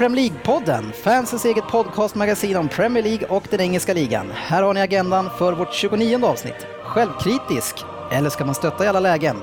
Premier 0.00 0.16
League-podden, 0.16 0.92
fansens 0.92 1.44
eget 1.44 1.68
podcastmagasin 1.68 2.56
om 2.56 2.68
Premier 2.68 3.02
League 3.02 3.28
och 3.28 3.42
den 3.50 3.60
engelska 3.60 3.94
ligan. 3.94 4.30
Här 4.34 4.62
har 4.62 4.74
ni 4.74 4.80
agendan 4.80 5.30
för 5.38 5.52
vårt 5.52 5.74
29 5.74 6.24
avsnitt. 6.26 6.66
Självkritisk, 6.82 7.84
eller 8.12 8.30
ska 8.30 8.44
man 8.44 8.54
stötta 8.54 8.84
i 8.84 8.88
alla 8.88 9.00
lägen? 9.00 9.36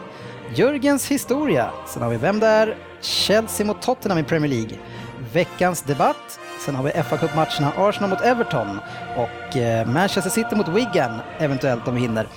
Jörgens 0.55 1.07
historia, 1.07 1.71
sen 1.87 2.03
har 2.03 2.09
vi 2.09 2.17
Vem 2.17 2.39
där? 2.39 2.77
Chelsea 3.01 3.67
mot 3.67 3.81
Tottenham 3.81 4.17
i 4.17 4.23
Premier 4.23 4.49
League. 4.49 4.77
Veckans 5.33 5.81
debatt, 5.81 6.39
sen 6.59 6.75
har 6.75 6.83
vi 6.83 6.91
fa 6.91 7.17
Cup-matcherna 7.17 7.71
Arsenal 7.77 8.09
mot 8.09 8.21
Everton 8.21 8.79
och 9.17 9.57
eh, 9.57 9.87
Manchester 9.87 10.29
City 10.29 10.55
mot 10.55 10.67
Wigan, 10.67 11.19
eventuellt 11.39 11.87
om 11.87 11.95
vi 11.95 12.01
hinner. 12.01 12.27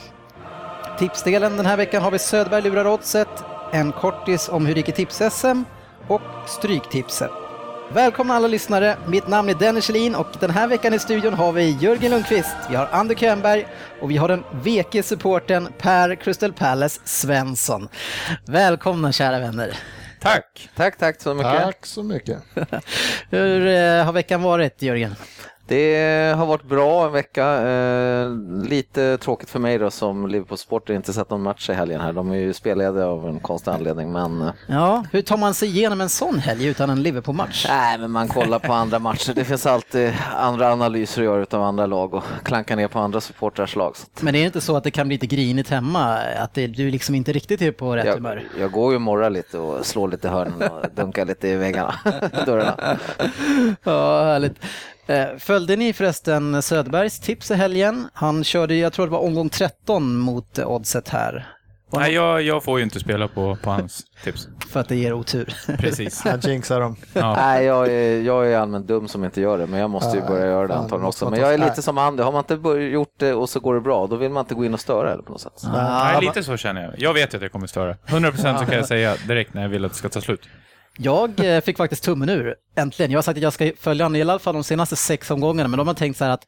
Tipsdelen 0.98 1.56
den 1.56 1.66
här 1.66 1.76
veckan 1.76 2.02
har 2.02 2.10
vi 2.10 2.18
Söderberg 2.18 2.62
lurar 2.62 2.86
oddset, 2.86 3.44
en 3.72 3.92
kortis 3.92 4.48
om 4.48 4.66
hur 4.66 4.74
det 4.74 4.80
gick 4.80 4.88
i 4.88 4.92
tips-SM 4.92 5.64
och 6.08 6.22
Stryktipset. 6.46 7.39
Välkomna 7.94 8.34
alla 8.34 8.48
lyssnare, 8.48 8.96
mitt 9.06 9.28
namn 9.28 9.48
är 9.48 9.54
Dennis 9.54 9.84
Kjellin 9.84 10.14
och 10.14 10.26
den 10.40 10.50
här 10.50 10.68
veckan 10.68 10.94
i 10.94 10.98
studion 10.98 11.34
har 11.34 11.52
vi 11.52 11.70
Jörgen 11.80 12.10
Lundqvist, 12.10 12.56
vi 12.70 12.76
har 12.76 12.88
Ander 12.92 13.14
Könberg 13.14 13.66
och 14.00 14.10
vi 14.10 14.16
har 14.16 14.28
den 14.28 14.44
VK-supporten 14.52 15.68
Per 15.78 16.14
Crystal 16.14 16.52
Palace 16.52 17.00
Svensson. 17.04 17.88
Välkomna 18.46 19.12
kära 19.12 19.38
vänner. 19.38 19.78
Tack! 20.20 20.70
Tack, 20.76 20.98
tack 20.98 21.20
så 21.20 21.34
mycket. 21.34 21.62
Tack 21.62 21.86
så 21.86 22.02
mycket. 22.02 22.38
Hur 23.30 23.66
eh, 23.66 24.04
har 24.04 24.12
veckan 24.12 24.42
varit 24.42 24.82
Jörgen? 24.82 25.14
Det 25.70 26.34
har 26.36 26.46
varit 26.46 26.62
bra 26.64 27.06
en 27.06 27.12
vecka. 27.12 27.68
Eh, 27.68 28.30
lite 28.68 29.16
tråkigt 29.18 29.50
för 29.50 29.58
mig 29.58 29.78
då 29.78 29.90
som 29.90 30.26
Liverpool-supporter 30.26 30.94
inte 30.94 31.12
sett 31.12 31.30
någon 31.30 31.42
match 31.42 31.70
i 31.70 31.72
helgen 31.72 32.00
här. 32.00 32.12
De 32.12 32.30
är 32.30 32.36
ju 32.36 32.52
spellediga 32.52 33.06
av 33.06 33.28
en 33.28 33.40
konstig 33.40 33.70
anledning 33.70 34.12
men... 34.12 34.42
eh, 34.42 34.48
Ja, 34.66 35.04
hur 35.12 35.22
tar 35.22 35.36
man 35.36 35.54
sig 35.54 35.68
igenom 35.68 36.00
en 36.00 36.08
sån 36.08 36.38
helg 36.38 36.66
utan 36.66 36.90
en 36.90 37.02
Liverpool-match? 37.02 37.66
Nej, 37.68 37.98
men 37.98 38.10
man 38.10 38.28
kollar 38.28 38.58
på 38.58 38.72
andra 38.72 38.98
matcher. 38.98 39.32
Det 39.34 39.44
finns 39.44 39.66
alltid 39.66 40.12
andra 40.36 40.72
analyser 40.72 41.20
att 41.22 41.24
göra 41.24 41.42
utav 41.42 41.62
andra 41.62 41.86
lag 41.86 42.14
och 42.14 42.24
klanka 42.44 42.76
ner 42.76 42.88
på 42.88 42.98
andra 42.98 43.20
supportrars 43.20 43.76
lag. 43.76 43.94
Men 44.20 44.34
det 44.34 44.40
är 44.42 44.46
inte 44.46 44.60
så 44.60 44.76
att 44.76 44.84
det 44.84 44.90
kan 44.90 45.08
bli 45.08 45.14
lite 45.16 45.26
grinigt 45.36 45.70
hemma, 45.70 46.16
att 46.38 46.54
det, 46.54 46.66
du 46.66 46.90
liksom 46.90 47.14
inte 47.14 47.32
riktigt 47.32 47.62
är 47.62 47.72
på 47.72 47.96
rätt 47.96 48.06
jag, 48.06 48.14
humör? 48.14 48.44
jag 48.58 48.70
går 48.72 48.90
ju 48.92 48.96
och 48.96 49.02
morrar 49.02 49.30
lite 49.30 49.58
och 49.58 49.86
slår 49.86 50.08
lite 50.08 50.28
hörnen 50.28 50.62
och 50.70 50.86
dunkar 50.94 51.24
lite 51.24 51.48
i 51.48 51.56
väggarna, 51.56 51.94
dörrarna. 52.46 52.98
Ja, 53.84 54.22
härligt. 54.24 54.54
Eh, 55.10 55.26
Följde 55.38 55.76
ni 55.76 55.92
förresten 55.92 56.62
Söderbergs 56.62 57.20
tips 57.20 57.50
i 57.50 57.54
helgen? 57.54 58.08
Han 58.12 58.44
körde, 58.44 58.74
jag 58.74 58.92
tror 58.92 59.06
det 59.06 59.12
var 59.12 59.18
omgång 59.18 59.48
13 59.48 60.16
mot 60.18 60.58
eh, 60.58 60.70
oddset 60.70 61.08
här. 61.08 61.46
Nej, 61.92 62.14
jag, 62.14 62.42
jag 62.42 62.64
får 62.64 62.78
ju 62.78 62.84
inte 62.84 63.00
spela 63.00 63.28
på, 63.28 63.56
på 63.62 63.70
hans 63.70 64.02
tips. 64.24 64.48
För 64.70 64.80
att 64.80 64.88
det 64.88 64.96
ger 64.96 65.12
otur. 65.12 65.54
Precis. 65.78 66.24
Han 66.24 66.40
jinxar 66.40 66.80
dem. 66.80 66.96
Ja. 67.12 67.34
Nej, 67.36 67.64
jag 67.64 67.88
är, 67.88 68.22
jag 68.22 68.52
är 68.52 68.58
allmänt 68.58 68.86
dum 68.86 69.08
som 69.08 69.24
inte 69.24 69.40
gör 69.40 69.58
det, 69.58 69.66
men 69.66 69.80
jag 69.80 69.90
måste 69.90 70.16
ju 70.16 70.22
Ja, 70.22 70.28
börja 70.28 70.46
göra 70.46 70.66
det 70.66 70.74
antagligen 70.74 71.06
också. 71.08 71.30
Men 71.30 71.40
jag 71.40 71.54
är 71.54 71.58
lite 71.58 71.82
som 71.82 71.98
Andy, 71.98 72.22
har 72.22 72.32
man 72.32 72.44
inte 72.50 72.80
gjort 72.80 73.14
det 73.18 73.34
och 73.34 73.48
så 73.48 73.60
går 73.60 73.74
det 73.74 73.80
bra, 73.80 74.06
då 74.06 74.16
vill 74.16 74.30
man 74.30 74.40
inte 74.44 74.54
gå 74.54 74.64
in 74.64 74.74
och 74.74 74.80
störa 74.80 75.12
eller 75.12 75.22
på 75.22 75.32
något 75.32 75.40
sätt. 75.40 75.62
Nej, 75.72 76.20
lite 76.20 76.42
så 76.42 76.56
känner 76.56 76.82
jag. 76.82 76.94
Jag 76.98 77.14
vet 77.14 77.34
att 77.34 77.42
jag 77.42 77.52
kommer 77.52 77.66
störa. 77.66 77.94
100% 78.06 78.58
så 78.58 78.64
kan 78.64 78.74
jag 78.74 78.86
säga 78.94 79.16
direkt 79.28 79.54
när 79.54 79.62
jag 79.62 79.68
vill 79.68 79.84
att 79.84 79.92
det 79.92 79.98
ska 79.98 80.08
ta 80.08 80.20
slut. 80.20 80.40
Jag 80.98 81.56
eh, 81.56 81.60
fick 81.60 81.76
faktiskt 81.76 82.04
tummen 82.04 82.28
ur, 82.28 82.54
äntligen. 82.76 83.10
Jag 83.10 83.18
har 83.18 83.22
sagt 83.22 83.36
att 83.36 83.42
jag 83.42 83.52
ska 83.52 83.72
följa 83.80 84.04
honom 84.04 84.16
i 84.16 84.22
alla 84.22 84.38
fall 84.38 84.54
de 84.54 84.64
senaste 84.64 84.96
sex 84.96 85.30
omgångarna, 85.30 85.68
men 85.68 85.78
de 85.78 85.86
har 85.86 85.94
tänkt 85.94 86.16
så 86.18 86.24
här 86.24 86.30
att 86.30 86.44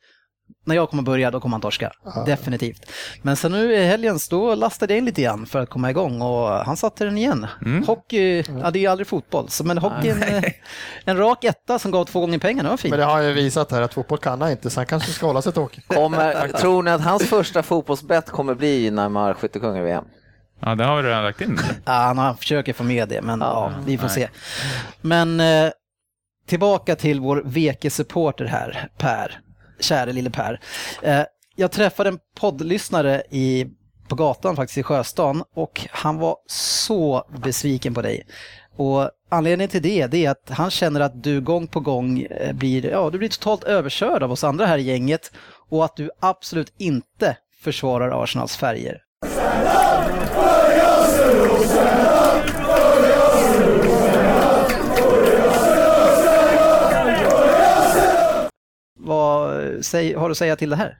när 0.64 0.74
jag 0.74 0.90
kommer 0.90 1.02
börja, 1.02 1.30
då 1.30 1.40
kommer 1.40 1.54
han 1.54 1.60
torska. 1.60 1.92
Definitivt. 2.26 2.90
Men 3.22 3.36
sen 3.36 3.52
nu 3.52 3.74
i 3.74 3.84
helgen, 3.84 4.18
då 4.30 4.54
lastade 4.54 4.92
jag 4.92 4.98
in 4.98 5.04
lite 5.04 5.22
grann 5.22 5.46
för 5.46 5.58
att 5.58 5.70
komma 5.70 5.90
igång 5.90 6.22
och 6.22 6.48
han 6.48 6.76
satte 6.76 7.04
den 7.04 7.18
igen. 7.18 7.46
Hockey, 7.86 8.44
ja 8.62 8.70
det 8.70 8.78
är 8.78 8.80
ju 8.80 8.86
aldrig 8.86 9.06
fotboll, 9.06 9.48
så, 9.48 9.64
men 9.64 9.78
hockey, 9.78 10.08
en, 10.08 10.22
eh, 10.22 10.44
en 11.04 11.16
rak 11.16 11.44
etta 11.44 11.78
som 11.78 11.90
gav 11.90 12.04
två 12.04 12.20
gånger 12.20 12.38
pengarna, 12.38 12.62
det 12.62 12.70
var 12.70 12.76
fint. 12.76 12.90
Men 12.90 13.00
det 13.00 13.06
har 13.06 13.20
ju 13.20 13.32
visat 13.32 13.70
här 13.70 13.82
att 13.82 13.94
fotboll 13.94 14.18
kan 14.18 14.40
han 14.40 14.50
inte, 14.50 14.70
så 14.70 14.80
han 14.80 14.86
kanske 14.86 15.12
ska 15.12 15.26
hålla 15.26 15.42
sig 15.42 15.52
till 15.52 15.62
hockey. 15.62 15.80
Kommer, 15.86 16.48
tror 16.48 16.82
ni 16.82 16.90
att 16.90 17.00
hans 17.00 17.22
första 17.24 17.62
fotbollsbett 17.62 18.30
kommer 18.30 18.54
bli 18.54 18.90
Neymar 18.90 19.34
skyttekung 19.34 19.76
i 19.76 19.80
VM? 19.80 20.04
Ja, 20.64 20.74
det 20.74 20.84
har 20.84 21.02
vi 21.02 21.08
redan 21.08 21.22
lagt 21.24 21.40
in. 21.40 21.58
Ja, 21.84 21.92
han, 21.92 22.18
han 22.18 22.36
försöker 22.36 22.72
få 22.72 22.82
med 22.82 23.08
det, 23.08 23.22
men 23.22 23.40
ja, 23.40 23.72
vi 23.86 23.98
får 23.98 24.08
se. 24.08 24.28
Men 25.00 25.40
eh, 25.40 25.70
tillbaka 26.46 26.96
till 26.96 27.20
vår 27.20 27.42
VK-supporter 27.44 28.44
här, 28.44 28.88
Per. 28.98 29.40
Käre 29.80 30.12
lille 30.12 30.30
Per. 30.30 30.60
Eh, 31.02 31.22
jag 31.56 31.70
träffade 31.72 32.08
en 32.08 32.18
poddlyssnare 32.36 33.22
i, 33.30 33.66
på 34.08 34.14
gatan 34.14 34.56
faktiskt 34.56 34.78
i 34.78 34.82
Sjöstan 34.82 35.44
och 35.54 35.86
han 35.90 36.18
var 36.18 36.36
så 36.46 37.24
besviken 37.44 37.94
på 37.94 38.02
dig. 38.02 38.26
Och 38.76 39.10
anledningen 39.28 39.70
till 39.70 39.82
det, 39.82 40.06
det 40.06 40.26
är 40.26 40.30
att 40.30 40.50
han 40.50 40.70
känner 40.70 41.00
att 41.00 41.22
du 41.22 41.40
gång 41.40 41.66
på 41.66 41.80
gång 41.80 42.20
eh, 42.20 42.52
blir, 42.52 42.86
ja, 42.86 43.10
du 43.10 43.18
blir 43.18 43.28
totalt 43.28 43.64
överkörd 43.64 44.22
av 44.22 44.32
oss 44.32 44.44
andra 44.44 44.66
här 44.66 44.78
i 44.78 44.82
gänget 44.82 45.32
och 45.68 45.84
att 45.84 45.96
du 45.96 46.10
absolut 46.20 46.72
inte 46.78 47.36
försvarar 47.62 48.22
Arsenals 48.22 48.56
färger. 48.56 48.98
Vad 59.04 59.84
säg, 59.84 60.14
har 60.14 60.28
du 60.28 60.32
att 60.32 60.38
säga 60.38 60.56
till 60.56 60.70
det 60.70 60.76
här? 60.76 60.98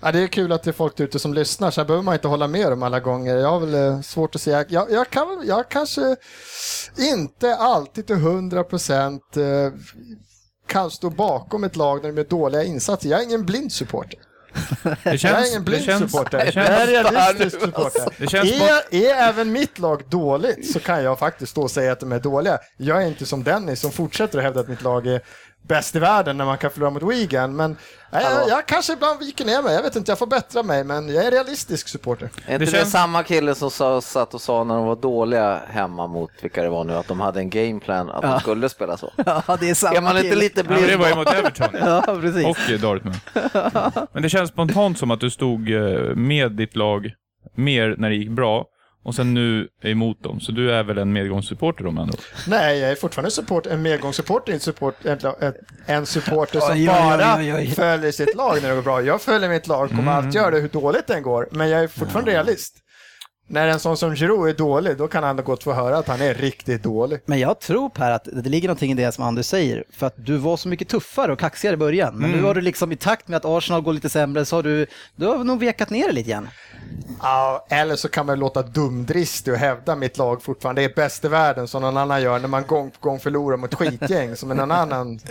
Ja, 0.00 0.12
det 0.12 0.18
är 0.20 0.26
kul 0.26 0.52
att 0.52 0.62
det 0.62 0.70
är 0.70 0.72
folk 0.72 1.00
ute 1.00 1.18
som 1.18 1.34
lyssnar, 1.34 1.70
så 1.70 1.80
här 1.80 1.86
behöver 1.86 2.04
man 2.04 2.14
inte 2.14 2.28
hålla 2.28 2.48
med 2.48 2.72
dem 2.72 2.82
alla 2.82 3.00
gånger. 3.00 3.36
Jag 3.36 3.48
har 3.48 3.60
väl 3.60 3.74
eh, 3.74 4.00
svårt 4.00 4.34
att 4.34 4.40
säga, 4.40 4.64
jag, 4.68 4.90
jag, 4.90 5.10
kan, 5.10 5.42
jag 5.46 5.68
kanske 5.68 6.16
inte 6.98 7.56
alltid 7.56 8.06
till 8.06 8.16
hundra 8.16 8.64
procent 8.64 9.36
eh, 9.36 9.72
kan 10.66 10.90
stå 10.90 11.10
bakom 11.10 11.64
ett 11.64 11.76
lag 11.76 12.02
när 12.02 12.12
de 12.12 12.20
är 12.20 12.24
dåliga 12.24 12.64
insatser. 12.64 13.08
Jag 13.08 13.20
är 13.20 13.24
ingen 13.24 13.46
blind 13.46 13.72
supporter. 13.72 14.20
Det 14.82 14.96
Jag 15.04 15.12
är 15.14 15.16
känns, 15.16 15.50
ingen 15.50 15.64
det 15.64 15.70
blind 15.70 15.84
känns, 15.84 16.12
supporter. 16.12 16.38
det 16.38 16.44
Jag 16.44 16.52
känns, 16.54 16.68
är 16.68 16.86
realistisk 16.86 17.60
supporter. 17.60 18.12
det 18.18 18.26
känns 18.30 18.50
Är, 18.52 18.94
är 18.94 19.14
även 19.28 19.52
mitt 19.52 19.78
lag 19.78 20.02
dåligt 20.08 20.72
så 20.72 20.80
kan 20.80 21.02
jag 21.04 21.18
faktiskt 21.18 21.50
stå 21.52 21.62
och 21.62 21.70
säga 21.70 21.92
att 21.92 22.00
de 22.00 22.12
är 22.12 22.20
dåliga. 22.20 22.58
Jag 22.76 23.02
är 23.02 23.06
inte 23.06 23.26
som 23.26 23.44
Dennis 23.44 23.80
som 23.80 23.90
fortsätter 23.92 24.38
att 24.38 24.44
hävda 24.44 24.60
att 24.60 24.68
mitt 24.68 24.82
lag 24.82 25.06
är 25.06 25.20
bäst 25.68 25.96
i 25.96 25.98
världen 25.98 26.36
när 26.36 26.44
man 26.44 26.58
kan 26.58 26.70
förlora 26.70 26.90
mot 26.90 27.02
Wigan. 27.02 27.56
Men 27.56 27.76
nej, 28.12 28.24
jag, 28.24 28.48
jag 28.48 28.66
kanske 28.66 28.92
ibland 28.92 29.18
viker 29.20 29.44
ner 29.44 29.62
mig. 29.62 29.74
Jag 29.74 29.82
vet 29.82 29.96
inte, 29.96 30.10
jag 30.10 30.18
får 30.18 30.26
bättra 30.26 30.62
mig. 30.62 30.84
Men 30.84 31.08
jag 31.14 31.24
är 31.24 31.30
realistisk 31.30 31.88
supporter. 31.88 32.30
Är 32.46 32.52
inte 32.52 32.64
det, 32.64 32.70
känns- 32.70 32.90
samma 32.90 33.22
kille 33.22 33.54
som 33.54 33.70
sa, 33.70 34.00
satt 34.00 34.34
och 34.34 34.40
sa 34.40 34.64
när 34.64 34.74
de 34.74 34.86
var 34.86 34.96
dåliga 34.96 35.60
hemma 35.68 36.06
mot 36.06 36.30
vilka 36.40 36.62
det 36.62 36.68
var 36.68 36.84
nu, 36.84 36.94
att 36.94 37.08
de 37.08 37.20
hade 37.20 37.40
en 37.40 37.50
gameplan 37.50 38.10
att 38.10 38.22
de 38.22 38.40
skulle 38.40 38.68
spela 38.68 38.96
så? 38.96 39.12
Ja, 39.26 39.56
det 39.60 39.70
är 39.70 39.74
samma 39.74 39.96
Är 39.96 40.00
man 40.00 40.16
inte 40.16 40.28
kille. 40.28 40.40
lite 40.40 40.60
ja, 40.60 40.64
men 40.68 40.80
det 40.80 40.86
blind? 40.86 41.00
var 41.00 41.08
ju 41.08 41.14
mot 41.14 41.28
Everton. 41.34 41.68
Ja, 41.80 42.18
precis. 42.20 42.46
Och 42.46 42.70
eh, 42.70 42.80
Dortmund. 42.80 43.16
Men 44.12 44.22
det 44.22 44.28
känns 44.28 44.50
spontant 44.50 44.98
som 44.98 45.10
att 45.10 45.20
du 45.20 45.30
stod 45.30 45.70
eh, 45.72 45.80
med 46.14 46.52
ditt 46.52 46.76
lag 46.76 47.10
mer 47.54 47.94
när 47.98 48.10
det 48.10 48.16
gick 48.16 48.30
bra 48.30 48.64
och 49.06 49.14
sen 49.14 49.34
nu 49.34 49.68
är 49.82 49.90
emot 49.90 50.22
dem. 50.22 50.40
Så 50.40 50.52
du 50.52 50.72
är 50.72 50.82
väl 50.84 50.98
en 50.98 51.12
medgångssupporter 51.12 51.84
då 51.84 51.90
med 51.90 52.02
andra 52.02 52.12
ord? 52.14 52.20
Nej, 52.48 52.78
jag 52.78 52.90
är 52.90 52.94
fortfarande 52.94 53.30
support, 53.30 53.66
en 53.66 53.82
medgångssupporter, 53.82 54.52
inte 54.52 54.64
support, 54.64 54.94
en, 55.04 55.18
en- 55.86 56.06
supporter 56.06 56.60
som 56.60 56.72
Oj, 56.72 56.78
oj, 56.80 56.88
oj, 56.90 56.96
bara 57.18 57.36
oj, 57.38 57.54
oj. 57.54 57.66
följer 57.66 58.12
sitt 58.12 58.36
lag 58.36 58.58
när 58.62 58.68
det 58.68 58.74
går 58.74 58.82
bra. 58.82 59.02
Jag 59.02 59.22
följer 59.22 59.48
mitt 59.48 59.66
lag, 59.66 59.88
kommer 59.88 60.12
alltid 60.12 60.34
göra 60.34 60.50
det 60.50 60.60
hur 60.60 60.68
dåligt 60.68 61.06
den 61.06 61.22
går. 61.22 61.48
Men 61.50 61.68
jag 61.68 61.82
är 61.82 61.88
fortfarande 61.88 62.30
realist. 62.30 62.76
När 63.48 63.68
en 63.68 63.80
sån 63.80 63.96
som 63.96 64.16
Giroud 64.16 64.48
är 64.48 64.54
dålig, 64.54 64.96
då 64.96 65.08
kan 65.08 65.24
han 65.24 65.36
gott 65.36 65.62
få 65.62 65.72
höra 65.72 65.98
att 65.98 66.08
han 66.08 66.20
är 66.20 66.34
riktigt 66.34 66.82
dålig. 66.82 67.20
Men 67.26 67.38
jag 67.38 67.60
tror 67.60 67.88
Per 67.88 68.10
att 68.10 68.24
det 68.32 68.48
ligger 68.48 68.68
någonting 68.68 68.90
i 68.90 68.94
det 68.94 69.12
som 69.12 69.24
Anders 69.24 69.46
säger. 69.46 69.84
För 69.90 70.06
att 70.06 70.14
du 70.16 70.36
var 70.36 70.56
så 70.56 70.68
mycket 70.68 70.88
tuffare 70.88 71.32
och 71.32 71.38
kaxigare 71.38 71.74
i 71.74 71.76
början. 71.76 72.14
Men 72.14 72.30
nu 72.30 72.42
har 72.42 72.54
du 72.54 72.60
liksom 72.60 72.92
i 72.92 72.96
takt 72.96 73.28
med 73.28 73.36
att 73.36 73.44
Arsenal 73.44 73.82
går 73.82 73.92
lite 73.92 74.08
sämre 74.08 74.44
så 74.44 74.56
har 74.56 74.62
du, 74.62 74.86
du 75.16 75.26
har 75.26 75.44
nog 75.44 75.60
vekat 75.60 75.90
ner 75.90 76.06
det 76.06 76.12
lite 76.12 76.30
grann. 76.30 76.48
Ja, 77.22 77.66
eller 77.70 77.96
så 77.96 78.08
kan 78.08 78.26
man 78.26 78.38
låta 78.38 78.62
dumdristig 78.62 79.52
och 79.52 79.58
hävda 79.58 79.96
mitt 79.96 80.18
lag 80.18 80.42
fortfarande 80.42 80.82
är 80.82 80.92
bäst 80.96 81.24
i 81.24 81.28
världen 81.28 81.68
som 81.68 81.82
någon 81.82 81.96
annan 81.96 82.22
gör 82.22 82.38
när 82.38 82.48
man 82.48 82.66
gång 82.66 82.90
på 82.90 82.96
gång 83.00 83.20
förlorar 83.20 83.56
mot 83.56 83.74
skitgäng 83.74 84.36
som 84.36 84.50
en 84.50 84.70
annan. 84.70 85.20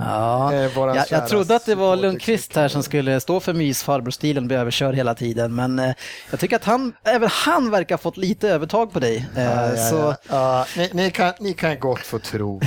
Ja. 0.00 0.52
Eh, 0.54 0.70
Jag, 0.74 1.06
jag 1.10 1.28
trodde 1.28 1.56
att 1.56 1.66
det 1.66 1.74
var 1.74 1.96
Lundqvist 1.96 2.56
här 2.56 2.68
som 2.68 2.82
skulle 2.82 3.20
stå 3.20 3.40
för 3.40 3.52
mysfarbrorstilen 3.52 4.44
och 4.44 4.48
bli 4.48 4.56
överkörd 4.56 4.94
hela 4.94 5.14
tiden, 5.14 5.54
men 5.54 5.78
eh, 5.78 5.92
jag 6.30 6.40
tycker 6.40 6.56
att 6.56 6.64
han, 6.64 6.92
även 7.04 7.28
han 7.32 7.70
verkar 7.70 7.94
ha 7.94 7.98
fått 7.98 8.16
lite 8.16 8.48
övertag 8.48 8.92
på 8.92 9.00
dig. 9.00 9.28
Eh, 9.36 9.44
Ja, 9.44 9.70
ja, 9.70 9.76
så, 9.76 10.14
ja. 10.28 10.66
Ni, 10.76 10.90
ni, 10.92 11.10
kan, 11.10 11.32
ni 11.40 11.52
kan 11.54 11.78
gott 11.78 11.98
få 12.00 12.18
tro. 12.18 12.60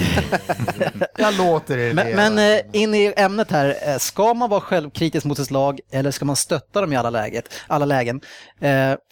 jag 1.17 1.33
låter 1.37 1.77
er 1.77 1.93
Men, 1.93 2.15
men 2.15 2.53
eh, 2.57 2.61
in 2.81 2.95
i 2.95 3.13
ämnet 3.17 3.51
här, 3.51 3.99
ska 3.99 4.33
man 4.33 4.49
vara 4.49 4.61
självkritisk 4.61 5.25
mot 5.25 5.37
sitt 5.37 5.51
lag 5.51 5.79
eller 5.91 6.11
ska 6.11 6.25
man 6.25 6.35
stötta 6.35 6.81
dem 6.81 6.93
i 6.93 6.95
alla, 6.95 7.09
läget, 7.09 7.53
alla 7.67 7.85
lägen? 7.85 8.21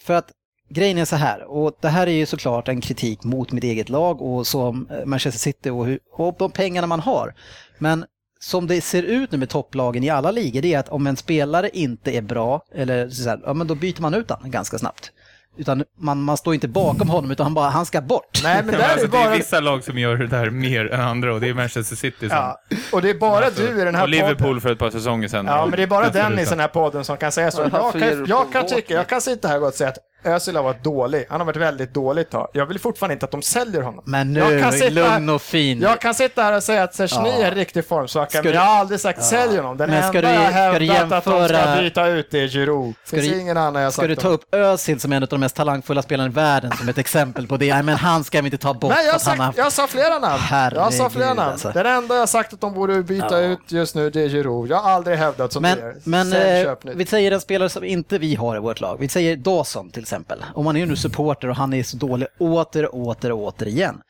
För 0.02 0.14
att 0.14 0.26
grejen 0.70 0.98
är 0.98 1.04
så 1.04 1.16
här, 1.16 1.44
och 1.50 1.72
det 1.80 1.88
här 1.88 2.06
är 2.06 2.10
ju 2.12 2.26
såklart 2.26 2.68
en 2.68 2.80
kritik 2.80 3.24
mot 3.24 3.52
mitt 3.52 3.64
eget 3.64 3.88
lag 3.88 4.22
och 4.22 4.46
som 4.46 4.88
Manchester 5.06 5.38
City 5.38 5.70
och, 5.70 5.86
hur, 5.86 5.98
och 6.12 6.36
de 6.38 6.50
pengarna 6.50 6.86
man 6.86 7.00
har. 7.00 7.34
Men 7.78 8.04
som 8.42 8.66
det 8.66 8.80
ser 8.80 9.02
ut 9.02 9.32
nu 9.32 9.38
med 9.38 9.48
topplagen 9.48 10.04
i 10.04 10.10
alla 10.10 10.30
ligor, 10.30 10.62
det 10.62 10.74
är 10.74 10.78
att 10.78 10.88
om 10.88 11.06
en 11.06 11.16
spelare 11.16 11.70
inte 11.72 12.16
är 12.16 12.22
bra, 12.22 12.64
eller 12.74 13.08
så 13.10 13.28
här, 13.28 13.40
ja 13.44 13.54
men 13.54 13.66
då 13.66 13.74
byter 13.74 14.00
man 14.00 14.14
ut 14.14 14.30
honom 14.30 14.50
ganska 14.50 14.78
snabbt. 14.78 15.12
Utan 15.56 15.84
man, 15.98 16.22
man 16.22 16.36
står 16.36 16.54
inte 16.54 16.68
bakom 16.68 17.08
honom 17.08 17.30
utan 17.30 17.44
han 17.44 17.54
bara, 17.54 17.68
han 17.70 17.86
ska 17.86 18.00
bort. 18.00 18.40
Nej, 18.42 18.62
men 18.64 18.74
där 18.74 18.80
är 18.80 18.92
alltså, 18.92 19.06
det 19.06 19.12
det 19.12 19.22
är 19.22 19.24
bara... 19.24 19.36
vissa 19.36 19.60
lag 19.60 19.84
som 19.84 19.98
gör 19.98 20.16
det 20.16 20.26
där 20.26 20.50
mer 20.50 20.92
än 20.92 21.00
andra 21.00 21.34
och 21.34 21.40
det 21.40 21.48
är 21.48 21.54
Manchester 21.54 21.96
City 21.96 22.28
som... 22.28 22.36
Ja, 22.36 22.60
och 22.92 23.02
det 23.02 23.10
är 23.10 23.14
bara 23.14 23.50
du 23.50 23.80
i 23.80 23.84
den 23.84 23.94
här 23.94 24.02
och 24.02 24.08
Liverpool 24.08 24.36
podden. 24.38 24.60
för 24.60 24.72
ett 24.72 24.78
par 24.78 24.90
säsonger 24.90 25.28
sedan. 25.28 25.46
Ja, 25.46 25.66
men 25.66 25.76
det 25.76 25.82
är 25.82 25.86
bara. 25.86 26.08
Dennis 26.08 26.46
i 26.46 26.50
den 26.50 26.60
här 26.60 26.68
podden 26.68 27.04
som 27.04 27.16
kan 27.16 27.32
säga 27.32 27.50
så. 27.50 27.62
Jag 27.72 27.92
kan, 27.92 28.26
jag 28.26 28.52
kan 28.52 28.66
tycka, 28.66 28.94
jag 28.94 29.08
kan 29.08 29.20
sitta 29.20 29.48
här 29.48 29.64
och 29.64 29.74
säga 29.74 29.90
att 29.90 29.98
Özil 30.24 30.56
har 30.56 30.62
varit 30.62 30.84
dålig. 30.84 31.26
Han 31.28 31.40
har 31.40 31.46
varit 31.46 31.56
väldigt 31.56 31.94
dålig 31.94 32.22
ett 32.22 32.30
tag. 32.30 32.48
Jag 32.52 32.66
vill 32.66 32.78
fortfarande 32.80 33.12
inte 33.12 33.24
att 33.24 33.30
de 33.32 33.42
säljer 33.42 33.82
honom. 33.82 34.02
Men 34.06 34.34
Jag 34.34 34.50
nu, 34.52 34.60
kan 34.60 34.72
sitta 34.72 34.88
lugn 34.90 35.28
och 35.28 35.42
fin. 35.42 35.80
Jag 35.80 36.00
kan 36.00 36.14
sitta 36.14 36.42
här 36.42 36.56
och 36.56 36.62
säga 36.62 36.82
att 36.82 36.94
Sersny 36.94 37.28
Ja. 37.28 37.32
är 37.44 37.48
en 37.48 37.54
riktig 37.54 37.86
formsvacka, 37.88 38.38
men 38.38 38.44
du- 38.44 38.50
jag 38.58 38.60
har 38.60 38.78
aldrig 38.80 39.00
sagt 39.00 39.24
sälj 39.24 39.56
honom. 39.56 39.76
Den 39.76 39.90
Men 39.90 40.02
ska 40.08 40.18
enda 40.18 40.28
du- 40.30 40.34
jag 40.34 40.40
hävdat 40.50 41.12
att 41.12 41.24
de 41.24 41.30
ska 41.48 41.54
jämföra- 41.56 41.82
byta 41.82 42.06
ut 42.06 42.30
det 42.30 42.40
är 42.40 42.48
Giroud. 42.48 42.94
Ska 43.04 43.16
Finns 43.16 43.28
du- 43.28 43.40
ingen 43.40 43.56
annan 43.56 43.82
jag 43.82 43.92
Ska 43.92 44.06
du 44.06 44.14
ta 44.16 44.28
upp 44.28 44.54
Özil 44.54 45.00
som 45.00 45.12
en 45.12 45.22
av 45.22 45.28
de 45.28 45.40
mest 45.40 45.56
talangfulla 45.56 46.02
spelarna 46.02 46.30
i 46.30 46.32
världen 46.32 46.72
som 46.78 46.88
ett 46.88 46.98
exempel 46.98 47.46
på 47.46 47.56
det? 47.56 47.74
Nej, 47.74 47.82
men 47.82 47.96
han 47.96 48.24
ska 48.24 48.40
vi 48.40 48.46
inte 48.46 48.58
ta 48.58 48.74
bort. 48.74 48.90
Nej, 48.94 48.98
jag, 48.98 49.06
har 49.06 49.12
har 49.12 49.18
sagt, 49.18 49.38
haft... 49.40 49.58
jag 49.58 49.72
sa 49.72 49.86
flera 49.86 50.18
namn. 50.18 50.42
jag 50.74 50.92
sa 50.94 51.10
flera 51.10 51.24
Herregud, 51.24 51.36
namn. 51.36 51.40
alltså. 51.52 51.70
Den 51.74 51.86
enda 51.86 52.16
jag 52.16 52.28
sagt 52.28 52.52
att 52.52 52.60
de 52.60 52.74
borde 52.74 53.02
byta 53.02 53.38
ut 53.38 53.58
just 53.68 53.94
nu, 53.94 54.10
det 54.10 54.20
är 54.22 54.28
Giroud. 54.28 54.70
Jag 54.70 54.76
har 54.76 54.90
aldrig 54.90 55.16
hävdat 55.18 55.52
som 55.52 55.62
Men, 55.62 55.78
det 55.78 55.84
är. 55.84 55.94
men 56.04 56.30
Sälj, 56.30 56.66
eh, 56.66 56.74
vi 56.82 57.06
säger 57.06 57.32
en 57.32 57.40
spelare 57.40 57.68
som 57.68 57.84
inte 57.84 58.18
vi 58.18 58.34
har 58.34 58.56
i 58.56 58.58
vårt 58.58 58.80
lag. 58.80 58.96
Vi 59.00 59.08
säger 59.08 59.36
Dawson 59.36 59.90
till 59.90 60.06
exempel. 60.12 60.44
Om 60.54 60.64
man 60.64 60.76
är 60.76 60.86
nu 60.86 60.96
supporter 60.96 61.48
och 61.48 61.56
han 61.56 61.72
är 61.72 61.82
så 61.82 61.96
dålig 61.96 62.28
åter, 62.38 62.94
åter, 62.94 63.32
åter 63.32 63.68
igen. 63.68 64.00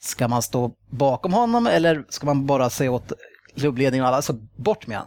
Ska 0.00 0.28
man 0.28 0.42
stå 0.42 0.72
bakom 0.90 1.32
honom 1.32 1.66
eller 1.66 2.04
ska 2.08 2.26
man 2.26 2.46
bara 2.46 2.70
säga 2.70 2.90
åt 2.90 3.12
klubbledningen 3.56 4.04
och 4.04 4.08
alla, 4.08 4.22
så 4.22 4.32
bort 4.56 4.86
med 4.86 4.98
han? 4.98 5.06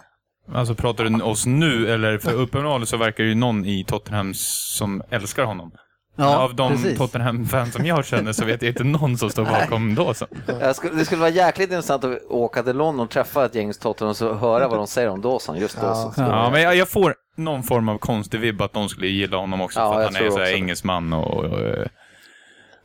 Alltså 0.56 0.76
pratar 0.76 1.04
du 1.04 1.22
oss 1.22 1.46
nu 1.46 1.94
eller 1.94 2.18
för 2.18 2.34
uppenbarligen 2.44 2.88
så 2.88 2.98
verkar 2.98 3.24
det 3.24 3.30
ju 3.30 3.36
någon 3.36 3.66
i 3.66 3.84
Tottenham 3.84 4.34
som 4.34 5.02
älskar 5.10 5.44
honom. 5.44 5.72
Ja, 6.16 6.38
Av 6.38 6.56
de 6.56 6.72
precis. 6.72 6.98
Tottenham-fans 6.98 7.74
som 7.74 7.86
jag 7.86 8.06
känner 8.06 8.34
så 8.34 8.46
vet 8.46 8.62
jag 8.62 8.70
inte 8.70 8.84
någon 8.84 9.18
som 9.18 9.30
står 9.30 9.46
bakom 9.46 9.96
Dawson. 9.96 10.28
Jag 10.60 10.76
skulle, 10.76 10.96
det 10.96 11.06
skulle 11.06 11.20
vara 11.22 11.30
jäkligt 11.30 11.70
intressant 11.72 12.04
att 12.04 12.22
åka 12.30 12.64
till 12.64 12.76
London 12.78 13.06
och 13.06 13.10
träffa 13.12 13.46
ett 13.46 13.56
gäng 13.56 13.74
Tottenham 13.74 14.16
och 14.30 14.40
höra 14.40 14.68
vad 14.68 14.78
de 14.78 14.88
säger 14.88 15.10
om 15.10 15.22
Dawson. 15.22 15.58
Just 15.58 15.82
Dawson. 15.82 16.14
Ja, 16.26 16.44
jag- 16.44 16.52
men 16.52 16.62
jag, 16.62 16.76
jag 16.76 16.90
får 16.90 17.16
någon 17.38 17.64
form 17.64 17.90
av 17.90 17.98
konstig 17.98 18.40
vibb 18.40 18.62
att 18.62 18.74
de 18.74 18.90
skulle 18.90 19.08
gilla 19.08 19.38
honom 19.38 19.62
också 19.62 19.80
Ja, 19.80 19.94
för 19.94 20.00
att 20.04 20.14
han 20.16 20.26
är 20.26 20.30
så 20.30 20.40
här 20.40 20.54
engelsman 20.54 21.14
och, 21.14 21.44
och 21.44 21.60
eh, 21.60 21.86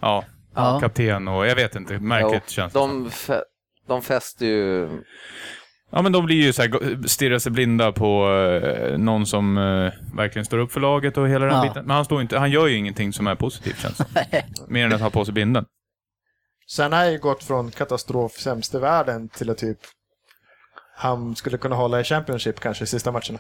ja, 0.01 0.25
Ja. 0.55 0.81
kapten 0.81 1.29
och 1.29 1.47
jag 1.47 1.55
vet 1.55 1.77
inte, 1.77 1.99
märkligt 1.99 2.43
Jo, 2.47 2.51
känns 2.53 2.73
det 2.73 2.79
de, 2.79 3.09
fä- 3.09 3.43
de 3.89 4.03
fäster 4.03 4.47
ju... 4.47 4.89
Ja, 5.91 6.03
men 6.03 6.13
de 6.13 6.27
blir 6.27 6.37
ju 6.43 6.53
så 6.53 6.63
här, 6.63 7.07
stirrar 7.09 7.39
sig 7.39 7.53
blinda 7.53 7.93
på 7.93 8.31
eh, 8.63 8.99
någon 8.99 9.27
som 9.27 9.59
eh, 9.59 9.93
verkligen 10.17 10.45
står 10.47 10.59
upp 10.59 10.73
för 10.73 10.81
laget 10.81 11.17
och 11.17 11.29
hela 11.29 11.47
den 11.47 11.55
Ja. 11.57 11.63
biten. 11.63 11.85
Men 11.87 11.97
han, 11.97 12.05
står 12.05 12.21
inte, 12.23 12.39
han 12.39 12.51
gör 12.51 12.67
ju 12.67 12.77
ingenting 12.77 13.13
som 13.13 13.27
är 13.27 13.35
positivt 13.35 13.81
känns 13.83 13.97
det 13.99 14.45
Mer 14.69 14.87
än 14.87 14.93
att 14.93 15.01
ha 15.01 15.11
på 15.11 15.25
sig 15.25 15.35
binden. 15.35 15.65
Sen 16.71 16.93
har 16.93 17.03
jag 17.03 17.13
ju 17.13 17.19
gått 17.19 17.45
från 17.45 17.71
katastrof 17.71 18.33
sämst 18.33 18.75
i 18.75 18.79
världen 18.79 19.29
till 19.29 19.51
att 19.51 19.59
typ 19.59 19.79
han 20.97 21.37
skulle 21.37 21.59
kunna 21.59 21.77
hålla 21.77 22.01
i 22.01 22.05
Championship 22.05 22.61
kanske 22.61 22.85
i 22.85 22.87
sista 22.87 23.13
matcherna. 23.13 23.39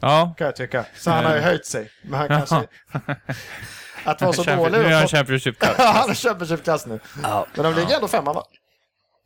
Ja, 0.00 0.34
Kan 0.38 0.44
jag 0.44 0.56
tycka. 0.56 0.84
Så 0.96 1.10
han 1.10 1.24
har 1.24 1.34
ju 1.34 1.40
höjt 1.40 1.66
sig. 1.66 1.90
Men 2.02 2.18
han 2.18 2.28
kanske... 2.28 2.66
Att 4.04 4.22
vara 4.22 4.32
så 4.32 4.42
Champion- 4.42 4.56
dålig. 4.56 4.72
nu 4.72 4.84
är 4.84 4.98
han 4.98 5.08
Championship 5.08 5.58
Cup. 5.58 5.70
han 5.78 6.10
är 6.10 6.14
Championship-klass 6.14 6.86
nu. 6.86 7.00
Ja. 7.22 7.46
Men 7.54 7.64
de 7.64 7.74
ligger 7.80 7.94
ändå 7.94 8.08
femma 8.08 8.32
va? 8.32 8.42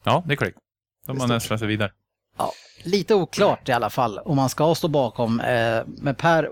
Ja, 0.05 0.23
det 0.27 0.33
är 0.35 0.37
korrekt. 0.37 0.59
De 1.07 1.21
har 1.21 1.29
nästlat 1.29 1.59
sig 1.59 1.69
vidare. 1.69 1.91
Ja, 2.39 2.53
lite 2.83 3.15
oklart 3.15 3.69
i 3.69 3.73
alla 3.73 3.91
fall 3.91 4.19
om 4.19 4.37
man 4.37 4.49
ska 4.49 4.75
stå 4.75 4.89
bakom. 4.89 5.41
Eh, 5.41 5.83
men 5.87 6.15
Per, 6.15 6.51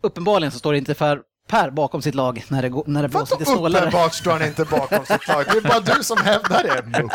uppenbarligen 0.00 0.52
så 0.52 0.58
står 0.58 0.72
det 0.72 0.78
inte 0.78 0.94
för 0.94 1.22
Per 1.48 1.70
bakom 1.70 2.02
sitt 2.02 2.14
lag 2.14 2.44
när 2.48 2.62
det, 2.62 2.68
går- 2.68 2.84
när 2.86 3.02
det 3.02 3.08
blåser 3.08 3.38
lite 3.38 3.50
snålare. 3.50 3.82
uppenbart 3.86 4.14
står 4.14 4.30
han 4.32 4.42
inte 4.42 4.64
bakom 4.64 5.06
sitt 5.06 5.28
lag? 5.28 5.44
Det 5.52 5.56
är 5.56 5.60
bara 5.60 5.80
du 5.80 6.02
som 6.02 6.16
hävdar 6.18 6.62
det. 6.62 7.08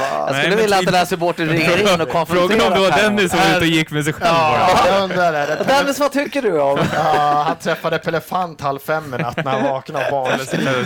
Jag 0.00 0.28
skulle 0.36 0.48
men 0.48 0.56
vilja 0.58 0.78
att 0.78 0.84
den 0.84 0.94
här 0.94 1.04
supporten 1.04 1.48
ringer 1.48 1.94
in 1.94 2.00
och 2.00 2.08
konfronterar 2.08 2.58
Frågan 2.60 2.72
om 2.72 2.82
det 2.82 2.90
var. 2.90 2.96
Dennis 2.96 3.30
som 3.30 3.40
var 3.40 3.46
ute 3.48 3.58
och 3.58 3.64
gick 3.66 3.90
med 3.90 4.04
sig 4.04 4.12
själv 4.12 4.34
bara. 4.34 4.58
Ja, 4.58 4.86
jag 4.86 5.02
undrar 5.02 5.32
det. 5.32 5.64
Dennis, 5.66 5.98
vad 5.98 6.12
tycker 6.12 6.42
du 6.42 6.60
om? 6.60 6.78
Ja, 6.94 7.42
han 7.46 7.56
träffade 7.56 7.98
Pelefant 7.98 8.60
halv 8.60 8.78
fem 8.78 9.14
i 9.14 9.18
natt 9.18 9.36
när 9.36 9.50
han 9.52 9.62
vaknade 9.64 10.10
och 10.10 10.28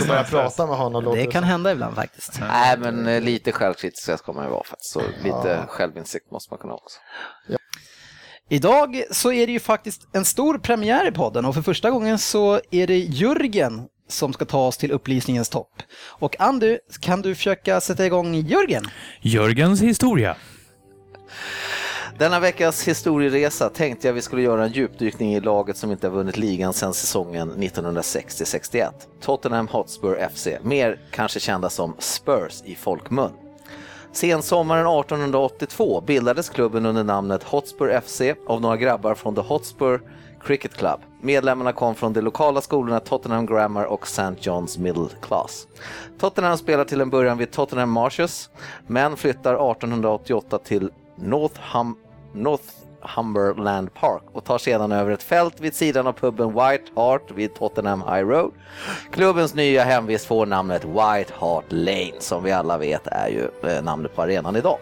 började 0.07 0.23
prata 0.29 0.65
med 0.67 0.77
honom. 0.77 1.03
låter 1.03 1.19
Det 1.19 1.31
kan 1.31 1.43
hända 1.43 1.71
ibland 1.71 1.95
faktiskt. 1.95 2.39
Nej, 2.39 2.77
men 2.77 3.07
eh, 3.07 3.21
lite 3.21 3.51
självkritisk 3.51 4.17
ska 4.19 4.31
man 4.33 4.43
ju 4.45 4.51
vara 4.51 4.63
faktiskt. 4.63 4.93
Så 4.93 5.01
lite 5.23 5.63
självinsikt 5.67 6.31
måste 6.31 6.53
man 6.53 6.57
kunna 6.59 6.73
ha 6.73 6.77
också. 6.77 6.99
Idag 8.51 9.03
så 9.11 9.31
är 9.31 9.47
det 9.47 9.51
ju 9.53 9.59
faktiskt 9.59 10.07
en 10.11 10.25
stor 10.25 10.57
premiär 10.57 11.07
i 11.07 11.11
podden 11.11 11.45
och 11.45 11.55
för 11.55 11.61
första 11.61 11.91
gången 11.91 12.19
så 12.19 12.61
är 12.71 12.87
det 12.87 12.97
Jörgen 12.97 13.81
som 14.07 14.33
ska 14.33 14.45
ta 14.45 14.67
oss 14.67 14.77
till 14.77 14.91
upplysningens 14.91 15.49
topp. 15.49 15.81
Och 16.05 16.35
Andy, 16.39 16.77
kan 16.99 17.21
du 17.21 17.35
försöka 17.35 17.81
sätta 17.81 18.05
igång 18.05 18.35
Jörgen? 18.35 18.83
Jörgens 19.21 19.81
historia. 19.81 20.35
Denna 22.19 22.39
veckas 22.39 22.87
historieresa 22.87 23.69
tänkte 23.69 24.07
jag 24.07 24.13
vi 24.13 24.21
skulle 24.21 24.41
göra 24.41 24.65
en 24.65 24.71
djupdykning 24.71 25.35
i 25.35 25.39
laget 25.39 25.77
som 25.77 25.91
inte 25.91 26.07
har 26.07 26.15
vunnit 26.15 26.37
ligan 26.37 26.73
sedan 26.73 26.93
säsongen 26.93 27.51
1960-61. 27.51 28.91
Tottenham 29.21 29.67
Hotspur 29.67 30.29
FC, 30.33 30.47
mer 30.61 30.99
kanske 31.11 31.39
kända 31.39 31.69
som 31.69 31.95
Spurs 31.99 32.61
i 32.65 32.75
folkmun. 32.75 33.48
Sensommaren 34.11 34.87
1882 34.87 36.01
bildades 36.01 36.49
klubben 36.49 36.85
under 36.85 37.03
namnet 37.03 37.43
Hotspur 37.43 38.01
FC 38.01 38.21
av 38.47 38.61
några 38.61 38.77
grabbar 38.77 39.15
från 39.15 39.35
The 39.35 39.41
Hotspur 39.41 40.01
Cricket 40.43 40.73
Club. 40.73 40.99
Medlemmarna 41.21 41.73
kom 41.73 41.95
från 41.95 42.13
de 42.13 42.21
lokala 42.21 42.61
skolorna 42.61 42.99
Tottenham 42.99 43.45
Grammar 43.45 43.85
och 43.85 44.03
St. 44.03 44.23
John's 44.23 44.79
Middle 44.79 45.07
Class. 45.21 45.67
Tottenham 46.19 46.57
spelar 46.57 46.85
till 46.85 47.01
en 47.01 47.09
början 47.09 47.37
vid 47.37 47.51
Tottenham 47.51 47.91
Marshes, 47.91 48.49
men 48.87 49.17
flyttar 49.17 49.71
1888 49.71 50.57
till 50.57 50.91
Northam, 51.15 51.95
Humberland 53.01 53.93
Park 53.93 54.23
och 54.31 54.45
tar 54.45 54.57
sedan 54.57 54.91
över 54.91 55.11
ett 55.11 55.23
fält 55.23 55.59
vid 55.59 55.73
sidan 55.73 56.07
av 56.07 56.13
puben 56.13 56.49
White 56.49 56.91
Hart 56.95 57.31
vid 57.31 57.55
Tottenham 57.55 58.01
High 58.01 58.27
Road. 58.27 58.51
Klubbens 59.11 59.55
nya 59.55 59.83
hemvist 59.83 60.25
får 60.25 60.45
namnet 60.45 60.85
White 60.85 61.33
Hart 61.37 61.65
Lane 61.69 62.11
som 62.19 62.43
vi 62.43 62.51
alla 62.51 62.77
vet 62.77 63.07
är 63.07 63.27
ju 63.27 63.69
eh, 63.69 63.83
namnet 63.83 64.15
på 64.15 64.21
arenan 64.21 64.55
idag. 64.55 64.77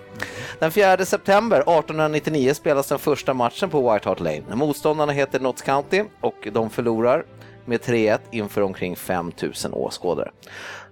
Den 0.59 0.71
4 0.71 1.05
september 1.05 1.57
1899 1.57 2.53
spelas 2.53 2.87
den 2.87 2.99
första 2.99 3.33
matchen 3.33 3.69
på 3.69 3.93
White 3.93 4.09
Hart 4.09 4.19
Lane. 4.19 4.43
Motståndarna 4.53 5.11
heter 5.11 5.39
Notts 5.39 5.61
County 5.61 6.03
och 6.21 6.47
de 6.51 6.69
förlorar 6.69 7.25
med 7.65 7.81
3-1 7.81 8.19
inför 8.31 8.61
omkring 8.61 8.95
5000 8.95 9.73
åskådare. 9.73 10.31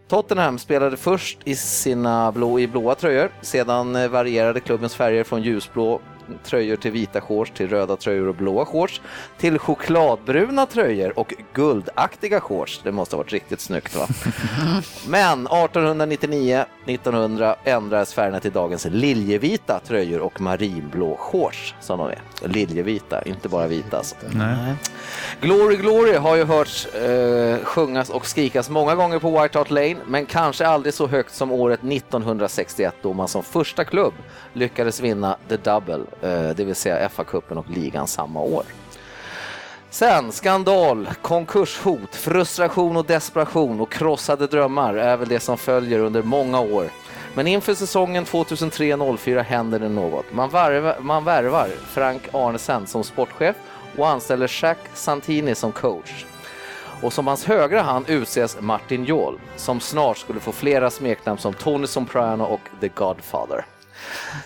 Tottenham 0.07 0.59
spelade 0.59 0.97
först 0.97 1.37
i 1.43 1.55
sina 1.55 2.31
blå, 2.31 2.59
i 2.59 2.67
blåa 2.67 2.95
tröjor, 2.95 3.31
sedan 3.41 3.95
eh, 3.95 4.07
varierade 4.07 4.59
klubbens 4.59 4.95
färger 4.95 5.23
från 5.23 5.41
ljusblå 5.41 6.01
tröjor 6.43 6.75
till 6.75 6.91
vita 6.91 7.21
shorts, 7.21 7.51
till 7.51 7.69
röda 7.69 7.95
tröjor 7.95 8.27
och 8.27 8.35
blåa 8.35 8.65
shorts, 8.65 9.01
till 9.37 9.59
chokladbruna 9.59 10.65
tröjor 10.65 11.19
och 11.19 11.33
guldaktiga 11.53 12.39
shorts. 12.39 12.81
Det 12.83 12.91
måste 12.91 13.15
ha 13.15 13.23
varit 13.23 13.33
riktigt 13.33 13.59
snyggt 13.59 13.95
va? 13.95 14.07
Men 15.07 15.47
1899-1900 15.47 17.55
ändrades 17.63 18.13
färgerna 18.13 18.39
till 18.39 18.51
dagens 18.51 18.85
liljevita 18.85 19.79
tröjor 19.87 20.19
och 20.19 20.41
marinblå 20.41 21.15
shorts 21.15 21.75
som 21.79 21.99
de 21.99 22.09
är. 22.09 22.21
Liljevita, 22.47 23.21
inte 23.21 23.49
bara 23.49 23.67
vita 23.67 23.97
alltså. 23.97 24.15
Nej. 24.31 24.73
Glory 25.41 25.75
Glory 25.75 26.15
har 26.15 26.35
ju 26.35 26.43
hörts 26.43 26.85
eh, 26.85 27.57
sjungas 27.63 28.09
och 28.09 28.25
skrikas 28.25 28.69
många 28.69 28.95
gånger 28.95 29.19
på 29.19 29.41
White 29.41 29.57
Hart 29.57 29.71
Lane, 29.71 29.95
men 30.07 30.25
kanske 30.25 30.67
aldrig 30.67 30.93
så 30.93 31.07
högt 31.07 31.35
som 31.35 31.51
året 31.51 31.79
1961 31.83 32.95
då 33.01 33.13
man 33.13 33.27
som 33.27 33.43
första 33.43 33.83
klubb 33.83 34.13
lyckades 34.53 34.99
vinna 34.99 35.37
The 35.49 35.57
Double, 35.57 35.99
Eh, 36.21 36.49
det 36.49 36.63
vill 36.63 36.75
säga 36.75 37.07
FA-cupen 37.09 37.57
och 37.57 37.69
ligan 37.69 38.07
samma 38.07 38.39
år. 38.39 38.63
Sen 39.89 40.31
skandal, 40.31 41.09
konkurshot, 41.21 42.15
frustration 42.15 42.97
och 42.97 43.05
desperation 43.05 43.81
och 43.81 43.91
krossade 43.91 44.47
drömmar 44.47 44.93
är 44.93 45.17
väl 45.17 45.29
det 45.29 45.39
som 45.39 45.57
följer 45.57 45.99
under 45.99 46.21
många 46.21 46.59
år. 46.59 46.89
Men 47.33 47.47
inför 47.47 47.73
säsongen 47.73 48.25
2003-04 48.25 49.41
händer 49.41 49.79
det 49.79 49.89
något. 49.89 50.25
Man, 50.33 50.49
varva, 50.49 50.95
man 50.99 51.23
värvar 51.23 51.69
Frank 51.87 52.21
Arnesen 52.31 52.87
som 52.87 53.03
sportchef 53.03 53.55
och 53.97 54.09
anställer 54.09 54.51
Jack 54.61 54.79
Santini 54.93 55.55
som 55.55 55.71
coach. 55.71 56.25
Och 57.01 57.13
som 57.13 57.27
hans 57.27 57.45
högra 57.45 57.81
hand 57.81 58.09
utses 58.09 58.57
Martin 58.59 59.05
Jol, 59.05 59.39
som 59.55 59.79
snart 59.79 60.17
skulle 60.17 60.39
få 60.39 60.51
flera 60.51 60.89
smeknamn 60.89 61.37
som 61.37 61.53
Tony 61.53 61.87
Soprano 61.87 62.43
och 62.43 62.61
The 62.81 62.87
Godfather. 62.87 63.65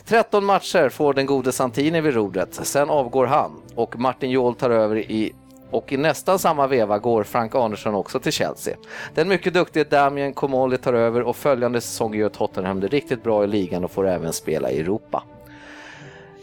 13 0.05 0.45
matcher 0.45 0.89
får 0.89 1.13
den 1.13 1.25
gode 1.25 1.51
Santini 1.51 2.01
vid 2.01 2.13
rodret, 2.13 2.53
sen 2.53 2.89
avgår 2.89 3.25
han 3.25 3.61
och 3.75 3.99
Martin 3.99 4.29
Jol 4.29 4.55
tar 4.55 4.69
över 4.69 4.97
i 4.97 5.33
och 5.71 5.93
i 5.93 5.97
nästan 5.97 6.39
samma 6.39 6.67
veva 6.67 6.99
går 6.99 7.23
Frank 7.23 7.55
Andersson 7.55 7.95
också 7.95 8.19
till 8.19 8.31
Chelsea. 8.31 8.75
Den 9.13 9.27
mycket 9.27 9.53
duktige 9.53 9.83
Damien 9.83 10.33
Comolli 10.33 10.77
tar 10.77 10.93
över 10.93 11.21
och 11.21 11.35
följande 11.35 11.81
säsong 11.81 12.15
gör 12.15 12.29
Tottenham 12.29 12.79
det 12.79 12.87
riktigt 12.87 13.23
bra 13.23 13.43
i 13.43 13.47
ligan 13.47 13.83
och 13.83 13.91
får 13.91 14.07
även 14.07 14.33
spela 14.33 14.71
i 14.71 14.79
Europa. 14.79 15.23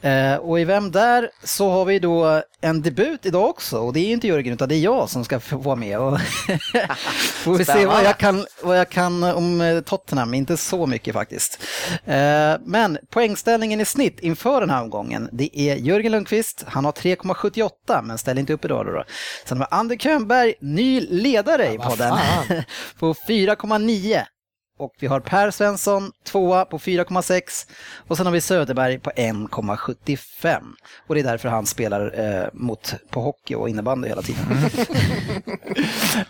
Eh, 0.00 0.36
och 0.36 0.60
i 0.60 0.64
Vem 0.64 0.90
där 0.90 1.30
så 1.44 1.70
har 1.70 1.84
vi 1.84 1.98
då 1.98 2.42
en 2.60 2.82
debut 2.82 3.26
idag 3.26 3.50
också 3.50 3.78
och 3.78 3.92
det 3.92 4.00
är 4.00 4.12
inte 4.12 4.26
Jörgen 4.26 4.54
utan 4.54 4.68
det 4.68 4.74
är 4.74 4.80
jag 4.80 5.10
som 5.10 5.24
ska 5.24 5.40
få 5.40 5.56
vara 5.56 5.76
med. 5.76 5.98
Och 5.98 6.18
får 7.44 7.54
vi 7.54 7.64
se 7.64 7.86
vad 7.86 8.04
jag, 8.04 8.18
kan, 8.18 8.46
vad 8.62 8.78
jag 8.78 8.88
kan 8.88 9.22
om 9.22 9.60
eh, 9.60 9.80
Tottenham, 9.80 10.34
inte 10.34 10.56
så 10.56 10.86
mycket 10.86 11.14
faktiskt. 11.14 11.62
Eh, 12.04 12.54
men 12.64 12.98
poängställningen 13.10 13.80
i 13.80 13.84
snitt 13.84 14.20
inför 14.20 14.60
den 14.60 14.70
här 14.70 14.82
omgången, 14.82 15.28
det 15.32 15.60
är 15.60 15.76
Jörgen 15.76 16.12
Lundqvist, 16.12 16.64
han 16.66 16.84
har 16.84 16.92
3,78 16.92 18.02
men 18.02 18.18
ställer 18.18 18.40
inte 18.40 18.52
upp 18.52 18.64
idag 18.64 18.86
då. 18.86 18.92
då. 18.92 19.04
Sen 19.44 19.58
har 19.58 19.66
vi 19.66 19.76
Ander 19.76 19.96
Könberg, 19.96 20.54
ny 20.60 21.00
ledare 21.00 21.72
i 21.72 21.76
vad 21.76 21.88
podden, 21.88 22.18
på 22.98 23.14
4,9. 23.14 24.22
Och 24.78 24.94
vi 24.98 25.06
har 25.06 25.20
Per 25.20 25.50
Svensson 25.50 26.12
tvåa 26.24 26.64
på 26.64 26.78
4,6 26.78 27.68
och 28.08 28.16
sen 28.16 28.26
har 28.26 28.32
vi 28.32 28.40
Söderberg 28.40 28.98
på 28.98 29.10
1,75. 29.10 30.62
Och 31.06 31.14
det 31.14 31.20
är 31.20 31.24
därför 31.24 31.48
han 31.48 31.66
spelar 31.66 32.20
eh, 32.20 32.48
mot, 32.52 32.94
på 33.10 33.20
hockey 33.20 33.54
och 33.54 33.68
innebandy 33.68 34.08
hela 34.08 34.22
tiden. 34.22 34.46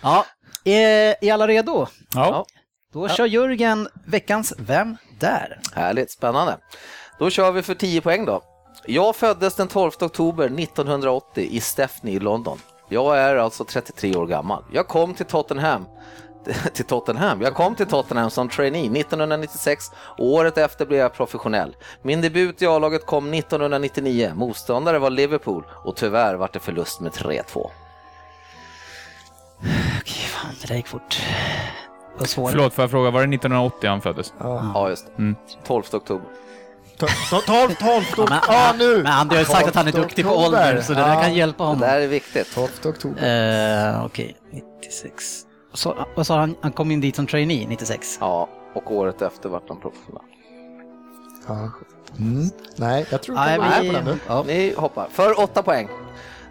ja, 0.02 0.26
är, 0.64 1.16
är 1.20 1.32
alla 1.32 1.46
redo? 1.48 1.86
Ja. 2.14 2.46
Då 2.92 3.08
kör 3.08 3.26
Jörgen 3.26 3.88
veckans 4.06 4.54
Vem 4.58 4.96
där? 5.18 5.60
Härligt, 5.74 6.10
spännande. 6.10 6.58
Då 7.18 7.30
kör 7.30 7.52
vi 7.52 7.62
för 7.62 7.74
10 7.74 8.00
poäng 8.00 8.24
då. 8.24 8.42
Jag 8.86 9.16
föddes 9.16 9.54
den 9.54 9.68
12 9.68 9.92
oktober 10.00 10.44
1980 10.44 11.48
i 11.50 11.60
Stepney 11.60 12.14
i 12.14 12.18
London. 12.18 12.58
Jag 12.88 13.18
är 13.18 13.36
alltså 13.36 13.64
33 13.64 14.16
år 14.16 14.26
gammal. 14.26 14.64
Jag 14.72 14.88
kom 14.88 15.14
till 15.14 15.26
Tottenham 15.26 15.84
till 16.74 16.84
Tottenham. 16.84 17.40
Jag 17.42 17.54
kom 17.54 17.74
till 17.74 17.86
Tottenham 17.86 18.30
som 18.30 18.48
trainee 18.48 19.00
1996 19.00 19.90
och 19.98 20.26
året 20.26 20.58
efter 20.58 20.86
blev 20.86 21.00
jag 21.00 21.12
professionell. 21.14 21.76
Min 22.02 22.20
debut 22.20 22.62
i 22.62 22.66
A-laget 22.66 23.06
kom 23.06 23.34
1999. 23.34 24.32
Motståndare 24.34 24.98
var 24.98 25.10
Liverpool 25.10 25.64
och 25.84 25.96
tyvärr 25.96 26.34
var 26.34 26.50
det 26.52 26.58
förlust 26.58 27.00
med 27.00 27.12
3-2. 27.12 27.42
Okej, 30.00 30.14
fan, 30.26 30.50
det 30.60 30.66
där 30.68 30.74
gick 30.74 30.86
fort. 30.88 31.22
Vad 32.18 32.28
svårt. 32.28 32.50
Förlåt, 32.50 32.74
får 32.74 32.82
jag 32.82 32.90
fråga, 32.90 33.10
var 33.10 33.20
det 33.20 33.34
1980 33.34 33.88
han 33.90 34.00
föddes? 34.00 34.32
Ja, 34.40 34.88
just 34.88 35.06
det. 35.06 35.22
Mm. 35.22 35.36
12 35.66 35.82
oktober. 35.92 36.26
12, 36.98 37.08
12, 37.46 37.74
12, 37.78 38.28
men- 38.30 38.38
ja 38.48 38.74
nu! 38.78 38.96
Men 38.96 39.06
han 39.06 39.30
har 39.30 39.38
ju 39.38 39.44
sagt 39.44 39.68
att 39.68 39.74
han 39.74 39.88
är 39.88 39.92
duktig 39.92 40.24
på 40.24 40.30
Oktober. 40.30 40.46
ålder 40.68 40.82
så 40.82 40.92
det 40.92 41.00
där 41.00 41.14
Ja. 41.14 41.22
kan 41.22 41.34
hjälpa 41.34 41.62
Det 41.64 41.68
honom. 41.68 41.80
där 41.80 42.00
är 42.00 42.06
viktigt. 42.06 42.54
12 42.54 42.68
oktober. 42.84 43.92
Eh, 43.94 44.04
Okej, 44.04 44.36
96. 44.82 45.40
Så, 45.72 45.94
vad 46.16 46.26
sa 46.26 46.38
han? 46.38 46.54
Han 46.60 46.72
kom 46.72 46.90
in 46.90 47.00
dit 47.00 47.16
som 47.16 47.26
trainee 47.26 47.66
96. 47.68 48.18
Ja, 48.20 48.48
och 48.74 48.92
året 48.92 49.22
efter 49.22 49.48
vart 49.48 49.68
han 49.68 49.80
professionell. 49.80 50.22
Ja. 51.48 51.70
Mm. 52.18 52.48
Nej, 52.76 53.06
jag 53.10 53.22
tror 53.22 53.38
inte 53.38 53.58
vi- 53.80 53.88
är 53.88 53.92
på 53.92 53.98
den 53.98 54.04
nu. 54.04 54.18
ja. 54.28 54.42
Ni 54.46 54.74
hoppar. 54.76 55.06
För 55.10 55.40
8 55.40 55.62
poäng. 55.62 55.88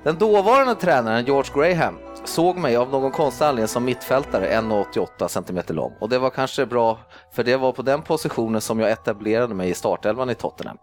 Den 0.03 0.17
dåvarande 0.17 0.75
tränaren 0.75 1.25
George 1.25 1.51
Graham 1.55 1.97
såg 2.27 2.57
mig 2.57 2.75
av 2.75 2.89
någon 2.89 3.11
konstig 3.11 3.45
anledning 3.45 3.67
som 3.67 3.85
mittfältare 3.85 4.61
1,88 4.61 5.27
cm 5.27 5.75
lång. 5.75 5.93
Och 5.99 6.09
det 6.09 6.19
var 6.19 6.29
kanske 6.29 6.65
bra, 6.65 6.99
för 7.31 7.43
det 7.43 7.57
var 7.57 7.71
på 7.71 7.81
den 7.81 8.01
positionen 8.01 8.61
som 8.61 8.79
jag 8.79 8.91
etablerade 8.91 9.53
mig 9.53 9.69
i 9.69 9.73
startelvan 9.73 10.29
i 10.29 10.35
Tottenham. 10.35 10.77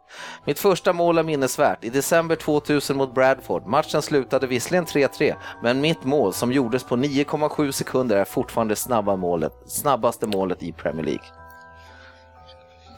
Mitt 0.44 0.58
första 0.58 0.92
mål 0.92 1.18
är 1.18 1.22
minnesvärt. 1.22 1.84
I 1.84 1.90
december 1.90 2.36
2000 2.36 2.96
mot 2.96 3.14
Bradford. 3.14 3.66
Matchen 3.66 4.02
slutade 4.02 4.46
visserligen 4.46 4.86
3-3, 4.86 5.34
men 5.62 5.80
mitt 5.80 6.04
mål 6.04 6.32
som 6.32 6.52
gjordes 6.52 6.84
på 6.84 6.96
9,7 6.96 7.70
sekunder 7.70 8.16
är 8.16 8.24
fortfarande 8.24 8.76
snabba 8.76 9.16
målet, 9.16 9.52
snabbaste 9.66 10.26
målet 10.26 10.62
i 10.62 10.72
Premier 10.72 11.04
League. 11.04 11.26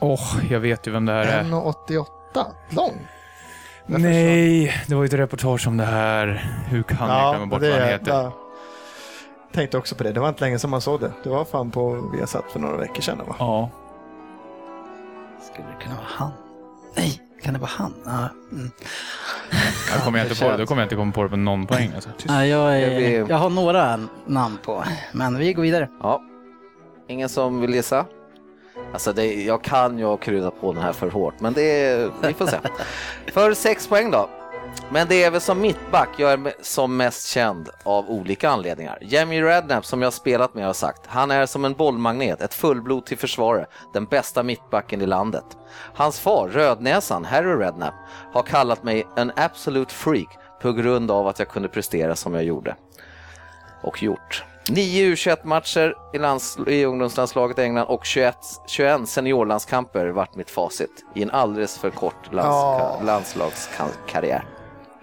Åh, 0.01 0.51
jag 0.51 0.59
vet 0.59 0.87
ju 0.87 0.91
vem 0.91 1.05
det 1.05 1.13
här 1.13 1.25
är. 1.25 1.43
1,88 1.43 2.05
lång. 2.69 3.07
Jag 3.89 4.01
Nej, 4.01 4.83
det 4.87 4.95
var 4.95 5.03
ju 5.03 5.05
ett 5.05 5.13
reportage 5.13 5.67
om 5.67 5.77
det 5.77 5.83
här. 5.83 6.27
Hur 6.69 6.83
kan 6.83 7.09
jag 7.09 7.35
glömma 7.35 7.45
bort 7.45 7.61
det 7.61 7.69
vad 7.69 7.79
han 7.79 7.89
heter? 7.89 8.11
ja. 8.11 8.33
Tänkte 9.53 9.77
också 9.77 9.95
på 9.95 10.03
det. 10.03 10.11
Det 10.11 10.19
var 10.19 10.29
inte 10.29 10.41
länge 10.41 10.59
sedan 10.59 10.69
man 10.69 10.81
såg 10.81 10.99
det. 10.99 11.11
Det 11.23 11.29
var 11.29 11.45
fan 11.45 11.71
på 11.71 12.11
Viasat 12.13 12.51
för 12.51 12.59
några 12.59 12.77
veckor 12.77 13.01
sedan 13.01 13.17
va? 13.27 13.35
Ja. 13.39 13.69
Skulle 15.51 15.67
det 15.67 15.83
kunna 15.83 15.95
vara 15.95 16.05
han? 16.07 16.31
Nej, 16.95 17.21
kan 17.41 17.53
det 17.53 17.59
vara 17.59 17.71
han? 17.73 17.93
Ja, 18.05 18.29
mm. 18.51 18.71
Jag 19.93 20.03
kommer 20.03 20.19
jag 20.19 20.27
inte 20.27 20.43
på 20.43 20.51
det. 20.51 20.57
Då 20.57 20.65
kommer 20.65 20.81
jag 20.81 20.85
inte 20.85 20.95
komma 20.95 21.11
på 21.11 21.23
det 21.23 21.29
på 21.29 21.35
någon 21.35 21.67
poäng. 21.67 21.91
Alltså. 21.95 22.09
Nej, 22.25 22.49
jag, 22.49 22.81
är, 22.81 23.29
jag 23.29 23.37
har 23.37 23.49
några 23.49 23.99
namn 24.25 24.57
på, 24.65 24.83
men 25.11 25.37
vi 25.37 25.53
går 25.53 25.63
vidare. 25.63 25.89
Ja. 26.01 26.21
Ingen 27.07 27.29
som 27.29 27.61
vill 27.61 27.73
gissa? 27.73 28.05
Alltså 28.93 29.13
det, 29.13 29.43
jag 29.43 29.63
kan 29.63 29.99
ju 29.99 30.05
ha 30.05 30.17
kryddat 30.17 30.61
på 30.61 30.73
den 30.73 30.83
här 30.83 30.93
för 30.93 31.09
hårt, 31.09 31.39
men 31.39 31.53
det 31.53 31.61
är, 31.61 32.11
vi 32.21 32.33
får 32.33 32.47
se. 32.47 32.57
För 33.33 33.53
sex 33.53 33.87
poäng 33.87 34.11
då. 34.11 34.29
Men 34.91 35.07
det 35.07 35.23
är 35.23 35.31
väl 35.31 35.41
som 35.41 35.61
mittback 35.61 36.09
jag 36.17 36.31
är 36.31 36.53
som 36.61 36.97
mest 36.97 37.27
känd 37.27 37.69
av 37.83 38.09
olika 38.09 38.49
anledningar. 38.49 38.97
Jamie 39.01 39.43
Redknapp 39.43 39.85
som 39.85 40.01
jag 40.01 40.13
spelat 40.13 40.53
med 40.53 40.65
har 40.65 40.73
sagt, 40.73 41.01
han 41.07 41.31
är 41.31 41.45
som 41.45 41.65
en 41.65 41.73
bollmagnet, 41.73 42.41
ett 42.41 42.53
fullblod 42.53 43.05
till 43.05 43.17
försvare, 43.17 43.65
den 43.93 44.05
bästa 44.05 44.43
mittbacken 44.43 45.01
i 45.01 45.05
landet. 45.05 45.45
Hans 45.93 46.19
far, 46.19 46.47
Rödnäsan, 46.47 47.25
Harry 47.25 47.55
Redknapp, 47.55 47.93
har 48.33 48.43
kallat 48.43 48.83
mig 48.83 49.07
en 49.15 49.31
absolute 49.35 49.93
freak 49.93 50.37
på 50.61 50.73
grund 50.73 51.11
av 51.11 51.27
att 51.27 51.39
jag 51.39 51.49
kunde 51.49 51.69
prestera 51.69 52.15
som 52.15 52.33
jag 52.33 52.43
gjorde 52.43 52.75
och 53.81 54.03
gjort. 54.03 54.43
9 54.69 55.15
U21-matcher 55.15 55.93
i, 56.13 56.17
lands, 56.17 56.57
i 56.67 56.85
ungdomslandslaget 56.85 57.59
i 57.59 57.61
England 57.61 57.85
och 57.87 58.05
21, 58.05 58.37
21 58.67 59.09
seniorlandskamper 59.09 60.07
vart 60.07 60.35
mitt 60.35 60.49
facit 60.49 60.89
i 61.15 61.23
en 61.23 61.31
alldeles 61.31 61.77
för 61.77 61.89
kort 61.89 62.33
lands, 62.33 62.47
Ja. 62.47 63.01
landslagskarriär. 63.05 64.45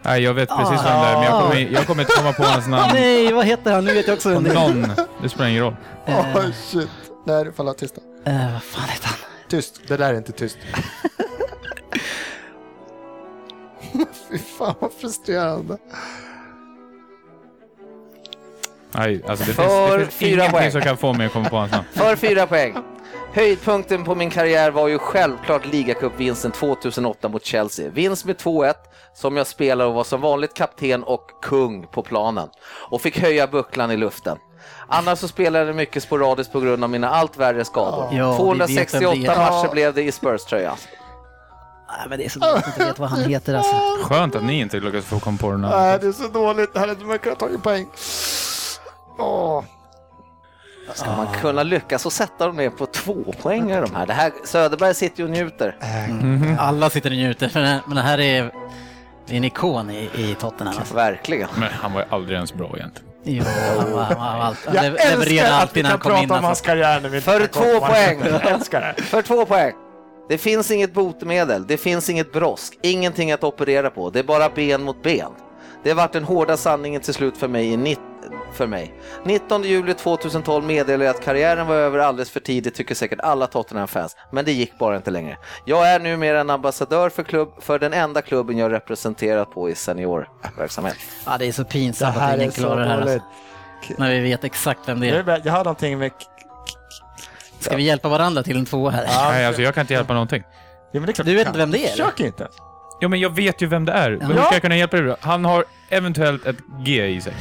Nej, 0.02 0.22
jag 0.22 0.34
vet 0.34 0.48
precis 0.48 0.84
vem 0.84 1.00
det 1.00 1.06
är, 1.06 1.14
men 1.14 1.22
jag 1.24 1.40
kommer, 1.42 1.56
jag 1.72 1.86
kommer 1.86 2.02
inte 2.02 2.12
komma 2.16 2.32
på 2.32 2.42
hans 2.42 2.66
namn. 2.66 2.90
Nej, 2.94 3.32
vad 3.32 3.44
heter 3.46 3.72
han? 3.72 3.84
Nu 3.84 3.94
vet 3.94 4.06
jag 4.08 4.14
också 4.14 4.28
vem 4.28 4.44
det 4.44 4.50
är. 4.50 4.54
någon. 4.54 4.86
Det 5.22 5.28
spelar 5.28 5.48
ingen 5.48 5.62
roll. 5.64 5.76
Åh 6.06 6.36
shit. 6.70 6.88
Nej, 7.26 7.44
du 7.44 7.52
får 7.52 7.64
hålla 7.64 7.74
tysta. 7.74 8.00
Eh, 8.26 8.52
vad 8.52 8.62
fan 8.62 8.88
heter 8.88 9.06
han? 9.08 9.16
Tyst. 9.48 9.80
Det 9.88 9.96
där 9.96 10.12
är 10.12 10.16
inte 10.16 10.32
tyst. 10.32 10.58
Fy 14.30 14.38
fan 14.38 14.74
vad 14.80 14.92
frustrerande. 14.92 15.78
Nej, 18.94 19.22
alltså 19.28 19.44
det 19.44 19.52
För 19.52 19.62
finns, 19.62 19.92
det 19.92 19.98
finns 19.98 20.14
fyra 20.14 20.30
ingenting 20.30 20.52
poäng. 20.58 20.72
som 20.72 20.80
kan 20.80 20.96
få 20.96 21.12
mig 21.12 21.26
att 21.26 21.32
komma 21.32 21.48
på 21.48 21.56
hans 21.56 21.72
namn. 21.72 21.84
För 21.92 22.16
fyra 22.16 22.46
poäng. 22.46 22.76
Höjdpunkten 23.32 24.04
på 24.04 24.14
min 24.14 24.30
karriär 24.30 24.70
var 24.70 24.88
ju 24.88 24.98
självklart 24.98 25.66
ligacupvinsten 25.66 26.50
2008 26.52 27.28
mot 27.28 27.44
Chelsea. 27.44 27.90
Vinst 27.90 28.24
med 28.24 28.36
2-1 28.36 28.74
som 29.14 29.36
jag 29.36 29.46
spelade 29.46 29.88
och 29.88 29.94
var 29.94 30.04
som 30.04 30.20
vanligt 30.20 30.54
kapten 30.54 31.02
och 31.04 31.26
kung 31.42 31.86
på 31.86 32.02
planen 32.02 32.48
och 32.90 33.00
fick 33.00 33.18
höja 33.20 33.46
bucklan 33.46 33.90
i 33.90 33.96
luften. 33.96 34.36
Annars 34.88 35.18
så 35.18 35.28
spelade 35.28 35.66
jag 35.66 35.76
mycket 35.76 36.02
sporadiskt 36.02 36.52
på 36.52 36.60
grund 36.60 36.84
av 36.84 36.90
mina 36.90 37.10
allt 37.10 37.36
värre 37.36 37.64
skador. 37.64 38.08
Ja, 38.12 38.30
vi 38.32 38.36
268 38.38 38.98
vet 39.00 39.16
vem 39.16 39.22
det 39.22 39.26
är. 39.32 39.36
matcher 39.50 39.72
blev 39.72 39.94
det 39.94 40.02
i 40.02 40.12
Spurs-tröja. 40.12 40.74
Nej, 41.98 42.06
men 42.08 42.18
det 42.18 42.24
är 42.24 42.28
så 42.28 42.38
dåligt 42.38 42.64
att 42.64 42.66
inte 42.68 42.84
vet 42.84 42.98
vad 42.98 43.08
han 43.10 43.24
heter 43.24 43.54
alltså. 43.54 43.74
Skönt 44.02 44.36
att 44.36 44.44
ni 44.44 44.60
inte 44.60 44.80
lyckades 44.80 45.04
få 45.04 45.20
komma 45.20 45.38
på 45.40 45.50
den 45.50 45.64
här. 45.64 45.80
Nej, 45.80 45.98
det 46.00 46.06
är 46.06 46.12
så 46.12 46.28
dåligt. 46.28 46.74
Det 46.74 46.80
här 46.80 46.88
hade 46.88 47.04
man 47.04 47.18
kunnat 47.18 47.38
ta 47.38 47.48
poäng. 47.62 47.86
Åh. 49.18 49.62
Ska 50.94 51.10
man 51.16 51.26
kunna 51.40 51.62
lyckas 51.62 52.06
och 52.06 52.12
sätta 52.12 52.46
dem 52.46 52.56
ner 52.56 52.70
på 52.70 52.86
två 52.86 53.34
poäng 53.42 53.70
i 53.70 53.80
de 53.80 53.94
här? 53.94 54.06
Det 54.06 54.12
här 54.12 54.32
Söderberg 54.44 54.94
sitter 54.94 55.18
ju 55.18 55.24
och 55.24 55.30
njuter. 55.30 55.76
Alla 56.58 56.90
sitter 56.90 57.10
och 57.10 57.16
njuter, 57.16 57.48
för 57.48 57.60
den- 57.60 57.80
men 57.86 57.96
det 57.96 58.02
här 58.02 58.20
är 58.20 58.52
det 59.26 59.32
är 59.32 59.36
en 59.36 59.44
ikon 59.44 59.90
i, 59.90 60.10
i 60.14 60.36
Tottenham. 60.40 60.74
Alltså. 60.78 60.94
Verkligen. 60.94 61.48
Men 61.58 61.68
han 61.72 61.92
var 61.92 62.00
ju 62.00 62.06
aldrig 62.10 62.36
ens 62.36 62.54
bra 62.54 62.72
egentligen. 62.76 63.10
Jo, 63.26 63.44
han 63.78 63.92
var, 63.92 64.02
han 64.02 64.38
var 64.38 64.44
allt, 64.44 64.58
han 64.66 64.74
Jag 64.74 64.84
lev- 64.84 64.96
älskar 64.98 65.62
att 65.62 65.76
vi 65.76 65.82
när 65.82 65.90
kan 65.90 66.00
han 66.00 66.00
kom 66.00 66.12
in. 66.22 66.28
prata 66.28 66.38
om 66.38 66.44
hans 66.44 66.50
Alltså. 66.50 66.64
karriär 66.64 67.00
när 67.00 67.08
vi 67.08 67.16
inte 67.16 67.30
För 67.30 67.40
kan 67.40 67.48
två 67.48 67.80
poäng. 67.86 68.18
matchen. 68.18 68.32
Jag 68.42 68.46
älskar 68.52 68.80
det. 68.96 69.02
För 69.02 69.22
två 69.22 69.44
poäng. 69.46 69.72
Det 70.28 70.38
finns 70.38 70.70
inget 70.70 70.92
botemedel, 70.94 71.66
det 71.66 71.76
finns 71.76 72.10
inget 72.10 72.32
brosk, 72.32 72.78
ingenting 72.82 73.32
att 73.32 73.44
operera 73.44 73.90
på. 73.90 74.10
Det 74.10 74.18
är 74.18 74.22
bara 74.24 74.48
ben 74.48 74.82
mot 74.82 75.02
ben. 75.02 75.28
Det 75.82 75.90
har 75.90 75.96
varit 75.96 76.12
den 76.12 76.24
hårda 76.24 76.56
sanningen 76.56 77.00
till 77.00 77.14
slut 77.14 77.36
för 77.36 77.48
mig. 77.48 77.72
I 77.72 77.76
nitt- 77.76 77.98
för 78.54 78.66
mig. 78.66 78.94
19 79.24 79.62
juli 79.62 79.94
2012 79.94 80.64
meddelade 80.64 81.04
jag 81.04 81.16
att 81.16 81.24
karriären 81.24 81.66
var 81.66 81.74
över 81.74 81.98
alldeles 81.98 82.30
för 82.30 82.40
tidigt, 82.40 82.74
tycker 82.74 82.94
säkert 82.94 83.20
alla 83.20 83.46
Tottenham-fans. 83.46 84.16
Men 84.32 84.44
det 84.44 84.52
gick 84.52 84.78
bara 84.78 84.96
inte 84.96 85.10
längre. 85.10 85.36
Jag 85.64 85.88
är 85.88 86.00
numera 86.00 86.40
en 86.40 86.50
ambassadör 86.50 87.10
för, 87.10 87.22
klubb, 87.22 87.48
för 87.60 87.78
den 87.78 87.92
enda 87.92 88.22
klubben 88.22 88.58
jag 88.58 88.72
representerat 88.72 89.50
på 89.54 89.70
i 89.70 89.74
seniorverksamhet. 89.74 90.96
Ja, 91.26 91.38
det 91.38 91.46
är 91.46 91.52
så 91.52 91.64
pinsamt 91.64 92.16
att 92.16 92.36
ingen 92.36 92.52
så 92.52 92.60
klarar 92.60 92.80
det 92.80 92.88
här. 92.88 93.00
Alltså. 93.00 93.20
När 93.98 94.10
vi 94.10 94.20
vet 94.20 94.44
exakt 94.44 94.80
vem 94.86 95.00
det 95.00 95.08
är. 95.08 95.40
jag 95.44 95.52
har 95.52 95.64
någonting 95.64 95.98
med... 95.98 96.10
Ska 97.58 97.76
vi 97.76 97.82
hjälpa 97.82 98.08
varandra 98.08 98.42
till 98.42 98.56
en 98.56 98.66
tvåa 98.66 98.90
här? 98.90 99.04
Ja, 99.08 99.28
Nej, 99.30 99.46
alltså 99.46 99.62
jag 99.62 99.74
kan 99.74 99.80
inte 99.80 99.92
hjälpa 99.94 100.12
någonting. 100.12 100.42
Ja, 100.92 101.00
men 101.00 101.02
det 101.06 101.10
är 101.10 101.12
klart 101.12 101.26
Du 101.26 101.34
vet 101.34 101.46
inte 101.46 101.58
vem 101.58 101.70
det 101.70 101.78
är, 101.78 101.92
eller? 101.92 102.04
Försök 102.04 102.20
inte. 102.20 102.48
Ja, 103.00 103.08
men 103.08 103.20
jag 103.20 103.30
vet 103.36 103.62
ju 103.62 103.66
vem 103.66 103.84
det 103.84 103.92
är. 103.92 104.10
Men 104.10 104.26
hur 104.26 104.36
Ja. 104.36 104.42
ska 104.44 104.54
jag 104.54 104.62
kunna 104.62 104.76
hjälpa 104.76 104.96
dig 104.96 105.06
då? 105.06 105.16
Han 105.20 105.44
har 105.44 105.64
eventuellt 105.88 106.46
ett 106.46 106.56
G 106.84 107.06
i 107.06 107.20
sig. 107.20 107.32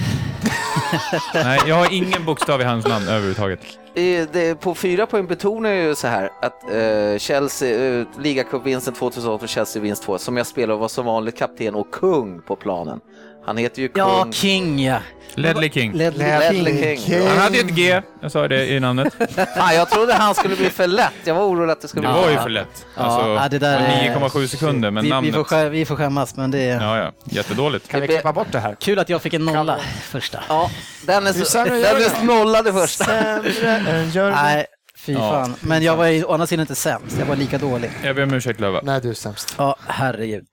Nej, 1.34 1.60
jag 1.68 1.76
har 1.76 1.94
ingen 1.94 2.26
bokstav 2.26 2.62
i 2.62 2.64
hans 2.64 2.88
namn 2.88 3.08
överhuvudtaget. 3.08 3.60
I- 3.96 4.26
det, 4.34 4.56
på 4.60 4.76
fyra 4.76 5.06
poäng 5.06 5.28
betonar 5.28 5.70
jag 5.70 5.84
ju 5.88 5.96
så 5.96 6.08
här 6.08 6.30
att 6.42 6.64
eh, 6.72 7.18
Chelsea, 7.20 8.00
eh, 8.00 8.06
ligacupvinsten 8.20 8.94
2008 8.94 9.44
och 9.44 9.50
Chelsea-vinst 9.50 10.04
2 10.04 10.18
som 10.18 10.38
jag 10.38 10.48
spelade 10.48 10.74
och 10.74 10.80
var 10.80 10.88
som 10.88 11.06
vanligt 11.06 11.38
kapten 11.38 11.76
och 11.76 11.92
kung 11.92 12.42
på 12.42 12.56
planen. 12.56 13.00
Han 13.46 13.58
heter 13.58 13.82
ju 13.82 13.88
kung. 13.88 14.00
Ja, 14.04 14.28
King 14.32 14.84
ja. 14.86 14.98
Ledley 15.36 15.70
King. 15.70 15.94
Ledley 15.94 16.40
Ledley 16.40 16.84
King. 16.84 16.98
King. 16.98 17.28
Han 17.28 17.38
hade 17.38 17.56
ju 17.58 17.62
ett 17.62 17.76
G, 17.76 18.02
jag 18.22 18.32
sa 18.32 18.48
det 18.48 18.68
i 18.68 18.80
namnet. 18.80 19.14
Fan, 19.58 19.76
jag 19.76 19.90
trodde 19.90 20.14
han 20.14 20.36
skulle 20.36 20.56
bli 20.56 20.70
för 20.70 20.88
lätt. 20.88 21.14
Jag 21.24 21.36
var 21.36 21.44
orolig 21.44 21.72
att 21.72 21.82
det 21.82 21.88
skulle 21.88 22.08
Det 22.08 22.14
bli 22.14 22.22
var 22.22 22.30
ju 22.32 22.38
för 22.38 22.50
lätt. 22.50 22.86
Alltså, 22.96 23.30
ja, 23.30 23.48
det 23.52 23.60
där 23.60 23.78
är- 23.80 24.16
9,7 24.16 24.48
sekunder, 24.48 24.92
men 24.92 25.04
Vi, 25.04 25.08
vi, 25.08 25.14
namnet... 25.14 25.36
får 25.36 25.44
skä, 25.44 25.70
vi 25.70 25.86
får 25.86 25.96
skämmas, 25.96 26.36
men 26.36 26.52
det 26.52 26.60
är 26.60 26.82
Ja, 26.82 26.98
ja. 26.98 27.12
Jättedåligt. 27.26 27.88
Kan 27.88 28.02
vi 28.02 28.08
klippa 28.08 28.34
bort 28.34 28.48
det 28.52 28.60
här? 28.60 28.76
kul 28.80 29.00
att 29.00 29.10
jag 29.10 29.22
fick 29.22 29.34
en 29.34 29.46
nolla 29.46 29.78
första. 30.04 30.40
Ja, 30.50 30.70
den 31.06 31.28
är, 31.28 31.34
Det 31.34 31.40
är 31.40 31.44
så, 31.44 31.46
sämre 31.46 31.70
den 31.76 31.96
att 31.96 32.02
göra 32.02 32.12
är 32.22 32.24
nollade 32.26 32.74
första. 32.74 33.04
Sämre 33.06 33.78
än 33.78 34.10
Jörgen. 34.10 34.38
Nej, 34.44 34.66
fy 34.98 35.14
Ja. 35.14 35.20
fan. 35.20 35.56
Men 35.60 35.84
jag 35.84 35.96
var 35.96 36.06
ju 36.08 36.24
å 36.24 36.34
andra 36.34 36.48
sidan 36.48 36.62
inte 36.62 36.76
sämst, 36.76 37.16
jag 37.20 37.26
var 37.26 37.36
lika 37.36 37.58
dålig. 37.58 37.92
Jag 38.04 38.16
ber 38.16 38.24
om 38.24 38.34
ursäkt 38.34 38.60
Löva. 38.60 38.80
Nej, 38.84 39.02
du 39.02 39.10
är 39.10 39.14
sämst. 39.14 39.56
Ja, 39.58 39.76
herregud. 39.88 40.44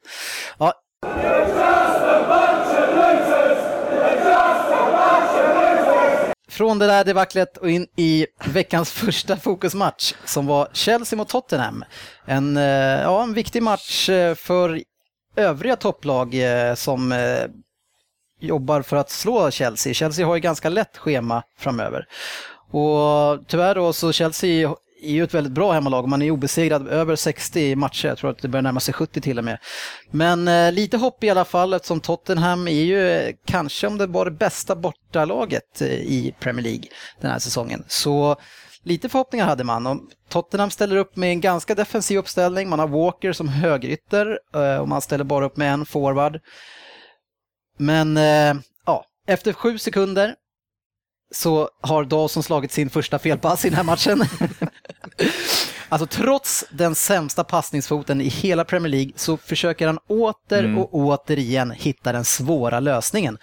Ja. 0.58 0.72
Från 6.50 6.78
det 6.78 6.86
där 6.86 7.04
debaclet 7.04 7.56
och 7.56 7.70
in 7.70 7.86
i 7.96 8.26
veckans 8.44 8.92
första 8.92 9.36
fokusmatch 9.36 10.14
som 10.24 10.46
var 10.46 10.68
Chelsea 10.72 11.16
mot 11.16 11.28
Tottenham. 11.28 11.84
En, 12.24 12.56
eh, 12.56 12.62
ja, 13.02 13.22
en 13.22 13.34
viktig 13.34 13.62
match 13.62 14.08
eh, 14.08 14.34
för 14.34 14.82
övriga 15.36 15.76
topplag 15.76 16.34
eh, 16.34 16.74
som 16.74 17.14
jobbar 18.40 18.82
för 18.82 18.96
att 18.96 19.10
slå 19.10 19.50
Chelsea. 19.50 19.94
Chelsea 19.94 20.26
har 20.26 20.34
ju 20.34 20.40
ganska 20.40 20.68
lätt 20.68 20.96
schema 20.96 21.42
framöver. 21.58 22.06
Och 22.70 23.48
tyvärr 23.48 23.74
då 23.74 23.92
så 23.92 24.12
Chelsea 24.12 24.74
är 25.02 25.12
ju 25.12 25.24
ett 25.24 25.34
väldigt 25.34 25.52
bra 25.52 25.72
hemmalag. 25.72 26.08
Man 26.08 26.22
är 26.22 26.30
obesegrad 26.30 26.88
över 26.88 27.16
60 27.16 27.76
matcher. 27.76 28.08
Jag 28.08 28.18
tror 28.18 28.30
att 28.30 28.38
det 28.38 28.48
börjar 28.48 28.62
närma 28.62 28.80
sig 28.80 28.94
70 28.94 29.20
till 29.20 29.38
och 29.38 29.44
med. 29.44 29.58
Men 30.10 30.48
eh, 30.48 30.72
lite 30.72 30.96
hopp 30.96 31.24
i 31.24 31.30
alla 31.30 31.44
fall 31.44 31.74
eftersom 31.74 32.00
Tottenham 32.00 32.68
är 32.68 32.84
ju 32.84 33.10
eh, 33.10 33.34
kanske 33.44 33.86
om 33.86 33.98
det 33.98 34.06
var 34.06 34.24
det 34.24 34.30
bästa 34.30 34.76
bortalaget 34.76 35.80
eh, 35.80 35.88
i 35.88 36.34
Premier 36.40 36.64
League 36.64 36.84
den 37.20 37.30
här 37.30 37.38
säsongen. 37.38 37.84
Så 37.88 38.36
lite 38.82 39.08
förhoppningar 39.08 39.46
hade 39.46 39.64
man. 39.64 39.86
Och 39.86 40.00
Tottenham 40.28 40.70
ställer 40.70 40.96
upp 40.96 41.16
med 41.16 41.30
en 41.30 41.40
ganska 41.40 41.74
defensiv 41.74 42.18
uppställning. 42.18 42.68
Man 42.68 42.78
har 42.78 42.88
Walker 42.88 43.32
som 43.32 43.48
högerytter 43.48 44.38
eh, 44.54 44.76
och 44.76 44.88
man 44.88 45.00
ställer 45.00 45.24
bara 45.24 45.44
upp 45.44 45.56
med 45.56 45.72
en 45.72 45.86
forward. 45.86 46.40
Men 47.76 48.16
eh, 48.16 48.54
ja, 48.86 49.04
efter 49.26 49.52
sju 49.52 49.78
sekunder 49.78 50.34
så 51.30 51.68
har 51.80 52.04
Dawson 52.04 52.42
slagit 52.42 52.72
sin 52.72 52.90
första 52.90 53.18
felpass 53.18 53.64
i 53.64 53.68
den 53.68 53.76
här 53.76 53.84
matchen. 53.84 54.22
alltså 55.88 56.06
trots 56.06 56.64
den 56.70 56.94
sämsta 56.94 57.44
passningsfoten 57.44 58.20
i 58.20 58.28
hela 58.28 58.64
Premier 58.64 58.90
League 58.90 59.12
så 59.16 59.36
försöker 59.36 59.86
han 59.86 59.98
åter 60.08 60.64
Mm. 60.64 60.78
och 60.78 60.94
återigen 60.94 61.70
hitta 61.70 62.12
den 62.12 62.24
svåra 62.24 62.80
lösningen. 62.80 63.38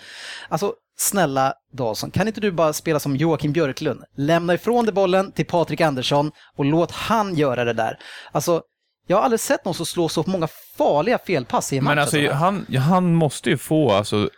Alltså 0.49 0.73
snälla 0.99 1.53
Dawson, 1.73 2.11
kan 2.11 2.27
inte 2.27 2.41
du 2.41 2.51
bara 2.51 2.73
spela 2.73 2.99
som 2.99 3.15
Joakim 3.15 3.51
Björklund? 3.53 4.03
Lämna 4.17 4.53
ifrån 4.53 4.85
dig 4.85 4.93
bollen 4.93 5.31
till 5.31 5.45
Patrik 5.45 5.81
Andersson 5.81 6.31
och 6.55 6.65
låt 6.65 6.91
han 6.91 7.35
göra 7.35 7.63
det 7.65 7.73
där. 7.73 7.97
Alltså, 8.31 8.61
jag 9.07 9.17
har 9.17 9.23
aldrig 9.23 9.39
sett 9.39 9.65
någon 9.65 9.73
som 9.73 9.85
slår 9.85 10.07
så 10.09 10.23
många 10.27 10.47
farliga 10.77 11.17
felpass 11.17 11.73
i 11.73 11.77
en 11.77 11.83
match. 11.83 11.91
Men 11.91 11.99
alltså, 11.99 12.31
han, 12.31 12.65
han 12.77 13.13
måste 13.15 13.49
ju 13.49 13.57
få, 13.57 13.91
alltså, 13.91 14.29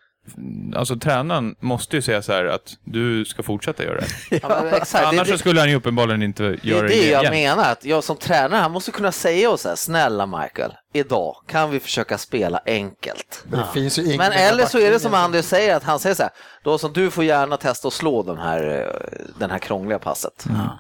alltså 0.76 0.96
tränaren 0.96 1.56
måste 1.60 1.96
ju 1.96 2.02
säga 2.02 2.22
så 2.22 2.32
här 2.32 2.46
att 2.46 2.74
du 2.84 3.26
ska 3.26 3.44
fortsätta 3.44 3.84
göra 3.84 4.00
det. 4.00 4.40
Ja, 4.44 4.66
exakt, 4.66 4.92
det, 4.92 5.08
Annars 5.08 5.28
så 5.28 5.34
det, 5.34 5.40
skulle 5.40 5.60
han 5.60 5.70
ju 5.70 5.76
uppenbarligen 5.76 6.24
inte 6.24 6.44
det 6.44 6.64
göra 6.64 6.80
är 6.80 6.84
det, 6.84 6.88
det 6.90 7.10
jag 7.10 7.22
igen. 7.22 7.34
menar. 7.34 7.72
Att 7.72 7.86
jag 7.86 8.04
som 8.04 8.18
tränare, 8.18 8.62
han 8.62 8.72
måste 8.72 8.92
kunna 8.92 9.12
säga 9.12 9.50
oss 9.50 9.62
så 9.62 9.70
här, 9.70 9.76
snälla 9.76 10.26
Michael, 10.26 10.72
idag 10.94 11.36
kan 11.48 11.72
vi 11.72 11.80
försöka 11.80 12.18
spela 12.18 12.62
enkelt. 12.66 13.44
Det 13.52 13.66
finns 13.74 14.00
ju 14.00 14.06
ingen 14.06 14.18
Men 14.18 14.32
eller 14.32 14.66
så 14.66 14.80
är 14.80 14.92
det 14.92 15.00
som 15.00 15.14
Anders 15.14 15.46
säger, 15.46 15.76
att 15.76 15.84
han 15.84 16.00
säger 16.00 16.16
så 16.16 16.24
här, 16.24 16.32
då 16.64 16.78
som 16.78 16.94
du 16.94 17.12
får 17.12 17.24
gärna 17.24 17.58
testa 17.58 17.88
att 17.88 17.94
slå 17.94 18.24
den 18.24 18.38
här, 18.38 18.82
eh, 18.82 19.20
den 19.40 19.52
här 19.52 19.60
krångliga 19.60 20.00
passet. 20.00 20.46
Ja. 20.50 20.80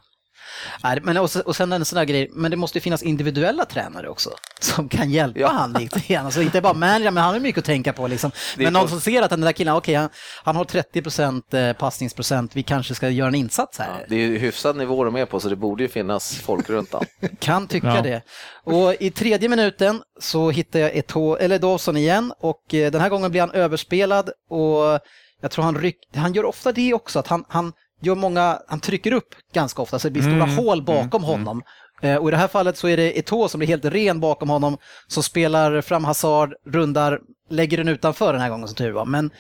Nej, 0.84 1.00
men 1.04 1.17
och, 1.17 1.32
sen- 1.32 1.41
och 1.41 1.56
sen 1.56 1.74
en 1.74 1.86
sån 1.86 1.98
här 1.98 2.06
grej, 2.06 2.30
men 2.34 2.52
det 2.52 2.58
måste 2.58 2.78
ju 2.78 2.82
finnas 2.82 3.04
individuella 3.04 3.65
tränare 3.65 4.10
också 4.10 4.30
som 4.60 4.89
kan 4.89 5.10
hjälpa 5.12 5.39
Ja. 5.39 5.48
han 5.48 5.74
lite 5.74 6.00
grann. 6.00 6.26
Alltså 6.26 6.41
inte 6.41 6.62
bara 6.62 6.74
manager, 6.74 7.12
men 7.12 7.24
han 7.24 7.34
har 7.34 7.39
mycket 7.39 7.60
att 7.60 7.65
tänka 7.65 7.93
på 7.93 8.08
liksom. 8.08 8.32
Är 8.58 8.63
Men 8.63 8.74
någon 8.74 8.89
som 8.89 9.02
ser 9.02 9.22
att 9.22 9.30
den 9.30 9.41
där 9.41 9.52
killen, 9.52 9.76
okej, 9.76 9.95
han, 9.95 10.10
han 10.43 10.56
har 10.56 10.65
30 10.65 11.58
eh, 11.58 11.74
passningsprocent, 11.74 12.56
vi 12.56 12.63
kanske 12.63 12.95
ska 12.95 13.10
göra 13.10 13.28
en 13.28 13.36
insats 13.36 13.80
här. 13.80 14.06
Det 14.10 14.15
är 14.15 14.19
ju 14.19 14.38
hyfsad 14.38 14.76
nivå 14.78 15.04
de 15.04 15.15
är 15.15 15.26
på, 15.26 15.39
så 15.39 15.50
det 15.50 15.56
borde 15.56 15.84
ju 15.84 15.89
finnas 15.89 16.36
folk 16.36 16.69
runt 16.69 16.93
han. 16.93 17.06
Kan 17.39 17.67
tycka 17.67 17.88
Ja. 17.88 18.02
det. 18.02 18.22
Och 18.63 18.93
i 19.00 19.12
tredje 19.12 19.50
minuten 19.50 20.02
så 20.19 20.50
hittar 20.50 20.80
jag 20.80 20.95
Eto, 20.95 21.36
eller 21.36 21.60
Dawson 21.60 21.98
igen 21.98 22.34
och 22.39 22.74
eh, 22.74 22.91
den 22.91 23.02
här 23.02 23.10
gången 23.10 23.32
blir 23.32 23.41
han 23.41 23.52
överspelad 23.52 24.30
och 24.50 25.00
jag 25.41 25.52
tror 25.52 25.63
han 25.65 25.78
ryck, 25.78 25.95
han 26.15 26.34
gör 26.34 26.45
ofta 26.45 26.72
det 26.72 26.93
också, 26.93 27.19
att 27.19 27.28
han, 27.28 27.43
han 27.50 27.74
gör 28.02 28.16
många, 28.16 28.60
han 28.68 28.80
trycker 28.80 29.12
upp 29.12 29.36
ganska 29.54 29.82
ofta 29.82 30.00
så 30.00 30.08
det 30.08 30.12
blir 30.12 30.22
stora 30.24 30.44
Mm, 30.44 30.56
hål 30.58 30.82
bakom 30.84 31.24
honom. 31.24 31.62
Eh, 32.02 32.16
Och 32.16 32.28
i 32.30 32.32
det 32.32 32.38
här 32.38 32.48
fallet 32.48 32.78
så 32.78 32.88
är 32.88 32.98
det 32.98 33.14
Eto'o 33.14 33.48
som 33.48 33.58
blir 33.60 33.68
helt 33.68 33.86
ren 33.86 34.20
bakom 34.20 34.50
honom, 34.50 34.78
som 35.08 35.24
spelar 35.24 35.82
fram 35.82 36.06
Hazard, 36.06 36.54
rundar, 36.68 37.20
lägger 37.50 37.78
den 37.78 37.88
utanför 37.88 38.34
den 38.34 38.42
här 38.42 38.50
gången 38.50 38.68
som 38.68 38.76
tur 38.76 38.92
var. 38.92 39.06
Men 39.06 39.32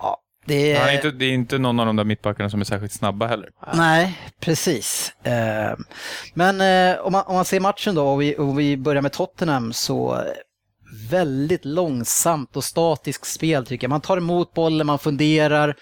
ja, 0.00 0.16
det 0.46 0.72
är 0.72 0.88
är... 0.88 0.94
inte, 0.94 1.10
det 1.10 1.24
är 1.24 1.30
inte 1.32 1.58
någon 1.58 1.80
av 1.80 1.86
de 1.86 1.96
där 1.96 2.04
mittbackarna 2.04 2.50
som 2.50 2.60
är 2.60 2.64
särskilt 2.64 2.92
snabba 2.92 3.26
heller. 3.26 3.48
Nej, 3.74 4.18
precis. 4.40 5.12
Eh, 5.22 5.76
Men 6.34 6.60
eh, 6.60 7.00
om 7.00 7.12
man, 7.12 7.22
om 7.26 7.34
man 7.34 7.44
ser 7.44 7.60
matchen 7.60 7.94
då 7.94 8.08
och 8.08 8.22
vi, 8.22 8.36
och 8.38 8.58
vi 8.58 8.76
börjar 8.76 9.02
med 9.02 9.12
Tottenham 9.12 9.72
så 9.72 10.22
väldigt 11.10 11.64
långsamt 11.64 12.56
och 12.56 12.64
statiskt 12.64 13.26
spel 13.26 13.66
tycker 13.66 13.84
jag. 13.84 13.90
Man 13.90 14.00
tar 14.00 14.16
emot 14.16 14.54
bollen, 14.54 14.86
man 14.86 14.98
funderar, 14.98 15.76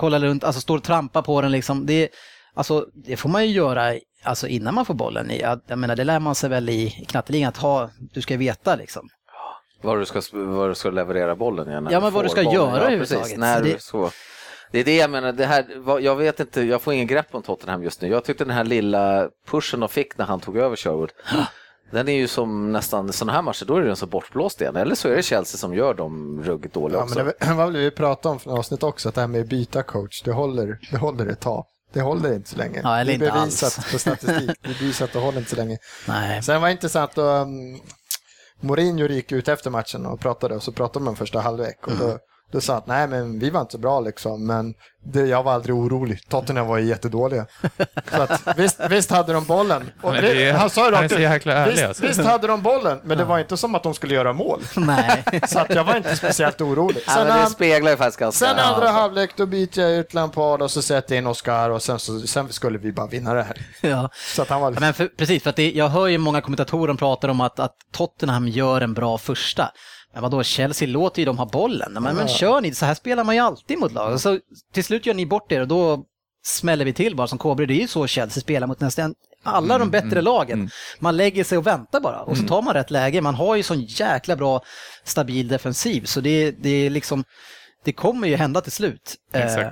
kollar 0.00 0.18
runt, 0.20 0.44
alltså 0.44 0.60
står 0.60 0.76
och 0.76 0.84
trampar 0.84 1.22
på 1.22 1.40
den 1.40 1.52
liksom. 1.52 1.86
Det, 1.86 2.08
alltså, 2.54 2.86
det 2.94 3.16
får 3.16 3.28
man 3.28 3.46
ju 3.46 3.52
göra 3.52 3.94
alltså, 4.22 4.46
innan 4.46 4.74
man 4.74 4.84
får 4.84 4.94
bollen. 4.94 5.30
Jag, 5.40 5.60
jag 5.66 5.78
menar, 5.78 5.96
det 5.96 6.04
lär 6.04 6.20
man 6.20 6.34
sig 6.34 6.50
väl 6.50 6.68
i 6.68 6.90
knatteligan 7.08 7.48
att 7.48 7.56
ha, 7.56 7.90
du 8.14 8.22
ska 8.22 8.36
veta 8.36 8.76
liksom. 8.76 9.08
Var 9.82 9.98
du 9.98 10.04
ska, 10.06 10.20
var 10.32 10.68
du 10.68 10.74
ska 10.74 10.90
leverera 10.90 11.36
bollen 11.36 11.68
igen. 11.68 11.88
Ja, 11.90 12.00
men 12.00 12.12
vad 12.12 12.24
du 12.24 12.28
ska 12.28 12.42
bollen. 12.42 12.54
göra 12.60 12.70
ja, 12.70 12.80
överhuvudtaget. 12.80 13.38
När 13.38 13.62
det- 13.62 13.82
så. 13.82 14.10
Det 14.72 14.80
är 14.80 14.84
det 14.84 14.96
jag 14.96 15.10
menar, 15.10 15.32
det 15.32 15.46
här, 15.46 15.64
jag 16.00 16.16
vet 16.16 16.40
inte, 16.40 16.62
jag 16.62 16.82
får 16.82 16.92
ingen 16.92 17.06
grepp 17.06 17.34
om 17.34 17.42
Tottenham 17.42 17.82
just 17.82 18.02
nu. 18.02 18.08
Jag 18.08 18.24
tyckte 18.24 18.44
den 18.44 18.54
här 18.54 18.64
lilla 18.64 19.28
pushen 19.46 19.80
de 19.80 19.88
fick 19.88 20.18
när 20.18 20.24
han 20.26 20.40
tog 20.40 20.56
över 20.56 20.76
Sherwood, 20.76 21.12
den 21.90 22.08
är 22.08 22.12
ju 22.12 22.28
som 22.28 22.72
nästan 22.72 23.12
sådana 23.12 23.32
här 23.32 23.42
matcher, 23.42 23.64
då 23.64 23.76
är 23.76 23.80
den 23.82 23.96
så 23.96 24.06
bortblåst 24.06 24.60
igen. 24.60 24.76
Eller 24.76 24.94
så 24.94 25.08
är 25.08 25.16
det 25.16 25.22
Chelsea 25.22 25.58
som 25.58 25.74
gör 25.74 25.94
dem 25.94 26.42
ruggigt 26.44 26.74
dåliga 26.74 26.98
Ja, 26.98 27.04
också. 27.04 27.14
men 27.18 27.32
det 27.40 27.54
var 27.54 27.64
väl 27.72 27.76
vi 27.76 27.90
pratade 27.90 28.32
om 28.32 28.38
för 28.40 28.48
några 28.48 28.58
avsnitt 28.58 28.82
också, 28.82 29.08
att 29.08 29.14
det 29.14 29.20
här 29.20 29.28
med 29.28 29.40
att 29.40 29.46
byta 29.48 29.82
coach, 29.82 30.22
det 30.22 30.32
håller, 30.32 30.78
det 30.90 30.96
håller 30.96 31.26
ett 31.26 31.40
tag. 31.40 31.64
Det 31.92 32.00
håller 32.00 32.32
inte 32.34 32.48
så 32.50 32.56
länge. 32.56 32.80
Ja, 32.84 32.98
eller 33.00 33.18
det 33.18 33.26
är 33.26 33.32
bevisat 33.32 33.78
alls. 33.78 33.92
på 33.92 33.98
statistik. 33.98 34.50
Det 34.62 34.68
är 34.70 34.78
bevisat 34.78 35.08
att 35.08 35.12
det 35.12 35.18
håller 35.18 35.38
inte 35.38 35.50
så 35.50 35.56
länge. 35.56 35.78
Nej. 36.08 36.42
Sen 36.42 36.60
var 36.60 36.68
det 36.68 36.72
intressant 36.72 37.10
att 37.10 37.18
um, 37.46 37.80
Mourinho 38.60 39.06
gick 39.06 39.32
ut 39.32 39.48
efter 39.48 39.70
matchen 39.70 40.06
och 40.06 40.20
pratade 40.20 40.54
och 40.54 40.62
så 40.62 40.72
pratade 40.72 41.04
man 41.04 41.16
första 41.16 41.40
halvlek 41.40 41.86
och 41.86 41.92
Mm. 41.92 42.18
Då, 42.52 42.60
sa 42.60 42.72
han 42.72 42.78
att 42.82 42.86
nej 42.86 43.08
men 43.08 43.38
vi 43.38 43.50
var 43.50 43.60
inte 43.60 43.72
så 43.72 43.78
bra 43.78 44.00
liksom 44.00 44.46
men 44.46 44.74
det, 45.04 45.20
jag 45.26 45.42
var 45.42 45.52
aldrig 45.52 45.74
orolig. 45.76 46.28
Tottenham 46.28 46.66
var 46.66 46.78
ju 46.78 46.86
jättedåliga. 46.86 47.46
så 48.16 48.22
att, 48.22 48.42
visst, 48.58 48.80
visst 48.90 49.10
hade 49.10 49.32
de 49.32 49.44
bollen. 49.44 49.90
Och 50.02 50.12
det 50.12 50.44
är- 50.48 50.52
han 50.52 50.70
sa 50.70 50.84
ju 50.86 50.90
rakt 50.90 51.12
ut, 51.12 51.18
visst, 51.72 51.84
alltså. 51.84 52.06
visst 52.06 52.20
hade 52.24 52.46
de 52.46 52.62
bollen 52.62 53.00
men 53.04 53.18
det 53.18 53.24
var 53.24 53.38
inte 53.38 53.56
som 53.56 53.74
att 53.74 53.82
de 53.82 53.94
skulle 53.94 54.14
göra 54.14 54.32
mål. 54.32 54.60
Nej. 54.76 55.24
Så 55.48 55.58
att 55.58 55.74
jag 55.74 55.84
var 55.84 55.96
inte 55.96 56.16
speciellt 56.16 56.60
orolig. 56.60 57.02
ja, 57.06 57.12
Sen, 57.12 57.26
när 57.26 57.40
det 57.44 57.50
speglar 57.50 57.90
ju 57.90 57.96
faktiskt 57.96 58.18
ganska... 58.18 58.46
sen 58.46 58.58
andra 58.58 58.86
Ja. 58.86 58.92
halvlek 58.92 59.30
då 59.36 59.46
byter 59.46 59.80
jag 59.80 59.92
ut 59.92 60.14
Lampard 60.14 60.62
och 60.62 60.70
så 60.70 60.82
sätter 60.82 61.14
jag 61.14 61.22
in 61.22 61.26
Oscar 61.26 61.70
och 61.70 61.82
sen, 61.82 61.98
så, 61.98 62.20
sen 62.20 62.48
skulle 62.52 62.78
vi 62.78 62.92
bara 62.92 63.06
vinna 63.06 63.34
det 63.34 63.42
här. 63.42 63.66
Ja. 63.80 64.10
Så 64.34 64.42
att 64.42 64.48
han 64.48 64.60
var 64.60 64.72
Ja, 64.72 64.76
Men 64.80 64.94
för, 64.94 65.06
precis, 65.06 65.42
för 65.42 65.50
att 65.50 65.56
det, 65.56 65.70
jag 65.72 65.88
hör 65.88 66.06
ju 66.06 66.18
många 66.18 66.40
kommentatorer 66.40 66.94
prata 66.94 67.30
om 67.30 67.40
att, 67.40 67.60
att 67.60 67.74
Tottenham 67.92 68.48
gör 68.48 68.80
en 68.80 68.94
bra 68.94 69.18
första. 69.18 69.70
Men 70.12 70.22
vadå, 70.22 70.42
Chelsea 70.42 70.88
låter 70.88 71.18
ju 71.18 71.26
dem 71.26 71.38
ha 71.38 71.46
bollen. 71.46 71.92
Men, 71.92 72.16
men 72.16 72.28
kör 72.28 72.60
ni, 72.60 72.74
så 72.74 72.86
här 72.86 72.94
spelar 72.94 73.24
man 73.24 73.34
ju 73.34 73.40
alltid 73.40 73.78
mot 73.78 73.92
lag. 73.92 74.20
Så, 74.20 74.38
till 74.72 74.84
slut 74.84 75.06
gör 75.06 75.14
ni 75.14 75.26
bort 75.26 75.52
er 75.52 75.60
och 75.60 75.68
då 75.68 76.04
smäller 76.44 76.84
vi 76.84 76.92
till 76.92 77.16
bara 77.16 77.26
som 77.26 77.38
kobror. 77.38 77.66
Det 77.66 77.74
är 77.74 77.80
ju 77.80 77.88
så 77.88 78.06
Chelsea 78.06 78.40
spelar 78.40 78.66
mot 78.66 78.80
nästan 78.80 79.14
alla 79.42 79.78
de 79.78 79.90
bättre 79.90 80.22
lagen. 80.22 80.70
Man 80.98 81.16
lägger 81.16 81.44
sig 81.44 81.58
och 81.58 81.66
väntar 81.66 82.00
bara 82.00 82.20
och 82.22 82.36
så 82.36 82.42
tar 82.46 82.62
man 82.62 82.74
rätt 82.74 82.90
läge. 82.90 83.20
Man 83.20 83.34
har 83.34 83.56
ju 83.56 83.62
sån 83.62 83.80
jäkla 83.80 84.36
bra 84.36 84.62
stabil 85.04 85.48
defensiv 85.48 86.04
så 86.04 86.20
det, 86.20 86.50
det 86.50 86.70
är 86.86 86.90
liksom, 86.90 87.24
det 87.84 87.92
kommer 87.92 88.28
ju 88.28 88.36
hända 88.36 88.60
till 88.60 88.72
slut. 88.72 89.16
Eh, 89.32 89.68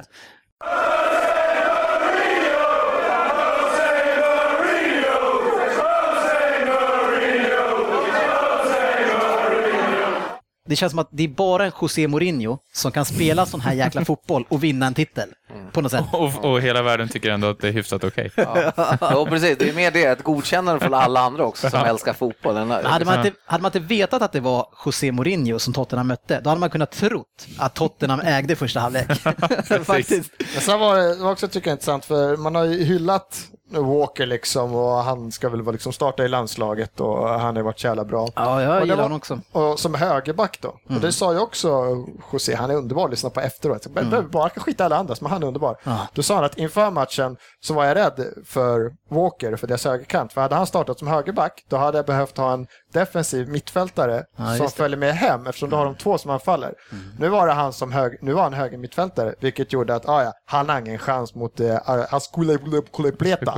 Det 10.68 10.76
känns 10.76 10.90
som 10.90 10.98
att 10.98 11.08
det 11.10 11.24
är 11.24 11.28
bara 11.28 11.64
en 11.64 11.72
José 11.80 12.08
Mourinho 12.08 12.58
som 12.72 12.92
kan 12.92 13.04
spela 13.04 13.46
sån 13.46 13.60
här 13.60 13.72
jäkla 13.74 14.04
fotboll 14.04 14.44
och 14.48 14.64
vinna 14.64 14.86
en 14.86 14.94
titel. 14.94 15.28
På 15.72 15.80
något 15.80 15.92
sätt. 15.92 16.04
Och, 16.12 16.44
och 16.44 16.60
hela 16.60 16.82
världen 16.82 17.08
tycker 17.08 17.30
ändå 17.30 17.48
att 17.48 17.60
det 17.60 17.68
är 17.68 17.72
hyfsat 17.72 18.04
okej. 18.04 18.30
Ja, 18.36 19.26
precis. 19.30 19.58
Det 19.58 19.68
är 19.68 19.74
mer 19.74 19.90
det, 19.90 20.04
ett 20.04 20.22
godkännande 20.22 20.80
från 20.80 20.94
alla 20.94 21.20
andra 21.20 21.44
också 21.44 21.70
som 21.70 21.84
älskar 21.84 22.12
fotbollen. 22.12 22.68
Men 22.68 22.86
hade, 22.86 23.04
man 23.04 23.26
inte, 23.26 23.38
hade 23.44 23.62
man 23.62 23.68
inte 23.68 23.80
vetat 23.80 24.22
att 24.22 24.32
det 24.32 24.40
var 24.40 24.66
José 24.84 25.12
Mourinho 25.12 25.58
som 25.58 25.74
Tottenham 25.74 26.06
mötte, 26.06 26.40
då 26.40 26.50
hade 26.50 26.60
man 26.60 26.70
kunnat 26.70 26.90
trott 26.90 27.46
att 27.58 27.74
Tottenham 27.74 28.20
ägde 28.20 28.56
första 28.56 28.80
halvlek. 28.80 29.06
Faktiskt. 29.84 30.32
Men 30.54 30.62
sen 30.62 30.80
var 30.80 30.96
det 30.96 31.14
det 31.14 31.22
var 31.22 31.32
också 31.32 31.48
tycker 31.48 31.70
jag 31.70 31.74
intressant 31.74 32.04
för 32.04 32.36
man 32.36 32.54
har 32.54 32.64
ju 32.64 32.84
hyllat 32.84 33.48
Walker 33.70 34.26
liksom 34.26 34.74
och 34.74 34.96
han 34.96 35.32
ska 35.32 35.48
väl 35.48 35.62
vara 35.62 35.72
liksom 35.72 35.92
starta 35.92 36.24
i 36.24 36.28
landslaget 36.28 37.00
och 37.00 37.28
han 37.28 37.56
har 37.56 37.62
varit 37.62 37.80
så 37.80 37.86
jävla 37.86 38.04
bra. 38.04 38.28
Ja, 38.34 38.62
jag 38.62 38.82
gillar 38.86 39.02
honom 39.02 39.16
också. 39.16 39.40
Och 39.52 39.80
som 39.80 39.94
högerback 39.94 40.58
då. 40.60 40.68
Och 40.68 41.00
det 41.00 41.12
sa 41.12 41.32
ju 41.32 41.38
också 41.38 41.84
José, 42.32 42.54
han 42.54 42.70
är 42.70 42.74
underbar 42.74 43.08
lyssna 43.08 43.30
på 43.30 43.40
efteråt. 43.40 43.86
Jag 43.94 44.06
behöver 44.06 44.28
bara 44.28 44.48
kan 44.48 44.62
skita 44.62 44.84
alla 44.84 44.96
andras, 44.96 45.20
men 45.20 45.30
han 45.30 45.42
är 45.42 45.46
underbar. 45.46 45.76
Ja. 45.84 46.06
Då 46.12 46.22
sa 46.22 46.34
han 46.34 46.44
att 46.44 46.58
inför 46.58 46.90
matchen 46.90 47.36
så 47.60 47.74
var 47.74 47.84
jag 47.84 47.96
rädd 47.96 48.26
för 48.46 48.92
Walker, 49.10 49.56
för 49.56 49.66
deras 49.66 49.84
högerkant. 49.84 50.32
För 50.32 50.40
hade 50.40 50.54
han 50.54 50.66
startat 50.66 50.98
som 50.98 51.08
högerback, 51.08 51.64
då 51.68 51.76
hade 51.76 51.98
jag 51.98 52.06
behövt 52.06 52.36
ha 52.36 52.52
en 52.52 52.66
defensiv 52.92 53.48
mittfältare 53.48 54.24
Ja, 54.36 54.56
som 54.56 54.70
följer 54.70 54.98
med 54.98 55.14
hem, 55.14 55.46
eftersom 55.46 55.70
då 55.70 55.76
har 55.76 55.84
de 55.84 55.94
två 55.94 56.18
som 56.18 56.30
anfaller. 56.30 56.74
Nu 57.18 57.28
var 57.28 57.46
det 57.46 57.52
han 57.52 57.72
som 57.72 57.92
hög, 57.92 58.18
nu 58.22 58.32
var 58.32 58.42
han 58.42 58.52
höger 58.52 58.78
mittfältare, 58.78 59.34
vilket 59.40 59.72
gjorde 59.72 59.94
att 59.94 60.08
ah, 60.08 60.22
ja, 60.22 60.32
han 60.46 60.68
har 60.68 60.78
ingen 60.80 60.98
chans 60.98 61.34
mot 61.34 61.60
eh, 61.60 61.78
Askulepleta. 62.10 63.54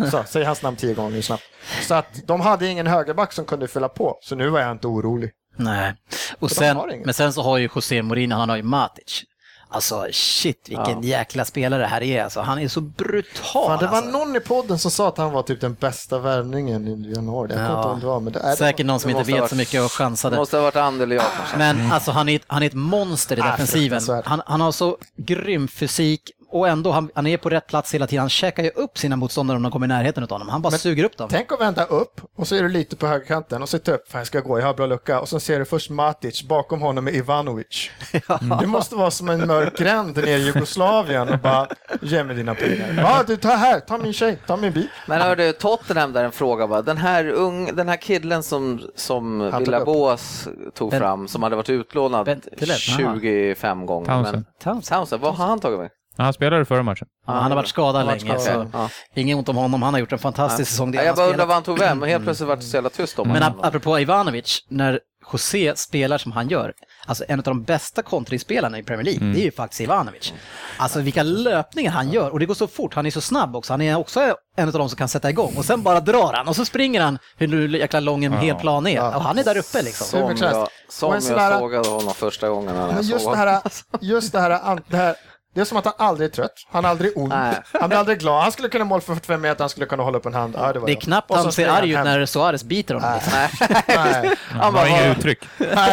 Så, 0.10 0.24
säg 0.26 0.44
hans 0.44 0.62
namn 0.62 0.76
tio 0.76 0.94
gånger 0.94 1.22
snabbt. 1.22 1.42
Så 1.82 1.94
att 1.94 2.26
de 2.26 2.40
hade 2.40 2.66
ingen 2.66 2.86
högerback 2.86 3.32
som 3.32 3.44
kunde 3.44 3.68
fylla 3.68 3.88
på, 3.88 4.18
så 4.22 4.34
nu 4.34 4.48
var 4.48 4.60
jag 4.60 4.70
inte 4.70 4.86
orolig. 4.86 5.30
Nej. 5.56 5.94
Och 6.38 6.50
sen, 6.50 6.78
men 7.04 7.14
sen 7.14 7.32
så 7.32 7.42
har 7.42 7.58
ju 7.58 7.68
José 7.74 8.02
Mourinho, 8.02 8.38
han 8.38 8.48
har 8.48 8.56
ju 8.56 8.62
Matic. 8.62 9.24
Alltså 9.68 10.06
shit 10.12 10.66
vilken 10.68 11.02
jäkla 11.02 11.44
spelare 11.44 11.80
det 11.82 11.86
här 11.88 12.02
är. 12.02 12.24
Alltså, 12.24 12.40
han 12.40 12.58
är 12.58 12.68
så 12.68 12.80
brutal. 12.80 13.44
Fan, 13.52 13.78
det 13.78 13.86
var 13.86 13.96
alltså. 13.96 14.10
någon 14.18 14.36
i 14.36 14.40
podden 14.40 14.78
som 14.78 14.90
sa 14.90 15.08
att 15.08 15.18
han 15.18 15.32
var 15.32 15.42
typ 15.42 15.60
den 15.60 15.74
bästa 15.74 16.18
värvningen 16.18 16.88
i 16.88 17.12
januari. 17.14 17.52
Jag 17.54 17.62
Ja. 17.70 17.92
inte 17.92 18.00
det 18.00 18.06
var. 18.06 18.20
Men 18.20 18.32
det 18.32 18.38
är 18.38 18.56
Säkert 18.56 18.86
någon 18.86 19.00
som 19.00 19.12
det 19.12 19.18
inte 19.18 19.32
vet 19.32 19.40
ha 19.40 19.48
så 19.48 19.54
varit- 19.54 19.58
mycket 19.58 19.80
och 19.80 19.84
Det 19.84 19.88
chansade. 19.88 20.36
måste 20.36 20.56
ha 20.56 20.62
varit 20.62 20.76
Ander 20.76 21.04
eller 21.06 21.16
jag 21.16 21.24
kanske. 21.36 21.56
Men 21.56 21.92
alltså 21.92 22.10
han 22.10 22.28
är, 22.28 22.36
ett- 22.36 22.44
han 22.46 22.62
är 22.62 22.66
ett 22.66 22.74
monster 22.74 23.38
i 23.38 23.40
Ah, 23.40 23.50
defensiven. 23.50 24.02
Han, 24.24 24.42
han 24.46 24.60
har 24.60 24.72
så 24.72 24.98
grym 25.16 25.68
fysik 25.68 26.30
och 26.58 26.68
ändå, 26.68 26.90
han, 26.90 27.10
han 27.14 27.26
är 27.26 27.36
på 27.36 27.48
rätt 27.50 27.66
plats 27.66 27.94
hela 27.94 28.06
tiden. 28.06 28.20
Han 28.20 28.28
käkar 28.28 28.62
ju 28.62 28.70
upp 28.70 28.98
sina 28.98 29.16
motståndare 29.16 29.56
om 29.56 29.62
de 29.62 29.72
kommer 29.72 29.86
i 29.86 29.88
närheten 29.88 30.22
av 30.22 30.30
honom. 30.30 30.48
Han 30.48 30.62
bara 30.62 30.78
suger 30.78 31.04
upp 31.04 31.16
dem. 31.16 31.28
Tänk 31.30 31.52
att 31.52 31.60
vända 31.60 31.84
upp 31.84 32.20
och 32.36 32.48
så 32.48 32.56
är 32.56 32.62
du 32.62 32.68
lite 32.68 32.96
på 32.96 33.06
högerkanten 33.06 33.62
och 33.62 33.68
så 33.68 33.76
upp, 33.76 34.10
fan 34.10 34.18
jag 34.18 34.26
ska 34.26 34.40
gå, 34.40 34.58
jag 34.58 34.66
har 34.66 34.74
bra 34.74 34.86
lucka. 34.86 35.20
Och 35.20 35.28
så 35.28 35.40
ser 35.40 35.58
du 35.58 35.64
först 35.64 35.90
Matic, 35.90 36.42
bakom 36.42 36.80
honom 36.80 37.08
är 37.08 37.12
Ivanovic. 37.12 37.90
Det 38.60 38.66
måste 38.66 38.94
vara 38.94 39.10
som 39.10 39.28
en 39.28 39.46
mörk 39.46 39.78
gränd 39.78 40.16
nere 40.16 40.30
i 40.30 40.46
Jugoslavien 40.46 41.28
och 41.28 41.38
bara, 41.38 41.68
ge 42.02 42.24
mig 42.24 42.36
dina 42.36 42.54
pengar. 42.54 42.94
Ja, 42.98 43.22
du 43.26 43.36
tar 43.36 43.56
här, 43.56 43.80
ta 43.80 43.98
min 43.98 44.12
tjej, 44.12 44.38
ta 44.46 44.56
min 44.56 44.72
bil. 44.72 44.88
Men 45.06 45.20
hörde 45.20 45.52
Tottenham 45.52 46.12
där 46.12 46.24
en 46.24 46.32
fråga 46.32 46.66
bara. 46.66 46.82
Den 46.82 46.96
här, 46.96 47.28
ung, 47.28 47.76
den 47.76 47.88
här 47.88 47.96
killen 47.96 48.42
som, 48.42 48.80
som 48.94 49.40
Han 49.40 49.64
tog 50.74 50.92
fram, 50.92 51.28
som 51.28 51.42
hade 51.42 51.56
varit 51.56 51.70
utlånad 51.70 52.26
Bentillet, 52.26 52.78
25 52.78 53.86
gånger. 53.86 54.06
Townsend. 54.06 54.44
Men, 54.64 54.82
Townsend, 54.82 55.22
vad 55.22 55.34
har 55.34 55.46
han 55.46 55.60
tagit 55.60 55.78
med? 55.78 55.90
Ja, 56.16 56.24
Han 56.24 56.32
spelade 56.32 56.64
förra 56.64 56.82
matchen. 56.82 57.06
Ja, 57.26 57.32
han 57.32 57.50
har 57.50 57.56
varit 57.56 57.68
skadad 57.68 58.06
varit 58.06 58.22
länge, 58.22 58.38
skadad. 58.40 58.68
så 58.72 58.78
Ja. 58.78 58.88
inget 59.14 59.36
ont 59.36 59.48
om 59.48 59.56
honom. 59.56 59.82
Han 59.82 59.94
har 59.94 60.00
gjort 60.00 60.12
en 60.12 60.18
fantastisk 60.18 60.70
säsong. 60.70 60.90
Det 60.90 61.04
jag 61.04 61.16
bara 61.16 61.26
undrar 61.26 61.46
vad 61.46 61.54
han 61.54 61.62
tog 61.62 61.78
vägen, 61.78 61.98
men 61.98 62.08
helt 62.08 62.24
plötsligt 62.24 62.48
var 62.48 62.56
det 62.56 62.62
så 62.62 62.76
jävla 62.76 62.90
tyst 62.90 63.18
om 63.18 63.28
Men 63.28 63.42
honom. 63.42 63.60
ap- 63.60 63.66
apropå 63.66 64.00
Ivanovic, 64.00 64.58
när 64.68 65.00
José 65.32 65.72
spelar 65.76 66.18
som 66.18 66.32
han 66.32 66.48
gör, 66.48 66.72
alltså 67.06 67.24
en 67.28 67.38
av 67.38 67.42
de 67.44 67.62
bästa 67.62 68.02
kontringsspelarna 68.02 68.78
i 68.78 68.82
Premier 68.82 69.04
League, 69.04 69.32
det 69.32 69.40
är 69.40 69.44
ju 69.44 69.52
faktiskt 69.52 69.80
Ivanovic. 69.80 70.32
Alltså 70.78 71.00
vilka 71.00 71.22
löpningar 71.22 71.90
han 71.92 72.10
gör 72.10 72.30
och 72.30 72.38
det 72.40 72.46
går 72.46 72.54
så 72.54 72.66
fort, 72.66 72.94
han 72.94 73.06
är 73.06 73.10
så 73.10 73.20
snabb 73.20 73.56
också, 73.56 73.72
han 73.72 73.80
är 73.80 73.96
också 73.96 74.34
en 74.56 74.66
av 74.68 74.72
de 74.72 74.88
som 74.88 74.96
kan 74.96 75.08
sätta 75.08 75.30
igång 75.30 75.54
och 75.56 75.64
sen 75.64 75.82
bara 75.82 76.00
drar 76.00 76.32
han 76.32 76.48
och 76.48 76.56
så 76.56 76.64
springer 76.64 77.00
han 77.00 77.18
hur 77.36 77.48
nu 77.48 77.78
jäkla 77.78 78.00
lång 78.00 78.24
en 78.24 78.32
hel 78.32 78.56
plan 78.56 78.86
är 78.86 79.00
och 79.16 79.22
han 79.22 79.38
är 79.38 79.44
där 79.44 79.56
uppe 79.56 79.82
liksom. 79.82 80.06
Som 80.06 80.20
jag, 80.20 80.68
som 80.88 81.12
jag 81.12 81.22
sågade 81.22 81.88
honom 81.88 82.14
första 82.14 82.48
gången 82.48 82.74
när 82.74 82.80
jag 82.86 82.94
Men 82.94 83.02
just 83.04 83.24
såg 83.24 83.32
det 83.32 83.38
honom. 83.38 83.60
här, 83.62 83.72
just 84.00 84.32
det 84.32 84.40
här, 84.40 84.80
det 84.88 84.96
här 84.96 85.14
det 85.56 85.60
är 85.62 85.64
som 85.64 85.78
att 85.78 85.84
han 85.84 85.94
aldrig 85.98 86.28
är 86.30 86.32
trött, 86.32 86.52
han 86.72 86.84
är 86.84 86.88
aldrig 86.88 87.12
ond, 87.16 87.28
Nej. 87.28 87.60
han 87.72 87.88
blir 87.88 87.98
aldrig 87.98 88.18
glad. 88.18 88.42
Han 88.42 88.52
skulle 88.52 88.68
kunna 88.68 88.84
mål 88.84 89.00
för 89.00 89.14
45 89.14 89.40
meter, 89.40 89.60
han 89.60 89.68
skulle 89.68 89.86
kunna 89.86 90.02
hålla 90.02 90.18
upp 90.18 90.26
en 90.26 90.34
hand. 90.34 90.54
Ja, 90.58 90.72
det, 90.72 90.78
var 90.78 90.86
Det 90.86 90.92
är 90.92 90.94
jag. 90.94 91.02
knappt 91.02 91.30
Och 91.30 91.36
så 91.36 91.42
han 91.42 91.52
ser 91.52 91.68
arg 91.68 91.90
ut 91.90 91.96
när 92.04 92.26
Suarez 92.26 92.64
biter 92.64 92.94
honom. 92.94 93.14
Liksom. 93.14 93.32
Nej. 93.88 94.34
Han 94.50 94.72
bara, 94.74 94.80
har 94.82 94.86
inget 94.88 95.06
vad- 95.08 95.16
uttryck. 95.18 95.38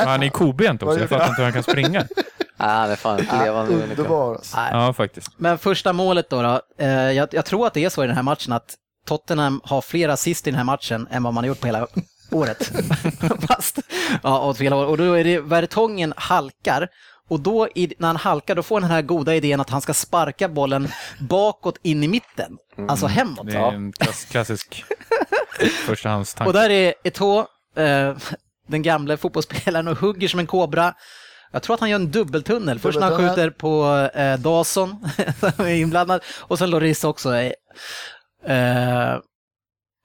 Han 0.05 0.23
är 0.23 0.29
kobent 0.29 0.83
också. 0.83 0.99
Jag 0.99 1.09
fattar 1.09 1.25
inte 1.27 1.35
hur 1.37 1.43
han 1.43 1.53
kan 1.53 1.63
springa. 1.63 1.99
Nej, 2.57 2.69
han 2.69 2.91
är 2.91 2.95
fan 2.95 3.19
ett 3.19 3.33
levande. 3.43 3.73
Underbar. 3.73 4.35
alltså. 4.35 4.57
Nej. 4.57 4.69
Ja, 4.73 4.93
faktiskt. 4.93 5.27
Men 5.37 5.57
första 5.57 5.93
målet 5.93 6.29
då, 6.29 6.41
då 6.41 6.61
eh, 6.79 6.89
jag, 7.11 7.27
jag 7.31 7.45
tror 7.45 7.67
att 7.67 7.73
det 7.73 7.85
är 7.85 7.89
så 7.89 8.03
i 8.03 8.07
den 8.07 8.15
här 8.15 8.23
matchen 8.23 8.53
att 8.53 8.75
Tottenham 9.07 9.61
har 9.63 9.81
fler 9.81 10.09
assist 10.09 10.47
i 10.47 10.51
den 10.51 10.57
här 10.57 10.63
matchen 10.63 11.07
än 11.11 11.23
vad 11.23 11.33
man 11.33 11.43
har 11.43 11.47
gjort 11.47 11.59
på 11.59 11.67
hela 11.67 11.87
året. 12.31 12.71
Fast, 13.47 13.79
ja, 14.23 14.39
åt 14.45 14.57
fel 14.57 14.73
håll. 14.73 14.85
Och 14.87 14.97
då 14.97 15.13
är 15.13 15.23
det 15.23 15.39
Vertongen 15.39 16.13
halkar 16.17 16.87
och 17.29 17.39
då 17.39 17.67
i, 17.75 17.93
när 17.97 18.07
han 18.07 18.15
halkar 18.15 18.55
då 18.55 18.63
får 18.63 18.75
han 18.75 18.81
den 18.81 18.91
här 18.91 19.01
goda 19.01 19.35
idén 19.35 19.59
att 19.59 19.69
han 19.69 19.81
ska 19.81 19.93
sparka 19.93 20.49
bollen 20.49 20.87
bakåt 21.19 21.77
in 21.81 22.03
i 22.03 22.07
mitten. 22.07 22.57
Alltså 22.89 23.07
hemåt. 23.07 23.47
Det 23.47 23.57
är 23.57 23.71
en 23.71 23.91
klass, 23.91 24.25
klassisk 24.25 24.85
förstahandstanke. 25.85 26.47
Och 26.47 26.53
där 26.53 26.69
är 26.69 26.93
Eto'o, 27.03 27.45
eh, 27.75 28.17
den 28.67 28.81
gamla 28.81 29.17
fotbollsspelaren, 29.17 29.87
och 29.87 29.97
hugger 29.97 30.27
som 30.27 30.39
en 30.39 30.47
kobra. 30.47 30.93
Jag 31.51 31.63
tror 31.63 31.73
att 31.73 31.79
han 31.79 31.89
gör 31.89 31.99
en 31.99 32.11
dubbeltunnel. 32.11 32.79
Först 32.79 32.99
när 32.99 33.11
han 33.11 33.17
skjuter 33.17 33.49
på 33.49 34.09
eh, 34.13 34.39
Dawson, 34.39 35.09
som 35.55 35.65
är 35.65 35.75
inblandad, 35.75 36.23
och 36.39 36.59
sen 36.59 36.69
Loris 36.69 37.03
också. 37.03 37.35
Eh, 37.35 37.51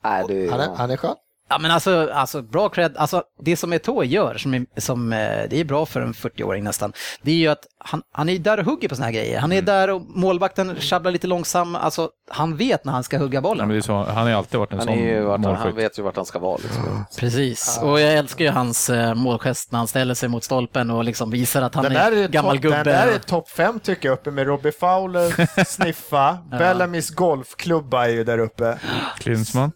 Nej, 0.04 0.24
det 0.28 0.46
är, 0.46 0.50
Han 0.50 0.60
är, 0.60 0.74
han 0.76 0.90
är 0.90 0.96
skön. 0.96 1.16
Ja 1.50 1.58
men 1.58 1.70
alltså, 1.70 2.10
alltså 2.12 2.42
bra 2.42 2.68
cred. 2.68 2.96
Alltså 2.96 3.22
det 3.42 3.56
som 3.56 3.72
Eto'o 3.74 4.04
gör, 4.04 4.34
som, 4.38 4.54
är, 4.54 4.66
som 4.76 5.12
eh, 5.12 5.18
det 5.50 5.60
är 5.60 5.64
bra 5.64 5.86
för 5.86 6.00
en 6.00 6.12
40-åring 6.12 6.64
nästan, 6.64 6.92
det 7.22 7.30
är 7.30 7.34
ju 7.36 7.48
att 7.48 7.66
han, 7.84 8.02
han 8.12 8.28
är 8.28 8.38
där 8.38 8.58
och 8.58 8.64
hugger 8.64 8.88
på 8.88 8.94
såna 8.94 9.04
här 9.06 9.12
grejer. 9.12 9.38
Han 9.40 9.52
är 9.52 9.62
där 9.62 9.90
och 9.90 10.02
målvakten 10.08 10.76
sjabblar 10.80 11.10
lite 11.12 11.26
långsam. 11.26 11.74
Alltså 11.74 12.10
han 12.30 12.56
vet 12.56 12.84
när 12.84 12.92
han 12.92 13.04
ska 13.04 13.18
hugga 13.18 13.36
Ja, 13.36 13.40
men 13.40 13.42
bollen. 13.42 13.68
det 13.68 13.76
är 13.76 13.80
så, 13.80 13.92
han 13.92 14.26
har 14.26 14.30
alltid 14.30 14.60
varit 14.60 14.72
en 14.72 14.78
Han, 14.78 14.86
sån 14.86 14.98
är 14.98 15.20
vart, 15.20 15.30
han, 15.30 15.44
han 15.44 15.54
målskytt. 15.54 15.84
vet 15.84 15.98
ju 15.98 16.02
vart 16.02 16.16
han 16.16 16.24
ska 16.26 16.38
vara. 16.38 16.56
Liksom. 16.62 17.04
Precis, 17.18 17.78
och 17.82 18.00
jag 18.00 18.12
älskar 18.14 18.44
ju 18.44 18.50
hans 18.50 18.90
eh, 18.90 19.14
målgest 19.14 19.72
när 19.72 19.78
han 19.78 19.88
ställer 19.88 20.14
sig 20.14 20.28
mot 20.28 20.44
stolpen 20.44 20.90
och 20.90 21.04
liksom 21.04 21.30
visar 21.30 21.62
att 21.62 21.74
han 21.74 21.84
Den 21.84 21.96
är 21.96 22.12
är, 22.12 22.28
gammal 22.28 22.58
gubbe. 22.58 22.76
den 22.76 22.84
där 22.86 23.06
är 23.06 23.18
topp 23.18 23.48
fem 23.50 23.80
tycker 23.80 24.08
jag 24.08 24.18
uppe 24.18 24.30
med 24.30 24.46
Robbie 24.46 24.72
Fowler, 24.72 25.64
Sniffa, 25.64 26.38
Bellamys 26.50 27.10
golfklubba 27.10 28.04
är 28.06 28.10
ju 28.10 28.24
där 28.24 28.38
uppe. 28.38 28.78
Klinsmann. 29.18 29.72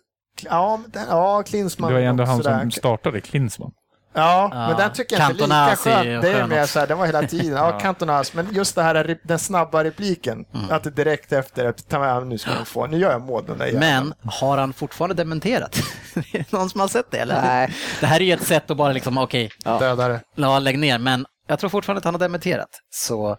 Ja, 0.50 0.80
den, 0.86 1.06
ja 1.08 1.42
Klinsmann. 1.42 1.88
Det 1.88 1.94
var 1.94 2.00
ju 2.00 2.06
ändå 2.06 2.24
han 2.24 2.42
som 2.42 2.70
startade 2.70 3.20
Klinsmann. 3.20 3.70
Ja, 4.14 4.48
Ja, 4.52 4.68
men 4.68 4.76
den 4.76 4.92
tycker 4.92 5.18
jag 5.18 5.30
inte 5.30 5.44
är 5.44 5.46
lika 5.46 5.76
skön. 5.76 6.20
Det 6.20 6.32
är 6.32 6.46
mer 6.46 6.66
så 6.66 6.78
här, 6.78 6.86
den 6.86 6.98
var 6.98 7.06
hela 7.06 7.22
tiden. 7.22 7.56
Ja, 7.56 7.78
Cantonas, 7.82 8.34
men 8.34 8.48
just 8.52 8.74
det 8.74 8.82
här, 8.82 9.18
den 9.22 9.38
snabba 9.38 9.84
repliken. 9.84 10.44
Mm. 10.54 10.70
Att 10.70 10.82
det 10.82 10.90
direkt 10.90 11.32
efter, 11.32 11.64
att 11.64 11.88
ta 11.88 11.98
med, 11.98 12.26
nu 12.26 12.38
ska 12.38 12.54
de 12.54 12.66
få, 12.66 12.86
nu 12.86 12.98
gör 12.98 13.10
jag 13.10 13.20
mål 13.20 13.44
den 13.46 13.58
där 13.58 13.66
jäveln. 13.66 13.80
Men 13.80 14.14
har 14.32 14.58
han 14.58 14.72
fortfarande 14.72 15.14
dementerat? 15.14 15.76
är 16.14 16.38
det 16.38 16.52
någon 16.52 16.70
som 16.70 16.80
har 16.80 16.88
sett 16.88 17.10
det 17.10 17.18
eller? 17.18 17.42
Nej. 17.42 17.74
Det 18.00 18.06
här 18.06 18.20
är 18.20 18.24
ju 18.24 18.32
ett 18.32 18.46
sätt 18.46 18.70
att 18.70 18.76
bara 18.76 18.92
liksom, 18.92 19.18
okej, 19.18 19.50
Dödare. 19.64 20.20
Ja, 20.34 20.58
lägg 20.58 20.78
ner, 20.78 20.98
men 20.98 21.26
jag 21.48 21.58
tror 21.58 21.70
fortfarande 21.70 21.98
att 21.98 22.04
han 22.04 22.14
har 22.14 22.18
dementerat. 22.18 22.68
Så, 22.90 23.36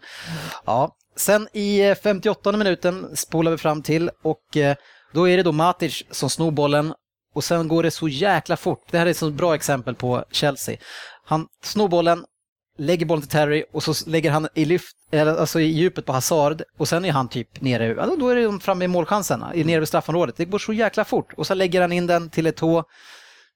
ja. 0.65 0.95
Sen 1.15 1.47
i 1.53 1.89
eh, 1.89 1.95
58 1.95 2.51
minuten 2.51 3.15
spolar 3.15 3.51
vi 3.51 3.57
fram 3.57 3.81
till 3.81 4.09
och 4.23 4.57
eh, 4.57 4.75
då 5.13 5.29
är 5.29 5.37
det 5.37 5.43
då 5.43 5.51
Matic 5.51 6.03
som 6.11 6.29
snor 6.29 6.51
bollen 6.51 6.93
och 7.35 7.43
sen 7.43 7.67
går 7.67 7.83
det 7.83 7.91
så 7.91 8.07
jäkla 8.07 8.57
fort. 8.57 8.83
Det 8.91 8.97
här 8.97 9.05
är 9.05 9.11
ett 9.11 9.17
så 9.17 9.29
bra 9.29 9.55
exempel 9.55 9.95
på 9.95 10.25
Chelsea. 10.31 10.77
Han 11.25 11.47
snor 11.63 11.87
bollen, 11.87 12.25
lägger 12.77 13.05
bollen 13.05 13.21
till 13.21 13.31
Terry 13.31 13.63
och 13.71 13.83
så 13.83 14.09
lägger 14.09 14.31
han 14.31 14.47
i 14.55 14.65
lyft, 14.65 14.95
alltså 15.11 15.59
i 15.59 15.65
djupet 15.65 16.05
på 16.05 16.13
Hazard 16.13 16.61
och 16.77 16.87
sen 16.87 17.05
är 17.05 17.11
han 17.11 17.29
typ 17.29 17.61
nere, 17.61 18.01
alltså 18.01 18.15
då 18.15 18.29
är 18.29 18.43
de 18.43 18.59
framme 18.59 18.85
i 18.85 18.87
målchanserna, 18.87 19.51
nere 19.55 19.79
vid 19.79 19.87
straffområdet. 19.87 20.37
Det 20.37 20.45
går 20.45 20.59
så 20.59 20.73
jäkla 20.73 21.05
fort 21.05 21.33
och 21.37 21.47
så 21.47 21.53
lägger 21.53 21.81
han 21.81 21.91
in 21.91 22.07
den 22.07 22.29
till 22.29 22.47
ett 22.47 22.55
tå 22.55 22.83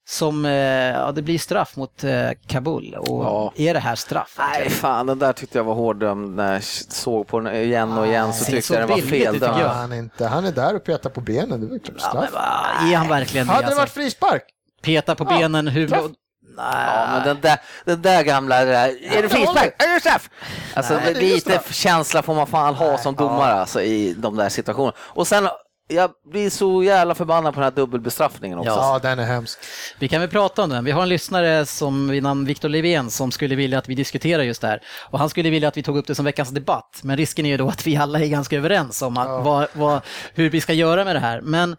som, 0.10 0.46
eh, 0.46 0.52
ja 0.52 1.12
det 1.12 1.22
blir 1.22 1.40
straff 1.40 1.76
mot 1.76 2.04
eh, 2.04 2.30
Kabul. 2.48 2.96
Och 3.00 3.24
Ja. 3.26 3.54
är 3.56 3.74
det 3.74 3.80
här 3.80 3.96
straff? 3.96 4.36
Nej, 4.40 4.70
fan 4.70 5.08
den 5.08 5.20
där 5.20 5.34
tyckte 5.34 5.58
jag 5.58 5.64
var 5.64 5.74
hårddömd 5.74 6.36
när 6.36 6.54
jag 6.54 6.64
såg 6.64 7.28
på 7.28 7.40
den 7.40 7.56
igen 7.56 7.98
och 7.98 8.08
igen 8.08 8.34
så 8.34 8.44
ser 8.44 8.52
tyckte 8.52 8.68
så 8.68 8.74
jag 8.74 8.82
den 8.82 8.90
var 8.90 8.98
feldömd. 8.98 9.60
jag. 9.62 9.68
Han, 9.70 9.92
är 9.92 9.98
inte, 9.98 10.28
han 10.28 10.46
är 10.46 10.52
där 10.52 10.76
och 10.76 10.84
petar 10.84 11.10
på 11.10 11.22
benen, 11.22 11.62
det 11.62 11.68
är 11.68 11.70
väl 11.70 11.80
klart 11.80 11.98
Ja, 12.02 12.10
men 12.14 12.24
straff. 12.28 12.34
va, 12.34 12.90
är 12.92 12.96
han 12.96 13.08
verkligen 13.08 13.48
det? 13.48 13.54
Hade 13.54 13.64
det 13.64 13.68
Alltså, 13.68 13.82
varit 13.82 13.90
frispark? 13.92 14.44
peta 14.82 15.16
på 15.16 15.24
Ja, 15.30 15.38
benen, 15.38 15.68
huvud... 15.68 15.94
och- 15.94 16.12
Ja, 16.58 17.08
men 17.12 17.24
den 17.24 17.42
där, 17.42 17.58
den 17.86 18.02
där 18.02 18.24
gamla, 18.24 18.60
det 18.66 18.72
där, 18.72 19.18
är 19.18 19.22
det 19.22 19.30
frispark? 19.30 19.84
Är 19.84 19.94
det 19.94 20.00
straff? 20.00 20.30
Alltså 20.74 20.94
Nej, 20.94 21.14
det 21.14 21.20
lite 21.22 21.40
straff. 21.40 21.74
känsla 21.74 22.22
får 22.22 22.36
man 22.36 22.48
fan 22.48 22.76
ha 22.76 22.98
som 22.98 23.16
domare 23.16 23.54
alltså, 23.54 23.82
i 23.82 24.14
de 24.18 24.36
där 24.36 24.50
situationerna. 24.50 24.94
Och 25.00 25.28
sen, 25.28 25.48
jag 25.88 26.12
blir 26.32 26.50
så 26.50 26.84
jävla 26.84 27.16
förbannad 27.16 27.54
på 27.54 27.60
den 27.60 27.64
här 27.64 27.76
dubbelbestraffningen 27.76 28.60
också. 28.60 28.72
Ja, 28.72 29.00
den 29.02 29.20
är 29.20 29.26
hemsk. 29.26 29.60
Vi 30.00 30.08
kan 30.08 30.22
väl 30.22 30.30
prata 30.30 30.64
om 30.64 30.70
den. 30.70 30.86
Vi 30.86 30.92
har 30.92 31.04
en 31.04 31.10
lyssnare 31.10 31.66
som 31.66 32.10
vid 32.10 32.24
namn 32.24 32.46
Victor 32.46 32.70
Levén 32.70 33.12
som 33.12 33.32
skulle 33.32 33.56
vilja 33.56 33.78
att 33.78 33.90
vi 33.90 33.96
diskuterar 33.96 34.44
just 34.44 34.62
det 34.62 34.68
här. 34.68 34.82
Och 35.10 35.20
han 35.20 35.30
skulle 35.30 35.50
vilja 35.50 35.68
att 35.68 35.78
vi 35.78 35.84
tog 35.84 35.98
upp 35.98 36.08
det 36.08 36.16
som 36.16 36.26
veckans 36.26 36.50
debatt. 36.50 37.00
Men 37.04 37.18
risken 37.18 37.46
är 37.46 37.50
ju 37.50 37.58
då 37.58 37.70
att 37.70 37.88
vi 37.88 37.98
alla 37.98 38.20
är 38.20 38.28
ganska 38.28 38.58
överens 38.58 39.02
om 39.02 39.18
att, 39.18 39.46
vad, 39.46 39.68
vad, 39.74 40.02
hur 40.34 40.50
vi 40.50 40.62
ska 40.62 40.74
göra 40.74 41.06
med 41.06 41.16
det 41.16 41.20
här. 41.20 41.42
Men 41.42 41.76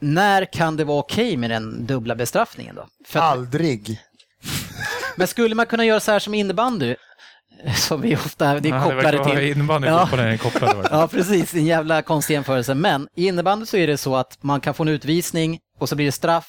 när 0.00 0.52
kan 0.52 0.76
det 0.76 0.84
vara 0.84 0.98
okej 0.98 1.36
med 1.36 1.50
den 1.50 1.86
dubbla 1.86 2.14
bestraffningen 2.14 2.74
då? 2.74 2.86
För 3.06 3.18
att, 3.18 3.24
Aldrig. 3.24 4.00
men 5.16 5.26
skulle 5.26 5.54
man 5.54 5.66
kunna 5.66 5.84
göra 5.84 6.00
så 6.00 6.12
här 6.12 6.18
som 6.18 6.34
innebandy? 6.34 6.96
Som 7.76 8.00
vi 8.00 8.16
ofta, 8.16 8.60
det 8.60 8.68
är 8.68 8.74
Ja, 8.74 8.82
kopplade 8.84 9.18
vara 9.18 9.30
till. 9.36 9.50
Innebandy 9.52 9.88
Ja. 9.88 10.00
fotbollen 10.00 10.26
är 10.32 10.36
kopplade. 10.36 10.88
Ja, 10.90 11.08
precis. 11.08 11.54
En 11.54 11.64
jävla 11.66 12.02
konstig 12.02 12.34
jämförelse. 12.34 12.74
Men 12.74 13.08
i 13.16 13.26
innebandy 13.26 13.66
så 13.66 13.76
är 13.76 13.86
det 13.86 13.96
så 13.96 14.16
att 14.16 14.38
man 14.40 14.60
kan 14.60 14.74
få 14.74 14.82
en 14.82 14.88
utvisning 14.88 15.58
och 15.78 15.88
så 15.88 15.96
blir 15.96 16.06
det 16.06 16.12
straff. 16.12 16.48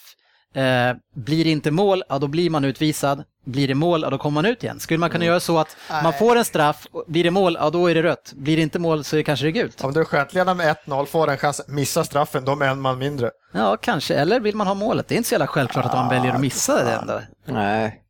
Eh, 0.56 0.96
blir 1.16 1.44
det 1.44 1.50
inte 1.52 1.72
mål, 1.72 2.04
ja 2.10 2.20
då 2.20 2.28
blir 2.28 2.50
man 2.50 2.66
utvisad. 2.66 3.24
Blir 3.46 3.68
det 3.68 3.76
mål, 3.76 4.02
ja 4.02 4.10
då 4.10 4.18
kommer 4.18 4.34
man 4.36 4.46
ut 4.46 4.64
igen. 4.64 4.80
Skulle 4.80 4.98
man 5.00 5.10
kunna 5.10 5.26
göra 5.26 5.40
så 5.40 5.60
att 5.60 5.78
man 6.04 6.14
får 6.14 6.36
en 6.36 6.46
straff, 6.46 6.88
och 6.92 7.04
blir 7.08 7.24
det 7.24 7.32
mål, 7.32 7.58
ja 7.60 7.70
då 7.70 7.88
är 7.88 7.96
det 7.96 8.04
rött. 8.04 8.34
Blir 8.36 8.56
det 8.56 8.62
inte 8.62 8.80
mål 8.80 9.04
så 9.04 9.16
är 9.16 9.18
det 9.18 9.24
kanske 9.24 9.46
det 9.46 9.52
gult. 9.52 9.84
Om 9.84 9.94
du 9.94 10.00
är 10.00 10.04
skönt 10.06 10.34
leda 10.34 10.54
med 10.54 10.76
1-0, 10.86 11.06
får 11.06 11.30
en 11.30 11.38
chans, 11.38 11.62
missa 11.68 12.04
straffen, 12.04 12.46
de 12.46 12.62
är 12.62 12.68
en 12.68 12.82
man 12.82 12.98
mindre. 12.98 13.32
Ja, 13.54 13.78
kanske. 13.78 14.16
Eller 14.16 14.40
vill 14.40 14.56
man 14.56 14.68
ha 14.68 14.74
målet? 14.74 15.08
Det 15.08 15.16
är 15.16 15.18
inte 15.18 15.30
så 15.30 15.34
jävla 15.34 15.48
självklart 15.48 15.86
att 15.86 15.94
man 15.94 16.10
väljer 16.10 16.34
att 16.34 16.42
missa 16.42 16.84
det 16.84 16.92
ändå. 16.92 17.22
Nej, 17.46 18.02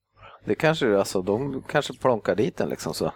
det 0.46 0.56
kanske, 0.56 0.98
alltså 0.98 1.22
de 1.22 1.64
kanske 1.68 1.94
plonkar 1.94 2.36
dit 2.36 2.58
den 2.58 2.70
liksom 2.70 2.94
så. 2.94 3.12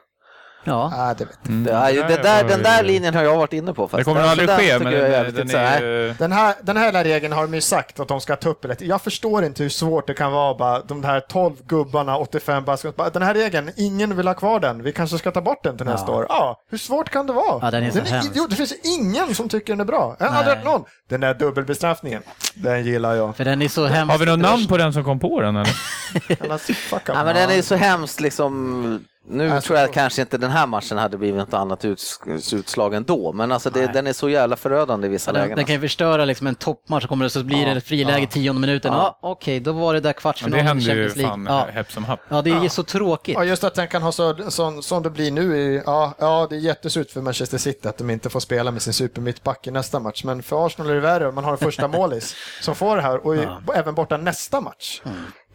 Ja. 0.67 0.91
Ah, 0.95 1.13
det 1.13 1.25
vet. 1.25 1.47
Mm, 1.47 1.93
ju- 1.95 2.01
det 2.03 2.23
där, 2.23 2.43
den 2.43 2.63
där 2.63 2.83
linjen 2.83 3.13
har 3.15 3.23
jag 3.23 3.37
varit 3.37 3.53
inne 3.53 3.73
på. 3.73 3.87
Fast 3.87 3.97
Det 3.97 4.03
kommer 4.03 4.21
den- 4.21 4.29
aldrig 4.29 4.47
den 4.49 4.57
ske, 4.57 4.79
men 4.79 4.93
den, 4.93 5.33
den 5.35 5.49
är. 5.55 6.15
Den 6.19 6.31
här, 6.31 6.55
den 6.61 6.77
här 6.77 7.03
regeln 7.03 7.33
har 7.33 7.41
de 7.41 7.53
ju 7.53 7.61
sagt 7.61 7.99
att 7.99 8.07
de 8.07 8.21
ska 8.21 8.35
ta 8.35 8.49
upp. 8.49 8.65
Jag 8.79 9.01
förstår 9.01 9.43
inte 9.45 9.63
hur 9.63 9.69
svårt 9.69 10.07
det 10.07 10.13
kan 10.13 10.31
vara 10.31 10.55
bara 10.55 10.79
de 10.81 11.03
här 11.03 11.19
12 11.19 11.55
gubbarna, 11.67 12.17
85 12.17 12.63
basketboll. 12.65 12.93
bara, 13.05 13.09
Den 13.09 13.21
här 13.21 13.33
regeln, 13.33 13.71
ingen 13.77 14.17
vill 14.17 14.27
ha 14.27 14.33
kvar 14.33 14.59
den. 14.59 14.83
Vi 14.83 14.91
kanske 14.91 15.17
ska 15.17 15.31
ta 15.31 15.41
bort 15.41 15.63
den 15.63 15.77
till 15.77 15.85
nästa 15.85 16.11
år. 16.11 16.25
Ja, 16.29 16.61
hur 16.71 16.77
svårt 16.77 17.09
kan 17.09 17.27
det 17.27 17.33
vara? 17.33 17.59
Ja, 17.61 17.71
den 17.71 17.83
är 17.83 17.91
så 17.91 17.99
hemsk. 17.99 18.31
idiot. 18.31 18.49
Det 18.49 18.55
finns 18.55 18.73
ingen 18.83 19.35
som 19.35 19.49
tycker 19.49 19.73
den 19.73 19.79
är 19.79 19.85
bra. 19.85 20.15
Jag 20.19 20.27
har 20.27 20.37
aldrig 20.37 20.55
hört 20.57 20.65
någon. 20.65 20.83
Den 21.09 21.21
där 21.21 21.33
dubbelbestraffningen, 21.33 22.21
den 22.55 22.85
gillar 22.85 23.15
jag. 23.15 23.35
För 23.35 23.45
den 23.45 23.61
är 23.61 23.67
så 23.67 23.85
hemsk. 23.85 24.11
Har 24.11 24.19
vi 24.19 24.25
något 24.25 24.39
namn 24.39 24.67
på 24.67 24.77
den 24.77 24.93
som 24.93 25.03
kom 25.03 25.19
på 25.19 25.41
den 25.41 25.55
eller? 25.55 25.75
Annars, 26.43 26.61
fuck 26.61 27.01
Ja, 27.05 27.23
men 27.23 27.35
den 27.35 27.49
är 27.49 27.61
så 27.61 27.75
hemskt 27.75 28.19
liksom. 28.19 29.05
Nu 29.27 29.51
Alltså, 29.51 29.67
tror 29.67 29.79
jag 29.79 29.87
så- 29.89 29.93
kanske 29.93 30.21
inte 30.21 30.37
den 30.37 30.51
här 30.51 30.67
matchen 30.67 30.97
hade 30.97 31.17
blivit 31.17 31.35
något 31.37 31.53
annat 31.53 31.85
uts 31.85 32.19
utslag 32.53 32.93
ändå, 32.93 33.33
men 33.33 33.51
alltså 33.51 33.69
det, 33.69 33.87
den 33.93 34.07
är 34.07 34.13
så 34.13 34.29
jävla 34.29 34.55
förödande 34.55 35.07
i 35.07 35.09
vissa 35.09 35.31
Den, 35.31 35.41
lägen. 35.41 35.55
den 35.55 35.65
kan 35.65 35.75
ju 35.75 35.81
förstöra 35.81 36.25
liksom 36.25 36.47
en 36.47 36.55
toppmatch 36.55 37.03
och 37.03 37.09
kommer 37.09 37.25
det 37.25 37.29
så 37.29 37.43
blir 37.43 37.65
det 37.65 37.71
ett 37.71 37.83
friläge 37.87 38.23
i 38.23 38.27
tionde 38.27 38.61
minuten. 38.61 38.93
Ja, 38.93 39.19
okej, 39.21 39.59
då 39.59 39.71
var 39.71 39.93
det 39.93 39.99
där 39.99 40.13
kvartsfinalen 40.13 40.57
det 40.57 40.63
i 40.63 40.67
händer 40.67 40.83
ju 40.83 40.89
Champions 41.09 41.15
League. 41.15 41.31
fan 41.31 41.45
Ja. 41.49 41.67
häpp 41.73 41.91
som 41.91 42.03
happ. 42.03 42.19
ja, 42.29 42.41
det 42.41 42.49
är 42.51 42.63
ju 42.63 42.69
så 42.69 42.83
tråkigt. 42.83 43.35
Ja, 43.35 43.43
just 43.43 43.63
att 43.63 43.75
den 43.75 43.87
kan 43.87 44.01
ha 44.01 44.11
så, 44.11 44.35
så, 44.51 44.81
som 44.81 45.03
det 45.03 45.09
blir 45.09 45.31
nu. 45.31 45.57
I, 45.57 45.81
ja, 45.85 46.13
ja, 46.19 46.47
det 46.49 46.55
är 46.55 46.59
jättesurt 46.59 47.11
för 47.11 47.21
Manchester 47.21 47.57
City 47.57 47.87
att 47.87 47.97
de 47.97 48.09
inte 48.09 48.29
får 48.29 48.39
spela 48.39 48.71
med 48.71 48.81
sin 48.81 48.93
supermittback 48.93 49.67
i 49.67 49.71
nästa 49.71 49.99
match. 49.99 50.23
Men 50.23 50.43
för 50.43 50.65
Arsenal 50.65 50.91
är 50.91 50.95
det 50.95 51.01
värre. 51.01 51.31
Man 51.31 51.43
har 51.43 51.51
en 51.51 51.57
första 51.57 51.87
målis 51.97 52.35
som 52.61 52.75
får 52.75 52.95
det 52.95 53.01
här 53.01 53.25
och 53.25 53.35
i, 53.35 53.47
även 53.75 53.95
borta 53.95 54.17
nästa 54.17 54.61
match. 54.61 55.01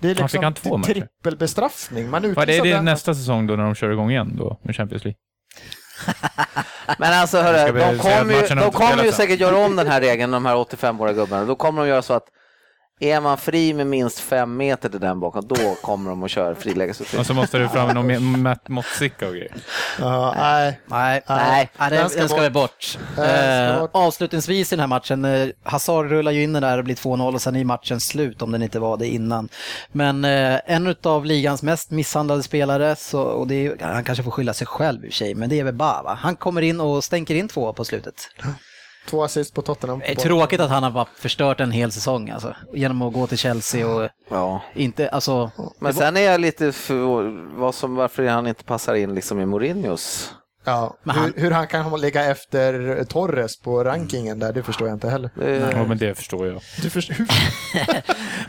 Det 0.00 0.10
är 0.10 0.14
Han 0.14 0.16
fick 0.16 0.22
liksom 0.22 0.44
han 0.44 0.54
två 0.54 0.76
matcher? 0.76 0.92
trippelbestraffning. 0.92 2.10
Man 2.10 2.24
utvisar 2.24 2.46
det 2.64 2.72
den. 2.72 2.84
nästa 2.84 3.14
säsong 3.14 3.46
då 3.46 3.56
när 3.56 3.64
de 3.64 3.74
kör 3.74 3.90
igång 3.90 4.10
igen 4.10 4.36
då 4.38 4.60
med 4.64 4.76
Champions 4.76 5.04
League? 5.04 5.18
Men 6.98 7.12
alltså 7.12 7.38
hörru, 7.40 7.78
de 7.78 7.98
kommer 7.98 8.34
ju, 8.34 8.54
de 8.54 8.70
kommer 8.70 9.04
ju 9.04 9.12
säkert 9.12 9.40
göra 9.40 9.56
om 9.56 9.76
den 9.76 9.86
här 9.86 10.00
regeln, 10.00 10.30
de 10.30 10.46
här 10.46 10.54
85-åriga 10.56 11.14
gubbarna. 11.14 11.44
Då 11.44 11.54
kommer 11.54 11.82
de 11.82 11.88
göra 11.88 12.02
så 12.02 12.12
att 12.12 12.24
är 13.00 13.20
man 13.20 13.38
fri 13.38 13.74
med 13.74 13.86
minst 13.86 14.18
fem 14.18 14.56
meter 14.56 14.88
till 14.88 15.00
den 15.00 15.20
bakom, 15.20 15.46
då 15.48 15.74
kommer 15.82 16.10
de 16.10 16.22
att 16.22 16.30
köra 16.30 16.54
frilägesutvisning. 16.54 17.20
Och 17.20 17.26
så 17.26 17.34
måste 17.34 17.58
det 17.58 17.68
fram 17.68 17.94
någon 17.94 18.06
med 18.06 18.22
mätt 18.22 18.68
måttsticka 18.68 19.26
och 19.28 19.32
grejer. 19.34 19.54
Ja, 19.98 20.34
nej. 20.36 20.80
Nej, 20.86 21.22
Nej, 21.26 21.70
nej, 21.78 21.90
den 21.90 21.98
den, 21.98 22.10
ska 22.10 22.18
den 22.20 22.28
ska 22.28 22.36
bort. 22.36 22.42
väl 22.42 22.52
bort. 22.52 22.98
Eh, 23.74 23.80
bort. 23.80 23.90
avslutningsvis 23.92 24.72
i 24.72 24.76
den 24.76 24.80
här 24.80 24.86
matchen, 24.86 25.24
eh, 25.24 25.48
Hazard 25.62 26.06
rullar 26.10 26.32
ju 26.32 26.42
in 26.42 26.52
den 26.52 26.62
där 26.62 26.78
och 26.78 26.84
blir 26.84 26.94
2-0 26.94 27.34
och 27.34 27.42
sen 27.42 27.56
är 27.56 27.64
matchen 27.64 28.00
slut 28.00 28.42
om 28.42 28.52
den 28.52 28.62
inte 28.62 28.78
var 28.78 28.96
det 28.96 29.06
innan. 29.08 29.48
Men 29.92 30.24
eh, 30.24 30.60
en 30.66 30.94
av 31.02 31.24
ligans 31.24 31.62
mest 31.62 31.90
misshandlade 31.90 32.42
spelare, 32.42 32.96
så, 32.96 33.22
och 33.22 33.46
det 33.46 33.66
är, 33.66 33.76
han 33.80 34.04
kanske 34.04 34.24
får 34.24 34.30
skylla 34.30 34.54
sig 34.54 34.66
själv 34.66 35.04
i 35.04 35.08
och 35.08 35.12
för 35.12 35.16
sig, 35.16 35.34
men 35.34 35.48
det 35.48 35.60
är 35.60 35.64
väl 35.64 35.74
Bava. 35.74 36.14
Han 36.14 36.36
kommer 36.36 36.62
in 36.62 36.80
och 36.80 37.04
stänker 37.04 37.34
in 37.34 37.48
två 37.48 37.72
på 37.72 37.84
slutet. 37.84 38.14
Två 39.10 39.24
assist 39.24 39.54
på 39.54 39.62
Tottenham. 39.62 39.98
Det 39.98 40.10
är 40.10 40.14
tråkigt 40.14 40.60
att 40.60 40.70
han 40.70 40.82
har 40.82 40.90
bara 40.90 41.06
förstört 41.16 41.60
en 41.60 41.72
hel 41.72 41.92
säsong 41.92 42.30
alltså, 42.30 42.54
genom 42.72 43.02
att 43.02 43.12
gå 43.12 43.26
till 43.26 43.38
Chelsea 43.38 43.86
och 43.88 44.08
Ja. 44.28 44.62
inte, 44.74 45.08
alltså, 45.08 45.50
Men 45.78 45.94
sen 45.94 46.16
är 46.16 46.20
jag 46.20 46.40
lite 46.40 46.72
för 46.72 47.56
vad 47.60 47.74
som, 47.74 47.94
varför 47.94 48.26
han 48.26 48.46
inte 48.46 48.64
passar 48.64 48.94
in 48.94 49.14
liksom 49.14 49.40
i 49.40 49.46
Mourinhos. 49.46 50.34
Ja, 50.64 50.96
Men 51.02 51.16
han- 51.16 51.32
hur, 51.36 51.42
hur 51.42 51.50
han 51.50 51.66
kan 51.66 52.00
ligga 52.00 52.24
efter 52.24 53.04
Torres 53.04 53.60
på 53.60 53.84
rankingen 53.84 54.38
där, 54.38 54.52
det 54.52 54.62
förstår 54.62 54.88
jag 54.88 54.94
inte 54.96 55.08
heller. 55.10 55.30
Eh, 55.42 55.48
Ja, 55.70 55.84
men 55.86 55.98
det 55.98 56.14
förstår 56.14 56.46
jag. 56.46 56.60
Du 56.82 56.90
förstår, 56.90 57.14
hur, 57.14 57.26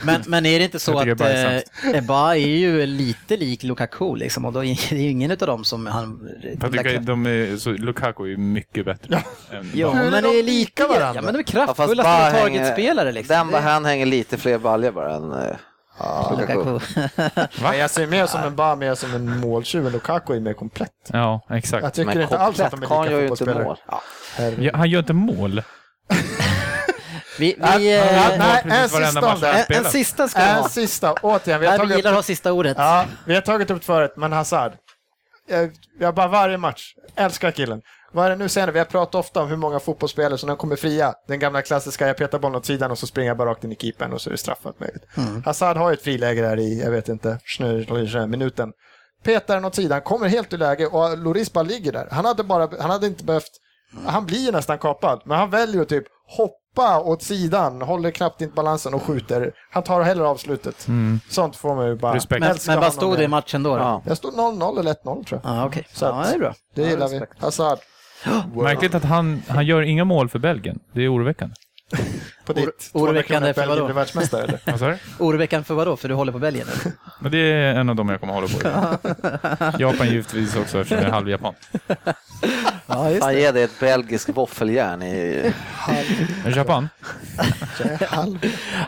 Men, 0.05 0.23
men 0.27 0.45
är 0.45 0.59
det 0.59 0.65
inte 0.65 0.79
så 0.79 0.97
att 0.99 1.05
det 1.05 1.11
är 1.11 1.15
bara 1.15 1.55
eh, 1.55 1.61
Ebba 1.97 2.35
är 2.35 2.47
ju 2.57 2.85
lite 2.85 3.37
lik 3.37 3.63
Lukaku 3.63 4.15
liksom 4.15 4.45
och 4.45 4.53
då 4.53 4.63
är 4.63 4.89
det 4.89 4.95
är 4.95 4.99
ju 5.01 5.09
ingen 5.09 5.31
av 5.31 5.37
dem 5.37 5.63
som 5.63 5.85
han... 5.85 6.29
Jag 6.61 6.71
tycker 6.71 6.99
de 6.99 7.25
är, 7.25 7.57
så 7.57 7.71
Lukaku 7.71 8.23
är 8.23 8.27
ju 8.27 8.37
mycket 8.37 8.85
bättre. 8.85 9.15
än 9.51 9.71
Ja, 9.73 9.91
Hur 9.91 10.07
är 10.07 10.11
men 10.11 10.23
de 10.23 10.29
det 10.29 10.39
är 10.39 10.43
lika 10.43 10.87
varandra? 10.87 11.11
Ja, 11.15 11.21
men 11.21 11.33
de 11.33 11.39
är 11.39 11.43
kraftfulla 11.43 12.03
bara 12.03 12.13
ja, 12.13 12.29
hänger- 12.29 12.41
targetspelare 12.59 13.11
liksom. 13.11 13.51
Den, 13.51 13.63
han 13.63 13.85
hänger 13.85 14.05
lite 14.05 14.37
fler 14.37 14.57
baljor 14.57 14.91
bara 14.91 15.15
än 15.15 15.55
eh, 16.03 16.39
Lukaku. 16.39 16.79
Men 17.61 17.77
jag 17.77 17.89
ser 17.89 18.07
mer 18.07 18.25
som 18.25 18.41
en 18.43 18.55
bara 18.55 18.75
mer 18.75 18.95
som 18.95 19.13
en 19.15 19.39
måltjuv 19.39 19.85
än 19.87 19.91
Lukaku 19.91 20.35
är 20.35 20.39
mer 20.39 20.53
komplett. 20.53 20.91
Ja, 21.07 21.41
Jag 21.47 21.57
exakt. 21.57 21.95
tycker 21.95 22.05
Men 22.05 22.21
inte 22.21 22.37
alls 22.39 22.59
att 22.59 22.71
de 22.71 22.77
är 22.77 22.81
lika 22.81 23.11
gör 23.11 23.19
ju 23.21 23.27
inte 23.27 23.45
fotbollsspelare. 23.45 23.77
Ja, 24.63 24.71
han 24.73 24.89
gör 24.89 24.99
inte 24.99 25.13
mål. 25.13 25.63
Vi, 27.39 27.45
vi, 27.77 27.91
ja, 27.97 28.31
eh, 28.31 28.37
nej, 28.39 28.63
precis 28.63 28.93
en 28.95 29.05
sista 29.05 29.33
om 29.33 29.39
det. 29.39 29.65
en, 29.69 29.85
en 29.85 29.91
sista 29.91 30.27
ska 30.27 30.39
vi 30.39 30.49
En 30.49 30.55
ha. 30.55 30.69
sista, 30.69 31.13
återigen. 31.13 31.59
Vi 31.61 31.67
har, 31.67 31.71
Nej, 31.71 31.71
vi 31.71 31.77
tagit 31.77 31.97
gillar 31.97 32.09
att 32.11 32.13
upp, 32.13 32.17
ha 32.17 32.23
sista 32.23 32.51
ordet. 32.53 32.77
ja, 32.77 33.05
vi 33.25 33.33
har 33.35 33.41
tagit 33.41 33.71
upp 33.71 33.79
det 33.79 33.85
förut, 33.85 34.13
men 34.17 34.31
Hazard. 34.31 34.71
Jag, 35.49 35.71
jag 35.99 36.15
bara 36.15 36.27
varje 36.27 36.57
match, 36.57 36.93
älskar 37.15 37.51
killen. 37.51 37.81
Vad 38.11 38.25
är 38.25 38.29
det 38.29 38.35
nu 38.35 38.49
senare? 38.49 38.71
Vi 38.71 38.79
har 38.79 38.85
pratat 38.85 39.15
ofta 39.15 39.41
om 39.41 39.49
hur 39.49 39.57
många 39.57 39.79
fotbollsspelare 39.79 40.37
som 40.37 40.47
de 40.47 40.57
kommer 40.57 40.75
fria. 40.75 41.13
Den 41.27 41.39
gamla 41.39 41.61
klassiska, 41.61 42.07
jag 42.07 42.17
petar 42.17 42.39
bollen 42.39 42.55
åt 42.55 42.65
sidan 42.65 42.91
och 42.91 42.97
så 42.97 43.07
springer 43.07 43.29
jag 43.29 43.37
bara 43.37 43.49
rakt 43.49 43.63
in 43.63 43.71
i 43.71 43.75
keepern 43.75 44.13
och 44.13 44.21
så 44.21 44.29
är 44.29 44.31
det 44.31 44.37
straffat 44.37 44.79
möjligt. 44.79 45.03
Hazard 45.45 45.77
har 45.77 45.89
ju 45.89 45.93
ett 45.93 46.01
friläge 46.01 46.41
där 46.41 46.59
i, 46.59 46.81
jag 46.81 46.91
vet 46.91 47.09
inte, 47.09 47.39
minuten. 48.27 48.71
Petar 49.23 49.55
den 49.55 49.65
åt 49.65 49.75
sidan, 49.75 50.01
kommer 50.01 50.27
helt 50.27 50.53
ur 50.53 50.57
läge 50.57 50.87
och 50.87 51.17
Loris 51.17 51.53
bara 51.53 51.63
ligger 51.63 51.91
där. 51.91 52.07
Han 52.11 52.25
hade, 52.25 52.43
bara, 52.43 52.69
han 52.79 52.89
hade 52.89 53.07
inte 53.07 53.23
behövt, 53.23 53.51
han 54.05 54.25
blir 54.25 54.39
ju 54.39 54.51
nästan 54.51 54.77
kapad, 54.77 55.21
men 55.25 55.37
han 55.37 55.49
väljer 55.49 55.81
att 55.81 55.89
typ 55.89 56.03
hoppa 56.27 56.99
åt 57.01 57.23
sidan, 57.23 57.81
håller 57.81 58.11
knappt 58.11 58.41
inte 58.41 58.55
balansen 58.55 58.93
och 58.93 59.03
skjuter. 59.03 59.53
Han 59.71 59.83
tar 59.83 60.01
hellre 60.01 60.27
avslutet. 60.27 60.87
Sånt 61.29 61.55
får 61.55 61.75
man 61.75 61.87
ju 61.87 61.95
bara 61.95 62.15
Respekt. 62.15 62.39
Men, 62.39 62.57
men 62.67 62.79
vad 62.79 62.93
stod 62.93 63.17
det 63.17 63.23
i 63.23 63.27
matchen 63.27 63.63
då? 63.63 63.69
då? 63.75 63.81
Ja. 63.81 64.01
Jag 64.05 64.17
stod 64.17 64.33
0-0 64.33 64.79
eller 64.79 64.93
1-0 64.93 65.03
tror 65.03 65.25
jag. 65.43 65.55
Ja, 65.55 65.65
okej. 65.65 65.87
Så 65.93 66.05
Ja, 66.05 66.25
det 66.29 66.35
är 66.35 66.39
bra. 66.39 66.53
Det 66.75 66.81
gillar 66.81 67.07
vi. 67.07 67.13
respekt. 67.19 67.41
Hazard. 67.41 67.79
Wow. 68.25 68.63
Märkligt 68.63 68.95
att 68.95 69.03
han, 69.03 69.43
han 69.47 69.65
gör 69.65 69.81
inga 69.81 70.05
mål 70.05 70.29
för 70.29 70.39
Belgien. 70.39 70.79
Det 70.93 71.01
är 71.01 71.13
oroväckande. 71.15 71.55
På 72.45 72.53
ditt. 72.53 72.89
oroväckande 72.93 73.53
för 73.53 73.67
vadå? 73.67 73.87
Världsmästare 73.87 74.43
eller? 74.43 74.59
Vad 74.65 74.79
sa 74.79 74.87
du? 74.87 74.97
Oroväckande 75.19 75.63
för 75.65 75.73
vadå? 75.73 75.97
För 75.97 76.09
du 76.09 76.15
håller 76.15 76.31
på 76.31 76.39
Belgien? 76.39 76.67
eller? 76.67 76.93
Men 77.19 77.31
det 77.31 77.37
är 77.37 77.75
en 77.75 77.89
av 77.89 77.95
dem 77.95 78.09
jag 78.09 78.19
kommer 78.19 78.33
hålla 78.33 78.47
på. 78.47 79.77
Japan 79.79 80.07
givetvis 80.07 80.55
också 80.55 80.79
eftersom 80.81 80.97
jag 80.97 81.07
är 81.07 81.11
halvjapan. 81.11 81.53
Ja, 82.87 83.09
just 83.09 83.31
ge 83.31 83.51
dig 83.51 83.63
ett 83.63 83.79
belgiskt 83.79 84.29
våffeljärn 84.29 85.01
i... 85.03 85.51
Är 86.45 86.57
Japan? 86.57 86.89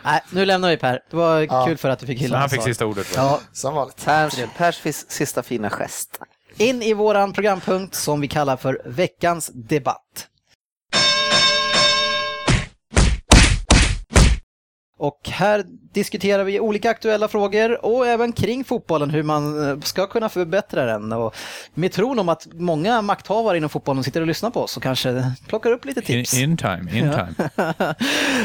Nej, 0.03 0.21
nu 0.29 0.45
lämnar 0.45 0.69
vi 0.69 0.77
Per. 0.77 0.99
Det 1.09 1.15
var 1.15 1.39
Ja. 1.39 1.65
kul 1.65 1.77
för 1.77 1.89
att 1.89 1.99
du 1.99 2.05
fick 2.05 2.19
hylla 2.21 2.37
han 2.37 2.49
fick 2.49 2.61
sista 2.63 2.85
ordet. 2.85 3.13
Ja, 3.15 3.39
Som 3.51 3.73
vanligt. 3.75 4.05
Pers, 4.05 4.33
Pers 4.57 4.81
sista 5.07 5.43
fina 5.43 5.69
gest 5.69 6.19
in 6.57 6.81
i 6.81 6.93
våran 6.93 7.33
programpunkt 7.33 7.95
som 7.95 8.21
vi 8.21 8.27
kallar 8.27 8.57
för 8.57 8.81
veckans 8.85 9.51
debatt. 9.53 10.27
Och 15.03 15.29
här 15.29 15.63
diskuterar 15.93 16.43
vi 16.43 16.59
olika 16.59 16.89
aktuella 16.89 17.27
frågor 17.27 17.85
och 17.85 18.07
även 18.07 18.33
kring 18.33 18.63
fotbollen, 18.63 19.09
hur 19.09 19.23
man 19.23 19.69
eh, 19.69 19.79
ska 19.79 20.07
kunna 20.07 20.29
förbättra 20.29 20.85
den. 20.85 21.11
Och 21.11 21.35
med 21.73 21.91
tron 21.91 22.19
om 22.19 22.29
att 22.29 22.47
många 22.53 23.01
makthavare 23.01 23.57
inom 23.57 23.69
fotbollen 23.69 24.03
sitter 24.03 24.21
och 24.21 24.27
lyssnar 24.27 24.49
på 24.49 24.61
oss 24.61 24.77
och 24.77 24.83
kanske 24.83 25.31
plockar 25.47 25.71
upp 25.71 25.85
lite 25.85 25.99
In, 25.99 26.05
tips. 26.05 26.33
in 26.33 26.57
time, 26.57 26.91
in 26.93 27.11
time. 27.11 27.35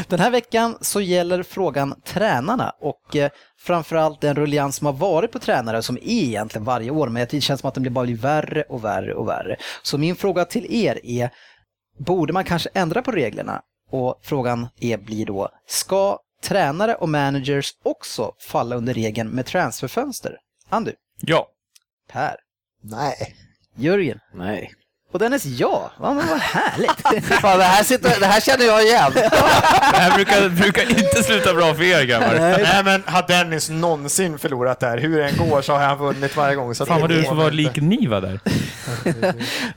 Den 0.07 0.19
här 0.19 0.31
veckan 0.31 0.77
så 0.81 1.01
gäller 1.01 1.43
frågan 1.43 2.01
tränarna 2.05 2.73
och 2.79 3.15
eh, 3.15 3.29
framförallt 3.59 4.21
den 4.21 4.35
rullians 4.35 4.75
som 4.75 4.85
har 4.85 4.93
varit 4.93 5.31
på 5.31 5.39
tränare 5.39 5.81
som 5.81 5.97
är 5.97 6.01
egentligen 6.03 6.65
varje 6.65 6.91
år, 6.91 7.07
men 7.09 7.27
det 7.31 7.41
känns 7.41 7.61
som 7.61 7.67
att 7.67 7.73
den 7.73 7.83
blir 7.83 7.91
bara 7.91 8.05
blir 8.05 8.17
värre 8.17 8.63
och 8.69 8.83
värre 8.83 9.13
och 9.13 9.27
värre. 9.27 9.55
Så 9.83 9.97
min 9.97 10.15
fråga 10.15 10.45
till 10.45 10.65
er 10.69 10.99
är, 11.03 11.29
borde 11.99 12.33
man 12.33 12.43
kanske 12.43 12.69
ändra 12.73 13.01
på 13.01 13.11
reglerna? 13.11 13.61
Och 13.91 14.19
frågan 14.23 14.67
är, 14.79 14.97
blir 14.97 15.25
då, 15.25 15.49
ska 15.67 16.19
tränare 16.43 16.95
och 16.95 17.09
managers 17.09 17.71
också 17.85 18.31
falla 18.39 18.75
under 18.75 18.93
regeln 18.93 19.29
med 19.29 19.45
transferfönster? 19.45 20.37
Andu, 20.69 20.93
Ja. 21.21 21.47
Per, 22.11 22.35
Nej. 22.83 23.35
Jörgen 23.75 24.19
Nej. 24.33 24.71
och 25.11 25.19
Dennis 25.19 25.45
ja. 25.45 25.91
Ja, 25.99 26.13
men 26.13 26.27
vad 26.27 26.39
härligt! 26.39 27.25
Fan, 27.41 27.57
det, 27.57 27.63
här 27.63 27.83
sitter, 27.83 28.19
det 28.19 28.25
här 28.25 28.41
känner 28.41 28.65
jag 28.65 28.83
igen. 28.83 29.11
Det 29.91 29.97
här 29.97 30.15
brukar, 30.15 30.49
brukar 30.49 30.89
inte 30.89 31.23
sluta 31.23 31.53
bra 31.53 31.73
för 31.73 31.83
er 31.83 32.03
grabbar. 32.03 32.35
Nej 32.39 32.83
men 32.83 33.03
har 33.05 33.27
Dennis 33.27 33.69
någonsin 33.69 34.39
förlorat 34.39 34.79
där? 34.79 34.97
Hur 34.97 35.17
det 35.17 35.29
än 35.29 35.49
går 35.49 35.61
så 35.61 35.73
har 35.73 35.79
han 35.79 35.97
vunnit 35.97 36.35
varje 36.35 36.55
gång. 36.55 36.75
Så 36.75 36.83
att 36.83 36.89
Fan 36.89 37.01
vad 37.01 37.09
du 37.09 37.23
får 37.23 37.35
vara 37.35 37.49
lik 37.49 37.75
Niva 37.75 38.19
där. 38.19 38.39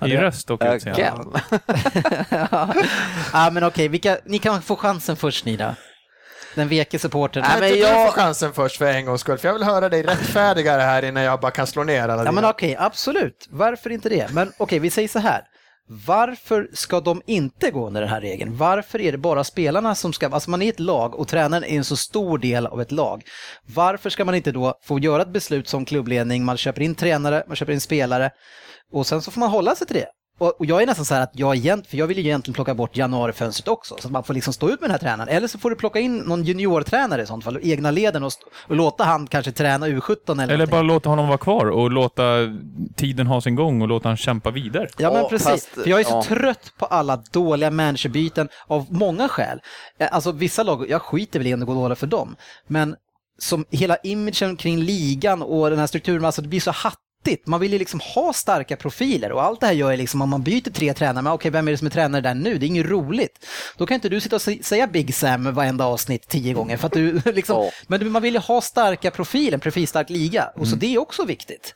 I 0.07 0.17
röst 0.17 0.51
och 0.51 0.63
utseende. 0.65 1.41
Ja, 3.33 3.51
men 3.53 3.65
okej, 3.65 3.89
vilka, 3.89 4.19
ni 4.25 4.39
kan 4.39 4.63
få 4.63 4.77
chansen 4.77 5.17
först 5.17 5.45
ni 5.45 5.57
då. 5.57 5.75
Den 6.55 6.69
veke 6.69 6.99
supportern. 6.99 7.45
Nej, 7.49 7.61
men 7.61 7.69
jag- 7.69 7.79
jag 7.79 8.07
får 8.07 8.13
chansen 8.23 8.53
först 8.53 8.77
för 8.79 8.87
en 8.87 9.05
gångs 9.07 9.21
skull, 9.21 9.39
för 9.39 9.49
jag 9.49 9.53
vill 9.55 9.63
höra 9.63 9.89
dig 9.89 10.03
rättfärdiga 10.03 10.77
det 10.77 10.83
här 10.83 11.05
innan 11.05 11.23
jag 11.23 11.41
bara 11.41 11.51
kan 11.51 11.67
slå 11.67 11.85
ner 11.85 12.03
alla 12.03 12.13
Ja 12.13 12.19
dina. 12.19 12.33
men 12.33 12.45
okej, 12.45 12.77
absolut. 12.79 13.47
Varför 13.51 13.91
inte 13.91 14.09
det? 14.09 14.33
Men 14.33 14.53
okej, 14.59 14.79
vi 14.79 14.91
säger 14.91 15.09
så 15.09 15.19
här. 15.19 15.43
Varför 16.07 16.69
ska 16.73 17.01
de 17.01 17.23
inte 17.27 17.71
gå 17.71 17.87
under 17.87 18.01
den 18.01 18.11
här 18.11 18.21
regeln? 18.21 18.57
Varför 18.57 19.01
är 19.01 19.13
det 19.13 19.19
bara 19.19 19.45
spelarna 19.45 19.95
som 19.95 20.13
ska, 20.13 20.29
alltså 20.29 20.51
man 20.51 20.63
är 20.63 20.69
ett 20.69 20.81
lag 20.81 21.15
och 21.15 21.29
tränaren 21.29 21.65
är 21.65 21.69
en 21.77 21.85
så 21.85 21.97
stor 21.97 22.39
del 22.39 22.67
av 22.67 22.81
ett 22.81 22.93
lag. 22.93 23.23
Varför 23.75 24.11
ska 24.11 24.25
man 24.25 24.35
inte 24.35 24.53
då 24.53 24.75
få 24.85 24.99
göra 24.99 25.23
ett 25.23 25.33
beslut 25.33 25.69
som 25.69 25.85
klubbledning, 25.85 26.45
man 26.45 26.57
köper 26.57 26.83
in 26.83 26.95
tränare, 26.95 27.45
man 27.47 27.57
köper 27.57 27.73
in 27.73 27.81
spelare 27.81 28.31
och 28.93 29.07
sen 29.07 29.23
så 29.23 29.31
får 29.31 29.41
man 29.41 29.49
hålla 29.51 29.75
sig 29.75 29.87
till 29.87 29.97
det. 29.97 30.07
Och 30.43 30.61
och 30.61 30.67
jag 30.67 30.83
är 30.83 30.87
nästan 30.87 31.05
så 31.05 31.15
här 31.15 31.23
att 31.23 31.31
jag 31.33 31.57
för 31.89 31.97
jag 31.97 32.07
vill 32.07 32.19
ju 32.19 32.25
egentligen 32.25 32.55
plocka 32.55 32.75
bort 32.75 32.97
januarifönstret 32.97 33.69
också, 33.69 33.97
så 34.01 34.09
att 34.09 34.13
man 34.13 34.25
får 34.25 34.35
liksom 34.35 34.53
stå 34.53 34.71
ut 34.71 34.81
med 34.81 34.91
den 34.91 34.91
här 34.91 34.99
tränaren. 34.99 35.29
Eller 35.29 35.49
så 35.49 35.59
får 35.59 35.71
du 35.71 35.77
plocka 35.77 35.99
in 36.01 36.17
någon 36.19 36.45
juniortränare 36.45 37.23
i 37.23 37.27
sånt 37.27 37.45
fall, 37.45 37.59
egna 37.63 37.91
leden 37.91 38.25
och, 38.25 38.33
och 38.69 38.77
låta 38.77 39.05
han 39.05 39.27
kanske 39.27 39.53
träna 39.53 39.87
U17 39.89 40.33
eller 40.33 40.43
Eller 40.43 40.53
någonting. 40.53 40.71
bara 40.71 40.83
låta 40.83 41.09
honom 41.09 41.29
vara 41.29 41.39
kvar 41.39 41.67
och 41.71 41.91
låta 41.91 42.23
tiden 42.97 43.27
ha 43.27 43.41
sin 43.41 43.55
gång 43.55 43.83
och 43.83 43.89
låta 43.89 44.09
han 44.09 44.17
kämpa 44.17 44.51
vidare. 44.51 44.89
Ja 44.99 45.13
men 45.13 45.29
precis, 45.29 45.49
fast, 45.49 45.69
för 45.69 45.89
jag 45.89 46.01
är 46.01 46.05
så 46.05 46.11
ja. 46.11 46.23
trött 46.23 46.73
på 46.79 46.87
alla 46.87 47.17
dåliga 47.17 47.71
managerbyten 47.71 48.49
av 48.67 48.87
många 48.91 49.29
skäl. 49.29 49.61
Eh, 49.99 50.09
Alltså 50.13 50.33
vissa 50.33 50.63
lag, 50.63 50.91
jag 50.91 51.03
skiter 51.03 51.39
väl 51.39 51.47
i 51.49 51.55
om 51.55 51.61
det 51.61 51.67
går 51.67 51.75
dåligt 51.75 51.99
för 51.99 52.07
dem, 52.07 52.37
men 52.67 52.97
som 53.39 53.65
hela 53.71 53.97
imagen 53.97 54.57
kring 54.57 54.81
ligan 54.81 55.43
och 55.43 55.71
den 55.71 55.79
här 55.79 55.87
strukturen, 55.87 56.25
alltså 56.25 56.43
det 56.43 56.49
blir 56.49 56.61
så 56.61 56.71
hattigt. 56.71 56.99
Man 57.47 57.61
vill 57.61 57.73
ju 57.73 57.79
liksom 57.79 58.01
ha 58.15 58.33
starka 58.33 58.77
profiler 58.77 59.33
och 59.33 59.43
allt 59.43 59.61
det 59.61 59.67
här 59.67 59.75
gör 59.75 59.91
ju 59.91 59.97
liksom 59.97 60.23
om 60.23 60.29
man 60.29 60.43
byter 60.43 60.71
tre 60.71 60.95
tränare, 60.95 61.23
men 61.23 61.33
okej 61.33 61.51
vem 61.51 61.69
är 61.69 61.73
det 61.73 61.79
som 61.79 61.87
är 61.87 61.91
tränare 61.91 62.21
där 62.23 62.35
nu? 62.35 62.59
Det 62.59 62.67
är 62.67 62.69
inget 62.69 62.87
roligt. 62.87 63.47
Då 63.77 63.87
kan 63.87 63.95
inte 63.95 64.09
du 64.09 64.21
sitta 64.21 64.37
och 64.37 64.43
sä- 64.43 64.63
säga 64.63 64.87
Big 64.87 65.15
Sam 65.15 65.55
varenda 65.55 65.85
avsnitt 65.85 66.29
tio 66.29 66.53
gånger 66.55 66.77
för 66.77 66.87
att 66.87 66.93
du 66.93 67.21
liksom, 67.33 67.65
Ja. 67.65 67.71
men 67.87 68.11
man 68.13 68.23
vill 68.23 68.35
ju 68.35 68.41
ha 68.41 68.61
starka 68.61 69.11
profiler, 69.11 69.53
en 69.55 69.61
profilstark 69.61 70.11
liga 70.11 70.51
och 70.57 70.69
så 70.69 70.77
det 70.77 70.95
är 70.95 70.99
också 70.99 71.25
viktigt. 71.25 71.75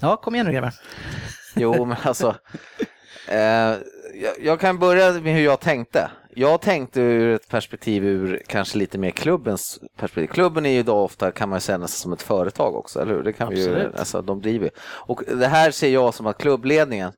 Ja, 0.00 0.16
kom 0.16 0.34
igen 0.34 0.46
nu 0.46 0.52
grabbar. 0.52 0.72
Jo, 1.54 1.84
men 1.84 1.96
alltså. 2.02 2.36
Eh, 3.28 3.38
jag, 4.14 4.34
jag 4.42 4.60
kan 4.60 4.78
börja 4.78 5.12
med 5.12 5.34
hur 5.34 5.44
jag 5.44 5.60
tänkte. 5.60 6.10
Jag 6.34 6.60
tänkte 6.60 7.00
ur 7.00 7.34
ett 7.34 7.48
perspektiv 7.48 8.04
ur 8.04 8.42
kanske 8.46 8.78
lite 8.78 8.98
mer 8.98 9.10
klubbens 9.10 9.80
perspektiv. 9.96 10.34
Klubben 10.34 10.66
är 10.66 10.70
ju 10.70 10.78
idag 10.78 11.04
ofta, 11.04 11.32
kan 11.32 11.48
man 11.48 11.60
säga, 11.60 11.78
nästan 11.78 12.02
som 12.02 12.12
ett 12.12 12.22
företag 12.22 12.76
också, 12.76 13.00
eller 13.00 13.14
hur? 13.14 13.22
Det 13.22 13.32
kan 13.32 13.48
vi 13.48 13.60
ju, 13.60 13.68
Absolut. 13.68 13.94
alltså, 13.94 14.22
de 14.22 14.40
driver. 14.40 14.70
Och 14.80 15.22
det 15.26 15.46
här 15.46 15.70
ser 15.70 15.88
jag 15.88 16.14
som 16.14 16.26
att 16.26 16.38
klubbledningen, 16.38 17.12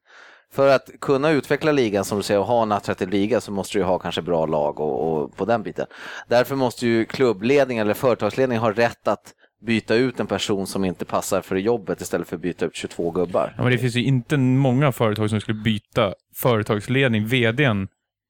för 0.52 0.68
att 0.68 0.90
kunna 1.00 1.30
utveckla 1.30 1.72
ligan 1.72 2.04
som 2.04 2.18
du 2.18 2.22
säger 2.22 2.40
och 2.40 2.46
ha 2.46 2.62
en 2.62 2.72
attraktiv 2.72 3.08
liga 3.08 3.40
så 3.40 3.52
måste 3.52 3.78
du 3.78 3.78
ju 3.78 3.84
ha 3.84 3.98
kanske 3.98 4.22
bra 4.22 4.46
lag 4.46 4.80
och, 4.80 5.22
och 5.22 5.36
på 5.36 5.44
den 5.44 5.62
biten. 5.62 5.86
Därför 6.28 6.56
måste 6.56 6.86
ju 6.86 7.04
klubbledningen 7.04 7.86
eller 7.86 7.94
företagsledningen 7.94 8.62
ha 8.62 8.72
rätt 8.72 9.08
att 9.08 9.34
byta 9.66 9.94
ut 9.94 10.20
en 10.20 10.26
person 10.26 10.66
som 10.66 10.84
inte 10.84 11.04
passar 11.04 11.40
för 11.40 11.56
jobbet 11.56 12.00
istället 12.00 12.28
för 12.28 12.36
att 12.36 12.42
byta 12.42 12.66
ut 12.66 12.76
22 12.76 13.10
gubbar. 13.10 13.54
Ja, 13.56 13.62
men 13.62 13.72
det 13.72 13.78
finns 13.78 13.94
ju 13.94 14.04
inte 14.04 14.36
många 14.36 14.92
företag 14.92 15.30
som 15.30 15.40
skulle 15.40 15.60
byta 15.60 16.12
företagsledning, 16.34 17.26
vdn, 17.26 17.88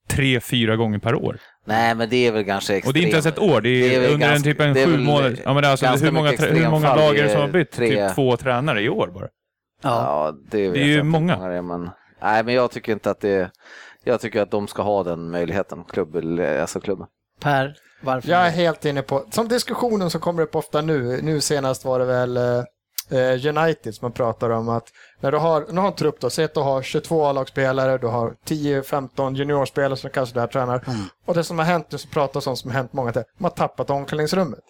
tre, 0.08 0.40
fyra 0.40 0.76
gånger 0.76 0.98
per 0.98 1.14
år. 1.14 1.38
Nej, 1.66 1.94
men 1.94 2.08
det 2.10 2.26
är 2.26 2.32
väl 2.32 2.44
kanske 2.44 2.74
extremt. 2.76 2.86
Och 2.86 2.94
det 2.94 3.00
är 3.00 3.02
inte 3.02 3.14
ens 3.14 3.26
ett 3.26 3.38
år, 3.38 3.60
det 3.60 3.68
är, 3.68 3.88
Det 3.90 3.94
är 3.96 4.00
väl 4.00 4.12
under 4.12 4.26
en 4.26 4.32
ganska- 4.32 4.50
typ 4.50 4.60
en 4.60 4.74
det 4.74 4.80
är 4.82 4.86
sju 4.86 4.92
väl 4.92 5.00
månader. 5.00 5.36
Ja, 5.44 5.52
men 5.54 5.62
det 5.62 5.68
är 5.68 5.70
alltså, 5.70 5.86
ganska 5.86 6.04
hur 6.06 6.12
många, 6.12 6.30
hur 6.30 6.68
många 6.70 6.96
lag 6.96 7.16
är 7.18 7.22
det 7.22 7.28
som 7.30 7.40
har 7.40 7.48
Det 7.48 7.58
är 7.58 7.62
bytt? 7.64 7.70
tre- 7.70 8.06
Typ 8.08 8.14
två 8.14 8.36
tränare 8.36 8.82
i 8.82 8.88
år 8.88 9.10
bara. 9.14 9.28
Ja, 9.82 10.34
det, 10.50 10.68
vet 10.68 10.76
är 10.76 10.84
ju 10.84 11.02
många. 11.02 11.48
det 11.48 11.54
är, 11.54 11.62
men, 11.62 11.90
nej, 12.22 12.44
men 12.44 12.54
jag 12.54 12.70
tycker 12.70 12.92
inte 12.92 13.10
att 13.10 13.20
det 13.20 13.50
Jag 14.04 14.20
tycker 14.20 14.42
att 14.42 14.50
de 14.50 14.68
ska 14.68 14.82
ha 14.82 15.02
den 15.02 15.30
möjligheten, 15.30 15.84
klubb, 15.84 16.16
alltså 16.60 16.80
klubben. 16.80 17.06
Per, 17.40 17.74
varför? 18.02 18.30
Jag 18.30 18.46
är 18.46 18.50
helt 18.50 18.84
inne 18.84 19.02
på, 19.02 19.24
som 19.30 19.48
diskussionen 19.48 20.10
som 20.10 20.20
kommer 20.20 20.42
upp 20.42 20.54
ofta 20.56 20.80
nu, 20.80 21.20
nu 21.22 21.40
senast 21.40 21.84
var 21.84 21.98
det 21.98 22.04
väl 22.04 22.36
eh, 22.36 23.56
United 23.56 23.94
som 23.94 24.04
man 24.04 24.12
pratar 24.12 24.50
om 24.50 24.68
att 24.68 24.84
när 25.24 25.32
du 25.32 25.38
har, 25.38 25.66
nu 25.70 25.80
har 25.80 25.88
en 25.88 25.94
trupp 25.94 26.20
då, 26.20 26.30
säg 26.30 26.44
att 26.44 26.54
du 26.54 26.60
har 26.60 26.82
22 26.82 27.24
A-lagsspelare, 27.24 27.98
du 27.98 28.06
har 28.06 28.34
10-15 28.46 29.36
juniorspelare 29.36 29.96
som 29.96 30.10
kanske 30.10 30.34
där 30.40 30.46
tränar. 30.46 30.84
Och 31.26 31.34
det 31.34 31.44
som 31.44 31.58
har 31.58 31.66
hänt 31.66 31.86
nu, 31.90 31.98
så 31.98 32.08
pratas 32.08 32.46
om 32.46 32.56
som 32.56 32.70
har 32.70 32.76
hänt 32.76 32.92
många 32.92 33.12
till, 33.12 33.22
de 33.38 33.44
har 33.44 33.50
tappat 33.50 33.90
omklädningsrummet. 33.90 34.60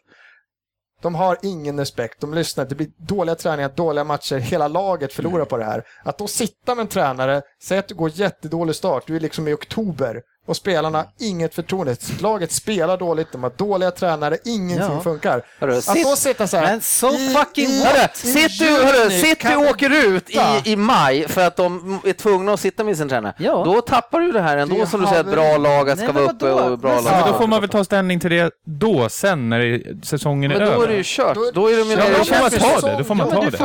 De 1.03 1.15
har 1.15 1.39
ingen 1.43 1.79
respekt, 1.79 2.21
de 2.21 2.35
lyssnar, 2.35 2.65
det 2.65 2.75
blir 2.75 2.89
dåliga 2.97 3.35
träningar, 3.35 3.73
dåliga 3.77 4.05
matcher, 4.05 4.37
hela 4.37 4.69
laget 4.69 5.13
förlorar 5.13 5.45
på 5.45 5.57
det 5.57 5.65
här. 5.65 5.85
Att 6.05 6.19
då 6.19 6.27
sitta 6.27 6.75
med 6.75 6.83
en 6.83 6.89
tränare, 6.89 7.43
säg 7.63 7.79
att 7.79 7.89
du 7.89 7.95
går 7.95 8.11
jättedålig 8.15 8.77
start, 8.77 9.05
du 9.07 9.17
är 9.17 9.21
liksom 9.21 9.49
i 9.49 9.53
oktober 9.53 10.23
och 10.47 10.57
spelarna 10.57 10.99
har 10.99 11.07
inget 11.21 11.55
förtroende. 11.55 11.97
Laget 12.21 12.53
spelar 12.53 12.97
dåligt, 12.99 13.33
de 13.33 13.43
har 13.43 13.53
dåliga 13.57 13.91
tränare, 13.91 14.37
ingenting 14.45 14.97
Ja. 14.97 15.01
funkar. 15.03 15.43
Hörru, 15.61 15.77
Att 15.77 15.85
sitt- 15.85 16.05
då 16.05 16.17
sitta 16.17 16.47
så 16.47 16.57
här... 16.57 16.67
Men 16.67 16.81
so 16.81 17.09
i- 17.15 17.35
fucking 17.35 17.65
i- 17.71 17.83
what? 17.85 17.95
Hörru, 18.25 19.13
i 19.13 19.21
City, 19.21 19.47
hörru, 19.47 19.69
åker 19.71 20.07
ut 20.07 20.31
i, 20.31 20.41
i 20.65 20.77
maj 20.77 21.29
för 21.29 21.47
att 21.47 21.57
de 21.57 22.01
är 22.05 22.13
tvungna 22.13 22.53
att 22.53 22.61
sitta 22.61 22.85
med 22.85 22.97
sin 22.97 23.09
tränare. 23.09 23.35
Ja. 23.39 23.63
Då 23.65 23.81
tappar 23.81 24.21
du 24.21 24.33
det 24.33 24.41
här 24.41 24.57
ändå 24.57 24.77
Det 24.77 24.87
som 24.87 25.01
du 25.01 25.07
säger, 25.07 25.21
ett 25.21 25.27
bra 25.33 25.57
lag 25.57 25.91
att 25.91 25.99
ska 25.99 26.13
vara 26.13 26.25
uppe 26.25 26.51
och 26.51 26.79
bra 26.79 26.95
Men- 26.95 27.05
lag. 27.05 27.13
Men 27.13 27.23
då 27.23 27.29
att 27.35 27.37
får 27.41 27.47
man 27.47 27.61
väl 27.61 27.71
ta 27.71 27.85
ställning 27.85 28.21
till 28.21 28.31
det 28.31 28.51
då, 28.67 29.09
sen 29.09 29.49
när 29.49 29.59
det- 29.61 30.07
säsongen 30.07 30.51
är 30.51 30.59
Men 30.59 30.67
då 30.69 30.73
över. 30.75 30.85
är 30.85 30.89
det 30.89 30.97
ju 30.97 31.03
kört. 31.07 31.35
Då- 31.35 31.51
Då 31.55 31.69
är 31.71 31.77
de 31.79 31.83
ju 31.85 31.91
Ja, 31.93 31.97
då 32.19 32.25
får 32.25 32.41
man 32.41 32.51
ta 32.51 32.87
det. 32.89 32.97
Då 32.99 33.05
får 33.05 33.15
man 33.15 33.29
ta 33.31 33.41
det. 33.41 33.51
du 33.51 33.57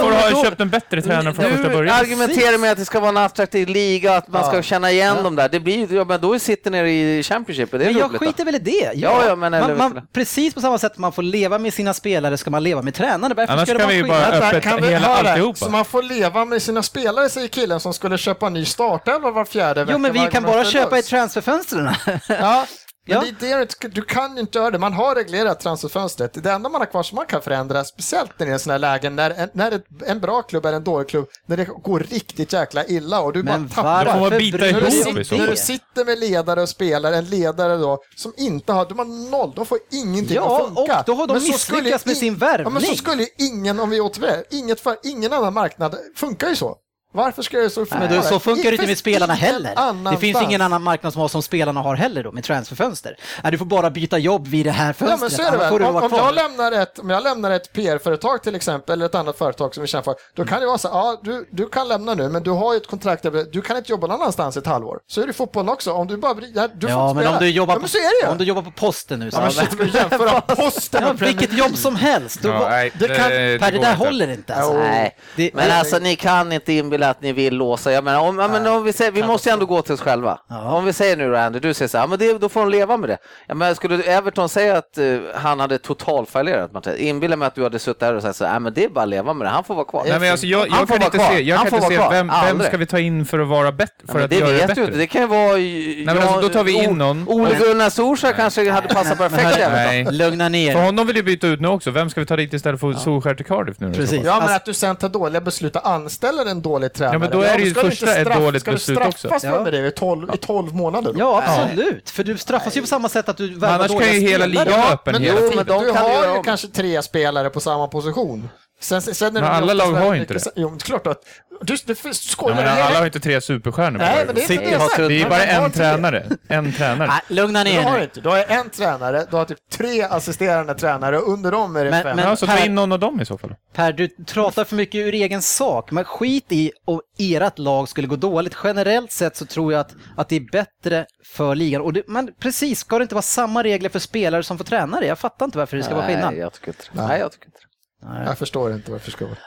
får 0.00 0.10
Du 0.10 0.34
ha 0.36 0.44
köpt 0.44 0.60
en 0.60 0.68
bättre 0.70 1.02
tränare 1.02 1.34
från 1.34 1.44
första 1.44 1.68
Du 1.68 1.74
början. 1.74 1.96
argumenterar 2.00 2.58
med 2.58 2.72
att 2.72 2.78
det 2.78 2.84
ska 2.84 3.00
vara 3.00 3.08
en 3.08 3.16
attraktiv 3.16 3.68
liga, 3.68 4.16
att 4.16 4.28
man 4.28 4.44
ska 4.44 4.62
känna 4.62 4.90
igen 4.90 5.22
dem 5.22 5.36
där. 5.36 5.48
Det 5.48 5.60
blir 5.60 5.90
ju, 5.92 6.00
då 6.32 6.38
City 6.38 6.70
nere 6.70 6.90
i 6.90 7.22
Championship. 7.22 7.70
Det 7.70 7.76
är 7.76 7.78
Men 7.78 7.92
jag 7.98 8.08
roligt. 8.10 8.20
då. 8.20 8.26
skiter 8.26 8.44
väl 8.44 8.54
i 8.54 8.58
det. 8.58 8.90
Ja, 8.94 9.22
ja, 9.26 9.36
men 9.36 9.54
eller- 9.54 9.76
man, 9.76 9.92
man, 9.94 10.06
precis 10.12 10.54
på 10.54 10.60
samma 10.60 10.78
sätt 10.78 10.98
man 10.98 11.12
får 11.12 11.22
leva 11.22 11.58
med 11.58 11.74
sina 11.74 11.94
spelare 11.94 12.36
ska 12.38 12.50
man 12.50 12.62
leva 12.62 12.82
med 12.82 12.94
tränare. 12.94 13.34
Varför 13.34 13.52
Annars 13.52 13.68
ska 13.68 13.78
vara 13.78 13.88
vi 13.88 14.02
bara- 14.02 14.26
öppet 14.26 14.62
kan 14.62 14.82
vi 14.82 14.88
hela 14.88 15.06
höra? 15.16 15.28
alltihopa. 15.30 15.56
Så 15.58 15.70
man 15.70 15.84
får 15.84 16.02
leva 16.02 16.44
med 16.44 16.62
sina 16.62 16.82
spelare, 16.82 17.28
säger 17.28 17.48
killen 17.48 17.80
som 17.80 17.94
skulle 17.94 18.18
köpa 18.18 18.46
en 18.46 18.52
ny 18.52 18.64
startelva 18.64 19.30
var 19.30 19.44
fjärde 19.44 19.80
vecka. 19.80 19.92
Jo, 19.92 19.98
men 19.98 20.12
vi 20.12 20.28
kan 20.32 20.42
bara 20.42 20.64
köpa 20.64 20.98
i 20.98 21.02
transferfönstren. 21.02 21.90
Ja, 22.28 22.66
men 23.08 23.26
Ja. 23.26 23.32
det 23.40 23.50
är 23.52 23.58
det, 23.58 23.88
du 23.88 24.02
kan 24.02 24.34
ju 24.34 24.40
inte 24.40 24.58
göra 24.58 24.70
det. 24.70 24.78
Man 24.78 24.92
har 24.92 25.14
reglerat 25.14 25.60
transferfönstret. 25.60 26.42
Det 26.42 26.50
enda 26.50 26.68
man 26.68 26.80
har 26.80 26.86
kvar 26.86 27.02
som 27.02 27.16
man 27.16 27.26
kan 27.26 27.42
förändra, 27.42 27.84
speciellt 27.84 28.30
när 28.38 28.46
det 28.46 28.52
är 28.52 28.58
sådana 28.58 28.72
här 28.74 28.78
lägen, 28.94 29.16
när, 29.16 29.30
en, 29.30 29.48
när 29.52 29.72
ett, 29.72 29.84
en 30.06 30.20
bra 30.20 30.42
klubb 30.42 30.66
är 30.66 30.72
en 30.72 30.84
dålig 30.84 31.08
klubb, 31.08 31.26
när 31.46 31.56
det 31.56 31.64
går 31.64 32.00
riktigt 32.00 32.52
jäkla 32.52 32.84
illa 32.86 33.20
och 33.20 33.32
du 33.32 33.42
Men 33.42 33.66
bara 33.66 33.74
tappar. 33.74 34.04
Då 34.04 34.10
får 34.12 34.20
man 34.20 34.38
bita 34.38 34.58
När 34.58 34.80
du 34.80 34.90
sitter, 34.90 35.12
när 35.12 35.24
fall. 35.24 35.46
du 35.46 35.56
sitter 35.56 36.04
med 36.04 36.18
ledare 36.18 36.62
och 36.62 36.68
spelare, 36.68 37.16
en 37.16 37.24
ledare 37.24 37.76
då, 37.76 37.98
som 38.16 38.32
inte 38.36 38.72
har, 38.72 38.86
de 38.86 38.98
har 38.98 39.30
noll, 39.30 39.52
de 39.56 39.66
får 39.66 39.78
ingenting 39.90 40.36
Ja, 40.36 40.56
att 40.60 40.66
funka. 40.66 40.98
och 40.98 41.04
då 41.06 41.14
har 41.14 41.26
de 41.26 41.32
Men 41.32 41.42
så 41.42 41.48
misslyckats 41.52 42.06
med 42.06 42.14
in- 42.14 42.20
sin 42.20 42.38
Ja, 42.40 42.46
men 42.56 42.64
så 42.64 42.70
värvning. 42.70 42.96
skulle 42.96 43.22
ju 43.22 43.28
ingen, 43.38 43.80
om 43.80 43.90
vi 43.90 44.00
återvänder, 44.00 44.44
inget 44.50 44.80
för, 44.80 44.96
ingen 45.02 45.32
annan 45.32 45.54
marknad 45.54 45.96
funkar 46.16 46.48
ju 46.48 46.56
så. 46.56 46.76
Varför 47.12 47.42
ska 47.42 47.70
så 47.70 47.86
funka? 47.86 47.98
Men 48.08 48.16
då, 48.16 48.22
så 48.22 48.38
funkar 48.38 48.62
det 48.70 48.70
inte 48.74 48.86
med 48.86 48.98
spelarna 48.98 49.34
heller. 49.34 50.10
Det 50.10 50.16
finns 50.16 50.42
ingen 50.42 50.60
annan 50.60 50.82
marknad 50.82 51.12
som, 51.12 51.20
har 51.22 51.28
som 51.28 51.42
spelarna 51.42 51.80
har 51.82 51.96
heller 51.96 52.24
då 52.24 52.32
med 52.32 52.44
transferfönster. 52.44 53.16
Nej, 53.42 53.52
du 53.52 53.58
får 53.58 53.64
bara 53.64 53.90
byta 53.90 54.18
jobb 54.18 54.46
vid 54.48 54.66
det 54.66 54.70
här 54.70 54.86
Ja, 54.86 54.92
fönstret, 54.92 55.20
men 55.20 55.30
så 55.30 55.42
är 55.42 55.50
det 55.50 55.58
väl. 55.58 55.78
du 55.78 55.84
Om, 55.84 55.96
om, 55.96 56.10
jag 56.12 56.34
lämnar 56.34 56.72
ett, 56.72 56.98
om 56.98 57.10
jag 57.10 57.22
lämnar 57.22 57.50
ett 57.50 57.72
PR-företag 57.72 58.42
till 58.42 58.54
exempel, 58.54 58.92
eller 58.92 59.06
ett 59.06 59.14
annat 59.14 59.38
företag 59.38 59.74
som 59.74 59.80
vi 59.82 59.86
känner 59.86 60.02
för, 60.04 60.14
då 60.34 60.44
kan 60.44 60.60
det 60.60 60.66
vara 60.66 60.78
så 60.78 60.88
ja, 60.92 61.20
du, 61.22 61.48
du 61.50 61.68
kan 61.68 61.88
lämna 61.88 62.14
nu, 62.14 62.28
men 62.28 62.42
du 62.42 62.50
har 62.50 62.72
ju 62.72 62.76
ett 62.76 62.86
kontrakt, 62.86 63.22
där, 63.22 63.46
du 63.52 63.62
kan 63.62 63.76
inte 63.76 63.90
jobba 63.92 64.06
någon 64.06 64.20
annanstans 64.20 64.56
ett 64.56 64.66
halvår. 64.66 64.98
Så 65.06 65.20
är 65.20 65.26
det 65.26 65.30
i 65.30 65.34
fotbollen 65.34 65.68
också, 65.68 65.92
om 65.92 66.06
du 66.06 66.16
bara, 66.16 66.34
ja, 66.54 66.68
du 66.74 66.86
får 66.86 66.90
Ja, 66.96 67.14
men 67.14 67.26
om 67.26 67.36
du 67.40 67.50
jobbar, 67.50 67.74
ja, 67.74 67.78
men 67.80 67.88
så 67.88 67.98
är 67.98 68.02
det 68.20 68.24
på, 68.24 68.26
ju. 68.28 68.32
om 68.32 68.38
du 68.38 68.44
jobbar 68.44 68.62
på 68.62 68.70
posten 68.70 69.18
nu 69.18 69.30
så... 69.30 69.36
Ja, 69.36 69.40
men 69.42 69.50
shit, 69.52 69.78
du 69.78 69.98
jämföra 69.98 70.40
posten 70.56 71.02
Ja, 71.06 71.12
vilket 71.26 71.52
jobb 71.52 71.76
som 71.76 71.96
helst. 71.96 72.42
Då, 72.42 72.48
Ja, 72.48 72.68
nej, 72.68 72.92
det 72.98 73.08
kan- 73.08 73.30
det, 73.30 73.58
per, 73.60 73.72
det 73.72 73.78
där 73.78 73.92
inte. 73.92 74.04
håller 74.04 74.28
inte 74.30 74.54
alltså. 74.54 74.72
Nej, 74.78 75.16
Det- 75.36 75.50
men 75.54 75.70
alltså 75.70 75.98
ni 75.98 76.16
kan 76.16 76.52
inte 76.52 76.72
inbilla 76.72 76.97
att 77.06 77.22
ni 77.22 77.32
vill 77.32 77.54
låsa. 77.56 77.92
Jag 77.92 78.04
menar, 78.04 78.20
om, 78.20 78.38
ja, 78.38 78.48
men 78.48 78.66
om 78.66 78.84
vi, 78.84 78.92
säger, 78.92 79.10
vi 79.12 79.22
måste 79.22 79.48
ju 79.48 79.52
ändå 79.52 79.66
gå 79.66 79.82
till 79.82 79.94
oss 79.94 80.00
själva. 80.00 80.38
Ja. 80.48 80.72
Om 80.72 80.84
vi 80.84 80.92
säger 80.92 81.16
nu 81.16 81.30
då, 81.30 81.36
Andy, 81.36 81.58
du 81.58 81.74
säger 81.74 81.88
så 81.88 81.96
här, 81.98 82.04
ja, 82.04 82.08
men 82.08 82.18
det, 82.18 82.38
då 82.38 82.48
får 82.48 82.60
de 82.60 82.70
leva 82.70 82.96
med 82.96 83.08
det. 83.08 83.18
Ja, 83.46 83.54
men 83.54 83.74
skulle 83.74 84.02
Everton 84.02 84.48
säga 84.48 84.76
att 84.78 84.98
eh, 84.98 85.04
han 85.34 85.60
hade 85.60 85.78
totalfallerat, 85.78 86.72
Mattias, 86.72 86.96
inbilla 86.98 87.36
mig 87.36 87.46
att 87.46 87.54
du 87.54 87.62
hade 87.62 87.78
suttit 87.78 88.00
där 88.00 88.14
och 88.14 88.22
sagt 88.22 88.36
så 88.36 88.44
här, 88.44 88.52
ja, 88.52 88.58
men 88.58 88.72
det 88.74 88.84
är 88.84 88.88
bara 88.88 89.02
att 89.02 89.08
leva 89.08 89.32
med 89.34 89.46
det, 89.46 89.50
han 89.50 89.64
får 89.64 89.74
vara 89.74 89.84
kvar. 89.84 90.04
Nej, 90.08 90.20
men 90.20 90.30
alltså, 90.30 90.46
jag, 90.46 90.58
Han 90.58 90.68
jag 90.68 90.78
får 90.78 90.86
kan 90.86 90.98
vara 90.98 91.04
inte 91.06 91.18
kvar. 91.18 91.28
se, 91.36 91.42
jag 91.42 91.56
Han 91.56 91.66
kan 91.66 91.70
får 91.70 91.76
inte 91.78 91.88
se 91.94 91.98
vara 91.98 92.08
kvar. 92.08 92.16
vem, 92.46 92.58
vem 92.58 92.66
ska 92.66 92.76
vi 92.76 92.86
ta 92.86 92.98
in 92.98 93.24
för 93.26 93.38
att 93.38 93.48
vara 93.48 93.72
bättre, 93.72 93.92
Ja, 94.00 94.06
för 94.06 94.14
men 94.14 94.24
att 94.24 94.30
det 94.30 94.36
göra 94.36 94.48
det 94.48 94.54
vet 94.54 94.66
bättre? 94.66 94.80
du 94.80 94.86
inte, 94.86 94.98
det 94.98 95.06
kan 95.06 95.20
ju 95.20 95.26
vara... 95.26 95.52
Nej, 95.56 96.04
men 96.06 96.18
alltså, 96.18 96.40
då 96.40 96.48
tar 96.48 96.64
vi 96.64 96.72
in 96.84 96.98
någon. 96.98 97.28
Ole 97.28 97.54
Gunnar 97.58 97.90
Solskjaer 97.90 98.32
kanske 98.32 98.70
hade 98.70 98.88
passat 98.88 99.18
perfekt 99.18 99.58
i 99.58 99.60
Everton. 99.62 100.16
Lugna 100.16 100.48
ner 100.48 100.72
För 100.72 100.82
honom 100.84 101.06
vill 101.06 101.16
ju 101.16 101.22
byta 101.22 101.46
ut 101.46 101.60
nu 101.60 101.68
också. 101.68 101.90
Vem 101.90 102.10
ska 102.10 102.20
vi 102.20 102.26
ta 102.26 102.36
dit 102.36 102.52
istället 102.54 102.80
för 102.80 102.92
Solskjaer 102.92 103.34
till 103.34 103.46
Cardiff 103.46 103.76
nu? 103.80 103.92
Precis. 103.92 104.12
Ja, 104.12 104.32
men 104.32 104.42
Alltså- 104.42 104.56
att 104.56 104.64
du 104.64 104.74
sen 104.74 104.96
tar 104.96 105.08
dåliga 105.08 105.40
beslut 105.40 105.76
och 105.76 105.88
anställer 105.88 106.46
en 106.46 106.62
dålig 106.62 106.87
tränare. 106.88 107.14
Ja, 107.14 107.18
men 107.18 107.30
då 107.30 107.40
är 107.42 107.58
det 107.58 107.64
ju 107.64 107.70
ska 107.70 107.82
du 107.82 107.90
första 107.90 108.16
ett 108.16 108.34
dåligt 108.34 108.62
ska 108.62 108.70
du 108.70 108.74
beslut 108.74 108.98
också. 108.98 109.18
straffas 109.18 109.44
Ja. 109.44 109.62
med 109.62 109.72
det 109.72 109.86
i 109.86 109.90
12, 109.90 110.34
i 110.34 110.36
12 110.36 110.74
månader? 110.74 111.12
då? 111.12 111.18
Ja, 111.18 111.42
absolut. 111.46 112.10
För 112.10 112.24
du 112.24 112.38
straffas 112.38 112.76
ju 112.76 112.80
på 112.80 112.86
samma 112.86 113.08
sätt 113.08 113.28
att 113.28 113.36
du 113.36 113.54
värvar 113.54 113.68
annars 113.74 113.86
kan 113.88 113.96
dåliga 113.96 114.12
ju 114.14 114.20
hela 114.20 114.44
spelare. 114.44 114.64
ligan 114.66 114.80
Ja, 114.80 114.92
öppen 114.92 115.12
men, 115.12 115.22
hela 115.22 115.40
jo, 115.40 115.50
tiden. 115.50 115.56
men 115.56 115.66
De 115.66 115.84
du 115.84 115.92
kan 115.92 116.02
har 116.02 116.24
ju 116.24 116.30
om. 116.38 116.44
kanske 116.44 116.68
tre 116.68 117.02
spelare 117.02 117.50
på 117.50 117.60
samma 117.60 117.88
position. 117.88 118.48
Sen, 118.80 119.02
sen 119.02 119.34
Men 119.34 119.44
alla 119.44 119.72
lag 119.74 119.92
har 119.92 120.14
inte 120.14 120.34
det. 120.34 120.40
Jo, 120.56 120.68
det 120.70 120.74
är 120.76 120.78
klart 120.78 121.06
att... 121.06 121.22
Du, 121.62 121.76
du 121.86 121.94
Ja, 122.04 122.12
skojar 122.12 122.54
men 122.56 122.64
med 122.64 122.72
alla 122.84 122.98
har 122.98 123.06
inte 123.06 123.20
tre 123.20 123.40
superstjärnor. 123.40 123.98
Nej, 123.98 124.26
men 124.26 124.34
det 124.34 124.40
är 124.40 124.52
inte 124.52 124.64
det 124.64 124.70
jag 124.70 124.78
har- 124.78 124.86
sagt. 124.88 124.96
Det 124.96 125.04
är 125.04 125.20
Men 125.20 125.28
bara 125.30 125.58
har 125.58 125.64
en 125.64 125.70
tränare. 125.72 126.26
En 126.48 126.72
tränare. 126.76 127.08
Nej, 127.08 127.20
lugna 127.28 127.64
ner 127.64 127.82
har 127.82 127.92
du 127.92 127.98
nu. 127.98 128.04
inte. 128.04 128.20
Du 128.20 128.28
har 128.28 128.44
en 128.48 128.70
tränare, 128.70 129.26
du 129.30 129.36
har 129.36 129.44
typ 129.44 129.58
tre 129.72 130.02
assisterande 130.02 130.74
tränare 130.74 131.18
och 131.18 131.32
under 131.32 131.52
dem 131.52 131.76
är 131.76 131.84
det 131.84 131.90
Men- 131.90 132.02
fem. 132.02 132.16
men- 132.16 132.24
Ja, 132.28 132.36
så 132.36 132.46
ta 132.46 132.52
Per- 132.56 132.66
in 132.66 132.74
någon 132.74 132.92
av 132.92 132.98
dem 132.98 133.20
i 133.20 133.24
så 133.26 133.38
fall. 133.38 133.54
Per, 133.72 133.92
du 133.92 134.08
pratar 134.08 134.64
för 134.64 134.76
mycket 134.76 134.98
ur 134.98 135.14
egen 135.14 135.42
sak. 135.42 135.90
Men 135.90 136.04
skit 136.04 136.46
i 136.52 136.72
om 136.84 137.00
ert 137.18 137.58
lag 137.58 137.88
skulle 137.88 138.06
gå 138.06 138.16
dåligt. 138.16 138.56
Generellt 138.64 139.12
sett 139.12 139.36
så 139.36 139.46
tror 139.46 139.72
jag 139.72 139.80
att, 139.80 139.94
att 140.16 140.28
det 140.28 140.36
är 140.36 140.50
bättre 140.52 141.06
för 141.34 141.54
ligan. 141.54 141.82
Och 141.82 141.92
det, 141.92 142.02
men 142.08 142.30
precis, 142.40 142.78
ska 142.80 142.98
det 142.98 143.02
inte 143.02 143.14
vara 143.14 143.22
samma 143.22 143.62
regler 143.64 143.88
för 143.88 143.98
spelare 143.98 144.42
som 144.42 144.58
för 144.58 144.64
tränare? 144.64 145.06
Jag 145.06 145.18
fattar 145.18 145.44
inte 145.44 145.58
varför 145.58 145.76
det 145.76 145.82
ska 145.82 145.94
vara 145.94 146.06
skillnad. 146.06 146.30
Nej, 146.30 146.40
jag 146.40 146.52
tycker 146.52 146.68
inte. 146.68 146.84
Nej, 146.92 147.20
jag 147.20 147.32
tycker 147.32 147.46
inte 147.46 147.58
det. 148.00 148.24
Jag 148.26 148.38
förstår 148.38 148.72
inte 148.72 148.90
varför 148.90 149.06
det 149.06 149.12
ska 149.12 149.26
vara. 149.26 149.38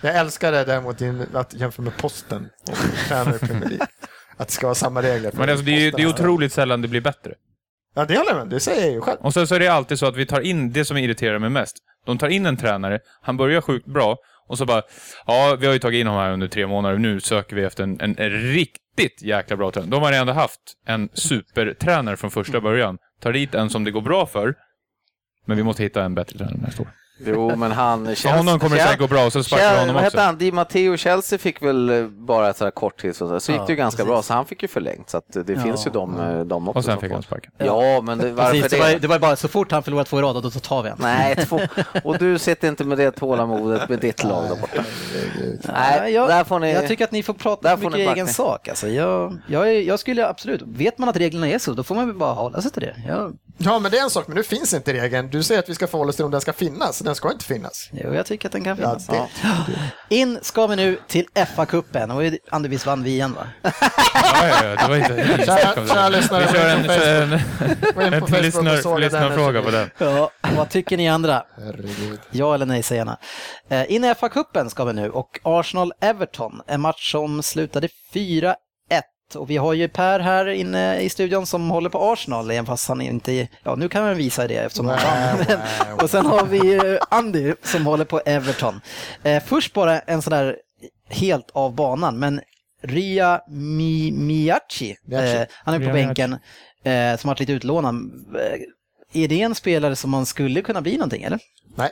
Jag 0.00 0.16
älskar 0.16 0.52
det 0.52 0.64
däremot 0.64 1.02
att 1.34 1.54
jämföra 1.54 1.84
med 1.84 1.96
posten 1.96 2.48
och 2.68 2.76
tränare 3.08 3.36
i 3.36 3.38
Premier 3.38 3.68
League. 3.68 3.86
Att 4.36 4.48
det 4.48 4.54
ska 4.54 4.66
vara 4.66 4.74
samma 4.74 5.02
regler. 5.02 5.30
för 5.30 5.38
Men 5.38 5.50
alltså, 5.50 5.64
det 5.64 5.72
är 5.72 5.80
ju 5.80 5.90
det 5.90 6.02
är 6.02 6.06
otroligt 6.06 6.52
sällan 6.52 6.82
det 6.82 6.88
blir 6.88 7.00
bättre. 7.00 7.34
Ja, 7.94 8.04
det 8.04 8.16
håller 8.16 8.30
jag 8.30 8.38
med 8.38 8.48
Det 8.48 8.60
säger 8.60 8.82
jag 8.82 8.92
ju 8.92 9.00
själv. 9.00 9.18
Och 9.20 9.34
sen 9.34 9.46
så 9.46 9.54
är 9.54 9.60
det 9.60 9.68
alltid 9.68 9.98
så 9.98 10.06
att 10.06 10.16
vi 10.16 10.26
tar 10.26 10.40
in 10.40 10.72
det 10.72 10.84
som 10.84 10.96
irriterar 10.96 11.38
mig 11.38 11.50
mest. 11.50 11.76
De 12.06 12.18
tar 12.18 12.28
in 12.28 12.46
en 12.46 12.56
tränare, 12.56 12.98
han 13.22 13.36
börjar 13.36 13.60
sjukt 13.60 13.86
bra 13.86 14.16
och 14.48 14.58
så 14.58 14.66
bara, 14.66 14.82
ja, 15.26 15.56
vi 15.60 15.66
har 15.66 15.72
ju 15.72 15.78
tagit 15.78 16.00
in 16.00 16.06
honom 16.06 16.22
här 16.22 16.32
under 16.32 16.48
tre 16.48 16.66
månader, 16.66 16.98
nu 16.98 17.20
söker 17.20 17.56
vi 17.56 17.64
efter 17.64 17.82
en, 17.82 18.00
en, 18.00 18.18
en 18.18 18.30
riktigt 18.30 19.22
jäkla 19.22 19.56
bra 19.56 19.70
tränare. 19.70 19.90
De 19.90 20.02
har 20.02 20.12
redan 20.12 20.28
haft 20.28 20.60
en 20.86 21.08
supertränare 21.14 22.16
från 22.16 22.30
första 22.30 22.60
början. 22.60 22.98
Tar 23.20 23.32
dit 23.32 23.54
en 23.54 23.70
som 23.70 23.84
det 23.84 23.90
går 23.90 24.00
bra 24.00 24.26
för, 24.26 24.54
men 25.46 25.56
vi 25.56 25.62
måste 25.62 25.82
hitta 25.82 26.04
en 26.04 26.14
bättre 26.14 26.38
tränare 26.38 26.56
nästa 26.62 26.82
år. 26.82 26.88
Jo, 27.24 27.56
men 27.56 27.72
han... 27.72 28.16
För 28.16 28.28
honom 28.28 28.58
kommer 28.58 28.76
det 28.76 28.82
säkert 28.82 28.98
gå 28.98 29.06
bra 29.06 29.26
och 29.26 29.32
så 29.32 29.42
sparkar 29.42 29.78
honom 29.80 29.94
Vad 29.94 30.04
hette 30.04 30.16
också. 30.16 30.26
han? 30.26 30.38
Di 30.38 30.52
Matteo 30.52 30.96
Chelsea 30.96 31.38
fick 31.38 31.62
väl 31.62 31.90
eh, 31.90 32.06
bara 32.06 32.50
ett 32.50 32.56
sådär 32.56 32.70
kort 32.70 33.00
till, 33.00 33.14
så, 33.14 33.40
så 33.40 33.52
gick 33.52 33.60
Ja, 33.60 33.66
det 33.66 33.72
ju 33.72 33.76
ganska 33.76 33.96
precis. 33.96 34.08
bra, 34.10 34.22
så 34.22 34.34
han 34.34 34.46
fick 34.46 34.62
ju 34.62 34.68
förlängt. 34.68 35.10
Så 35.10 35.16
att 35.16 35.24
det 35.32 35.52
Ja. 35.52 35.60
finns 35.62 35.86
ju 35.86 35.90
de, 35.90 36.20
eh, 36.20 36.40
de 36.40 36.68
också. 36.68 36.78
Och 36.78 36.84
sen 36.84 36.98
fick 36.98 37.12
han 37.12 37.22
sparken. 37.22 37.52
Ja, 37.58 38.00
men 38.02 38.18
det, 38.18 38.32
varför 38.32 38.52
Precis, 38.52 38.70
det, 38.70 38.78
var, 38.78 38.98
det 39.00 39.06
var 39.08 39.18
bara 39.18 39.36
så 39.36 39.48
fort 39.48 39.72
han 39.72 39.82
förlorat 39.82 40.06
två 40.06 40.18
i 40.18 40.22
rad, 40.22 40.42
då 40.42 40.50
tar 40.50 40.82
vi 40.82 40.88
en. 40.90 40.96
Nej, 41.00 41.36
två. 41.36 41.60
Och 42.04 42.18
du 42.18 42.38
sitter 42.38 42.68
inte 42.68 42.84
med 42.84 42.98
det 42.98 43.10
tålamodet 43.10 43.88
med 43.88 43.98
ditt 43.98 44.24
lag 44.24 44.44
där 44.48 44.56
borta. 44.60 44.84
Nej, 45.72 46.12
jag, 46.12 46.28
där 46.28 46.44
får 46.44 46.58
ni... 46.58 46.72
jag 46.72 46.88
tycker 46.88 47.04
att 47.04 47.12
ni 47.12 47.22
får 47.22 47.34
prata 47.34 47.68
där 47.68 47.76
mycket 47.76 48.12
egen 48.14 48.26
sak. 48.28 48.68
Alltså, 48.68 48.88
jag, 48.88 49.38
jag, 49.46 49.82
jag 49.82 49.98
skulle 50.00 50.26
absolut, 50.28 50.62
vet 50.66 50.98
man 50.98 51.08
att 51.08 51.16
reglerna 51.16 51.48
är 51.48 51.58
så, 51.58 51.72
då 51.72 51.82
får 51.82 51.94
man 51.94 52.06
väl 52.06 52.16
bara 52.16 52.32
hålla 52.32 52.60
sig 52.62 52.70
till 52.70 52.82
det. 52.82 52.94
Jag, 53.08 53.36
Ja, 53.62 53.78
men 53.78 53.90
det 53.90 53.98
är 53.98 54.02
en 54.02 54.10
sak, 54.10 54.28
men 54.28 54.36
nu 54.36 54.42
finns 54.42 54.74
inte 54.74 54.92
regeln. 54.92 55.30
Du 55.30 55.42
säger 55.42 55.58
att 55.58 55.68
vi 55.68 55.74
ska 55.74 55.86
förhålla 55.86 56.08
oss 56.10 56.16
till 56.16 56.24
om 56.24 56.30
den 56.30 56.40
ska 56.40 56.52
finnas, 56.52 56.98
den 56.98 57.14
ska 57.14 57.32
inte 57.32 57.44
finnas. 57.44 57.88
jo, 57.92 58.14
jag 58.14 58.26
tycker 58.26 58.48
att 58.48 58.52
den 58.52 58.64
kan 58.64 58.78
Ja, 58.80 58.98
finnas. 58.98 59.06
det, 60.08 60.14
In 60.16 60.38
ska 60.42 60.66
vi 60.66 60.76
nu 60.76 60.98
till 61.08 61.26
FA-cupen 61.34 62.10
och 62.10 62.38
Andervis 62.54 62.86
vann 62.86 63.02
vi 63.02 63.10
igen 63.10 63.32
va? 63.34 63.46
Ja, 63.62 63.70
ja, 64.48 64.64
ja, 64.64 64.76
det 64.76 64.88
var 64.88 64.96
inte... 64.96 65.44
Kära- 65.46 65.86
kära 65.88 66.08
lyssnare, 66.08 66.46
Vi 66.46 66.58
kör 66.58 66.68
en, 66.68 66.78
en, 67.96 68.12
en 68.14 68.42
lyssnar, 68.42 68.90
den 68.92 69.00
lyssnarfråga 69.00 69.62
på 69.62 69.70
den. 69.70 69.90
Ja, 69.98 70.30
vad 70.56 70.68
tycker 70.70 70.96
ni 70.96 71.08
andra? 71.08 71.42
Herregud. 71.56 72.20
Ja 72.30 72.54
eller 72.54 72.66
nej, 72.66 72.82
säg 72.82 72.96
gärna. 72.96 73.18
Eh, 73.68 73.92
In 73.92 74.04
i 74.04 74.14
FA-cupen 74.14 74.68
ska 74.68 74.84
vi 74.84 74.92
nu 74.92 75.10
och 75.10 75.40
Arsenal-Everton, 75.42 76.60
en 76.66 76.80
match 76.80 77.12
som 77.12 77.42
slutade 77.42 77.88
4-1. 78.14 78.54
Och 79.36 79.50
vi 79.50 79.56
har 79.56 79.72
ju 79.72 79.88
Per 79.88 80.20
här 80.20 80.46
inne 80.46 81.00
i 81.00 81.08
studion 81.08 81.46
som 81.46 81.70
håller 81.70 81.90
på 81.90 82.12
Arsenal, 82.12 82.50
även 82.50 82.66
fast 82.66 82.88
han 82.88 83.00
inte... 83.00 83.48
Ja, 83.62 83.74
nu 83.74 83.88
kan 83.88 84.02
man 84.02 84.16
visa 84.16 84.48
det 84.48 84.56
eftersom 84.56 84.88
han 84.88 84.98
vann. 84.98 85.46
Wow. 85.90 86.02
Och 86.02 86.10
sen 86.10 86.26
har 86.26 86.46
vi 86.46 86.98
Andy 87.10 87.54
som 87.62 87.86
håller 87.86 88.04
på 88.04 88.20
Everton. 88.26 88.80
Eh, 89.22 89.42
först 89.42 89.72
bara 89.72 90.00
en 90.00 90.22
sån 90.22 90.30
där 90.30 90.56
helt 91.08 91.50
av 91.50 91.74
banan, 91.74 92.18
men 92.18 92.40
Rya 92.82 93.40
Mi 93.48 94.12
Miyachi, 94.12 94.96
eh, 95.12 95.46
han 95.64 95.74
är 95.74 95.78
på 95.78 95.84
Rya 95.84 95.92
bänken, 95.92 96.32
eh, 96.84 97.16
som 97.16 97.28
varit 97.28 97.40
lite 97.40 97.52
utlånad. 97.52 97.94
Eh, 98.34 99.22
är 99.22 99.28
det 99.28 99.42
en 99.42 99.54
spelare 99.54 99.96
som 99.96 100.10
man 100.10 100.26
skulle 100.26 100.62
kunna 100.62 100.80
bli 100.80 100.92
någonting, 100.92 101.22
eller? 101.22 101.38
Nej. 101.76 101.90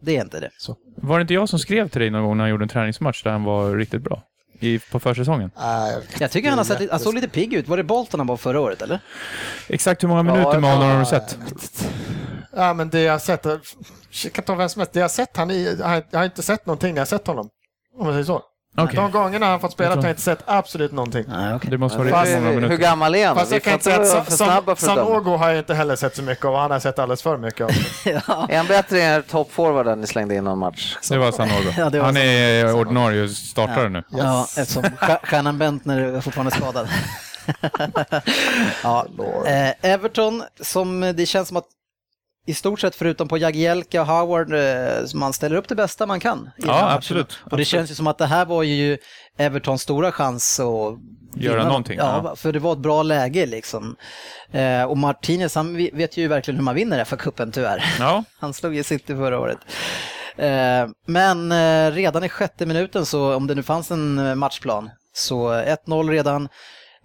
Det 0.00 0.16
är 0.16 0.20
inte 0.20 0.40
det. 0.40 0.50
Var 0.96 1.18
det 1.18 1.22
inte 1.22 1.34
jag 1.34 1.48
som 1.48 1.58
skrev 1.58 1.88
till 1.88 2.00
dig 2.00 2.10
någon 2.10 2.24
gång 2.24 2.36
när 2.36 2.44
han 2.44 2.50
gjorde 2.50 2.64
en 2.64 2.68
träningsmatch 2.68 3.22
där 3.22 3.30
han 3.30 3.44
var 3.44 3.76
riktigt 3.76 4.02
bra? 4.02 4.22
I, 4.60 4.78
på 4.78 5.00
försäsongen? 5.00 5.50
Nej, 5.58 6.02
jag 6.18 6.30
tycker 6.30 6.48
han, 6.48 6.58
har 6.58 6.64
sett, 6.64 6.90
han 6.90 7.00
såg 7.00 7.14
lite 7.14 7.28
pigg 7.28 7.54
ut. 7.54 7.68
Var 7.68 7.76
det 7.76 7.82
Bolton 7.82 8.20
han 8.20 8.26
var 8.26 8.36
förra 8.36 8.60
året, 8.60 8.82
eller? 8.82 9.00
Exakt 9.68 10.02
hur 10.02 10.08
många 10.08 10.22
minuter 10.22 10.60
med 10.60 10.72
honom 10.72 10.88
har 10.90 10.98
du 10.98 11.04
sett? 11.04 11.38
Ja, 12.56 12.74
men 12.74 12.90
det 12.90 13.00
jag 13.00 13.12
har 13.12 13.18
sett, 13.18 13.44
jag 14.24 14.32
kan 14.32 14.44
ta 14.44 14.54
vem 14.54 14.68
som 14.68 14.80
helst, 14.80 14.92
det 14.92 14.98
jag 15.00 15.04
har 15.04 15.08
sett, 15.08 15.36
han 15.36 15.48
har- 15.50 16.02
jag 16.10 16.18
har 16.18 16.24
inte 16.24 16.42
sett 16.42 16.66
någonting 16.66 16.94
när 16.94 16.98
jag 17.00 17.06
har 17.06 17.18
sett 17.18 17.26
honom. 17.26 17.48
Om 17.98 18.04
man 18.04 18.14
säger 18.14 18.24
så. 18.24 18.42
Okej. 18.76 18.96
De 18.96 19.10
gångerna 19.10 19.46
han 19.46 19.60
fått 19.60 19.72
spela 19.72 19.94
har 19.94 20.02
jag 20.02 20.10
inte 20.10 20.22
sett 20.22 20.38
absolut 20.46 20.92
någonting. 20.92 21.24
Nej, 21.28 21.54
okej. 21.54 21.70
Det 21.70 21.78
måste 21.78 21.98
vara 21.98 22.10
Fast, 22.10 22.32
många 22.32 22.46
hur 22.48 22.54
minuter. 22.54 22.76
gammal 22.76 23.14
är 23.14 23.26
han? 23.26 23.36
Fast 23.36 23.52
jag 23.52 23.62
kan 23.62 23.72
inte 23.72 23.84
säga 23.84 24.18
att 24.20 24.32
San-. 24.32 24.76
Sanogo 24.76 25.36
har 25.36 25.48
jag 25.48 25.58
inte 25.58 25.74
heller 25.74 25.96
sett 25.96 26.16
så 26.16 26.22
mycket 26.22 26.44
av. 26.44 26.56
Han 26.56 26.70
har 26.70 26.78
sett 26.80 26.98
alldeles 26.98 27.22
för 27.22 27.36
mycket 27.38 27.60
av. 27.60 27.70
Ja. 28.28 28.46
Är 28.48 28.56
han 28.56 28.66
bättre 28.66 29.02
än 29.02 29.22
toppforwarden 29.22 30.00
ni 30.00 30.06
slängde 30.06 30.34
in 30.34 30.44
någon 30.44 30.58
match? 30.58 30.96
Det 31.10 31.18
var 31.18 31.32
Sanogo. 31.32 31.70
Ja, 31.78 31.90
det 31.90 31.98
var 31.98 32.06
Han 32.06 32.16
är 32.16 32.62
Sanogo. 32.66 32.80
ordinarie 32.80 33.28
startare 33.28 33.88
nu. 33.88 34.02
Ja, 34.08 34.46
eftersom 34.58 34.82
stjär- 35.00 35.26
stjärnan 35.26 35.58
Bentner 35.58 36.00
är 36.00 36.20
fortfarande 36.20 36.50
skadad. 36.52 36.88
ja. 38.82 39.06
eh, 39.46 39.90
Everton, 39.92 40.42
som 40.60 41.00
det 41.16 41.26
känns 41.26 41.48
som 41.48 41.56
att 41.56 41.64
i 42.46 42.54
stort 42.54 42.80
sett 42.80 42.94
förutom 42.96 43.28
på 43.28 43.38
Jagielka 43.38 44.00
och 44.00 44.06
Howard, 44.06 44.52
eh, 44.54 45.04
man 45.14 45.32
ställer 45.32 45.56
upp 45.56 45.68
det 45.68 45.74
bästa 45.74 46.06
man 46.06 46.20
kan. 46.20 46.50
Ja, 46.56 46.92
absolut. 46.92 47.38
Och 47.50 47.56
det 47.56 47.64
känns 47.64 47.90
ju 47.90 47.94
som 47.94 48.06
att 48.06 48.18
det 48.18 48.26
här 48.26 48.44
var 48.44 48.62
ju 48.62 48.98
Evertons 49.38 49.82
stora 49.82 50.12
chans 50.12 50.60
att 50.60 50.98
Göra 51.36 51.56
vinna. 51.56 51.68
någonting, 51.68 51.98
Ja, 51.98 52.20
ja. 52.24 52.36
för 52.36 52.52
det 52.52 52.58
var 52.58 52.72
ett 52.72 52.78
bra 52.78 53.02
läge 53.02 53.46
liksom. 53.46 53.96
Eh, 54.52 54.82
och 54.82 54.98
Martinez, 54.98 55.54
han 55.54 55.76
vet 55.76 56.16
ju 56.16 56.28
verkligen 56.28 56.56
hur 56.58 56.64
man 56.64 56.74
vinner 56.74 57.04
FA-cupen 57.04 57.52
tyvärr. 57.52 57.84
Ja, 58.00 58.24
Han 58.38 58.54
slog 58.54 58.74
ju 58.74 58.82
City 58.82 59.14
förra 59.14 59.38
året. 59.40 59.58
Eh, 60.36 60.86
Men 61.06 61.52
redan 61.92 62.24
i 62.24 62.28
sjätte 62.28 62.66
minuten, 62.66 63.06
så 63.06 63.34
om 63.34 63.46
det 63.46 63.54
nu 63.54 63.62
fanns 63.62 63.90
en 63.90 64.38
matchplan, 64.38 64.90
så 65.14 65.48
1-0 65.52 66.10
redan. 66.10 66.48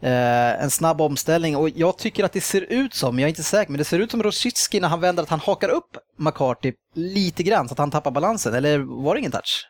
Eh, 0.02 0.64
en 0.64 0.70
snabb 0.72 1.02
omställning 1.02 1.56
och 1.56 1.70
jag 1.70 1.97
tycker 1.97 2.24
att 2.24 2.34
det 2.34 2.41
ser 2.41 2.62
ut 2.62 2.93
som, 2.93 3.20
jag 3.20 3.26
är 3.26 3.30
inte 3.30 3.43
säker, 3.43 3.72
men 3.72 3.78
det 3.78 3.84
ser 3.86 4.00
ut 4.00 4.12
som 4.12 4.24
Rosicki 4.24 4.80
när 4.80 4.88
han 4.88 5.00
vänder 5.02 5.24
att 5.24 5.30
han 5.30 5.39
hakar 5.39 5.70
upp 5.70 5.97
McCarthy 6.18 6.74
lite 6.95 7.43
grann 7.43 7.68
så 7.68 7.74
att 7.74 7.78
han 7.80 7.91
tappar 7.91 8.12
balansen, 8.12 8.54
eller 8.54 8.78
var 9.04 9.16
det 9.16 9.20
ingen 9.20 9.32
touch? 9.32 9.66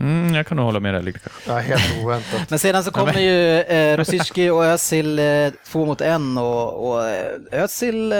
mm, 0.00 0.34
jag 0.34 0.46
kan 0.46 0.56
nog 0.56 0.66
hålla 0.66 0.80
med 0.80 0.94
dig 0.94 1.02
lite 1.02 1.18
kanske. 1.18 1.52
Ja, 1.52 1.58
helt 1.58 2.04
oväntat. 2.04 2.50
Men 2.50 2.58
sedan 2.58 2.84
så 2.84 2.90
kommer 2.90 3.20
ju 3.20 3.60
eh, 3.60 3.96
Rosicki 3.96 4.50
och 4.50 4.64
Özil 4.64 5.18
eh, 5.18 5.48
två 5.66 5.86
mot 5.86 6.00
en 6.00 6.38
och, 6.38 6.88
och 6.88 7.08
eh, 7.08 7.62
Özil 7.62 8.12
eh, 8.12 8.18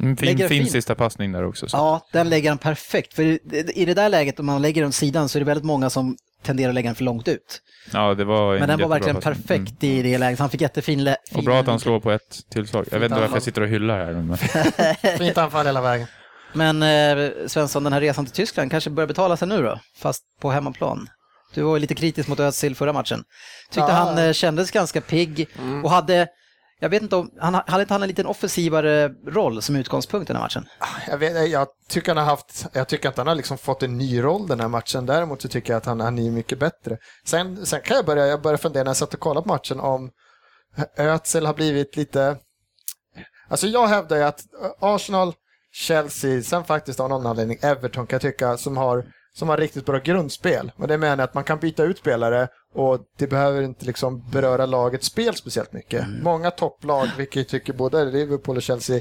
Mm, 0.00 0.16
Lägger 0.20 0.48
fin, 0.48 0.48
fin 0.48 0.64
fin. 0.64 0.72
sista 0.72 0.94
passning 0.94 1.32
där 1.32 1.44
också. 1.44 1.68
Så. 1.68 1.76
Ja, 1.76 2.06
den 2.12 2.28
lägger 2.28 2.48
han 2.48 2.58
perfekt. 2.58 3.14
För 3.14 3.22
i, 3.22 3.38
i 3.74 3.84
det 3.84 3.94
där 3.94 4.08
läget, 4.08 4.40
om 4.40 4.46
man 4.46 4.62
lägger 4.62 4.82
den 4.82 4.92
sidan, 4.92 5.28
så 5.28 5.38
är 5.38 5.40
det 5.40 5.44
väldigt 5.46 5.64
många 5.64 5.90
som 5.90 6.16
tenderar 6.42 6.68
att 6.68 6.74
lägga 6.74 6.88
den 6.88 6.94
för 6.94 7.04
långt 7.04 7.28
ut. 7.28 7.60
Ja, 7.92 8.14
det 8.14 8.24
var 8.24 8.54
en 8.54 8.60
Men 8.60 8.68
den 8.68 8.80
var 8.80 8.88
verkligen 8.88 9.16
passning. 9.20 9.34
perfekt 9.46 9.84
i 9.84 10.02
det 10.02 10.18
läget. 10.18 10.38
Han 10.38 10.50
fick 10.50 10.60
jättefin... 10.60 11.04
lä- 11.04 11.16
Och 11.30 11.36
fin- 11.36 11.44
bra 11.44 11.60
att 11.60 11.66
han 11.66 11.80
slår 11.80 12.00
på 12.00 12.10
ett 12.10 12.50
tillslag. 12.50 12.86
Jag 12.90 12.98
vet 13.00 13.10
inte 13.10 13.20
varför 13.20 13.36
jag 13.36 13.42
sitter 13.42 13.60
och 13.60 13.68
hyllar 13.68 13.98
här. 14.06 14.12
Men... 14.12 14.36
Fint 15.18 15.38
anfall 15.38 15.66
hela 15.66 15.80
vägen. 15.80 16.06
Men 16.52 16.82
eh, 16.82 17.28
Svensson, 17.46 17.84
den 17.84 17.92
här 17.92 18.00
resan 18.00 18.24
till 18.24 18.34
Tyskland 18.34 18.70
kanske 18.70 18.90
börjar 18.90 19.08
betala 19.08 19.36
sig 19.36 19.48
nu 19.48 19.62
då? 19.62 19.78
Fast 19.98 20.22
på 20.40 20.50
hemmaplan. 20.50 21.08
Du 21.54 21.62
var 21.62 21.76
ju 21.76 21.80
lite 21.80 21.94
kritisk 21.94 22.28
mot 22.28 22.40
Özil 22.40 22.74
förra 22.76 22.92
matchen. 22.92 23.22
Tyckte 23.70 23.80
Ja. 23.80 23.96
han 23.96 24.18
eh, 24.18 24.32
kändes 24.32 24.70
ganska 24.70 25.00
pigg 25.00 25.48
och 25.84 25.90
hade... 25.90 26.26
Jag 26.82 26.88
vet 26.88 27.02
inte 27.02 27.16
om... 27.16 27.30
Han, 27.40 27.54
hade 27.54 27.82
inte 27.82 27.94
han 27.94 28.02
en 28.02 28.08
liten 28.08 28.26
offensivare 28.26 29.08
roll 29.26 29.62
som 29.62 29.76
utgångspunkt 29.76 30.30
i 30.30 30.32
den 30.32 30.36
här 30.36 30.44
matchen? 30.44 30.68
Ah, 30.78 30.86
jag, 31.08 31.18
vet, 31.18 31.50
jag 31.50 31.68
tycker 31.88 32.08
han 32.08 32.16
har 32.16 32.24
haft, 32.24 32.66
jag 32.72 32.88
tycker 32.88 33.08
att 33.08 33.16
han 33.16 33.26
har 33.26 33.34
liksom 33.34 33.58
fått 33.58 33.82
en 33.82 33.98
ny 33.98 34.22
roll 34.22 34.46
den 34.46 34.60
här 34.60 34.68
matchen. 34.68 35.06
Däremot 35.06 35.42
så 35.42 35.48
tycker 35.48 35.72
jag 35.72 35.78
att 35.78 35.86
han, 35.86 36.00
han 36.00 36.18
är 36.18 36.30
mycket 36.30 36.58
bättre. 36.58 36.98
Sen, 37.24 37.66
sen 37.66 37.80
kan 37.80 37.96
jag 37.96 38.06
börja, 38.06 38.26
jag 38.26 38.42
börjar 38.42 38.56
fundera 38.56 38.84
när 38.84 38.90
jag 38.90 38.96
satt 38.96 39.14
och 39.14 39.20
kollade 39.20 39.42
på 39.42 39.48
matchen 39.48 39.80
om 39.80 40.10
Özil 40.96 41.46
har 41.46 41.54
blivit 41.54 41.96
lite... 41.96 42.36
Alltså 43.48 43.66
jag 43.66 43.86
hävdar 43.86 44.16
ju 44.16 44.22
att 44.22 44.40
Arsenal, 44.80 45.34
Chelsea, 45.72 46.42
sen 46.42 46.64
faktiskt 46.64 47.00
av 47.00 47.08
någon 47.08 47.26
anledning 47.26 47.58
Everton 47.62 48.06
kan 48.06 48.14
jag 48.14 48.22
tycka 48.22 48.56
som 48.56 48.76
har, 48.76 49.04
som 49.34 49.48
har 49.48 49.56
riktigt 49.56 49.86
bra 49.86 49.98
grundspel. 49.98 50.72
Och 50.76 50.88
det 50.88 50.98
menar 50.98 51.16
jag 51.16 51.24
att 51.24 51.34
man 51.34 51.44
kan 51.44 51.58
byta 51.58 51.84
ut 51.84 51.98
spelare 51.98 52.48
och 52.74 52.98
det 53.18 53.26
behöver 53.26 53.62
inte 53.62 53.84
liksom 53.86 54.30
beröra 54.30 54.66
lagets 54.66 55.06
spel 55.06 55.34
speciellt 55.34 55.72
mycket. 55.72 56.06
Många 56.22 56.50
topplag, 56.50 57.08
vilket 57.16 57.36
jag 57.36 57.48
tycker 57.48 57.72
både 57.72 58.04
Liverpool 58.04 58.56
och 58.56 58.62
Chelsea 58.62 59.00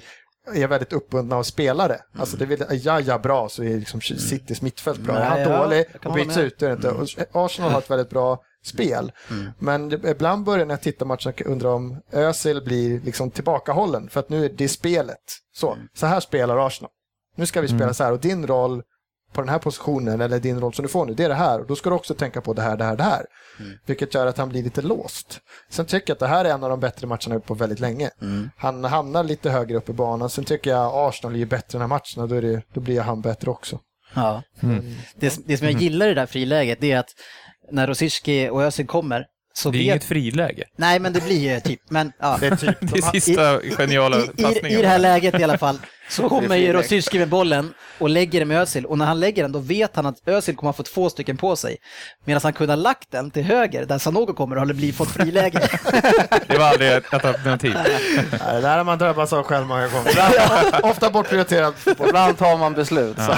är 0.54 0.68
väldigt 0.68 0.94
uppbundna 0.94 1.36
av 1.36 1.44
spelare. 1.44 1.98
Alltså 2.18 2.38
det 2.38 2.46
vill, 2.46 2.66
ja, 2.70 3.00
ja, 3.00 3.18
bra 3.20 3.50
så 3.50 3.64
är 3.64 3.78
liksom 3.80 4.02
Citys 4.02 4.62
mittfält 4.62 5.00
bra. 5.00 5.14
Nej, 5.14 5.24
är 5.24 5.30
han 5.30 5.40
ja, 5.40 5.64
dålig 5.64 5.86
och 6.06 6.14
byts 6.14 6.38
ut, 6.38 6.60
det 6.60 6.66
är 6.66 6.70
det 6.70 6.76
inte. 6.76 6.90
Och 6.92 7.46
Arsenal 7.46 7.72
har 7.72 7.80
ett 7.80 7.90
väldigt 7.90 8.10
bra 8.10 8.42
spel. 8.66 9.12
Men 9.60 9.90
det- 9.90 10.10
ibland 10.12 10.44
börjar 10.46 10.66
när 10.66 10.74
jag 10.74 10.82
tittar 10.82 11.06
matchen 11.06 11.34
undra 11.46 11.74
om 11.74 12.02
Özil 12.12 12.62
blir 12.66 13.00
liksom 13.02 13.32
tillbakahållen 13.32 14.10
för 14.10 14.20
att 14.20 14.30
nu 14.30 14.46
är 14.46 14.50
det 14.50 14.68
spelet. 14.70 15.18
Så, 15.54 15.78
så 15.94 16.06
här 16.06 16.20
spelar 16.20 16.68
Arsenal. 16.68 16.92
Nu 17.36 17.46
ska 17.46 17.62
vi 17.62 17.68
spela 17.68 17.94
så 17.94 18.04
här 18.04 18.12
och 18.12 18.20
din 18.20 18.48
roll 18.48 18.84
på 19.34 19.42
den 19.42 19.50
här 19.50 19.60
positionen 19.60 20.22
eller 20.22 20.40
din 20.40 20.60
roll 20.60 20.74
som 20.74 20.84
du 20.84 20.90
får 20.90 21.06
nu, 21.06 21.14
det 21.14 21.24
är 21.24 21.30
det 21.30 21.36
här. 21.36 21.60
Och 21.60 21.68
då 21.68 21.76
ska 21.76 21.90
du 21.90 21.96
också 21.96 22.14
tänka 22.14 22.42
på 22.42 22.54
det 22.54 22.62
här, 22.62 22.78
det 22.78 22.84
här, 22.84 22.96
det 22.96 23.04
här. 23.04 23.26
Vilket 23.86 24.14
gör 24.14 24.28
att 24.28 24.38
han 24.38 24.50
blir 24.50 24.64
lite 24.64 24.82
låst. 24.82 25.40
Sen 25.70 25.86
tycker 25.86 26.10
jag 26.10 26.16
att 26.16 26.20
det 26.20 26.28
här 26.28 26.46
är 26.46 26.50
en 26.50 26.64
av 26.64 26.70
de 26.70 26.80
bättre 26.80 27.08
matcherna 27.08 27.40
på 27.40 27.54
väldigt 27.54 27.80
länge. 27.80 28.10
Han 28.58 28.84
hamnar 28.84 29.24
lite 29.24 29.50
högre 29.50 29.78
upp 29.78 29.90
i 29.90 29.94
banan. 29.94 30.30
Sen 30.30 30.44
tycker 30.44 30.70
jag 30.70 30.92
Arsenal 30.94 31.36
är 31.36 31.40
ju 31.40 31.46
bättre 31.46 31.78
i 31.78 31.80
den 31.80 31.82
här 31.82 31.88
matcherna. 31.88 32.28
Då, 32.28 32.36
är 32.36 32.42
det, 32.42 32.62
då 32.74 32.80
blir 32.80 33.02
han 33.02 33.22
bättre 33.22 33.52
också. 33.52 33.80
Ja. 34.14 34.44
Det, 35.16 35.40
det 35.46 35.58
som 35.58 35.68
jag 35.68 35.82
gillar 35.82 36.06
i 36.06 36.10
det 36.10 36.22
där 36.22 36.26
friläget, 36.26 36.78
det 36.82 36.92
är 36.92 37.00
att 37.00 37.10
när 37.72 37.88
Rosicki 37.88 38.50
och 38.50 38.64
Özil 38.64 38.88
kommer, 38.88 39.26
så 39.54 39.70
Det 39.70 39.78
är 39.78 39.80
vet... 39.80 39.86
inget 39.86 40.04
friläge. 40.04 40.64
Nej, 40.76 41.00
men 41.00 41.14
det 41.14 41.24
blir 41.24 41.54
ju 41.54 41.60
typ, 41.60 41.80
men 41.90 42.12
ja. 42.20 42.38
Det 42.42 42.48
är 42.48 42.56
typ, 42.56 42.78
Det 42.80 42.88
de 42.88 42.98
är 42.98 43.02
har, 43.02 43.12
sista 43.12 43.60
geniala 43.78 44.18
I, 44.18 44.22
i, 44.38 44.44
passningen. 44.44 44.80
I 44.80 44.82
det 44.82 44.88
här 44.88 45.00
läget 45.00 45.40
i 45.40 45.44
alla 45.44 45.58
fall 45.58 45.80
så 46.10 46.30
kommer 46.30 46.56
ju. 46.56 46.74
Rosicki 46.74 47.20
med 47.20 47.30
bollen 47.30 47.74
och 48.00 48.10
lägger 48.10 48.40
den 48.40 48.48
med 48.48 48.62
Özil 48.62 48.86
och 48.86 48.98
när 48.98 49.06
han 49.06 49.20
lägger 49.20 49.44
den 49.44 49.52
då 49.52 49.60
vet 49.60 49.96
han 49.96 50.06
att 50.06 50.28
Özil 50.28 50.56
kommer 50.56 50.70
att 50.70 50.78
få 50.78 50.84
två 50.84 51.10
stycken 51.10 51.38
på 51.38 51.56
sig. 51.56 51.78
Medan 52.26 52.42
han 52.44 52.54
kunde 52.54 52.72
ha 52.74 52.76
lagt 52.78 53.12
den 53.12 53.32
till 53.32 53.44
höger 53.44 53.86
där 53.86 53.98
Sanogo 53.98 54.34
kommer 54.34 54.56
och 54.56 54.62
hade 54.62 54.74
blivit 54.74 54.96
fått 54.96 55.12
friläge. 55.12 55.70
Det 56.48 56.58
var 56.58 56.66
aldrig 56.66 56.92
ett, 56.92 57.14
ett 57.14 57.26
alternativ. 57.26 57.74
Nej, 57.74 58.30
det 58.56 58.62
där 58.62 58.78
har 58.78 58.84
man 58.84 58.98
drabbats 58.98 59.34
av 59.34 59.44
själv 59.44 59.66
många 59.68 59.88
gånger. 59.88 60.10
Ibland- 60.12 60.84
Ofta 60.92 61.10
bortprioriterad 61.10 61.76
fotboll. 61.76 62.08
Ibland 62.08 62.38
tar 62.38 62.58
man 62.58 62.74
beslut. 62.74 63.18
Så. 63.18 63.32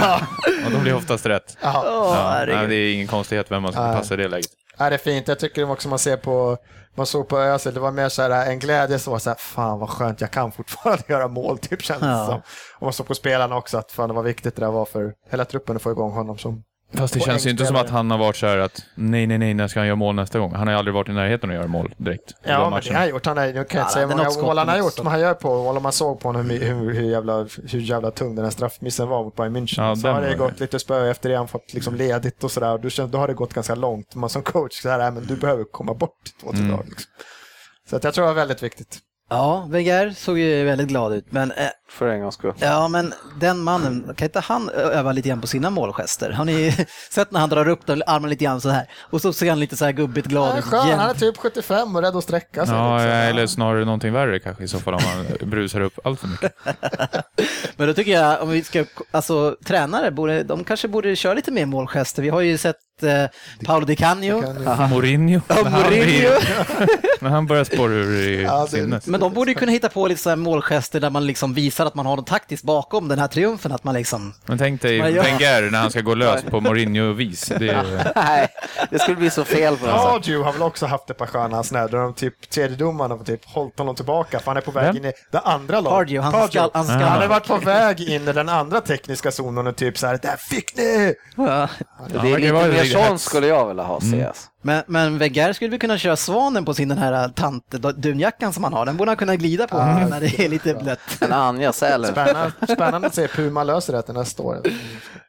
Och 0.66 0.72
de 0.72 0.82
blir 0.82 0.96
oftast 0.96 1.26
rätt. 1.26 1.58
Ja, 1.62 2.44
nej, 2.48 2.68
det 2.68 2.76
är 2.76 2.94
ingen 2.94 3.08
konstighet 3.08 3.52
vem 3.52 3.62
man 3.64 3.72
ska 3.72 3.82
passa 3.94 4.14
i 4.14 4.18
det 4.18 4.28
läget. 4.28 4.48
Ja, 4.78 4.90
det 4.90 4.96
är 4.96 4.98
fint. 4.98 5.28
Jag 5.28 5.40
tycker 5.40 5.72
också 5.72 5.90
man 5.90 6.00
ser 6.00 6.18
på 6.18 6.58
man 6.96 7.06
såg 7.06 7.28
på 7.28 7.38
Özil, 7.40 7.74
det 7.74 7.80
var 7.80 7.92
mer 7.92 8.10
så 8.10 8.22
här 8.22 8.52
en 8.52 8.60
glädje 8.60 9.00
som 9.00 9.12
var 9.12 9.20
så 9.20 9.30
här, 9.30 9.38
fan 9.38 9.80
vad 9.80 9.90
skönt, 9.90 10.22
jag 10.22 10.32
kan 10.32 10.52
fortfarande 10.52 11.04
göra 11.08 11.28
mål, 11.28 11.58
typ 11.58 11.82
kändes 11.82 12.02
det 12.02 12.08
Ja. 12.10 12.26
som. 12.26 12.42
Och 12.76 12.82
man 12.82 12.94
såg 12.94 13.08
på 13.08 13.16
spelarna 13.16 13.58
också 13.58 13.78
att 13.78 13.92
fan 13.92 14.10
det 14.10 14.16
var 14.16 14.24
viktigt 14.24 14.56
det 14.56 14.62
där 14.62 14.72
var 14.72 14.86
för 14.86 15.14
hela 15.32 15.46
truppen 15.46 15.76
att 15.76 15.82
få 15.82 15.92
igång 15.92 16.12
honom 16.12 16.38
som 16.38 16.64
Fast 16.98 17.14
det 17.14 17.20
känns 17.20 17.46
ju 17.46 17.50
inte 17.50 17.66
som 17.66 17.76
att 17.76 17.90
han 17.90 18.12
har 18.12 18.18
varit 18.18 18.36
så 18.36 18.48
här 18.48 18.58
att 18.58 18.82
nej, 18.96 19.28
nej, 19.28 19.38
nej, 19.38 19.54
när 19.54 19.68
ska 19.68 19.80
han 19.80 19.88
göra 19.88 19.96
mål 19.96 20.16
nästa 20.16 20.40
gång? 20.40 20.54
Han 20.56 20.68
har 20.68 20.74
ju 20.74 20.78
aldrig 20.80 20.94
varit 20.94 21.10
i 21.10 21.12
närheten 21.12 21.50
att 21.50 21.56
göra 21.56 21.68
mål 21.68 21.94
direkt. 21.98 22.34
Ja, 22.44 22.70
men 22.70 22.82
det 22.84 22.90
har 22.94 23.00
han 23.00 23.10
gjort. 23.10 23.26
Han 23.26 23.38
är, 23.38 23.48
nu 23.48 23.54
kan 23.54 23.60
jag 23.64 23.68
Ja, 23.74 23.80
inte 23.82 23.94
säga 23.94 24.08
hur 24.08 24.16
många 24.16 24.30
mål 24.48 24.58
han 24.58 24.68
har 24.70 24.78
gjort, 24.78 24.98
men 24.98 25.08
han 25.08 25.20
gör 25.20 25.34
på, 25.34 25.50
och 25.52 25.78
om 25.78 25.84
man 25.84 25.92
såg 25.92 26.20
på 26.20 26.28
honom 26.28 26.50
hur, 26.50 26.60
hur, 26.60 26.94
hur, 26.94 27.10
jävla, 27.12 27.38
hur 27.72 27.80
jävla 27.80 28.12
tung 28.12 28.36
den 28.36 28.46
här 28.46 28.52
straffmissen 28.52 29.08
var 29.08 29.24
mot 29.24 29.36
Bayern 29.36 29.56
München. 29.58 29.88
Ja, 29.88 29.96
så 29.96 30.08
har 30.08 30.22
det 30.22 30.36
var- 30.36 30.48
gått 30.50 30.60
lite 30.60 30.80
spö 30.80 31.10
efter 31.12 31.30
det, 31.30 31.36
han 31.38 31.48
fått 31.48 31.74
liksom 31.74 31.96
ledigt 31.96 32.44
och 32.44 32.52
sådär. 32.52 33.08
Då, 33.08 33.18
har 33.18 33.28
det 33.28 33.34
gått 33.34 33.54
ganska 33.54 33.76
långt. 33.76 34.16
Man 34.16 34.30
som 34.30 34.42
coach, 34.44 34.82
så 34.82 34.90
här, 34.90 34.98
"Nej, 34.98 35.12
men 35.12 35.26
du 35.26 35.36
behöver 35.36 35.64
komma 35.64 35.94
bort 35.94 36.18
två, 36.42 36.50
tre 36.52 36.60
Mm. 36.60 36.72
dagar. 36.72 36.84
Liksom. 36.86 37.12
Så 37.90 37.96
att 37.96 38.04
jag 38.04 38.14
tror 38.14 38.24
det 38.26 38.28
var 38.32 38.36
väldigt 38.36 38.64
viktigt. 38.64 38.98
Ja, 39.30 39.66
Wenger 39.70 40.10
såg 40.18 40.40
ju 40.40 40.64
väldigt 40.64 40.88
glad 40.88 41.14
ut, 41.14 41.26
men 41.30 41.52
eh, 41.52 41.68
För 41.94 42.08
en 42.08 42.22
gångs 42.22 42.36
skull. 42.36 42.54
Ja, 42.60 42.88
men 42.88 43.14
den 43.40 43.60
mannen, 43.60 44.14
kan 44.18 44.26
inte 44.26 44.40
han 44.40 44.70
öva 44.70 45.12
lite 45.12 45.30
grann 45.30 45.42
på 45.42 45.48
sina 45.48 45.70
målgester? 45.70 46.32
Har 46.32 46.46
ni 46.46 46.76
sett 47.12 47.32
när 47.32 47.40
han 47.40 47.50
drar 47.50 47.68
upp 47.70 47.86
den, 47.86 48.04
armen 48.08 48.30
lite 48.30 48.44
grann 48.46 48.62
så 48.62 48.70
här 48.70 48.86
och 49.00 49.22
så 49.22 49.34
ser 49.34 49.50
han 49.50 49.60
lite 49.60 49.76
så 49.78 49.86
här 49.86 49.92
gubbigt 49.92 50.28
glad 50.28 50.48
Han 50.48 50.58
är 50.58 50.92
ut. 50.92 50.96
han 50.98 51.10
är 51.10 51.14
typ 51.14 51.38
75 51.38 51.96
och 51.96 52.02
rädd 52.02 52.16
att 52.16 52.24
sträcka 52.24 52.66
sig. 52.66 52.76
Ja, 52.76 52.96
liksom. 52.98 53.10
eller 53.12 53.48
snarare 53.48 53.86
någonting 53.86 54.14
värre 54.14 54.40
kanske 54.40 54.64
i 54.64 54.68
så 54.68 54.80
fall 54.80 54.94
om 54.94 55.02
man 55.16 55.50
brusar 55.50 55.82
upp 55.82 56.00
allt 56.04 56.20
för 56.20 56.28
mycket. 56.28 56.54
Men 57.78 57.88
då 57.88 57.94
tycker 57.94 58.12
jag, 58.12 58.42
om 58.42 58.50
vi 58.50 58.64
ska, 58.64 58.86
alltså 59.12 59.56
tränare, 59.66 60.12
borde, 60.12 60.44
de 60.44 60.64
kanske 60.64 60.88
borde 60.88 61.16
köra 61.16 61.34
lite 61.34 61.52
mer 61.52 61.66
målgester. 61.66 62.22
Vi 62.22 62.30
har 62.30 62.42
ju 62.42 62.58
sett 62.58 62.76
eh, 63.04 63.26
Paolo 63.66 63.86
Di 63.86 63.96
Canio, 63.96 64.42
Mourinho, 64.90 65.42
Ja, 65.48 65.56
han 65.56 65.72
Mourinho. 65.72 66.30
när 67.22 67.30
han 67.30 67.48
börjar 67.48 67.64
spåra 67.64 67.92
ur 67.94 68.28
i 68.30 68.44
Ja, 68.44 68.64
det- 68.72 68.78
sinnet. 68.78 69.08
men 69.08 69.20
de 69.20 69.34
borde 69.34 69.52
ju 69.52 69.56
kunna 69.56 69.72
hitta 69.72 69.90
på 69.90 70.08
lite 70.08 70.22
så 70.22 70.30
här 70.30 70.36
målgester 70.36 71.00
där 71.00 71.10
man 71.10 71.26
liksom 71.28 71.54
visar 71.54 71.83
att 71.86 71.96
man 71.96 72.06
har 72.06 72.16
något 72.16 72.28
taktiskt 72.28 72.64
bakom 72.64 73.08
den 73.08 73.20
här 73.20 73.28
triumfen, 73.28 73.72
att 73.72 73.84
man 73.84 73.94
liksom... 73.94 74.34
Men 74.46 74.58
tänk 74.58 74.82
dig 74.82 75.02
Wenger 75.02 75.72
när 75.72 75.80
han 75.80 75.92
ska 75.92 76.02
gå 76.02 76.16
lös 76.16 76.44
på 76.44 76.62
Mourinho-vis. 76.62 77.46
Det 77.60 77.70
är, 77.70 78.12
Nej, 78.16 78.48
det 78.90 79.00
skulle 79.00 79.18
bli 79.18 79.30
så 79.30 79.46
fel 79.46 79.78
på 79.78 79.86
något. 79.86 80.02
Cardew 80.02 80.44
har 80.46 80.54
väl 80.54 80.62
också 80.62 80.86
haft 80.86 81.10
ett 81.10 81.18
par 81.18 81.26
sköna 81.28 81.62
där 81.62 81.88
de 81.98 82.14
typ, 82.14 82.50
tredjedomarna 82.50 83.16
har 83.16 83.24
typ 83.24 83.46
hållit 83.46 83.78
honom 83.78 83.96
tillbaka 83.96 84.40
för 84.40 84.46
han 84.46 84.58
är 84.58 84.62
på 84.62 84.72
väg 84.72 84.86
Vem? 84.86 84.98
in 84.98 85.06
i 85.06 85.12
det 85.32 85.40
andra 85.40 85.80
laget. 85.82 85.98
Cardew, 85.98 86.22
han 86.38 86.48
ska- 86.50 86.70
han 86.74 86.86
ska- 86.86 86.94
han 86.94 87.22
har 87.22 87.28
varit 87.28 87.48
på 87.48 87.58
väg 87.58 88.02
in 88.02 88.28
i 88.28 88.34
den 88.34 88.50
andra 88.50 88.82
tekniska 88.82 89.32
zonen 89.32 89.68
och 89.68 89.76
typ 89.76 89.98
så 89.98 90.08
här, 90.08 90.20
där 90.22 90.38
fick 90.38 90.78
ni! 90.78 91.14
Ja. 91.36 91.68
Det 92.08 92.18
är 92.18 92.38
lite 92.40 92.54
mer 92.54 92.68
det 92.70 92.80
är 92.80 92.86
sån 92.86 93.02
hets. 93.02 93.24
skulle 93.24 93.48
jag 93.48 93.68
vilja 93.68 93.84
ha, 93.84 94.00
Mm. 94.04 94.20
Men, 94.66 94.84
men 94.88 95.18
Wenger 95.18 95.54
skulle 95.54 95.70
vi 95.72 95.80
kunna 95.80 95.98
köra 95.98 96.16
svanen 96.16 96.66
på 96.66 96.74
sin 96.74 96.90
den 96.90 96.98
här 96.98 97.28
tant-dunjackan 97.28 98.52
som 98.52 98.64
han 98.64 98.74
har. 98.74 98.86
Den 98.86 98.98
borde 98.98 99.12
han 99.12 99.18
kunna 99.18 99.36
glida 99.36 99.68
på 99.68 99.78
när 99.78 100.20
det 100.20 100.40
är 100.40 100.50
lite 100.50 100.74
blött. 100.74 101.00
En 101.22 101.34
Anja-sälen. 101.34 102.12
Spännande, 102.12 102.52
spännande 102.68 103.08
att 103.08 103.16
se 103.16 103.22
hur 103.22 103.28
Puma 103.28 103.64
löser 103.64 103.94
det 103.94 104.02
till 104.02 104.14
nästa 104.14 104.44
år. 104.44 104.62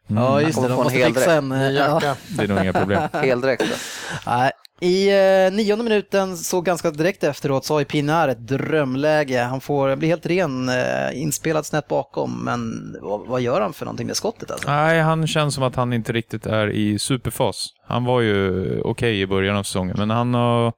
Ja, 0.07 0.41
just 0.41 0.63
det. 0.63 0.69
De 0.69 0.75
måste 0.75 0.91
fixa 1.05 1.35
en... 1.35 1.49
Ny 1.49 1.71
Ja. 1.73 1.95
jacka. 1.95 2.17
Det 2.29 2.45
är 2.45 2.49
nog 2.49 2.59
inga 2.63 2.73
problem. 2.73 3.03
Heldräkt. 3.13 3.63
Nej. 4.27 4.53
I 4.81 5.09
eh, 5.09 5.53
nionde 5.53 5.85
minuten, 5.85 6.37
så 6.37 6.61
ganska 6.61 6.91
direkt 6.91 7.25
efteråt, 7.25 7.65
så 7.65 7.75
har 7.75 7.79
ju 7.81 7.85
Pinar 7.85 8.29
ett 8.29 8.47
drömläge. 8.47 9.43
Han 9.43 9.61
får 9.61 9.97
bli 9.97 10.09
helt 10.09 10.27
ren, 10.27 10.69
eh, 10.69 11.23
inspelad 11.23 11.67
snett 11.67 11.89
bakom, 11.89 12.45
men 12.45 12.93
vad, 13.03 13.27
vad 13.27 13.41
gör 13.41 13.61
han 13.61 13.73
för 13.73 13.85
någonting 13.85 14.07
med 14.07 14.17
skottet 14.17 14.51
alltså? 14.51 14.71
Nej, 14.71 15.01
han 15.01 15.27
känns 15.27 15.55
som 15.55 15.65
att 15.65 15.77
han 15.77 15.93
inte 15.93 16.13
riktigt 16.13 16.47
är 16.47 16.71
i 16.71 16.99
superfas. 16.99 17.69
Han 17.87 18.05
var 18.05 18.21
ju 18.21 18.81
okej 18.81 19.21
i 19.21 19.27
början 19.27 19.57
av 19.57 19.63
säsongen, 19.63 19.97
men 19.99 20.11
han 20.11 20.35
har... 20.35 20.73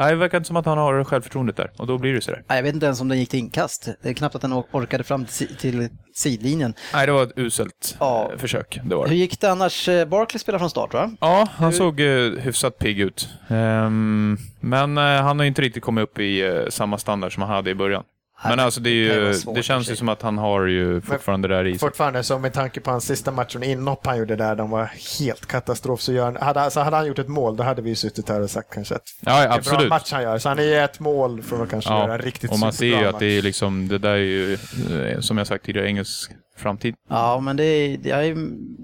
Nej, 0.00 0.10
det 0.12 0.16
verkar 0.16 0.38
inte 0.38 0.46
som 0.46 0.56
att 0.56 0.66
han 0.66 0.78
har 0.78 1.04
självförtroendet 1.04 1.56
där 1.56 1.70
och 1.78 1.86
då 1.86 1.98
blir 1.98 2.12
det 2.14 2.20
sådär. 2.20 2.42
Nej, 2.48 2.58
Jag 2.58 2.62
vet 2.62 2.74
inte 2.74 2.86
ens 2.86 3.00
om 3.00 3.08
den 3.08 3.18
gick 3.18 3.28
till 3.28 3.38
inkast. 3.38 3.88
Det 4.02 4.08
är 4.08 4.12
knappt 4.14 4.34
att 4.34 4.42
den 4.42 4.52
or- 4.52 4.64
orkade 4.72 5.04
fram 5.04 5.24
till, 5.24 5.34
si- 5.34 5.56
till 5.56 5.88
sidlinjen. 6.14 6.74
Nej, 6.94 7.06
det 7.06 7.12
var 7.12 7.22
ett 7.22 7.32
uselt 7.38 7.96
Ja. 8.00 8.30
eh, 8.32 8.38
försök. 8.38 8.78
Det 8.84 8.94
var 8.94 9.06
Hur 9.08 9.14
gick 9.16 9.40
det 9.40 9.50
annars? 9.50 9.88
Eh, 9.88 10.04
Barkley 10.08 10.38
spelade 10.38 10.58
från 10.58 10.70
start 10.70 10.94
va? 10.94 11.10
Ja, 11.20 11.48
han 11.52 11.72
såg 11.72 12.00
uh, 12.00 12.38
hyfsat 12.38 12.78
pigg 12.78 13.00
ut. 13.00 13.28
Ehm, 13.48 14.36
men 14.60 14.98
eh, 14.98 15.04
han 15.04 15.38
har 15.38 15.46
inte 15.46 15.62
riktigt 15.62 15.82
kommit 15.82 16.02
upp 16.02 16.18
i 16.18 16.40
eh, 16.46 16.66
samma 16.68 16.98
standard 16.98 17.34
som 17.34 17.42
han 17.42 17.52
hade 17.52 17.70
i 17.70 17.74
början. 17.74 18.02
Men 18.44 18.60
alltså 18.60 18.80
det, 18.80 18.90
det 18.90 18.94
ju 18.96 19.32
det 19.32 19.46
och 19.46 19.64
känns 19.64 19.90
ju 19.90 19.96
som 19.96 20.08
att 20.08 20.22
han 20.22 20.38
har 20.38 20.66
ju 20.66 21.00
fortfarande 21.00 21.48
det 21.48 21.54
där 21.54 21.66
i 21.66 21.72
sig. 21.72 21.78
Fortfarande, 21.78 22.22
så 22.22 22.38
med 22.38 22.52
tanke 22.52 22.80
på 22.80 22.90
hans 22.90 23.04
sista 23.04 23.30
match 23.30 23.56
och 23.56 23.64
inhopp 23.64 24.06
han 24.06 24.18
gjorde 24.18 24.36
där, 24.36 24.56
de 24.56 24.70
var 24.70 24.90
helt 25.20 25.46
katastrof. 25.46 26.00
Så 26.00 26.12
gör 26.12 26.24
han, 26.24 26.36
hade, 26.36 26.60
alltså 26.60 26.80
hade 26.80 26.96
han 26.96 27.06
gjort 27.06 27.18
ett 27.18 27.28
mål, 27.28 27.56
då 27.56 27.62
hade 27.62 27.82
vi 27.82 27.88
ju 27.88 27.96
suttit 27.96 28.28
här 28.28 28.40
och 28.40 28.50
sagt 28.50 28.74
kanske 28.74 28.94
att 28.94 29.02
Ja, 29.20 29.30
det 29.32 29.38
är 29.38 29.42
en 29.42 29.48
bra 29.48 29.56
absolut. 29.56 29.88
match 29.88 30.12
han 30.12 30.22
gör. 30.22 30.38
Så 30.38 30.48
han 30.48 30.58
är 30.58 30.62
ju 30.62 30.74
ett 30.76 31.00
mål 31.00 31.42
för 31.42 31.62
att 31.62 31.70
kanske 31.70 31.90
göra 31.90 32.12
en 32.14 32.18
riktigt 32.20 32.50
och 32.50 32.58
man 32.58 32.72
ser 32.72 32.78
superbra 32.78 33.00
ju 33.02 33.08
att 33.08 33.18
det 33.18 33.26
match. 33.26 33.38
är 33.38 33.42
liksom, 33.42 33.88
det 33.88 33.98
där 33.98 34.10
är 34.10 34.16
ju, 34.16 34.52
eh, 34.52 35.20
som 35.20 35.38
jag 35.38 35.46
sagt 35.46 35.64
tidigare, 35.64 35.86
engelsk 35.88 36.30
framtid. 36.56 36.94
Ja, 37.08 37.40
men 37.40 37.56
det 37.56 37.64
är, 37.64 37.98
jag 38.04 38.26
är 38.26 38.34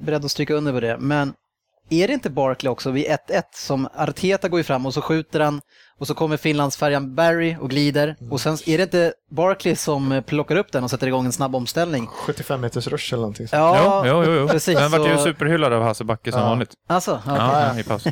beredd 0.04 0.24
att 0.24 0.30
stryka 0.30 0.54
under 0.54 0.72
på 0.72 0.80
det. 0.80 0.96
Men 0.98 1.32
är 1.90 2.06
det 2.08 2.14
inte 2.14 2.30
Barkley 2.30 2.70
också 2.70 2.90
vid 2.90 3.06
1-1 3.06 3.42
som 3.54 3.88
Arteta 3.94 4.48
går 4.48 4.60
ju 4.60 4.64
fram 4.64 4.86
och 4.86 4.94
så 4.94 5.00
skjuter 5.02 5.40
han 5.40 5.60
och 5.98 6.06
så 6.06 6.14
kommer 6.14 6.36
Finlandsfärjan 6.36 7.14
Barry 7.14 7.56
och 7.60 7.70
glider 7.70 8.16
och 8.30 8.40
sen 8.40 8.56
är 8.66 8.78
det 8.78 8.82
inte 8.82 9.12
Barkley 9.30 9.76
som 9.76 10.22
plockar 10.26 10.56
upp 10.56 10.72
den 10.72 10.84
och 10.84 10.90
sätter 10.90 11.06
igång 11.06 11.26
en 11.26 11.32
snabb 11.32 11.56
omställning? 11.56 12.06
75 12.06 12.60
meters 12.60 12.86
rush 12.86 13.14
eller 13.14 13.20
någonting. 13.20 13.46
Ja, 13.52 14.02
jo, 14.06 14.24
jo, 14.26 14.32
jo. 14.32 14.48
precis. 14.48 14.78
Den 14.78 14.90
vart 14.90 15.08
ju 15.08 15.18
superhyllad 15.18 15.72
av 15.72 15.82
Hasse 15.82 16.04
Backe 16.04 16.32
som 16.32 16.40
Ja. 16.40 16.48
vanligt. 16.48 16.70
Alltså, 16.88 17.22
ja. 17.26 17.72
Ja, 17.74 17.80
i 17.80 17.82
paus. 17.82 18.04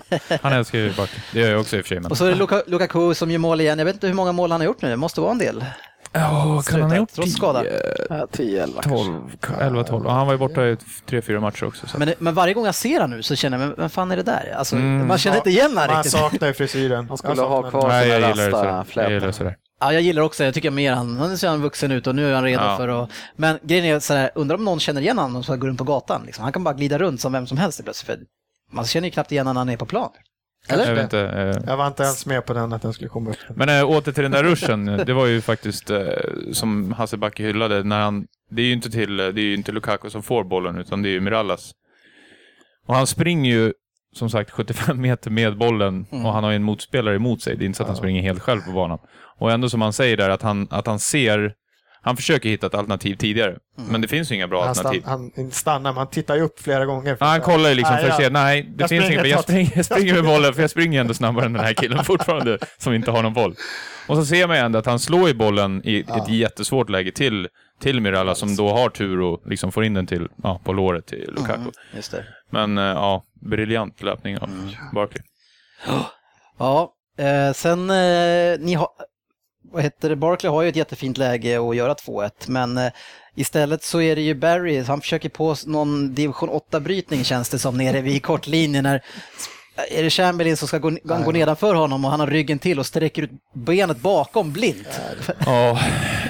Han 0.42 0.52
älskar 0.52 0.78
ju 0.78 0.92
Backe. 0.92 1.22
Det 1.32 1.40
gör 1.40 1.50
jag 1.50 1.60
också 1.60 1.76
i 1.76 1.80
och 1.80 1.84
för 1.84 1.88
sig. 1.88 2.00
Men... 2.00 2.10
Och 2.10 2.18
så 2.18 2.24
är 2.24 2.28
det 2.28 2.34
Luka, 2.36 2.62
Lukaku 2.66 3.14
som 3.14 3.30
gör 3.30 3.38
mål 3.38 3.60
igen. 3.60 3.78
Jag 3.78 3.86
vet 3.86 3.94
inte 3.94 4.06
hur 4.06 4.14
många 4.14 4.32
mål 4.32 4.50
han 4.50 4.60
har 4.60 4.66
gjort 4.66 4.82
nu, 4.82 4.90
det 4.90 4.96
måste 4.96 5.20
vara 5.20 5.30
en 5.32 5.38
del. 5.38 5.64
Ja, 6.16 6.62
kan 6.66 6.80
han 6.80 6.90
ha 6.90 6.96
gjort 6.96 7.12
Trots 7.12 7.32
skada. 7.32 7.62
10-11 8.08 8.82
12, 8.82 9.14
11, 9.60 9.84
12. 9.84 10.06
Och 10.06 10.12
han 10.12 10.26
var 10.26 10.34
ju 10.34 10.38
borta 10.38 10.66
i 10.66 10.76
tre, 11.06 11.22
fyra 11.22 11.40
matcher 11.40 11.64
också. 11.64 11.86
Så. 11.86 11.98
Men, 11.98 12.14
men 12.18 12.34
varje 12.34 12.54
gång 12.54 12.64
jag 12.66 12.74
ser 12.74 13.00
han 13.00 13.10
nu 13.10 13.22
så 13.22 13.36
känner 13.36 13.58
jag, 13.58 13.66
men 13.68 13.76
vem 13.78 13.90
fan 13.90 14.10
är 14.12 14.16
det 14.16 14.22
där? 14.22 14.54
Alltså, 14.58 14.76
Mm. 14.76 15.06
man 15.08 15.18
känner 15.18 15.36
inte 15.36 15.50
igen 15.50 15.76
han 15.76 15.86
Man 15.88 15.96
riktigt. 15.96 16.12
saknar 16.12 16.48
ju 16.48 16.54
frisyren. 16.54 17.08
Han 17.08 17.18
skulle 17.18 17.42
ha 17.42 17.70
kvar 17.70 17.88
Nej, 17.88 18.04
sina 18.10 18.28
rasta 18.30 18.50
sådär. 18.50 18.64
Jag 18.94 19.10
gillar 19.10 19.14
det 19.14 19.20
flätor. 19.20 19.32
sådär. 19.32 19.56
Ja, 19.80 19.92
jag 19.92 20.02
gillar 20.02 20.22
också, 20.22 20.44
jag 20.44 20.54
tycker 20.54 20.70
mer 20.70 20.92
han, 20.92 21.14
nu 21.14 21.36
ser 21.36 21.48
han 21.48 21.62
vuxen 21.62 21.90
ut 21.92 22.06
och 22.06 22.14
nu 22.14 22.30
är 22.30 22.34
han 22.34 22.44
redo 22.44 22.62
Ja. 22.62 22.76
för 22.76 22.88
att... 23.02 23.10
Men 23.36 23.58
grejen 23.62 23.84
är 23.84 24.00
sådär, 24.00 24.30
undrar 24.34 24.56
om 24.56 24.64
någon 24.64 24.80
känner 24.80 25.00
igen 25.00 25.18
honom 25.18 25.42
som 25.44 25.60
går 25.60 25.68
runt 25.68 25.78
på 25.78 25.84
gatan. 25.84 26.22
Liksom. 26.26 26.44
Han 26.44 26.52
kan 26.52 26.64
bara 26.64 26.74
glida 26.74 26.98
runt 26.98 27.20
som 27.20 27.32
vem 27.32 27.46
som 27.46 27.58
helst 27.58 27.84
plötsligt. 27.84 28.06
För 28.06 28.18
man 28.72 28.84
känner 28.84 29.08
ju 29.08 29.12
knappt 29.12 29.32
igen 29.32 29.46
honom 29.46 29.54
när 29.54 29.60
han 29.60 29.68
är 29.74 29.76
på 29.76 29.86
plan. 29.86 30.10
Eller? 30.68 30.86
Jag 30.88 30.94
vet 30.94 31.04
inte. 31.04 31.20
Eh, 31.20 31.62
Jag 31.66 31.76
var 31.76 31.86
inte 31.86 32.02
ens 32.02 32.26
med 32.26 32.46
på 32.46 32.52
den 32.54 32.72
att 32.72 32.82
den 32.82 32.92
skulle 32.92 33.08
komma 33.08 33.30
upp. 33.30 33.36
Men 33.56 33.68
äh, 33.68 33.90
åter 33.90 34.12
till 34.12 34.22
den 34.22 34.32
där 34.32 34.42
ruschen. 34.44 34.84
Det 34.86 35.12
var 35.12 35.26
ju 35.26 35.40
faktiskt 35.40 35.90
eh, 35.90 36.00
som 36.52 36.92
Hasse 36.92 37.16
Backe 37.16 37.42
hyllade 37.42 37.82
när 37.82 38.00
han... 38.00 38.26
Det 38.50 38.62
är 38.62 38.66
ju 38.66 38.72
inte 38.72 38.90
till, 38.90 39.16
det 39.16 39.24
är 39.24 39.38
ju 39.44 39.54
inte 39.54 39.72
Lukaku 39.72 40.10
som 40.10 40.22
får 40.22 40.44
bollen 40.44 40.78
utan 40.78 41.02
det 41.02 41.08
är 41.08 41.10
ju 41.10 41.20
Mirallas. 41.20 41.72
Och 42.86 42.94
han 42.94 43.06
springer 43.06 43.50
ju 43.54 43.72
som 44.14 44.30
sagt 44.30 44.50
75 44.50 45.00
meter 45.00 45.30
med 45.30 45.56
bollen 45.58 46.06
och 46.10 46.32
han 46.32 46.44
har 46.44 46.50
ju 46.50 46.56
en 46.56 46.62
motspelare 46.62 47.16
emot 47.16 47.42
sig. 47.42 47.56
Det 47.56 47.64
är 47.64 47.66
inte 47.66 47.76
så 47.76 47.82
att 47.82 47.88
han 47.88 47.96
springer 47.96 48.22
helt 48.22 48.42
själv 48.42 48.60
på 48.60 48.72
banan. 48.72 48.98
Och 49.38 49.50
ändå 49.52 49.68
som 49.68 49.82
han 49.82 49.92
säger 49.92 50.16
där 50.16 50.30
att 50.30 50.42
han, 50.42 50.68
att 50.70 50.86
han 50.86 50.98
ser... 50.98 51.54
Han 52.04 52.16
försöker 52.16 52.48
hitta 52.48 52.66
ett 52.66 52.74
alternativ 52.74 53.16
tidigare. 53.16 53.56
Men 53.76 54.00
det 54.00 54.08
finns 54.08 54.30
ju 54.30 54.34
inga 54.34 54.48
bra 54.48 54.60
Han, 54.60 54.68
alternativ. 54.68 55.00
stann, 55.00 55.32
han 55.36 55.50
stannar, 55.50 55.92
han 55.92 56.10
tittar 56.10 56.36
ju 56.36 56.42
upp 56.42 56.60
flera 56.60 56.84
gånger. 56.86 57.16
Ja, 57.20 57.26
han 57.26 57.40
kollar 57.40 57.68
ju 57.68 57.74
liksom 57.74 57.94
Nej, 57.94 58.04
för 58.04 58.10
att 58.10 58.16
se, 58.16 58.30
nej, 58.30 58.62
det 58.62 58.82
jag 58.82 58.88
finns 58.88 59.10
inget, 59.10 59.28
jag 59.28 59.42
springer, 59.42 59.72
jag 59.76 59.84
springer 59.84 60.14
med 60.14 60.24
bollen, 60.24 60.54
för 60.54 60.60
jag 60.60 60.70
springer 60.70 61.00
ändå 61.00 61.14
snabbare 61.14 61.46
än 61.46 61.52
den 61.52 61.64
här 61.64 61.72
killen 61.74 62.04
fortfarande, 62.04 62.58
som 62.78 62.94
inte 62.94 63.10
har 63.10 63.22
någon 63.22 63.34
boll. 63.34 63.54
Och 64.08 64.16
så 64.16 64.24
ser 64.24 64.46
man 64.46 64.56
ju 64.56 64.62
ändå 64.62 64.78
att 64.78 64.86
han 64.86 64.98
slår 64.98 65.28
ju 65.28 65.34
bollen 65.34 65.82
i 65.84 66.00
ett 66.00 66.28
jättesvårt 66.28 66.90
läge 66.90 67.12
till, 67.12 67.48
till 67.80 68.00
Miralla, 68.00 68.34
som 68.34 68.56
då 68.56 68.68
har 68.68 68.88
tur 68.88 69.20
och 69.20 69.42
liksom 69.46 69.72
får 69.72 69.84
in 69.84 69.94
den 69.94 70.06
till, 70.06 70.28
ja, 70.42 70.60
på 70.64 70.72
låret 70.72 71.06
till 71.06 71.30
Lukaku. 71.36 71.70
Just 71.96 72.10
det. 72.12 72.24
Men 72.50 72.78
eh, 72.78 72.84
ja, 72.84 73.24
briljant 73.50 74.02
löpning 74.02 74.38
av 74.38 74.50
Barkley. 74.92 75.22
Ja, 76.58 76.92
eh, 77.18 77.52
sen 77.52 77.90
eh, 77.90 78.58
ni 78.60 78.74
har... 78.74 78.88
Vad 79.74 79.82
heter 79.82 80.08
det? 80.08 80.16
Barkley 80.16 80.50
har 80.52 80.62
ju 80.62 80.68
ett 80.68 80.76
jättefint 80.76 81.18
läge 81.18 81.68
att 81.70 81.76
göra 81.76 81.94
2-1, 81.94 82.30
men 82.46 82.78
eh, 82.78 82.92
istället 83.34 83.82
så 83.82 84.00
är 84.00 84.16
det 84.16 84.22
ju 84.22 84.34
Barry, 84.34 84.82
han 84.82 85.00
försöker 85.00 85.28
på 85.28 85.54
någon 85.66 86.14
division 86.14 86.48
8-brytning 86.50 87.24
känns 87.24 87.48
det 87.48 87.58
som 87.58 87.76
nere 87.78 88.00
vid 88.00 88.22
kortlinjen 88.22 88.82
när 88.84 89.02
är 89.90 90.02
det 90.02 90.10
Chamberlain 90.10 90.56
som 90.56 90.68
ska 90.68 90.78
gå, 90.78 90.90
gå 91.04 91.32
nedanför 91.32 91.74
honom 91.74 92.04
och 92.04 92.10
han 92.10 92.20
har 92.20 92.26
ryggen 92.26 92.58
till 92.58 92.78
och 92.78 92.86
sträcker 92.86 93.22
ut 93.22 93.30
benet 93.54 94.00
bakom 94.00 94.52
blint? 94.52 95.00
Ja, 95.46 95.78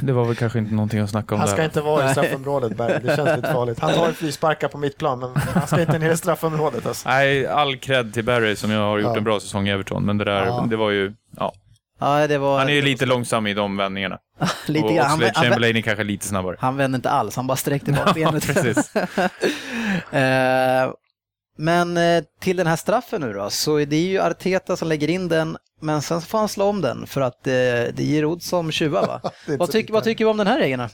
det 0.03 0.13
var 0.13 0.25
väl 0.25 0.37
kanske 0.37 0.59
inte 0.59 0.75
någonting 0.75 1.01
att 1.01 1.11
snacka 1.11 1.35
om 1.35 1.41
Han 1.41 1.49
där. 1.49 1.55
ska 1.57 1.65
inte 1.65 1.81
vara 1.81 2.09
i 2.11 2.13
straffområdet, 2.13 2.77
Berg. 2.77 3.01
Det 3.03 3.17
känns 3.17 3.37
lite 3.37 3.53
farligt. 3.53 3.79
Han 3.81 3.95
tar 3.95 4.07
ju 4.09 4.13
frisparkar 4.15 4.69
på 4.69 4.79
mitt 4.79 4.99
plan, 4.99 5.19
men 5.19 5.31
han 5.55 5.67
ska 5.67 5.81
inte 5.81 5.99
ner 5.99 6.11
i 6.13 6.17
straffområdet. 6.17 6.87
Alltså. 6.87 7.09
Nej, 7.09 7.47
all 7.47 7.77
cred 7.77 8.15
till 8.15 8.25
Barry 8.25 8.57
som 8.57 8.71
jag 8.71 8.81
har 8.81 8.99
gjort 8.99 9.11
Ja. 9.13 9.17
en 9.17 9.25
bra 9.25 9.41
säsong 9.41 9.69
i 9.69 9.71
Everton, 9.71 10.05
men 10.05 10.19
det 10.19 10.25
där, 10.25 10.47
Ja. 10.47 10.67
det 10.71 10.77
var 10.77 10.91
ju, 10.91 11.13
ja. 11.37 11.53
Ja, 12.01 12.27
det 12.27 12.39
var... 12.39 12.59
Han 12.59 12.69
är 12.69 12.73
ju 12.73 12.83
lite 12.83 13.07
långsam 13.07 13.47
i 13.47 13.55
de 13.55 13.77
vändningarna. 13.77 14.19
lite 14.67 14.85
och 14.87 14.95
grann. 14.95 15.07
Han, 15.07 15.15
Oxlade 15.19 15.33
han, 15.35 15.45
Chamberlain 15.45 15.77
är 15.77 15.81
kanske 15.81 16.05
lite 16.05 16.27
snabbare. 16.27 16.57
han 16.61 16.77
vände 16.77 16.97
inte 16.97 17.11
alls, 17.11 17.37
han 17.37 17.47
bara 17.47 17.57
sträckte 17.57 17.93
bak 18.07 18.15
benet. 18.15 18.47
precis. 18.47 18.93
Eh, 20.13 20.93
Men 21.59 21.97
eh, 21.97 22.25
till 22.41 22.57
den 22.57 22.67
här 22.67 22.77
straffen 22.77 23.21
nu 23.21 23.33
då, 23.33 23.51
så 23.51 23.77
är 23.77 23.87
det 23.87 23.97
ju 23.97 24.21
Arteta 24.21 24.77
som 24.77 24.89
lägger 24.89 25.11
in 25.11 25.29
den, 25.29 25.57
men 25.81 26.03
sen 26.03 26.21
får 26.21 26.39
han 26.39 26.49
slå 26.49 26.65
om 26.65 26.81
den 26.81 27.07
för 27.07 27.21
att 27.21 27.47
eh, 27.47 27.53
det 27.53 27.99
ger 27.99 28.25
Odd 28.25 28.43
som 28.43 28.73
tjuvar 28.73 29.07
va? 29.07 29.21
Är 29.47 29.57
vad, 29.59 29.69
så 29.69 29.73
tyck, 29.73 29.83
lite. 29.83 29.93
vad 29.93 30.05
tycker 30.05 30.25
vi 30.25 30.31
om 30.31 30.37
den 30.37 30.47
här 30.47 30.59
regeln? 30.59 30.89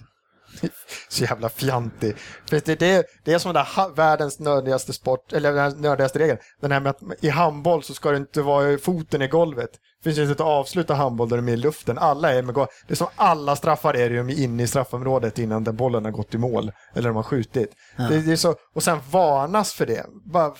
Så 1.08 1.24
jävla 1.24 1.48
fjantig. 1.48 2.16
För 2.48 2.62
det, 2.64 2.78
det, 2.78 3.06
det 3.24 3.32
är 3.32 3.38
som 3.38 3.54
den 3.54 3.64
där 3.64 3.94
världens 3.94 4.38
nördigaste 4.38 4.92
sport, 4.92 5.32
eller 5.32 5.52
den 5.52 5.80
nördigaste 5.80 6.18
regeln. 6.18 6.38
Den 6.60 6.72
här 6.72 6.80
med 6.80 6.90
att 6.90 7.00
i 7.20 7.28
handboll 7.28 7.82
så 7.82 7.94
ska 7.94 8.10
det 8.10 8.16
inte 8.16 8.42
vara 8.42 8.78
foten 8.78 9.22
i 9.22 9.28
golvet. 9.28 9.70
Det 10.02 10.14
finns 10.14 10.18
inte 10.18 10.32
att 10.32 10.48
avsluta 10.48 10.94
handboll 10.94 11.28
där 11.28 11.36
de 11.36 11.48
är 11.48 11.52
i 11.52 11.56
luften. 11.56 11.98
Alla 11.98 12.32
är 12.32 12.42
med 12.42 12.54
golv. 12.54 12.68
Det 12.86 12.94
är 12.94 12.96
som 12.96 13.06
alla 13.16 13.56
straffar 13.56 13.96
är 13.96 14.10
de 14.10 14.30
inne 14.30 14.62
i 14.62 14.66
straffområdet 14.66 15.38
innan 15.38 15.64
den 15.64 15.76
bollen 15.76 16.04
har 16.04 16.12
gått 16.12 16.34
i 16.34 16.38
mål. 16.38 16.72
Eller 16.94 17.08
de 17.08 17.16
har 17.16 17.22
skjutit. 17.22 17.70
Det, 17.96 18.20
det 18.20 18.32
är 18.32 18.36
så, 18.36 18.54
och 18.74 18.82
sen 18.82 18.98
varnas 19.10 19.72
för 19.72 19.86
det. 19.86 20.06
Bara, 20.24 20.54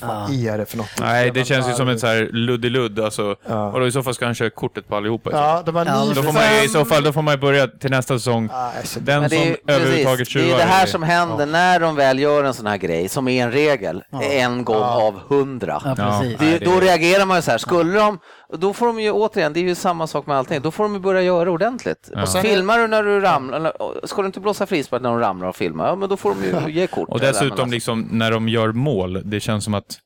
vad 0.00 0.30
är 0.46 0.58
det 0.58 0.66
för 0.66 0.76
något? 0.76 0.90
Nej, 1.00 1.30
det 1.34 1.44
känns 1.44 1.68
ju 1.68 1.72
som 1.72 1.98
så 1.98 2.06
här 2.06 2.28
luddiludd. 2.32 3.00
Alltså. 3.00 3.36
Ja. 3.48 3.66
Och 3.72 3.80
då 3.80 3.86
i 3.86 3.92
så 3.92 4.02
fall 4.02 4.14
ska 4.14 4.24
han 4.24 4.34
köra 4.34 4.50
kortet 4.50 4.88
på 4.88 4.96
allihopa. 4.96 5.30
i 5.30 5.32
så 5.32 5.38
fall. 5.38 5.62
Ja, 5.66 5.72
var 5.72 5.86
Ja, 5.86 6.04
ni 6.04 6.14
Då 6.14 6.22
får 6.22 6.32
man 6.32 6.42
ju, 6.58 6.64
I 6.64 6.68
så 6.68 6.84
fall 6.84 7.02
då 7.04 7.12
får 7.12 7.22
man 7.22 7.34
ju 7.34 7.40
börja 7.40 7.66
till 7.66 7.90
nästa 7.90 8.18
säsong. 8.18 8.48
Nej, 8.52 8.86
så- 8.86 9.00
Den 9.00 9.20
Men 9.20 9.30
det 9.30 9.36
är, 9.36 9.40
som 9.40 9.48
ju- 9.48 9.56
överhuvudtaget 9.74 10.18
precis, 10.18 10.34
det 10.34 10.40
är 10.40 10.42
tjuvar. 10.44 10.58
ju 10.58 10.64
det 10.64 10.70
här 10.70 10.82
är- 10.82 10.86
som 10.86 11.02
händer 11.02 11.46
när 11.46 11.80
de 11.80 11.96
väl 11.96 12.18
gör 12.18 12.44
en 12.44 12.54
sån 12.54 12.66
här 12.66 12.76
grej, 12.76 13.08
som 13.08 13.28
är 13.28 13.44
en 13.44 13.52
regel, 13.52 14.02
en 14.22 14.64
gång 14.64 14.76
Ja. 14.76 15.02
av 15.06 15.20
hundra. 15.28 15.82
Ja, 15.84 15.94
precis. 15.94 16.38
Det, 16.38 16.44
Nej, 16.44 16.58
det- 16.58 16.64
Då 16.64 16.80
reagerar 16.80 17.26
man 17.26 17.36
ju 17.38 17.42
så 17.42 17.50
här, 17.50 17.58
skulle 17.58 17.98
de, 17.98 18.18
då 18.52 18.72
får 18.72 18.86
de 18.86 19.00
ju 19.00 19.10
återigen, 19.10 19.52
det 19.52 19.60
är 19.60 19.64
ju 19.64 19.74
samma 19.74 20.06
sak 20.06 20.26
med 20.26 20.36
allting, 20.36 20.60
då 20.62 20.70
får 20.70 20.84
de 20.84 20.94
ju 20.94 21.00
börja 21.00 21.22
göra 21.22 21.50
ordentligt. 21.50 22.10
Ja. 22.14 22.26
Filmar 22.26 22.78
du 22.78 22.86
när 22.86 23.02
du 23.02 23.20
ramlar, 23.20 23.72
ska 24.06 24.22
du 24.22 24.26
inte 24.26 24.40
blåsa 24.40 24.66
frispark 24.66 25.02
när 25.02 25.10
de 25.10 25.18
ramlar 25.18 25.48
och 25.48 25.56
filmar, 25.56 25.86
ja 25.86 25.96
men 25.96 26.08
då 26.08 26.16
får 26.16 26.34
de 26.34 26.66
ju 26.68 26.72
ge 26.80 26.86
kort. 26.86 27.08
Och 27.08 27.20
dessutom 27.20 27.70
liksom 27.70 28.08
när 28.10 28.30
de 28.30 28.48
gör 28.48 28.72
mål, 28.72 29.22
det 29.24 29.40
känns 29.40 29.64
som 29.64 29.74
att 29.74 29.98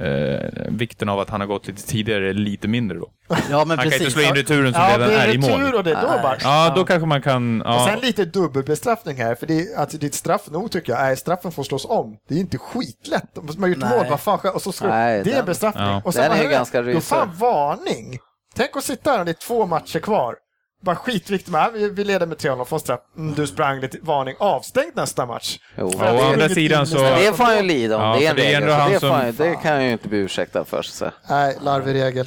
eh, 0.00 0.50
vikten 0.68 1.08
av 1.08 1.18
att 1.20 1.30
han 1.30 1.40
har 1.40 1.48
gått 1.48 1.66
lite 1.66 1.82
tidigare 1.86 2.28
är 2.28 2.34
lite 2.34 2.68
mindre 2.68 2.98
då. 2.98 3.10
Ja, 3.28 3.36
men 3.50 3.50
Han 3.50 3.66
kan 3.68 3.84
inte 3.86 3.98
precis. 3.98 4.12
slå 4.12 4.22
in 4.22 4.34
returen 4.34 4.72
som 4.72 4.82
Ja, 4.82 4.88
redan 4.88 5.08
det 5.08 5.14
är 5.14 5.28
är 5.28 5.34
i 5.34 5.38
mål. 5.38 5.50
retur 5.50 5.74
och 5.74 5.84
det 5.84 5.90
är 5.90 6.02
då 6.02 6.08
bara... 6.22 6.36
Ja, 6.42 6.72
då 6.76 6.84
kanske 6.84 7.06
man 7.06 7.22
kan... 7.22 7.62
Och 7.62 7.68
Ja, 7.72 7.86
sen 7.90 7.98
lite 8.00 8.24
dubbelbestraffning 8.24 9.16
här, 9.16 9.34
för 9.34 9.46
det, 9.46 9.60
är- 9.60 9.78
att 9.82 10.00
ditt 10.00 10.14
straff 10.14 10.50
nog 10.50 10.70
tycker 10.70 10.92
jag 10.92 11.10
är 11.10 11.14
straffen 11.16 11.52
får 11.52 11.62
slås 11.62 11.84
om. 11.84 12.16
Det 12.28 12.34
är 12.34 12.38
inte 12.38 12.58
skitlätt. 12.58 13.38
Om 13.38 13.46
man 13.46 13.60
har 13.62 13.68
gjort 13.68 13.78
Nej. 13.78 13.98
mål, 13.98 14.06
vad 14.10 14.20
fan? 14.20 14.38
Och 14.54 14.62
så 14.62 14.72
ska 14.72 14.88
Nej, 14.88 15.12
det 15.24 15.30
är 15.30 15.32
den- 15.32 15.40
en 15.40 15.46
bestraffning. 15.46 15.84
Ja. 15.84 16.02
Och 16.04 16.14
sen, 16.14 16.30
Den 16.30 16.38
är 16.38 16.42
jag? 16.42 16.52
ganska 16.52 16.82
Då 16.82 16.88
rysig. 16.88 17.02
fan 17.02 17.30
varning. 17.38 18.18
Tänk 18.56 18.76
att 18.76 18.84
sitta 18.84 19.10
här 19.10 19.18
och 19.18 19.24
det 19.24 19.30
är 19.30 19.46
två 19.46 19.66
matcher 19.66 19.98
kvar. 19.98 20.34
Bara 20.80 20.96
skitviktigt 20.96 21.50
med, 21.50 21.70
vi, 21.74 21.88
vi 21.90 22.04
leder 22.04 22.26
med 22.26 22.38
3-0 22.38 22.64
från 22.64 22.80
straff. 22.80 23.00
Mm, 23.16 23.34
du 23.34 23.46
sprang 23.46 23.80
lite, 23.80 23.98
varning, 24.02 24.34
avstängd 24.38 24.92
nästa 24.96 25.26
match. 25.26 25.58
Jo. 25.78 25.92
Ja, 25.98 26.12
å 26.12 26.32
andra 26.32 26.48
sidan 26.48 26.86
så- 26.86 26.96
Det 26.98 27.36
får 27.36 27.44
han 27.44 27.56
ju 27.56 27.62
lida 27.62 27.96
om, 27.96 28.02
Ja, 28.02 28.16
det 28.18 28.26
är 28.26 28.30
en 28.30 28.36
det 28.36 28.42
är 28.54 28.60
regel. 28.60 28.70
han 28.74 28.90
det, 28.92 29.00
som- 29.00 29.08
får 29.08 29.16
han, 29.16 29.34
det 29.38 29.54
kan 29.62 29.74
jag 29.74 29.82
ju 29.84 29.92
inte 29.92 30.08
bli 30.08 30.18
ursäktad 30.18 30.64
för. 30.64 30.82
Så. 30.82 31.10
Nej, 31.30 31.56
larvig 31.62 31.94
regel. 31.94 32.26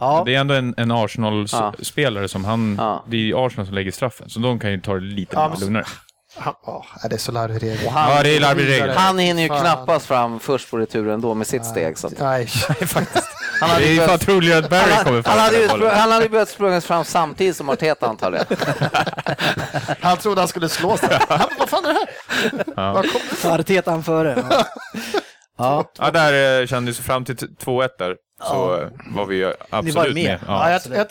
Ja, 0.00 0.22
Det 0.26 0.34
är 0.34 0.40
ändå 0.40 0.54
en, 0.54 0.74
en 0.76 0.90
Ja. 0.90 1.04
Arsenal-spelare 1.04 2.28
som 2.28 2.44
han... 2.44 2.76
Ja. 2.80 3.04
Det 3.08 3.30
är 3.30 3.46
Arsenal 3.46 3.66
som 3.66 3.74
lägger 3.74 3.90
straffen, 3.92 4.28
så 4.30 4.40
de 4.40 4.58
kan 4.58 4.70
ju 4.70 4.80
ta 4.80 4.94
det 4.94 5.00
lite 5.00 5.50
lugnare. 5.60 5.84
Han, 6.36 6.54
det 7.10 7.16
är 7.16 7.18
så 7.18 7.32
larvig 7.32 7.62
regel. 7.62 7.88
Han, 7.88 8.10
Ja, 8.16 8.22
det 8.22 8.36
är 8.36 8.40
larvig 8.40 8.68
regel. 8.68 8.90
han 8.90 9.18
hinner 9.18 9.42
ju 9.42 9.48
Fan. 9.48 9.60
knappast 9.60 10.06
fram 10.06 10.40
först 10.40 10.70
på 10.70 10.78
returen 10.78 11.20
då 11.20 11.34
med 11.34 11.46
sitt 11.46 11.64
steg. 11.66 11.98
Så 11.98 12.10
Nej, 12.18 12.48
han 13.60 13.70
hade 13.70 13.84
Det 13.84 13.96
är 13.98 14.06
fan 14.06 14.18
troligare 14.18 14.58
att 14.64 14.70
Barry 14.70 14.82
kommer 15.04 15.12
han, 15.12 15.22
fram 15.22 15.32
han, 15.32 15.38
hade 15.40 15.56
ju, 15.58 15.88
han 15.88 16.12
hade 16.12 16.28
börjat 16.28 16.48
sprungit 16.48 16.84
fram 16.84 17.04
samtidigt 17.04 17.56
som 17.56 17.68
Arteta 17.70 18.06
antar 18.06 18.32
jag. 18.32 18.44
han 20.00 20.16
trodde 20.16 20.40
han 20.40 20.48
skulle 20.48 20.68
slå 20.68 20.96
sig. 20.96 21.18
Han, 21.28 21.48
vad 21.58 21.68
fan 21.68 21.84
är 21.84 21.88
det 21.94 21.98
här? 22.74 22.92
Vad 22.92 23.06
kom- 23.12 23.50
Artetan 23.52 24.02
före. 24.02 24.44
Ja. 24.50 24.66
Ja. 25.58 25.90
Ja, 25.98 26.10
där 26.10 26.60
eh, 26.60 26.66
kändes 26.66 26.98
fram 26.98 27.24
till 27.24 27.36
t- 27.36 27.46
2-1 27.64 27.88
där. 27.98 28.16
Så 28.48 28.80
eh, 28.80 28.88
var 29.14 29.26
vi 29.26 29.52
absolut 29.70 29.94
var 29.94 30.04
med. 30.04 30.14
med. 30.14 30.38
Ja, 30.46 30.70
Ja. 30.70 31.04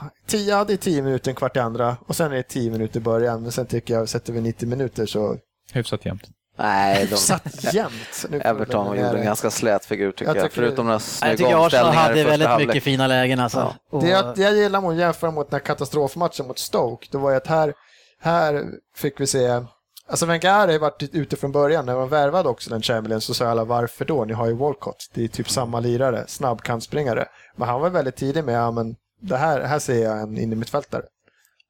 Jag, 0.00 0.02
jag, 0.02 0.10
tio, 0.26 0.50
ja, 0.50 0.64
det 0.64 0.72
är 0.72 0.76
tio 0.76 1.02
minuter, 1.02 1.30
en 1.30 1.34
kvart 1.34 1.56
i 1.56 1.60
andra 1.60 1.96
och 2.06 2.16
sen 2.16 2.32
är 2.32 2.36
det 2.36 2.42
tio 2.42 2.70
minuter 2.70 3.00
i 3.00 3.02
början. 3.02 3.42
Men 3.42 3.52
sen 3.52 3.66
tycker 3.66 3.94
jag, 3.94 4.08
sätter 4.08 4.32
vi 4.32 4.40
90 4.40 4.68
minuter 4.68 5.06
så 5.06 5.36
Hyfsat 5.72 6.04
jämnt. 6.04 6.22
Nej, 6.58 7.06
de, 7.10 7.16
satt 7.16 7.74
jämnt. 7.74 8.26
Everton 8.40 8.86
gjorde 8.96 9.18
en 9.18 9.24
ganska 9.24 9.50
slät 9.50 9.84
figur 9.84 10.12
tycker 10.12 10.24
Jag 10.24 10.36
jag. 10.36 10.44
tycker- 10.44 10.54
Förutom 10.62 10.86
några 10.86 10.94
Jag 10.94 11.02
snygga 11.02 11.36
tycker 11.36 11.66
Arsenal 11.66 11.86
hade 11.94 12.14
första 12.14 12.30
väldigt 12.30 12.48
halvlek. 12.48 12.68
mycket 12.68 12.82
fina 12.84 13.06
lägen 13.06 13.40
alltså. 13.40 13.74
Och, 13.90 14.02
Det 14.02 14.08
jag, 14.08 14.34
det 14.36 14.42
jag 14.42 14.56
gillar 14.56 14.80
mot 14.80 14.96
jämföra 14.96 15.30
mot 15.30 15.50
den 15.50 15.60
här 15.60 15.66
katastrofmatchen 15.66 16.46
mot 16.46 16.58
Stoke, 16.58 17.06
det 17.10 17.18
var 17.18 17.30
ju 17.30 17.36
att 17.36 17.46
här, 17.46 17.74
här 18.20 18.64
fick 18.96 19.20
vi 19.20 19.26
se 19.26 19.62
Alltså 20.08 20.26
Wenger 20.26 20.50
har 20.66 20.68
ju 20.72 20.78
varit 20.78 21.02
ute 21.12 21.36
från 21.36 21.52
början, 21.52 21.86
när 21.86 21.94
man 21.96 22.08
värvade 22.08 22.48
också 22.48 22.70
den 22.70 22.82
Chamberlain 22.82 23.20
så 23.20 23.34
sa 23.34 23.46
alla 23.48 23.64
varför 23.64 24.04
då? 24.04 24.24
Ni 24.24 24.32
har 24.32 24.46
ju 24.46 24.52
Walcott, 24.56 25.10
det 25.14 25.24
är 25.24 25.28
typ 25.28 25.50
samma 25.50 25.80
lirare, 25.80 26.24
snabbkantspringare. 26.28 27.26
Men 27.56 27.68
han 27.68 27.80
var 27.80 27.90
väldigt 27.90 28.16
tidig 28.16 28.44
med, 28.44 28.54
ja 28.54 28.70
men 28.70 28.94
det 29.20 29.36
här, 29.36 29.60
här 29.60 29.78
ser 29.78 30.02
jag 30.02 30.20
en 30.20 30.38
innermittfältare. 30.38 31.02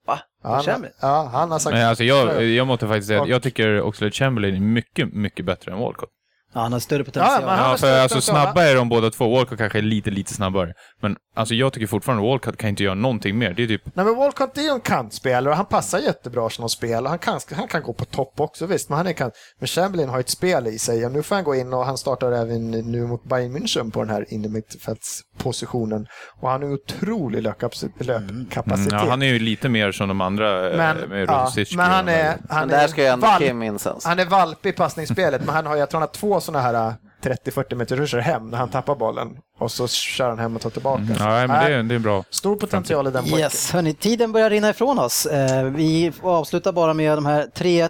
Va? 0.06 0.20
Han, 0.42 0.62
Chamberlain? 0.62 0.94
ja, 1.00 1.30
han 1.32 1.50
har 1.50 1.58
sagt... 1.58 1.74
Men 1.74 1.88
alltså 1.88 2.04
jag, 2.04 2.44
jag 2.44 2.66
måste 2.66 2.88
faktiskt 2.88 3.08
säga 3.08 3.22
att 3.22 3.28
jag 3.28 3.42
tycker 3.42 3.82
Oxlade 3.82 4.12
Chamberlain 4.12 4.54
är 4.54 4.60
mycket, 4.60 5.12
mycket 5.12 5.46
bättre 5.46 5.72
än 5.72 5.78
Walcott. 5.78 6.10
Ja, 6.54 6.60
han 6.60 6.72
har 6.72 6.80
större 6.80 7.04
potential. 7.04 7.40
Ja, 7.40 7.46
men 7.46 7.58
han- 7.58 7.70
Ja, 7.70 7.76
för 7.76 7.98
alltså 8.00 8.20
snabba 8.20 8.62
är 8.64 8.74
de 8.76 8.88
båda 8.88 9.10
två. 9.10 9.28
Walcott 9.36 9.58
kanske 9.58 9.78
är 9.78 9.82
lite, 9.82 10.10
lite 10.10 10.34
snabbare. 10.34 10.72
Men 11.02 11.16
alltså 11.36 11.54
jag 11.54 11.72
tycker 11.72 11.86
fortfarande 11.86 12.24
Walcott 12.28 12.56
kan 12.56 12.70
inte 12.70 12.82
göra 12.84 12.94
någonting 12.94 13.38
mer. 13.38 13.52
Det 13.52 13.62
är 13.62 13.66
typ... 13.66 13.82
Nej 13.94 14.04
men 14.04 14.16
Walcott 14.16 14.58
är 14.58 14.62
ju 14.62 14.68
en 14.68 14.80
kantspelare 14.80 15.50
och 15.50 15.56
han 15.56 15.66
passar 15.66 15.98
jättebra 15.98 16.50
som 16.50 16.68
spel 16.68 17.04
och 17.04 17.10
han 17.10 17.18
kan, 17.18 17.40
han 17.52 17.68
kan 17.68 17.82
gå 17.82 17.92
på 17.92 18.04
topp 18.04 18.34
också 18.40 18.66
visst, 18.66 18.88
men 18.88 18.98
han 18.98 19.06
är 19.06 19.12
kant. 19.12 19.34
Men 19.58 19.66
Chamberlain 19.66 20.08
har 20.08 20.16
ju 20.16 20.20
ett 20.20 20.28
spel 20.30 20.66
i 20.66 20.78
sig 20.78 21.06
och 21.06 21.12
nu 21.12 21.22
får 21.22 21.34
han 21.34 21.44
gå 21.44 21.54
in 21.54 21.72
och 21.72 21.84
han 21.86 21.98
startar 21.98 22.32
även 22.32 22.70
nu 22.70 23.06
mot 23.06 23.24
Bayern 23.24 23.56
München 23.56 23.90
på 23.90 24.00
den 24.00 24.10
här 24.10 24.26
innermittfältspositionen 24.28 26.06
och 26.40 26.48
han 26.50 26.62
har 26.62 26.72
otrolig 26.72 27.42
löpkapacitet. 27.42 28.00
Mm, 28.08 28.46
ja, 28.90 29.06
han 29.08 29.22
är 29.22 29.26
ju 29.26 29.38
lite 29.38 29.68
mer 29.68 29.92
som 29.92 30.08
de 30.08 30.20
andra. 30.20 30.70
eh, 30.70 30.76
men, 30.76 30.96
med 31.08 31.28
ja, 31.28 31.52
men 31.76 31.86
han 31.86 32.08
är, 32.08 32.26
han 32.48 32.58
Men 32.60 32.68
där 32.68 32.84
är 32.84 32.88
ska 32.88 33.00
ju 33.02 33.06
ändå 33.08 33.26
valp- 33.26 33.38
Kim 33.46 33.62
in 33.62 33.78
sen. 33.78 33.96
han 34.04 34.18
är 34.18 34.24
valp 34.24 34.66
i 34.66 34.72
passningsspelet, 34.72 35.44
men 35.44 35.54
han 35.54 35.66
har, 35.66 35.76
jag 35.76 35.90
tror 35.90 36.00
han 36.00 36.08
har 36.08 36.14
två 36.14 36.39
sådana 36.40 36.62
här 36.64 36.94
30-40 37.22 37.74
meter 37.74 37.96
ruscher 37.96 38.18
hem 38.18 38.50
när 38.50 38.58
han 38.58 38.68
tappar 38.68 38.94
bollen 38.94 39.28
och 39.58 39.72
så 39.72 39.88
kör 39.88 40.28
han 40.28 40.38
hem 40.38 40.56
och 40.56 40.62
tar 40.62 40.70
tillbaka. 40.70 41.02
Mm, 41.02 41.16
Ja, 41.18 41.46
men 41.46 41.48
det, 41.70 41.74
är- 41.74 41.82
det 41.82 41.94
är 41.94 41.98
bra. 41.98 42.24
Stor 42.30 42.56
potential 42.56 43.06
i 43.06 43.10
den 43.10 43.22
pojken. 43.22 43.38
Yes, 43.38 43.70
hörni, 43.72 43.94
tiden 43.94 44.32
börjar 44.32 44.50
rinna 44.50 44.70
ifrån 44.70 44.98
oss. 44.98 45.26
Eh, 45.26 45.64
vi 45.64 46.12
avslutar 46.22 46.72
bara 46.72 46.94
med 46.94 47.18
de 47.18 47.26
här 47.26 47.46
3-1 47.54 47.88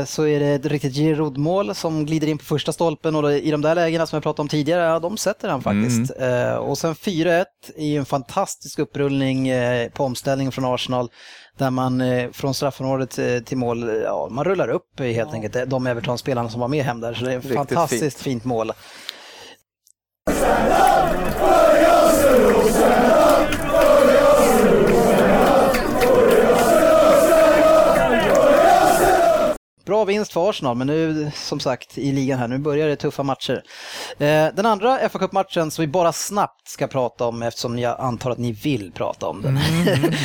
eh, 0.00 0.04
så 0.06 0.26
är 0.26 0.40
det 0.40 0.46
ett 0.46 0.66
riktigt 0.66 0.94
Giroud-mål 0.94 1.74
som 1.74 2.06
glider 2.06 2.26
in 2.26 2.38
på 2.38 2.44
första 2.44 2.72
stolpen 2.72 3.16
och 3.16 3.32
i 3.32 3.50
de 3.50 3.62
där 3.62 3.74
lägena 3.74 4.06
som 4.06 4.16
jag 4.16 4.22
pratade 4.22 4.42
om 4.42 4.48
tidigare, 4.48 4.82
ja, 4.82 4.98
de 4.98 5.16
sätter 5.16 5.48
han 5.48 5.62
faktiskt. 5.62 6.12
Eh, 6.20 6.54
och 6.54 6.78
sen 6.78 6.94
4-1 6.94 7.44
är 7.76 7.86
ju 7.86 7.96
en 7.98 8.04
fantastisk 8.04 8.78
upprullning 8.78 9.50
på 9.94 10.04
omställning 10.04 10.52
från 10.52 10.64
Arsenal 10.74 11.08
där 11.56 11.70
man 11.70 12.00
eh, 12.00 12.30
från 12.30 12.54
straffområdet 12.54 13.18
eh, 13.18 13.38
till 13.38 13.56
mål, 13.56 13.88
eh, 13.88 13.94
ja, 13.94 14.28
man 14.30 14.44
rullar 14.44 14.68
upp 14.68 15.00
helt 15.00 15.32
enkelt 15.32 15.56
eh, 15.56 15.62
de 15.62 15.86
Everton-spelarna 15.86 16.48
som 16.48 16.60
var 16.60 16.68
med 16.68 16.84
hem 16.84 17.00
där. 17.00 17.14
Så 17.14 17.24
det 17.24 17.32
är 17.32 17.38
ett 17.38 17.44
Riktigt 17.44 17.56
fantastiskt 17.56 18.20
fint 18.22 18.44
mål. 18.44 18.72
Bra 29.86 30.04
vinst 30.04 30.32
för 30.32 30.50
Arsenal, 30.50 30.76
men 30.76 30.86
nu 30.86 31.30
som 31.34 31.60
sagt 31.60 31.98
i 31.98 32.12
ligan 32.12 32.38
här, 32.38 32.48
nu 32.48 32.58
börjar 32.58 32.88
det 32.88 32.96
tuffa 32.96 33.22
matcher. 33.22 33.62
Eh, 34.18 34.46
den 34.54 34.66
andra 34.66 35.08
fa 35.08 35.18
Cup-matchen 35.18 35.70
som 35.70 35.82
vi 35.82 35.86
bara 35.86 36.12
snabbt 36.12 36.68
ska 36.68 36.86
prata 36.86 37.24
om 37.26 37.42
eftersom 37.42 37.78
jag 37.78 38.00
antar 38.00 38.30
att 38.30 38.38
ni 38.38 38.52
vill 38.52 38.92
prata 38.92 39.26
om 39.26 39.42
den. 39.42 39.58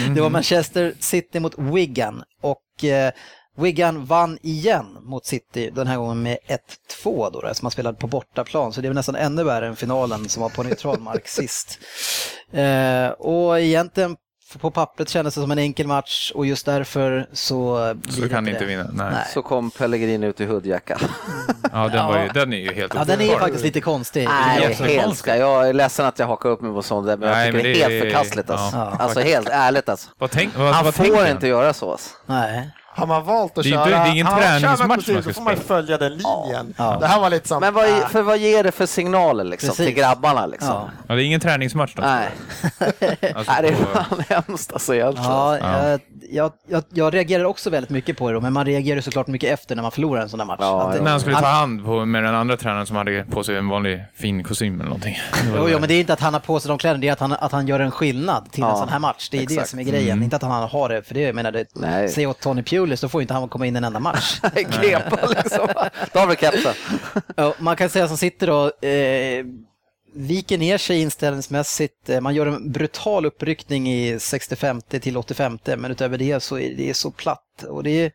det 0.15 0.21
var 0.21 0.29
Manchester 0.29 0.93
City 0.99 1.39
mot 1.39 1.53
Wigan 1.57 2.23
och 2.41 2.83
eh, 2.83 3.11
Wigan 3.57 4.05
vann 4.05 4.37
igen 4.41 4.97
mot 5.01 5.25
City, 5.25 5.69
den 5.75 5.87
här 5.87 5.97
gången 5.97 6.23
med 6.23 6.37
1-2 7.03 7.31
då, 7.31 7.53
som 7.53 7.65
man 7.65 7.71
spelade 7.71 7.97
på 7.97 8.07
bortaplan, 8.07 8.73
så 8.73 8.81
det 8.81 8.87
är 8.87 8.93
nästan 8.93 9.15
ännu 9.15 9.43
värre 9.43 9.67
än 9.67 9.75
finalen 9.75 10.29
som 10.29 10.41
var 10.41 10.49
på 10.49 10.63
neutral 10.63 10.99
mark 10.99 11.27
sist. 11.27 11.79
Eh, 12.51 13.09
och 13.09 13.59
egentligen 13.59 14.15
på 14.59 14.71
pappret 14.71 15.09
kändes 15.09 15.35
det 15.35 15.41
som 15.41 15.51
en 15.51 15.59
enkel 15.59 15.87
match 15.87 16.31
och 16.35 16.45
just 16.45 16.65
därför 16.65 17.27
så 17.33 17.95
Så 18.09 18.29
kan 18.29 18.43
ni 18.43 18.51
det. 18.51 18.55
inte 18.55 18.65
vinna. 18.65 18.83
Nej. 18.93 19.11
Nej. 19.13 19.25
Så 19.33 19.41
kom 19.41 19.71
Pellegrini 19.71 20.27
ut 20.27 20.41
i 20.41 20.45
hoodjacka. 20.45 20.97
Ja, 21.71 21.87
den, 21.87 22.05
var 22.05 22.23
ju, 22.23 22.27
den 22.27 22.53
är 22.53 22.57
ju 22.57 22.73
helt 22.73 22.93
Ja, 22.93 23.03
den 23.05 23.21
är 23.21 23.39
faktiskt 23.39 23.63
lite 23.63 23.81
konstig. 23.81 24.27
Nej, 24.29 24.73
helt 24.79 25.17
ska. 25.17 25.35
Jag 25.37 25.69
är 25.69 25.73
ledsen 25.73 26.05
att 26.05 26.19
jag 26.19 26.27
hakar 26.27 26.49
upp 26.49 26.61
mig 26.61 26.73
på 26.73 26.81
sånt 26.81 27.07
där, 27.07 27.17
men 27.17 27.29
jag 27.29 27.35
Nej, 27.37 27.51
tycker 27.51 27.63
men 27.63 27.73
det 27.73 27.83
är 27.83 27.89
helt 27.89 28.03
förkastligt 28.03 28.49
alltså. 28.49 28.77
ja, 28.77 28.95
alltså 28.99 29.19
helt 29.19 29.49
ärligt 29.49 29.89
alltså. 29.89 30.09
Vad 30.17 30.31
tänk, 30.31 30.57
vad, 30.57 30.73
Han 30.73 30.85
vad 30.85 30.95
får 30.95 31.27
inte 31.27 31.47
göra 31.47 31.73
så. 31.73 31.91
Alltså. 31.91 32.09
Nej. 32.25 32.71
Har 32.93 33.07
man 33.07 33.23
valt 33.25 33.57
att 33.57 33.63
Det 33.63 33.69
köra... 33.69 33.79
inte- 33.83 33.89
det 33.89 33.95
är 33.95 34.11
ingen 34.11 34.27
träningsmatch 34.27 34.87
man 34.87 35.01
ska 35.01 35.13
Då 35.13 35.21
får 35.33 35.41
man 35.41 35.53
spela. 35.55 35.67
följa 35.67 35.97
den 35.97 36.11
linjen. 36.11 36.73
Ja. 36.77 36.97
Det 36.99 37.07
här 37.07 37.19
var 37.19 37.29
lite 37.29 37.47
som... 37.47 37.59
Men 37.61 37.73
vad, 37.73 37.85
för 38.11 38.21
vad 38.21 38.37
ger 38.37 38.63
det 38.63 38.71
för 38.71 38.85
signaler 38.85 39.43
liksom, 39.43 39.69
Precis. 39.69 39.85
till 39.85 39.95
grabbarna 39.95 40.45
liksom? 40.45 40.69
Ja. 40.69 40.89
Ja, 41.07 41.15
det 41.15 41.23
är 41.23 41.25
ingen 41.25 41.39
träningsmatch 41.39 41.93
då. 41.95 42.01
Nej, 42.01 42.27
Alltså, 43.35 43.51
Nej 43.53 43.61
det 43.61 43.67
är 43.67 43.75
fan 43.75 44.23
hemskt 44.29 44.73
alltså 44.73 44.95
egentligen. 44.95 45.31
Ja, 45.31 45.57
Ja. 45.57 45.97
Jag, 46.33 46.51
jag, 46.67 46.83
jag, 46.89 47.13
reagerar 47.13 47.43
också 47.43 47.69
väldigt 47.69 47.89
mycket 47.89 48.17
på 48.17 48.27
det, 48.27 48.33
då, 48.33 48.41
men 48.41 48.53
man 48.53 48.65
reagerar 48.65 49.01
såklart 49.01 49.27
mycket 49.27 49.53
efter 49.53 49.75
när 49.75 49.81
man 49.83 49.91
förlorar 49.91 50.21
en 50.21 50.29
sån 50.29 50.39
här 50.39 50.47
match. 50.47 50.57
Ja, 50.61 50.81
Att 50.81 50.91
det- 50.91 50.97
ja. 50.97 51.03
När 51.03 51.11
han 51.11 51.19
skulle 51.19 51.35
ta 51.35 51.45
han- 51.45 51.55
hand 51.59 51.85
på, 51.85 52.05
med 52.05 52.23
den 52.23 52.35
andra 52.35 52.57
tränaren 52.57 52.85
som 52.87 52.95
hade 52.95 53.23
på 53.23 53.43
sig 53.43 53.57
en 53.57 53.67
vanlig 53.69 54.03
fin 54.15 54.43
kostym 54.43 54.73
eller 54.73 54.83
någonting. 54.89 55.17
Det 55.33 55.51
Jo, 55.57 55.65
det. 55.65 55.71
jo, 55.71 55.79
men 55.79 55.87
det 55.89 55.93
är 55.95 55.99
inte 55.99 56.13
att 56.13 56.19
han 56.19 56.33
har 56.33 56.39
på 56.41 56.59
sig 56.59 56.69
de 56.69 56.77
kläderna, 56.77 57.01
det 57.01 57.07
är 57.07 57.13
att 57.13 57.19
han, 57.19 57.31
att 57.33 57.51
han 57.51 57.67
gör 57.67 57.79
en 57.79 57.91
skillnad 57.91 58.51
till 58.51 58.63
en 58.63 58.77
sån 58.77 58.89
här 58.89 58.99
match. 58.99 59.29
Det 59.31 59.37
är 59.37 59.39
det 59.39 59.53
exakt. 59.53 59.69
som 59.69 59.79
är 59.79 59.83
grejen, 59.83 60.23
inte 60.23 60.35
att 60.35 60.41
han 60.41 60.69
har 60.69 60.89
det, 60.89 61.01
för 61.03 61.13
det, 61.13 61.21
jag 61.21 61.35
menar, 61.35 61.51
det, 61.51 61.65
Nej. 61.73 62.09
säg 62.09 62.27
åt 62.27 62.39
Tony 62.39 62.63
Pulis, 62.81 63.01
då 63.01 63.09
får 63.09 63.21
inte 63.21 63.33
han 63.33 63.49
komma 63.49 63.65
in 63.67 63.75
en 63.75 63.83
enda 63.83 63.99
match. 63.99 64.39
Grepa 64.81 65.27
liksom. 65.27 65.67
Då 66.13 66.19
har 66.19 66.27
vi 66.27 66.35
kepsen. 66.35 66.73
Man 67.59 67.75
kan 67.75 67.89
säga 67.89 68.07
som 68.07 68.17
sitter 68.17 68.47
då, 68.47 68.87
eh, 68.87 69.45
viker 70.13 70.57
ner 70.57 70.77
sig 70.77 71.01
inställningsmässigt. 71.01 72.09
Eh, 72.09 72.21
Man 72.21 72.35
gör 72.35 72.45
en 72.45 72.71
brutal 72.71 73.25
uppryckning 73.25 73.89
i 73.93 74.19
65 74.19 74.81
till 74.81 75.17
85 75.17 75.59
men 75.65 75.91
utöver 75.91 76.17
det 76.17 76.39
så 76.39 76.59
är 76.59 76.75
det 76.77 76.93
så 76.93 77.11
platt 77.11 77.63
och 77.69 77.83
det 77.83 77.89
är, 78.05 78.11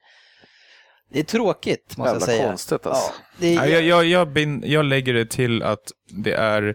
det 1.13 1.19
är 1.19 1.25
tråkigt 1.25 1.97
måste 1.97 2.09
Jävla 2.11 2.21
jag 2.21 2.23
säga. 2.23 2.49
konstigt, 2.49 2.87
alltså. 2.87 3.13
Ja, 3.39 3.47
är, 3.49 3.67
jag, 3.69 3.83
jag, 3.83 4.05
jag, 4.05 4.33
bin, 4.33 4.63
jag 4.67 4.85
lägger 4.85 5.15
det 5.15 5.31
till 5.31 5.63
att 5.63 5.93
det 6.25 6.33
är 6.33 6.75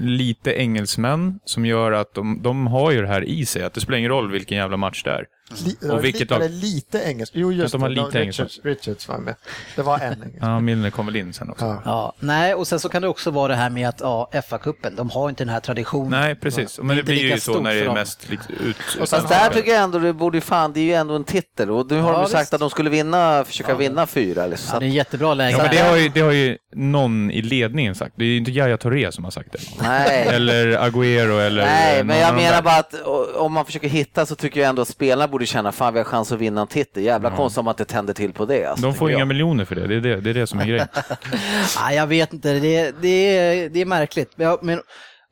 lite 0.00 0.52
engelsmän 0.60 1.40
som 1.44 1.66
gör 1.66 1.92
att 1.92 2.14
de, 2.14 2.42
de 2.42 2.66
har 2.66 2.90
ju 2.90 3.02
det 3.02 3.08
här 3.08 3.24
i 3.24 3.46
sig, 3.46 3.62
att 3.62 3.74
det 3.74 3.80
spelar 3.80 3.98
ingen 3.98 4.10
roll 4.10 4.30
vilken 4.32 4.58
jävla 4.58 4.76
match 4.76 5.02
det 5.04 5.10
är. 5.10 5.26
Li, 5.64 5.90
Och 5.90 6.04
vilket 6.04 6.30
eller 6.30 6.40
lag? 6.40 6.50
lite 6.50 6.98
engelskt. 7.02 7.36
Jo, 7.36 7.52
just 7.52 7.72
de 7.72 7.82
har 7.82 7.88
det. 7.88 7.94
lite 7.94 8.20
Richards, 8.20 8.60
Richards 8.64 9.08
var 9.08 9.18
med. 9.18 9.34
Det 9.76 9.82
var 9.82 9.98
en 9.98 10.12
engelsk. 10.12 10.38
Ja, 10.40 10.60
Milner 10.60 10.90
kom 10.90 11.06
väl 11.06 11.16
in 11.16 11.32
sen 11.32 11.50
också. 11.50 11.64
Ja. 11.64 11.82
ja, 11.84 12.12
nej, 12.20 12.54
och 12.54 12.68
sen 12.68 12.80
så 12.80 12.88
kan 12.88 13.02
det 13.02 13.08
också 13.08 13.30
vara 13.30 13.48
det 13.48 13.54
här 13.54 13.70
med 13.70 13.88
att 13.88 14.00
ja, 14.00 14.30
FA-cupen, 14.32 14.96
de 14.96 15.10
har 15.10 15.28
inte 15.28 15.44
den 15.44 15.52
här 15.52 15.60
traditionen. 15.60 16.10
Nej, 16.10 16.34
precis. 16.34 16.78
Men 16.78 16.88
det 16.88 16.92
inte 17.00 17.12
blir 17.12 17.22
ju 17.22 17.32
så 17.40 17.40
stort 17.52 17.62
när 17.62 17.70
det 17.70 17.76
för 17.76 17.82
är 17.82 17.86
dem. 17.86 17.94
mest 17.94 18.30
liksom, 18.30 18.54
ut... 18.64 18.76
Fast 19.10 19.28
där 19.28 19.50
tycker 19.50 19.72
jag 19.72 19.82
ändå 19.82 19.98
det 19.98 20.12
borde 20.12 20.36
ju 20.36 20.40
fan, 20.42 20.72
det 20.72 20.80
är 20.80 20.84
ju 20.84 20.92
ändå 20.92 21.14
en 21.16 21.24
titel 21.24 21.70
och 21.70 21.90
nu 21.90 22.00
har 22.00 22.10
Ja, 22.12 22.16
de 22.18 22.22
ju 22.24 22.28
sagt 22.30 22.42
visst. 22.42 22.54
att 22.54 22.60
de 22.60 22.70
skulle 22.70 22.90
vinna, 22.90 23.44
försöka 23.44 23.74
vinna 23.74 24.06
fyra. 24.06 24.46
Liksom. 24.46 24.68
Så 24.68 24.74
Ja, 24.76 24.80
det 24.80 24.84
är 24.84 24.88
en 24.88 24.94
jättebra 24.94 25.34
läge. 25.34 25.50
Ja, 25.56 25.62
men 25.62 25.70
det 25.70 25.78
har, 25.82 25.96
ju, 25.96 26.08
det 26.08 26.20
har 26.20 26.32
ju 26.32 26.58
någon 26.74 27.30
i 27.30 27.42
ledningen 27.42 27.94
sagt. 27.94 28.12
Det 28.16 28.24
är 28.24 28.28
ju 28.28 28.36
inte 28.36 28.50
Yahya 28.50 28.76
Touré 28.76 29.12
som 29.12 29.24
har 29.24 29.30
sagt 29.30 29.52
det. 29.52 29.58
nej. 29.82 30.26
Eller 30.28 30.66
Agüero 30.78 31.40
eller... 31.40 31.64
Nej, 31.64 32.04
men 32.04 32.18
jag 32.18 32.34
de 32.34 32.42
menar 32.42 32.62
bara 32.62 32.76
att 32.78 32.94
om 33.36 33.52
man 33.52 33.64
försöker 33.64 33.88
hitta 33.88 34.26
så 34.26 34.34
tycker 34.34 34.60
jag 34.60 34.68
ändå 34.68 34.82
att 34.82 34.88
spelarna 34.88 35.28
borde 35.36 35.46
känna 35.46 35.72
fan 35.72 35.92
vi 35.92 36.00
har 36.00 36.04
chans 36.04 36.32
att 36.32 36.38
vinna 36.38 36.60
en 36.60 36.66
titel. 36.66 37.02
Jävla 37.02 37.36
konstigt 37.36 37.58
om 37.58 37.68
att 37.68 37.76
det 37.76 37.84
tänder 37.84 38.14
till 38.14 38.32
på 38.32 38.46
det. 38.46 38.64
Alltså, 38.64 38.86
De 38.86 38.94
får 38.94 39.10
inga 39.10 39.18
jag. 39.18 39.28
miljoner 39.28 39.64
för 39.64 39.74
det. 39.74 39.86
Det 39.86 39.94
är 39.94 40.00
det, 40.00 40.20
det, 40.20 40.30
är 40.30 40.34
det 40.34 40.46
som 40.46 40.60
är 40.60 40.66
grejen. 40.66 40.88
Nej, 41.80 41.96
jag 41.96 42.06
vet 42.06 42.32
inte, 42.32 42.52
det, 42.52 42.94
det, 43.00 43.08
är, 43.08 43.68
det 43.68 43.80
är 43.80 43.86
märkligt. 43.86 44.32
Ja, 44.36 44.58
men 44.62 44.80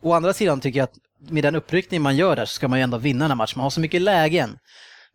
å 0.02 0.12
andra 0.12 0.32
sidan 0.32 0.61
tycker 0.61 0.78
jag 0.78 0.84
att 0.84 1.30
med 1.30 1.44
den 1.44 1.55
uppryckning 1.55 2.02
man 2.02 2.16
gör 2.16 2.36
där 2.36 2.44
så 2.44 2.55
ska 2.55 2.68
man 2.68 2.78
ju 2.78 2.82
ändå 2.82 2.98
vinna 2.98 3.24
den 3.24 3.30
här 3.30 3.36
matchen. 3.36 3.52
Man 3.57 3.62
har 3.62 3.70
så 3.70 3.80
mycket 3.80 4.02
lägen. 4.02 4.59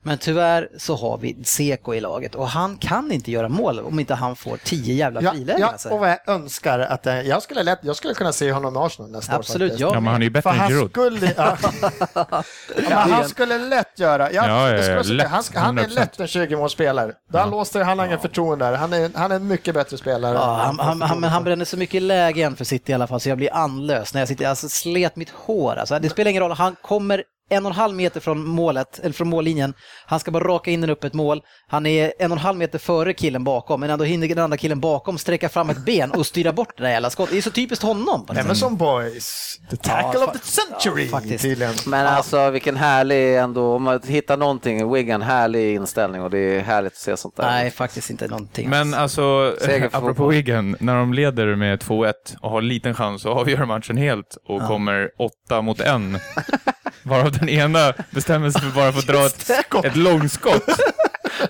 Men 0.03 0.17
tyvärr 0.17 0.69
så 0.77 0.95
har 0.95 1.17
vi 1.17 1.43
Seko 1.43 1.93
i 1.93 1.99
laget 1.99 2.35
och 2.35 2.47
han 2.49 2.77
kan 2.77 3.11
inte 3.11 3.31
göra 3.31 3.49
mål 3.49 3.79
om 3.79 3.99
inte 3.99 4.13
han 4.13 4.35
får 4.35 4.57
tio 4.57 4.93
jävla 4.93 5.21
Ja, 5.21 5.31
frilägen. 5.31 5.61
ja, 5.61 5.67
alltså. 5.67 5.89
och 5.89 5.99
vad 5.99 6.09
jag 6.09 6.17
önskar 6.29 6.79
att 6.79 7.05
jag, 7.25 7.43
skulle 7.43 7.63
lätt, 7.63 7.79
jag 7.81 7.95
skulle 7.95 8.13
kunna 8.13 8.31
se 8.33 8.51
honom 8.51 8.75
i 8.75 8.79
Arsenal 8.79 9.11
nästa 9.11 9.35
Absolut, 9.35 9.71
år. 9.73 9.79
jag 9.79 9.95
Ja, 9.95 9.99
men 9.99 10.11
han 10.13 10.21
är 10.21 10.25
ju 10.25 10.29
bättre 10.29 10.49
än 10.49 10.57
han 10.59 10.69
Giroud. 10.69 10.89
skulle, 10.91 11.33
ja. 11.37 11.57
ja, 12.15 12.43
men 12.89 13.11
han 13.11 13.29
skulle 13.29 13.57
lätt 13.57 13.99
göra, 13.99 14.31
ja, 14.31 14.47
Ja, 14.47 14.71
ja, 14.71 14.83
ja, 14.83 15.01
lätt, 15.03 15.27
han, 15.27 15.43
han 15.55 15.77
är 15.77 15.83
100%. 15.83 15.89
lätt 15.93 16.19
en 16.19 16.27
20-målsspelare. 16.27 17.13
Där 17.31 17.39
han 17.39 17.49
låser, 17.49 17.83
han 17.83 17.99
har 17.99 18.05
ingen 18.05 18.19
förtroende 18.19 18.65
där. 18.65 18.77
Han 18.77 18.93
är, 18.93 19.09
han 19.15 19.31
är 19.31 19.35
en 19.35 19.47
mycket 19.47 19.73
bättre 19.73 19.97
spelare. 19.97 20.33
Ja, 20.33 20.61
han, 20.65 20.79
han, 20.79 21.01
han, 21.01 21.19
men 21.19 21.29
han 21.29 21.43
bränner 21.43 21.65
så 21.65 21.77
mycket 21.77 22.01
lägen 22.01 22.55
för 22.55 22.65
City 22.65 22.91
i 22.91 22.95
alla 22.95 23.07
fall 23.07 23.19
så 23.19 23.29
jag 23.29 23.37
blir 23.37 23.53
andlös 23.53 24.13
när 24.13 24.21
jag 24.21 24.27
sitter, 24.27 24.47
alltså 24.47 24.69
slet 24.69 25.15
mitt 25.15 25.29
hår. 25.29 25.75
Alltså, 25.75 25.99
det 25.99 26.09
spelar 26.09 26.29
ingen 26.31 26.43
roll, 26.43 26.51
han 26.51 26.75
kommer 26.81 27.23
en 27.49 27.65
och 27.65 27.71
en 27.71 27.75
halv 27.75 27.95
meter 27.95 28.19
från 28.19 28.45
målet, 28.47 28.99
eller 29.03 29.13
från 29.13 29.29
mållinjen. 29.29 29.73
Han 30.05 30.19
ska 30.19 30.31
bara 30.31 30.43
raka 30.43 30.71
in 30.71 30.81
den 30.81 30.89
upp 30.89 31.03
ett 31.03 31.13
mål. 31.13 31.41
Han 31.67 31.85
är 31.85 32.13
en 32.19 32.31
och 32.31 32.37
en 32.37 32.41
halv 32.43 32.57
meter 32.57 32.79
före 32.79 33.13
killen 33.13 33.43
bakom, 33.43 33.79
men 33.79 33.89
ändå 33.89 34.05
hinner 34.05 34.27
den 34.27 34.39
andra 34.43 34.57
killen 34.57 34.79
bakom 34.79 35.17
sträcka 35.17 35.49
fram 35.49 35.69
ett 35.69 35.85
ben 35.85 36.11
och 36.11 36.25
styra 36.25 36.53
bort 36.53 36.77
det 36.77 36.83
där 36.83 36.89
jävla 36.89 37.09
skottet. 37.09 37.31
Det 37.33 37.37
är 37.37 37.41
så 37.41 37.51
typiskt 37.51 37.83
honom. 37.85 38.27
Emerson 38.35 38.77
Boys, 38.77 39.59
the 39.69 39.75
tackle 39.77 40.19
Ja, 40.19 40.25
of 40.27 40.31
the 40.33 40.39
century 40.39 41.03
ja, 41.05 41.09
faktiskt. 41.11 41.43
tydligen. 41.43 41.73
Men 41.87 42.07
alltså 42.07 42.49
vilken 42.49 42.75
härlig 42.77 43.37
ändå, 43.37 43.75
om 43.75 43.83
man 43.83 44.01
hittar 44.05 44.37
någonting, 44.37 44.93
Wigan, 44.93 45.21
härlig 45.21 45.75
inställning 45.75 46.21
och 46.21 46.29
det 46.29 46.39
är 46.39 46.61
härligt 46.61 46.93
att 46.93 46.97
se 46.99 47.17
sånt 47.17 47.35
där. 47.35 47.43
Nej, 47.45 47.71
faktiskt 47.71 48.09
inte 48.09 48.27
någonting. 48.27 48.69
Men 48.69 48.93
alltså, 48.93 49.55
apropå. 49.91 50.27
Wigan, 50.27 50.75
när 50.79 50.95
de 50.95 51.13
leder 51.13 51.55
med 51.55 51.79
2-1 51.83 52.13
och 52.41 52.49
har 52.51 52.61
liten 52.61 52.93
chans 52.95 53.25
att 53.25 53.31
avgöra 53.31 53.65
matchen 53.65 53.97
helt 53.97 54.37
och 54.47 54.61
kommer 54.67 55.09
åtta 55.19 55.61
mot 55.61 55.79
en, 55.79 56.19
varav 57.09 57.31
den 57.31 57.49
ena 57.49 57.93
bestämmer 58.11 58.49
sig 58.49 58.61
för 58.61 58.69
bara 58.69 58.91
för 58.91 58.99
att 58.99 59.07
dra 59.07 59.25
ett, 59.25 59.49
ett 59.85 59.95
långskott 59.95 60.63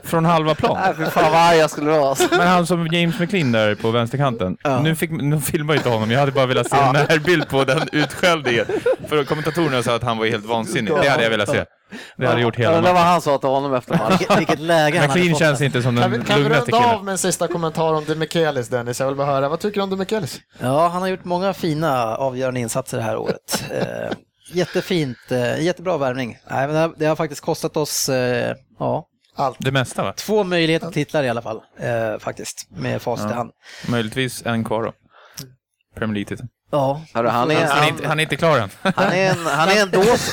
från 0.04 0.26
halva 0.26 0.56
plan. 0.56 0.78
Nej, 0.84 0.94
fy 0.98 1.06
fan 1.12 1.32
vad 1.32 1.42
arg 1.42 1.58
jag 1.58 1.70
skulle 1.70 1.92
vara. 1.92 2.16
Men 2.32 2.48
han 2.48 2.68
som 2.68 2.88
James 2.88 3.20
McLean 3.20 3.52
där 3.52 3.76
på 3.76 3.92
vänsterkanten, 3.92 4.58
nu, 4.84 4.96
fick, 4.96 5.12
nu 5.12 5.40
filmar 5.42 5.74
jag 5.74 5.80
inte 5.80 5.90
honom, 5.90 6.12
jag 6.12 6.20
hade 6.20 6.32
bara 6.32 6.46
velat 6.46 6.70
se 6.70 6.78
en 6.78 6.94
närbild 6.94 7.50
på 7.50 7.64
den 7.64 7.90
utskällningen. 7.92 8.66
För 9.08 9.24
kommentatorerna 9.24 9.84
sa 9.84 9.96
att 9.96 10.04
han 10.04 10.18
var 10.18 10.26
helt 10.26 10.46
vansinnig, 10.46 10.94
det 11.02 11.10
hade 11.10 11.24
jag 11.24 11.30
velat 11.30 11.50
se. 11.50 11.66
Det 12.18 12.28
hade 12.28 12.42
gjort 12.42 12.56
hela 12.56 12.78
undrar 12.78 12.94
vad 12.94 13.02
han 13.02 13.22
sa 13.22 13.38
till 13.38 13.50
honom 13.50 13.74
efter 13.74 13.94
matchen. 13.98 14.18
vilket, 14.20 14.40
vilket 14.40 14.60
läge 14.60 15.00
han 15.00 15.10
hade 15.10 15.20
McLean 15.20 15.30
fått. 15.36 15.40
känns 15.40 15.50
alltså. 15.50 15.64
inte 15.64 15.82
som 15.82 15.98
Kan 15.98 16.12
den 16.12 16.20
vi, 16.22 16.26
kan 16.28 16.38
vi 16.38 16.44
lugnaste 16.44 16.72
runda 16.72 16.86
av 16.88 16.90
killen. 16.92 17.06
med 17.06 17.12
en 17.12 17.18
sista 17.18 17.48
kommentar 17.48 17.94
om 17.94 18.06
De 18.08 18.16
Michelis, 18.16 18.68
Dennis? 18.70 19.00
Jag 19.00 19.08
vill 19.08 19.16
bara 19.16 19.28
höra, 19.28 19.50
vad 19.50 19.60
tycker 19.60 19.76
du 19.80 19.84
om 19.84 19.90
De 19.90 19.96
Michelis? 20.00 20.40
Ja, 20.60 20.88
han 20.88 21.02
har 21.02 21.10
gjort 21.10 21.26
många 21.26 21.54
fina 21.54 22.16
avgörande 22.18 22.60
insatser 22.60 22.98
det 22.98 23.04
här 23.04 23.18
året. 23.18 23.64
Eh, 23.72 24.12
jättefint, 24.56 25.18
eh, 25.32 25.62
jättebra 25.62 25.98
värvning. 25.98 26.38
Nej, 26.50 26.68
men 26.68 26.94
det, 26.98 27.06
har, 27.06 27.16
faktiskt 27.16 27.42
kostat 27.42 27.78
oss 27.78 28.10
eh, 28.10 28.56
ja, 28.80 29.06
Allt. 29.36 29.58
Det 29.60 29.72
mesta 29.72 30.04
va? 30.04 30.14
två 30.14 30.44
möjligheter 30.44 30.88
till 30.92 31.06
titlar 31.06 31.24
i 31.24 31.30
alla 31.30 31.42
fall, 31.42 31.62
eh, 31.80 32.20
faktiskt, 32.20 32.68
med 32.70 33.02
facit 33.02 33.26
i 33.26 33.30
Ja. 33.30 33.36
hand. 33.36 33.52
Möjligtvis 33.88 34.46
en 34.46 34.64
kvar 34.64 34.84
då. 34.84 34.94
Premier 35.96 36.14
League-titeln. 36.16 36.50
Ja, 36.72 37.02
Hörru, 37.14 37.28
han, 37.28 37.52
är, 37.52 37.56
Han 37.56 37.64
är 37.64 37.70
han, 37.76 37.88
inte, 37.90 38.08
han 38.08 38.20
är 38.20 38.24
inte 38.24 38.36
klar 38.36 38.60
än. 38.60 38.70
han 38.82 39.14
är 39.14 39.32
en, 39.32 39.46
han 39.46 39.70
är 39.70 39.82
en 39.82 39.90
dås. 39.92 40.30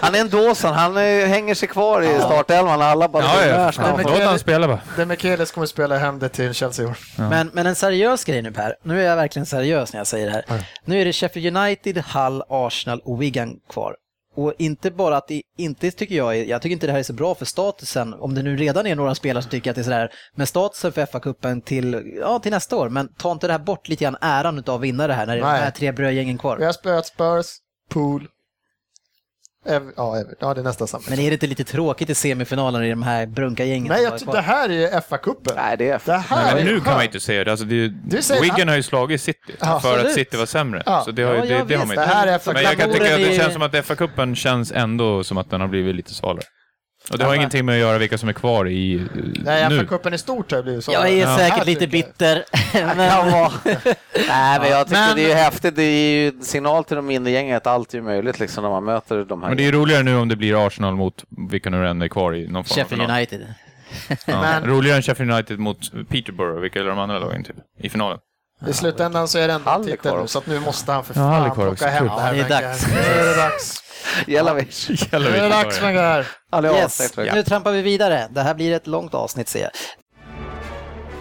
Han 0.00 0.14
är 0.14 0.20
en 0.20 0.28
dåsan, 0.30 0.74
han 0.74 0.96
är, 0.96 1.26
hänger 1.26 1.54
sig 1.54 1.68
kvar 1.68 2.02
i 2.02 2.18
startelvan. 2.18 2.82
Alla 2.82 3.08
bara 3.08 3.22
Ja, 3.24 3.46
ja. 3.46 3.72
men- 3.96 4.06
Låt 4.06 4.22
han 4.22 4.38
spela 4.38 4.68
bara. 4.68 4.80
De 4.96 5.04
Michelis 5.04 5.50
kommer 5.52 5.66
spela 5.66 5.98
hem 5.98 6.18
det 6.18 6.28
till 6.28 6.54
Chelsea 6.54 6.84
i 6.84 6.88
år. 6.88 6.96
Men, 7.16 7.50
men 7.52 7.66
en 7.66 7.74
seriös 7.74 8.24
grej 8.24 8.42
nu 8.42 8.52
Per, 8.52 8.74
nu 8.82 9.00
är 9.02 9.06
jag 9.08 9.16
verkligen 9.16 9.46
seriös 9.46 9.92
när 9.92 10.00
jag 10.00 10.06
säger 10.06 10.26
det 10.26 10.32
här. 10.32 10.44
Nu 10.84 11.00
är 11.00 11.04
det 11.04 11.12
Sheffield 11.12 11.56
United, 11.56 11.98
Hull, 12.14 12.42
Arsenal 12.48 13.00
och 13.04 13.22
Wigan 13.22 13.54
kvar. 13.72 13.94
Och 14.36 14.54
inte 14.58 14.90
bara 14.90 15.16
att 15.16 15.28
det 15.28 15.42
inte 15.58 15.90
tycker 15.90 16.14
jag, 16.14 16.36
är- 16.36 16.44
jag 16.44 16.62
tycker 16.62 16.72
inte 16.72 16.86
det 16.86 16.92
här 16.92 16.98
är 16.98 17.02
så 17.02 17.12
bra 17.12 17.34
för 17.34 17.44
statusen, 17.44 18.14
om 18.14 18.34
det 18.34 18.42
nu 18.42 18.56
redan 18.56 18.86
är 18.86 18.94
några 18.94 19.14
spelare 19.14 19.42
som 19.42 19.50
tycker 19.50 19.70
att 19.70 19.74
det 19.76 19.80
är 19.82 19.84
sådär, 19.84 20.10
men 20.34 20.46
statusen 20.46 20.92
för 20.92 21.06
FA-cupen 21.06 21.60
till, 21.62 22.12
ja, 22.20 22.38
till 22.38 22.50
nästa 22.52 22.76
år, 22.76 22.88
men 22.88 23.08
ta 23.14 23.32
inte 23.32 23.46
det 23.46 23.52
här 23.52 23.58
bort 23.60 23.88
lite 23.88 24.04
grann 24.04 24.16
äran 24.20 24.58
utav 24.58 24.74
att 24.74 24.80
vinna 24.80 25.06
det 25.06 25.14
här 25.14 25.26
när 25.26 25.36
det 25.36 25.40
är 25.42 25.44
de 25.44 25.58
här 25.64 25.70
tre 25.70 25.92
brödgängen 25.92 26.34
Vi 26.34 26.38
kvar. 26.38 26.58
har 26.58 26.72
spöat 26.72 27.06
Spurs, 27.06 27.46
Pool, 27.90 28.26
Ev- 29.68 29.92
ja, 29.96 30.16
Ever- 30.16 30.34
ja, 30.40 30.54
det 30.54 30.60
är 30.60 30.64
nästan 30.64 30.88
samma. 30.88 31.02
Men 31.08 31.18
är 31.18 31.26
det 31.30 31.32
inte 31.32 31.46
lite 31.46 31.64
tråkigt 31.64 32.10
i 32.10 32.14
semifinalen 32.14 32.84
i 32.84 32.90
de 32.90 33.02
här 33.02 33.26
brunka-gängen? 33.26 33.88
Nej, 33.88 34.04
som 34.18 34.18
jag, 34.28 34.34
det 34.34 34.40
här 34.40 34.70
är 34.70 35.00
FA-cupen. 35.00 35.52
Nej, 35.56 35.76
det 35.76 35.88
är 35.90 36.00
Det 36.04 36.12
här 36.12 36.44
Nej, 36.44 36.54
men 36.54 36.66
är 36.68 36.72
nu 36.72 36.80
kan 36.80 36.92
man 36.92 37.00
ju 37.02 37.06
inte 37.06 37.20
säga 37.20 37.44
det. 37.44 37.50
Alltså, 37.50 37.66
det 37.66 37.88
Du 37.88 38.22
säger- 38.22 38.42
Wigan 38.42 38.68
har 38.68 38.76
ju 38.76 38.82
slagit 38.82 39.20
City 39.20 39.38
Ja, 39.60 39.66
för 39.66 39.74
absolut. 39.74 40.06
att 40.06 40.12
City 40.12 40.36
var 40.36 40.46
sämre. 40.46 40.82
Ja. 40.86 41.02
Så 41.04 41.10
det, 41.10 41.22
har, 41.22 41.32
ju- 41.34 41.38
Ja, 41.38 41.44
det, 41.44 41.48
jag 41.54 41.66
det 41.68 41.74
har 41.74 41.86
man 41.86 41.96
Det 41.96 42.02
inte. 42.02 42.14
här 42.14 42.26
är 42.26 42.38
FA 42.38 42.52
Men 42.52 42.62
jag 42.62 42.76
kan 42.78 42.90
tycka 42.92 43.14
att 43.14 43.20
det 43.20 43.36
känns 43.36 43.52
som 43.52 43.62
att 43.62 43.72
FA-cupen 43.74 44.34
känns 44.34 44.72
ändå 44.72 45.24
som 45.24 45.38
att 45.38 45.50
den 45.50 45.60
har 45.60 45.68
blivit 45.68 45.94
lite 45.96 46.14
svalare. 46.14 46.44
Och 47.10 47.18
det 47.18 47.24
har 47.24 47.32
Ja, 47.32 47.36
ingenting 47.36 47.64
med 47.66 47.74
att 47.74 47.80
göra 47.80 47.98
vilka 47.98 48.18
som 48.18 48.28
är 48.28 48.32
kvar 48.32 48.68
i 48.68 48.94
eh, 48.94 49.00
Nej, 49.44 49.68
nu. 49.68 49.78
FA-cupen 49.80 50.14
i 50.14 50.18
stort 50.18 50.52
har 50.52 50.62
blivit 50.62 50.84
så. 50.84 50.92
Jag 50.92 51.08
är 51.08 51.20
Ja. 51.20 51.36
säkert 51.38 51.66
lite 51.66 51.86
bitter. 51.86 52.44
men. 52.72 52.96
Nej, 54.28 54.58
men 54.60 54.68
jag 54.70 54.86
tycker 54.86 55.00
Men- 55.00 55.16
det 55.16 55.24
är 55.24 55.28
ju 55.28 55.34
häftigt. 55.34 55.76
Det 55.76 55.82
är 55.82 56.14
ju 56.24 56.32
signal 56.42 56.84
till 56.84 56.96
de 56.96 57.06
mindre 57.06 57.32
gängen 57.32 57.56
att 57.56 57.66
allt 57.66 57.94
är 57.94 58.00
möjligt 58.00 58.40
liksom 58.40 58.62
när 58.64 58.70
man 58.70 58.84
möter 58.84 59.24
de 59.24 59.42
här. 59.42 59.48
Men 59.48 59.56
det 59.56 59.62
är 59.62 59.64
ju 59.64 59.72
roligare 59.72 60.02
nu 60.02 60.16
om 60.16 60.28
det 60.28 60.36
blir 60.36 60.66
Arsenal 60.66 60.94
mot 60.96 61.24
vilka 61.50 61.70
nu 61.70 61.88
än 61.88 62.02
är 62.02 62.08
kvar 62.08 62.34
i 62.34 62.48
någon 62.48 62.64
form 62.64 62.74
Sheffield. 62.84 63.10
United. 63.10 63.54
Ja. 64.26 64.40
Men- 64.40 64.64
Roligare 64.64 64.96
än 64.96 65.02
Sheffield 65.02 65.32
United 65.32 65.58
mot 65.58 65.78
Peterborough, 66.08 66.60
vilka 66.60 66.78
är 66.80 66.84
de 66.84 66.98
andra 66.98 67.18
lagen 67.18 67.44
typ, 67.44 67.56
i 67.78 67.88
finalen. 67.88 68.18
I 68.68 68.72
slutändan 68.72 69.28
så 69.28 69.38
är 69.38 69.48
det 69.48 69.54
ändå 69.54 69.70
en 69.70 69.72
Hall 69.72 69.80
är 69.80 69.84
titel 69.84 69.98
kvar 69.98 70.16
nu, 70.16 70.22
också. 70.22 70.32
så 70.32 70.38
att 70.38 70.46
nu 70.46 70.60
måste 70.60 70.92
han 70.92 71.04
för 71.04 71.14
Ja, 71.14 71.30
fan 71.30 71.44
kvar 71.50 71.54
plocka 71.54 71.72
också. 71.72 71.86
hem 71.86 72.04
det 72.04 72.10
här. 72.10 72.34
Ja, 72.34 72.44
det 72.48 72.54
är 72.54 72.62
dags. 72.62 72.86
Nu 72.88 73.20
är 73.20 73.26
det 73.26 73.36
dags. 73.36 73.82
Jelavic. 74.26 74.88
Nu 75.12 75.18
är 75.18 75.42
det 75.42 75.48
dags 75.48 75.82
Wenger. 75.82 76.26
Alldeles 76.50 77.00
Yes, 77.00 77.16
nu 77.34 77.42
trampar 77.42 77.72
vi 77.72 77.82
vidare. 77.82 78.28
Det 78.30 78.40
här 78.40 78.54
blir 78.54 78.72
ett 78.72 78.86
långt 78.86 79.14
avsnitt 79.14 79.48
ser 79.48 79.60
jag. 79.60 79.70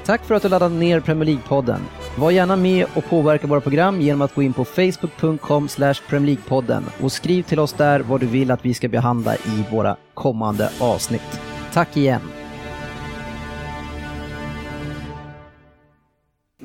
Tack 0.06 0.26
för 0.26 0.36
att 0.36 0.42
du 0.42 0.50
laddade 0.50 0.76
ner 0.76 1.00
Premier 1.00 1.26
League-podden. 1.30 1.80
Var 2.18 2.32
gärna 2.32 2.56
med 2.56 2.86
och 2.94 3.06
påverka 3.06 3.48
våra 3.48 3.62
program 3.62 4.02
genom 4.02 4.22
att 4.22 4.36
gå 4.36 4.44
in 4.44 4.54
på 4.54 4.66
facebook.com 4.66 5.68
League-podden 6.10 6.84
och 7.02 7.12
skriv 7.12 7.44
till 7.44 7.60
oss 7.60 7.74
där 7.74 8.00
vad 8.00 8.20
du 8.20 8.26
vill 8.26 8.52
att 8.52 8.66
vi 8.66 8.74
ska 8.74 8.88
behandla 8.88 9.36
i 9.36 9.66
våra 9.72 9.98
kommande 10.14 10.70
avsnitt. 10.80 11.40
Tack 11.74 11.98
igen! 11.98 12.39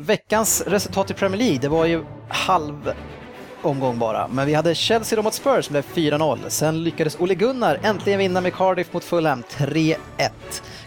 Veckans 0.07 0.61
resultat 0.67 1.11
i 1.11 1.15
Premier 1.15 1.39
League, 1.39 1.59
det 1.59 1.69
var 1.69 1.85
ju 1.85 2.05
halv 2.29 2.93
omgång 3.63 3.99
bara. 3.99 4.29
Men 4.29 4.47
vi 4.47 4.55
hade 4.55 4.75
Chelsea 4.75 5.17
då 5.17 5.23
mot 5.23 5.35
Spurs, 5.35 5.69
blev 5.69 5.85
4-0. 5.95 6.39
Sen 6.49 6.85
lyckades 6.85 7.21
Ole 7.21 7.35
Gunnar 7.35 7.81
äntligen 7.83 8.19
vinna 8.19 8.41
med 8.41 8.55
Cardiff 8.55 8.93
mot 8.93 9.05
Fulham, 9.05 9.43
3-1. 9.51 9.97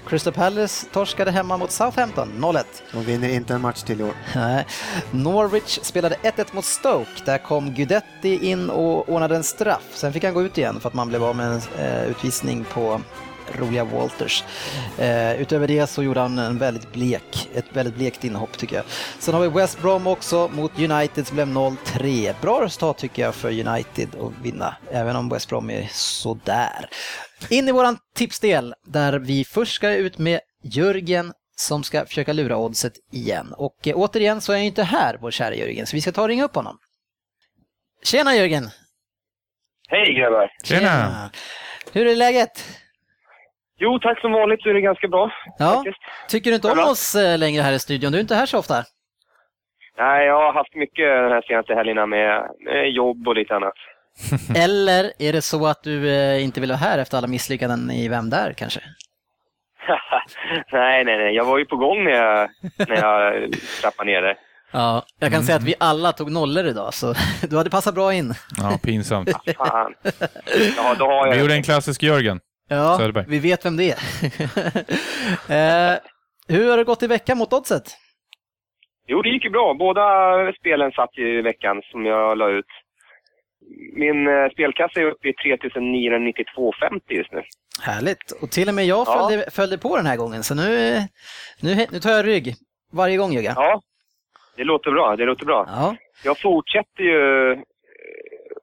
Crystal 0.07 0.33
Palace 0.33 0.87
torskade 0.93 1.31
hemma 1.31 1.57
mot 1.57 1.71
Southampton, 1.71 2.31
0-1. 2.37 2.63
De 2.91 3.03
vinner 3.03 3.29
inte 3.29 3.53
en 3.53 3.61
match 3.61 3.83
till 3.83 4.01
i 4.01 4.03
år. 4.03 4.13
Nej. 4.35 4.65
Norwich 5.11 5.79
spelade 5.81 6.15
1-1 6.15 6.45
mot 6.51 6.65
Stoke. 6.65 7.11
Där 7.25 7.37
kom 7.37 7.73
Gudetti 7.73 8.49
in 8.49 8.69
och 8.69 9.09
ordnade 9.09 9.35
en 9.35 9.43
straff. 9.43 9.89
Sen 9.93 10.13
fick 10.13 10.23
han 10.23 10.33
gå 10.33 10.43
ut 10.43 10.57
igen 10.57 10.79
för 10.79 10.89
att 10.89 10.93
man 10.93 11.07
blev 11.07 11.23
av 11.23 11.35
med 11.35 11.47
en 11.47 11.61
eh, 11.79 12.03
utvisning 12.03 12.63
på 12.63 13.01
roliga 13.55 13.83
Walters. 13.83 14.43
Eh, 14.99 15.41
utöver 15.41 15.67
det 15.67 15.87
så 15.87 16.03
gjorde 16.03 16.19
han 16.19 16.39
en 16.39 16.57
väldigt 16.57 16.93
blek, 16.93 17.49
ett 17.53 17.65
väldigt 17.73 17.95
blekt 17.95 18.23
inhopp 18.23 18.57
tycker 18.57 18.75
jag. 18.75 18.85
Sen 19.19 19.33
har 19.33 19.41
vi 19.41 19.47
West 19.47 19.81
Brom 19.81 20.07
också 20.07 20.47
mot 20.53 20.79
United 20.79 21.27
som 21.27 21.35
blev 21.35 21.47
0-3. 21.47 22.33
Bra 22.41 22.61
resultat 22.61 22.97
tycker 22.97 23.21
jag 23.21 23.35
för 23.35 23.67
United 23.67 24.09
att 24.15 24.45
vinna, 24.45 24.75
även 24.91 25.15
om 25.15 25.29
West 25.29 25.49
Brom 25.49 25.69
är 25.69 25.87
sådär. 25.91 26.89
In 27.49 27.67
i 27.67 27.71
våran 27.71 27.97
tipsdel 28.15 28.73
där 28.85 29.19
vi 29.19 29.45
först 29.45 29.73
ska 29.75 29.89
ut 29.89 30.17
med 30.17 30.39
Jörgen 30.63 31.33
som 31.55 31.83
ska 31.83 32.05
försöka 32.05 32.33
lura 32.33 32.57
oddset 32.57 32.93
igen. 33.11 33.53
Och 33.57 33.87
eh, 33.87 33.95
återigen 33.95 34.41
så 34.41 34.51
är 34.51 34.55
han 34.55 34.63
ju 34.63 34.67
inte 34.67 34.83
här, 34.83 35.17
vår 35.21 35.31
kära 35.31 35.55
Jörgen, 35.55 35.85
så 35.85 35.95
vi 35.95 36.01
ska 36.01 36.11
ta 36.11 36.21
och 36.21 36.27
ringa 36.27 36.43
upp 36.43 36.55
honom. 36.55 36.77
Tjena 38.03 38.35
Jörgen! 38.35 38.69
Hej 39.89 40.13
grabbar! 40.13 40.51
Tjena! 40.63 41.31
Hur 41.91 42.07
är 42.07 42.15
läget? 42.15 42.63
Jo, 43.79 43.99
tack 43.99 44.21
som 44.21 44.31
vanligt 44.31 44.61
så 44.61 44.69
är 44.69 44.73
det 44.73 44.81
ganska 44.81 45.07
bra. 45.07 45.31
Ja, 45.59 45.73
faktiskt. 45.73 45.97
tycker 46.29 46.49
du 46.51 46.55
inte 46.55 46.71
om 46.71 46.79
oss 46.79 47.15
eh, 47.15 47.37
längre 47.37 47.61
här 47.61 47.73
i 47.73 47.79
studion? 47.79 48.11
Du 48.11 48.17
är 48.17 48.21
inte 48.21 48.35
här 48.35 48.45
så 48.45 48.57
ofta. 48.59 48.83
Nej, 49.97 50.25
jag 50.25 50.33
har 50.41 50.53
haft 50.53 50.75
mycket 50.75 51.05
den 51.05 51.31
här 51.31 51.41
senaste 51.41 51.73
helgerna 51.73 52.05
med, 52.05 52.49
med 52.65 52.91
jobb 52.91 53.27
och 53.27 53.35
lite 53.35 53.55
annat. 53.55 53.73
Eller 54.57 55.11
är 55.19 55.33
det 55.33 55.41
så 55.41 55.67
att 55.67 55.83
du 55.83 56.09
eh, 56.09 56.43
inte 56.43 56.61
vill 56.61 56.69
vara 56.69 56.77
här 56.77 56.97
efter 56.97 57.17
alla 57.17 57.27
misslyckanden 57.27 57.91
i 57.91 58.07
Vem 58.09 58.29
där 58.29 58.53
kanske? 58.53 58.79
nej, 60.71 61.05
nej, 61.05 61.17
nej. 61.17 61.35
Jag 61.35 61.45
var 61.45 61.57
ju 61.57 61.65
på 61.65 61.77
gång 61.77 62.03
när 62.03 62.11
jag, 62.11 62.49
när 62.87 62.95
jag 62.95 63.51
trappade 63.81 64.11
ner 64.11 64.21
det. 64.21 64.35
Ja, 64.71 65.03
jag 65.19 65.31
kan 65.31 65.43
säga 65.43 65.55
att 65.55 65.63
vi 65.63 65.75
alla 65.79 66.11
tog 66.11 66.31
nollor 66.31 66.65
idag, 66.65 66.93
så 66.93 67.13
du 67.49 67.57
hade 67.57 67.69
passat 67.69 67.95
bra 67.95 68.13
in. 68.13 68.33
Ja, 68.57 68.79
pinsamt. 68.83 69.29
Fan. 69.57 69.93
Ja, 70.77 70.95
då 70.99 71.05
har 71.05 71.23
Vi 71.25 71.29
jag... 71.31 71.39
gjorde 71.41 71.53
en 71.53 71.63
klassisk 71.63 72.03
Jörgen. 72.03 72.39
Ja, 72.67 72.97
Söderberg. 72.97 73.25
vi 73.27 73.39
vet 73.39 73.65
vem 73.65 73.77
det 73.77 73.83
är. 73.91 73.97
eh, 75.93 75.97
hur 76.47 76.69
har 76.69 76.77
det 76.77 76.83
gått 76.83 77.03
i 77.03 77.07
veckan 77.07 77.37
mot 77.37 77.53
oddset? 77.53 77.83
Jo, 79.07 79.21
det 79.21 79.29
gick 79.29 79.43
ju 79.43 79.49
bra. 79.49 79.73
Båda 79.79 80.01
spelen 80.59 80.91
satt 80.91 81.17
ju 81.17 81.39
i 81.39 81.41
veckan 81.41 81.81
som 81.91 82.05
jag 82.05 82.37
la 82.37 82.49
ut. 82.49 82.65
min 83.95 84.27
eh, 84.27 84.49
spelkassa 84.51 84.99
är 84.99 85.05
uppe 85.05 85.27
i 85.29 85.33
3992,50 85.33 87.01
just 87.09 87.31
nu. 87.31 87.41
Härligt. 87.83 88.31
Och 88.41 88.51
till 88.51 88.67
och 88.69 88.75
med 88.75 88.85
jag 88.85 89.07
Ja. 89.07 89.27
följde, 89.27 89.51
följde 89.51 89.77
på 89.77 89.97
den 89.97 90.05
här 90.05 90.17
gången, 90.17 90.43
så 90.43 90.55
nu, 90.55 90.97
nu, 91.61 91.85
nu 91.91 91.99
tar 91.99 92.09
jag 92.11 92.27
rygg 92.27 92.53
varje 92.93 93.17
gång 93.17 93.31
Jugga. 93.31 93.53
Ja, 93.55 93.81
det 94.57 94.63
låter 94.63 94.91
bra. 94.91 95.15
Det 95.15 95.25
låter 95.25 95.45
bra. 95.45 95.65
Ja. 95.69 95.95
Jag 96.23 96.39
fortsätter 96.41 97.03
ju 97.03 97.55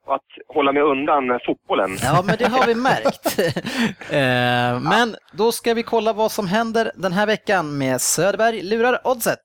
att 0.07 0.55
hålla 0.55 0.73
mig 0.73 0.83
undan 0.83 1.41
fotbollen. 1.47 1.91
Ja, 2.03 2.23
men 2.27 2.37
det 2.39 2.47
har 2.49 2.67
vi 2.67 2.75
märkt. 2.91 3.39
Eh, 4.11 4.91
Men 4.91 5.17
då 5.33 5.53
ska 5.53 5.75
vi 5.75 5.83
kolla 5.83 6.13
vad 6.13 6.31
som 6.33 6.47
händer 6.49 6.93
den 6.95 7.13
här 7.13 7.27
veckan 7.27 7.79
med 7.79 8.01
Söderberg 8.01 8.63
lurar 8.63 9.01
oddset. 9.05 9.39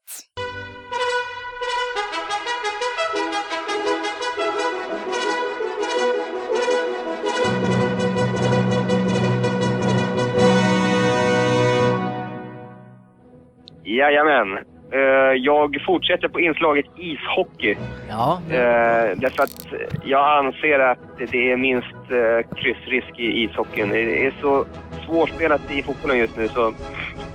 Jajamän. 13.84 14.47
Eh, 14.91 14.99
Jag 15.37 15.77
fortsätter 15.85 16.27
på 16.27 16.39
inslaget 16.39 16.85
ishockey. 16.95 17.75
Ja, 18.09 18.41
Eh, 18.49 19.17
därför 19.17 19.43
att 19.43 19.67
jag 20.03 20.37
anser 20.45 20.79
att 20.79 20.99
det 21.31 21.51
är 21.51 21.57
minst 21.57 21.87
eh, 22.11 22.55
kryssrisk 22.57 23.19
i 23.19 23.43
ishockeyn. 23.43 23.89
Det 23.89 24.25
är 24.25 24.33
så 24.41 24.65
svårspelat 25.05 25.71
i 25.71 25.83
fotbollen 25.83 26.17
just 26.17 26.37
nu 26.37 26.47
så 26.47 26.73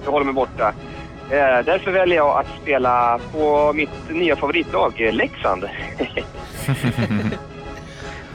jag 0.04 0.10
håller 0.12 0.24
mig 0.24 0.34
borta. 0.34 0.72
Därför 1.64 1.90
väljer 1.90 2.16
jag 2.16 2.38
att 2.38 2.60
spela 2.62 3.18
på 3.32 3.72
mitt 3.72 4.10
nya 4.10 4.36
favoritlag, 4.36 4.92
Leksand. 5.12 5.64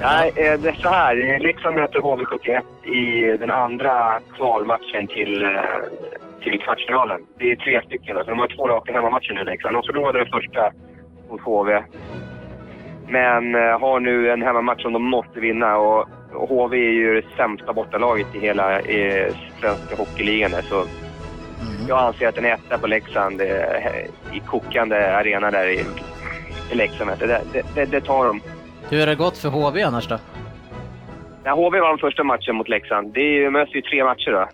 Nej, 0.02 0.32
det 0.36 0.68
är 0.70 0.82
så 0.82 0.90
här. 0.90 1.40
Leksand 1.40 1.76
möter 1.76 2.00
HV71 2.00 2.62
i 2.96 3.38
den 3.38 3.52
andra 3.52 4.20
kvalmatchen 4.38 5.08
till, 5.08 5.58
till 6.44 6.60
kvartsfinalen. 6.60 7.22
Det 7.40 7.52
är 7.52 7.56
tre 7.56 7.82
stycken. 7.86 8.18
Alltså, 8.18 8.30
de 8.32 8.40
har 8.40 8.48
två 8.48 8.68
raka 8.68 8.94
hemmamatcher 8.94 9.34
nu, 9.34 9.44
Leksand. 9.44 9.76
De 9.76 9.84
förlorade 9.84 10.20
den 10.20 10.28
första 10.32 10.72
mot 11.30 11.42
HV. 11.42 11.84
Men 13.08 13.56
eh, 13.56 13.80
har 13.80 14.00
nu 14.00 14.32
en 14.32 14.42
hemmamatch 14.42 14.82
som 14.82 14.94
de 14.94 15.04
måste 15.04 15.40
vinna. 15.40 15.78
Och, 15.78 16.08
och 16.34 16.50
HV 16.50 16.78
är 16.78 16.92
ju 16.92 17.22
det 17.22 17.28
sämsta 17.38 17.74
bortalaget 17.74 18.36
i 18.36 18.40
hela 18.40 18.80
eh, 18.80 19.34
svenska 19.62 19.96
hockeyligan. 19.96 20.52
Så 20.64 20.84
Mm. 21.62 21.88
jag 21.88 22.00
anser 22.00 22.28
att 22.28 22.38
en 22.38 22.46
etta 22.46 22.78
på 22.78 22.88
Leksand 22.88 23.42
eh, 23.42 23.48
i 24.34 24.40
kokande 24.46 25.16
arena 25.18 25.52
där 25.52 25.68
i, 25.68 25.84
i 26.72 26.76
Leksand. 26.76 27.12
Det, 27.20 27.28
det, 27.54 27.64
det, 27.76 27.86
det 27.86 28.02
tar 28.02 28.26
de. 28.26 28.42
hur 28.90 29.00
har 29.00 29.06
det 29.08 29.16
gått 29.16 29.38
för 29.38 29.50
HV 29.50 29.82
annars 29.84 30.08
då? 30.08 30.18
När 31.44 31.52
HV 31.52 31.80
vann 31.80 31.98
första 31.98 32.24
matchen 32.24 32.56
mot 32.56 32.70
Leksand, 32.70 33.14
det 33.14 33.50
mest 33.52 33.76
ju 33.76 33.82
tre 33.82 34.04
matcher 34.04 34.32
då. 34.32 34.48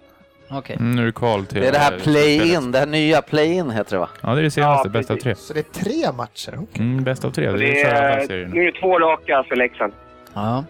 Okej. 0.49 0.77
Nu 0.79 1.01
är 1.01 1.05
det 1.05 1.11
kval 1.11 1.45
till... 1.45 1.61
Det 1.61 1.67
är 1.67 1.71
det 1.71 1.77
här 1.77 1.93
eh, 1.93 1.99
play-in, 1.99 2.71
det 2.71 2.79
här 2.79 2.85
nya 2.85 3.21
play-in 3.21 3.69
heter 3.71 3.91
det 3.91 3.99
va? 3.99 4.09
Ja, 4.21 4.29
det 4.33 4.41
är 4.41 4.43
det 4.43 4.51
senaste. 4.51 4.87
Ja, 4.87 4.91
bäst 4.91 5.11
av 5.11 5.15
precis. 5.15 5.23
tre. 5.23 5.35
Så 5.35 5.53
det 5.53 5.59
är 5.59 5.83
tre 5.83 6.11
matcher? 6.17 6.53
Okej. 6.63 6.85
Mm, 6.85 7.03
bäst 7.03 7.25
av 7.25 7.31
tre. 7.31 7.51
Det 7.51 7.57
det 7.57 7.81
är 7.81 8.25
så 8.27 8.33
är, 8.33 8.45
nu 8.47 8.61
är 8.61 8.71
det 8.71 8.79
två 8.79 8.99
raka 8.99 9.43
för 9.43 9.55
Leksand. 9.55 9.93
Ja. 10.33 10.63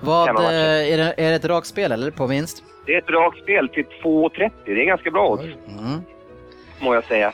Vad, 0.00 0.28
eh, 0.28 0.92
är, 0.92 0.96
det, 0.96 1.14
är 1.16 1.30
det 1.30 1.34
ett 1.34 1.42
dragspel 1.42 1.92
eller 1.92 2.10
på 2.10 2.26
vinst? 2.26 2.62
Det 2.86 2.94
är 2.94 2.98
ett 2.98 3.10
rakt 3.10 3.38
spel 3.42 3.68
till 3.68 3.84
2,30. 4.02 4.50
Det 4.64 4.72
är 4.72 4.86
ganska 4.86 5.10
bra 5.10 5.28
odds, 5.28 5.42
Mm. 5.44 6.00
Må 6.84 6.94
jag 6.94 7.04
säga. 7.04 7.32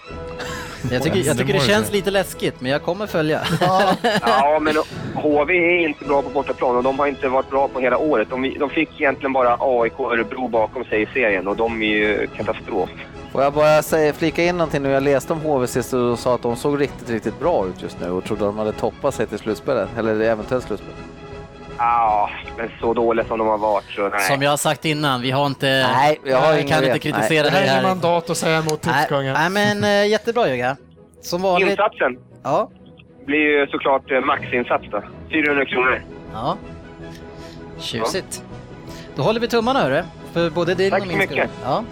Jag 0.91 1.03
tycker, 1.03 1.17
jag 1.19 1.37
Det 1.37 1.41
tycker 1.45 1.55
det 1.55 1.67
känns 1.67 1.93
lite 1.93 2.11
läskigt, 2.11 2.61
men 2.61 2.71
jag 2.71 2.83
kommer 2.83 3.07
följa. 3.07 3.41
Ja, 3.61 3.95
Ja, 4.21 4.59
men 4.61 4.75
HV 5.15 5.55
är 5.55 5.89
inte 5.89 6.05
bra 6.05 6.23
på 6.23 6.29
bortaplan 6.29 6.77
och 6.77 6.83
de 6.83 6.99
har 6.99 7.07
inte 7.07 7.29
varit 7.29 7.51
bra 7.51 7.69
på 7.69 7.81
hela 7.81 7.99
året. 7.99 8.29
De, 8.31 8.55
de 8.59 8.71
fick 8.71 9.01
egentligen 9.01 9.33
bara 9.33 9.57
AIK 9.61 10.01
och 10.01 10.13
Örebro 10.13 10.49
bakom 10.49 10.85
sig 10.85 11.03
i 11.03 11.07
serien 11.07 11.49
och 11.49 11.57
de 11.57 11.83
är 11.83 11.87
ju 11.87 12.27
katastrof. 12.37 12.91
Får 13.33 13.43
jag 13.43 13.53
bara 13.53 13.83
säga, 13.83 14.13
flika 14.13 14.45
in 14.45 14.57
någonting 14.57 14.83
nu? 14.83 14.91
Jag 14.91 15.03
läste 15.03 15.33
om 15.33 15.41
HV 15.41 15.67
sist 15.67 15.93
och 15.93 16.19
sa 16.19 16.35
att 16.35 16.43
de 16.43 16.57
såg 16.57 16.81
riktigt, 16.81 17.11
riktigt 17.11 17.41
bra 17.41 17.67
ut 17.67 17.83
just 17.83 18.01
nu 18.01 18.11
och 18.11 18.25
trodde 18.25 18.45
de 18.45 18.59
hade 18.59 18.73
toppat 18.73 19.15
sig 19.15 19.27
till 19.27 19.39
slutspelet, 19.39 19.89
eller 19.99 20.21
eventuellt 20.21 20.65
slutspel. 20.65 20.93
Ja, 21.83 22.31
men 22.59 22.71
så 22.81 22.95
dåliga 22.95 23.27
som 23.27 23.39
de 23.39 23.47
har 23.47 23.59
varit 23.59 23.85
så 23.91 24.09
nej. 24.09 24.21
Som 24.21 24.43
jag 24.43 24.51
har 24.51 24.57
sagt 24.57 24.85
innan, 24.85 25.21
vi 25.23 25.31
har 25.31 25.47
inte... 25.47 25.67
Nej, 25.67 26.21
jag 26.25 26.39
har 26.41 26.55
vi 26.55 26.63
kan 26.63 26.79
inte 26.79 26.93
vet. 26.93 27.03
kritisera 27.03 27.43
det 27.45 27.51
här 27.51 27.61
dig 27.61 27.69
är 27.69 27.75
här. 27.75 27.83
mandat 27.83 28.31
att 28.31 28.37
säga 28.37 28.59
emot 28.59 28.85
Nej, 28.87 28.95
tipskungen. 28.99 29.35
nej, 29.35 29.51
men 29.51 29.85
eh, 29.85 30.07
jättebra 30.09 30.49
Jugga. 30.49 30.77
Som 31.23 31.43
vanligt. 31.43 31.71
Insatsen 31.71 32.19
Ja. 32.43 32.71
blir 33.27 33.39
ju 33.39 33.67
såklart 33.67 34.11
eh, 34.11 34.21
maxinsats 34.21 34.85
då. 34.91 35.03
400 35.33 35.65
kronor. 35.65 36.03
Ja. 36.33 36.57
Tjusigt. 37.79 38.43
Då 39.17 39.23
håller 39.23 39.41
vi 39.41 39.49
tummarna 39.49 39.81
hörru, 39.81 40.03
för 40.33 40.51
både 40.51 40.75
din 40.75 40.91
Tack 40.91 41.01
och 41.01 41.07
så 41.07 41.09
min 41.09 41.19
mycket. 41.19 41.37
skull. 41.37 41.49
Ja. 41.65 41.85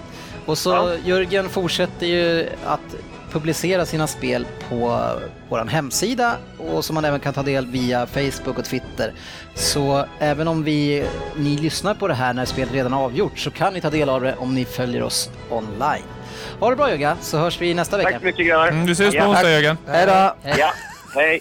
Och 0.47 0.59
så 0.59 0.71
Ja. 0.71 0.91
Jörgen 1.05 1.49
fortsätter 1.49 2.07
ju 2.07 2.49
att 2.67 2.95
publicera 3.33 3.87
sina 3.87 4.07
spel 4.07 4.47
på 4.69 5.11
vår 5.49 5.65
hemsida 5.65 6.37
och 6.59 6.85
som 6.85 6.95
man 6.95 7.05
även 7.05 7.21
kan 7.21 7.35
ta 7.35 7.43
del 7.43 7.67
via 7.67 8.07
Facebook 8.07 8.59
och 8.59 8.65
Twitter. 8.65 9.13
Så 9.55 10.05
även 10.19 10.49
om 10.49 10.65
vi, 10.65 11.07
ni 11.37 11.57
lyssnar 11.57 11.95
på 11.95 12.09
det 12.09 12.15
här 12.15 12.33
när 12.35 12.45
spelet 12.45 12.73
redan 12.75 12.93
är 12.93 12.97
avgjort 12.97 13.39
så 13.39 13.51
kan 13.51 13.75
ni 13.75 13.81
ta 13.81 13.91
del 13.91 14.09
av 14.09 14.21
det 14.21 14.37
om 14.37 14.55
ni 14.55 14.65
följer 14.65 15.03
oss 15.03 15.31
online. 15.51 16.03
Ha 16.61 16.71
det 16.71 16.77
bra 16.77 16.91
Jörgen, 16.91 17.17
så 17.21 17.39
hörs 17.39 17.61
vi 17.61 17.75
nästa 17.75 17.97
vecka. 17.97 18.11
Tack 18.11 18.21
så 18.21 18.27
mycket 18.27 18.47
grabbar. 18.47 18.69
Mm, 18.69 18.87
du 18.87 18.93
ses 18.93 19.11
på 19.15 19.17
Ja, 19.21 19.29
onsdag. 19.29 19.51
Jörgen. 19.51 19.79
Hej 19.87 20.07
då! 20.07 20.35
Ja, 20.59 20.73
hej. 21.15 21.41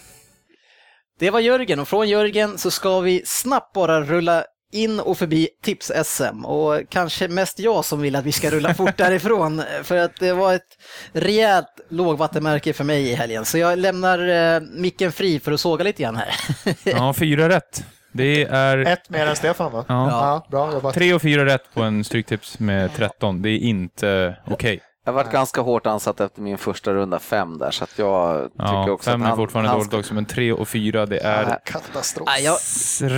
Det 1.19 1.29
var 1.29 1.39
Jörgen 1.39 1.79
och 1.79 1.88
från 1.88 2.09
Jörgen 2.09 2.57
så 2.57 2.71
ska 2.71 2.99
vi 2.99 3.21
snabbt 3.25 3.73
bara 3.73 4.01
rulla 4.01 4.43
in 4.72 4.99
och 4.99 5.18
förbi 5.18 5.49
Tips-SM 5.63 6.45
och 6.45 6.82
kanske 6.89 7.28
mest 7.28 7.59
jag 7.59 7.86
som 7.86 8.01
vill 8.01 8.15
att 8.15 8.26
vi 8.26 8.32
ska 8.32 8.49
rulla 8.49 8.74
fort 8.74 8.97
därifrån 8.97 9.63
för 9.84 9.97
att 9.97 10.15
det 10.20 10.34
var 10.34 10.53
ett 10.53 10.78
rejält 11.11 11.68
lågvattenmärke 11.89 12.74
för 12.74 12.84
mig 12.84 13.09
i 13.09 13.13
helgen 13.15 13.45
så 13.45 13.57
jag 13.57 13.80
lämnar 13.80 14.28
eh, 14.55 14.61
micken 14.61 15.11
fri 15.11 15.39
för 15.39 15.51
att 15.51 15.59
såga 15.59 15.84
lite 15.84 16.03
grann 16.03 16.15
här. 16.15 16.36
Ja, 16.84 17.13
fyra 17.13 17.49
rätt. 17.49 17.86
Det 18.11 18.43
är 18.43 18.78
Ett 18.78 19.09
mer 19.09 19.26
än 19.28 19.36
Stefan 19.36 19.72
va? 19.72 19.86
Ja. 19.88 20.09
Ja, 20.09 20.47
bra 20.51 20.74
jobbat. 20.74 20.93
tre 20.95 21.13
och 21.13 21.22
fyra 21.22 21.45
rätt 21.45 21.74
på 21.74 21.84
en 21.84 22.03
Stryktips 22.03 22.59
med 22.59 22.93
13. 22.95 23.41
Det 23.41 23.49
är 23.49 23.57
inte 23.57 24.36
okej. 24.47 24.80
Jag 25.08 25.14
har 25.14 25.24
varit 25.24 25.32
ganska 25.32 25.62
hårt 25.62 25.86
ansatt 25.86 26.20
efter 26.20 26.41
min 26.41 26.58
första 26.58 26.93
runda 26.93 27.20
fem 27.20 27.58
där, 27.58 27.72
så 27.72 27.84
att 27.84 27.99
jag 27.99 28.43
tycker 28.51 28.64
Ja, 28.66 28.91
också 28.91 29.10
fem 29.12 29.22
att 29.22 29.26
är 29.26 29.30
han, 29.30 29.38
fortfarande 29.38 29.70
han 29.70 29.80
dåligt 29.80 29.93
också, 29.93 30.14
men 30.14 30.26
tre 30.26 30.51
och 30.51 30.68
fyra, 30.68 31.05
det 31.05 31.20
är. 31.20 31.60
Katastrof. 31.66 32.30
Jag, 32.39 32.58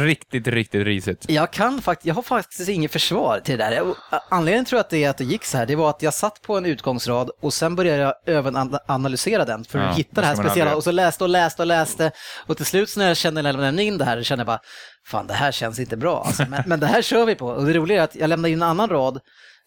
riktigt, 0.05 0.47
riktigt 0.47 0.83
risigt. 0.85 1.25
jag 1.29 1.51
kan 1.51 1.81
faktiskt, 1.81 2.05
jag 2.05 2.15
har 2.15 2.21
faktiskt 2.21 2.69
inget 2.69 2.91
försvar 2.91 3.39
till 3.43 3.57
det 3.57 3.63
där. 3.65 3.71
Jag- 3.71 3.95
Anledningen 4.29 4.65
tror 4.65 4.77
jag 4.77 4.83
att 4.83 4.89
det 4.89 5.03
är 5.03 5.09
att 5.09 5.17
det 5.17 5.23
gick 5.23 5.45
så 5.45 5.57
här, 5.57 5.65
det 5.65 5.75
var 5.75 5.89
att 5.89 6.01
jag 6.01 6.13
satt 6.13 6.41
på 6.41 6.57
en 6.57 6.65
utgångsrad 6.65 7.29
och 7.41 7.53
sen 7.53 7.75
började 7.75 8.01
jag 8.01 8.13
överanalysera 8.25 9.45
den 9.45 9.63
för 9.63 9.79
att 9.79 9.85
Ja, 9.85 9.91
hitta 9.91 10.21
det 10.21 10.27
här 10.27 10.35
speciella 10.35 10.75
och 10.75 10.83
så 10.83 10.91
läste 10.91 11.23
och 11.23 11.29
läste 11.29 11.61
och 11.61 11.67
läste 11.67 12.11
och 12.47 12.57
till 12.57 12.65
slut 12.65 12.97
när 12.97 13.07
jag 13.07 13.17
kände 13.17 13.41
när 13.41 13.49
jag 13.49 13.59
lämnade 13.61 13.83
in 13.83 13.97
det 13.97 14.05
här, 14.05 14.23
kände 14.23 14.41
jag 14.41 14.47
bara, 14.47 14.59
fan 15.05 15.27
det 15.27 15.33
här 15.33 15.51
känns 15.51 15.79
inte 15.79 15.97
bra 15.97 16.23
alltså. 16.25 16.43
men, 16.49 16.63
men 16.65 16.79
det 16.79 16.87
här 16.87 17.01
kör 17.01 17.25
vi 17.25 17.35
på. 17.35 17.47
Och 17.47 17.65
det 17.65 17.73
roliga 17.73 17.99
är 17.99 18.03
att 18.03 18.15
jag 18.15 18.27
lämnade 18.27 18.49
in 18.51 18.61
en 18.61 18.69
annan 18.69 18.89
rad 18.89 19.19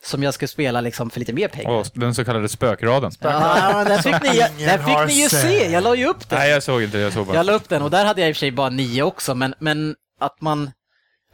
som 0.04 0.22
jag 0.22 0.34
ska 0.34 0.48
spela 0.48 0.80
liksom 0.80 1.10
för 1.10 1.20
lite 1.20 1.32
mer 1.32 1.48
pengar. 1.48 1.70
Och 1.70 1.86
den 1.94 2.14
så 2.14 2.24
kallade 2.24 2.48
spökraden. 2.48 3.12
Ja, 3.20 3.72
men 3.74 3.84
där 3.84 4.02
fick 4.02 4.22
ni, 4.22 4.28
Ingen 4.58 4.68
där 4.68 4.78
fick 4.78 5.16
ni 5.16 5.22
ju 5.22 5.28
se, 5.28 5.72
jag 5.72 5.84
la 5.84 5.94
ju 5.94 6.06
upp 6.06 6.28
den. 6.28 6.38
Nej, 6.38 6.50
jag 6.50 6.62
såg 6.62 6.82
inte 6.82 6.96
det. 6.96 7.02
Jag 7.02 7.12
såg 7.12 7.26
bara. 7.26 7.36
Jag 7.36 7.46
la 7.46 7.52
upp 7.52 7.68
den 7.68 7.82
och 7.82 7.90
där 7.90 8.04
hade 8.04 8.20
jag 8.20 8.28
i 8.28 8.32
och 8.32 8.36
för 8.36 8.40
sig 8.40 8.50
bara 8.50 8.68
nio 8.68 9.02
också, 9.02 9.34
men, 9.34 9.54
men 9.58 9.94
att 10.20 10.40
man, 10.40 10.70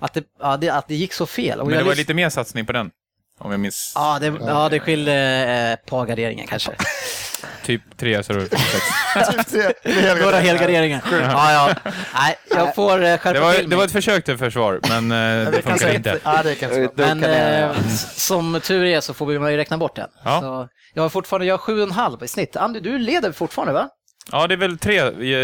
att 0.00 0.14
det, 0.14 0.24
ja, 0.40 0.56
det, 0.56 0.68
att 0.68 0.88
det 0.88 0.94
gick 0.94 1.12
så 1.12 1.26
fel. 1.26 1.60
Och 1.60 1.66
Men 1.66 1.78
det 1.78 1.84
var 1.84 1.94
lite 1.94 2.14
mer 2.14 2.28
satsning 2.28 2.66
på 2.66 2.72
den. 2.72 2.90
Om 3.39 3.51
jag 3.51 3.61
minns. 3.61 3.93
Ja, 3.95 4.18
det, 4.20 4.26
ja, 4.41 4.68
det 4.68 4.80
skilde 4.80 5.12
eh, 5.14 5.72
ett 5.72 5.86
par 5.86 6.07
garderingar 6.07 6.47
kanske. 6.47 6.70
Typ 7.64 7.82
tre 7.97 8.22
så 8.22 8.32
var 8.32 8.41
sex. 9.45 10.20
Några 10.22 10.36
helgarderingar. 10.39 11.03
Ja, 11.12 11.53
ja. 11.53 11.93
Nej, 12.14 12.36
jag 12.51 12.74
får 12.74 13.03
eh, 13.05 13.18
skärpa 13.18 13.32
Det 13.32 13.41
var, 13.41 13.53
till 13.53 13.62
det 13.62 13.68
mig. 13.68 13.76
var 13.78 13.84
ett 13.84 13.93
försök 13.93 14.24
till 14.24 14.39
försvar, 14.39 14.80
men 14.89 15.12
eh, 15.45 15.51
det 15.53 15.62
funkar 15.62 15.95
inte. 15.95 16.18
Ja, 16.24 16.43
det 16.43 16.55
kan 16.55 16.82
inte 16.82 17.14
Men 17.14 17.24
eh, 17.24 17.76
som 18.16 18.61
tur 18.62 18.84
är 18.84 19.01
så 19.01 19.14
får 19.14 19.26
vi 19.26 19.39
man 19.39 19.51
ju 19.51 19.57
räkna 19.57 19.78
bort 19.78 19.97
den. 19.97 20.09
Ja. 20.24 20.41
Så 20.41 20.68
jag 20.95 21.03
har 21.03 21.09
fortfarande, 21.09 21.47
jag 21.47 21.53
har 21.55 21.59
sju 21.59 21.76
och 21.82 21.86
en 21.89 21.95
halv 21.95 22.22
i 22.24 22.28
snitt. 22.28 22.57
Andy, 22.57 22.80
du 22.80 22.99
leder 22.99 23.32
fortfarande 23.32 23.72
va? 23.72 23.89
Ja, 24.32 24.47
det 24.47 24.55
är 24.55 24.59
väl 24.59 24.78
tre, 24.78 24.95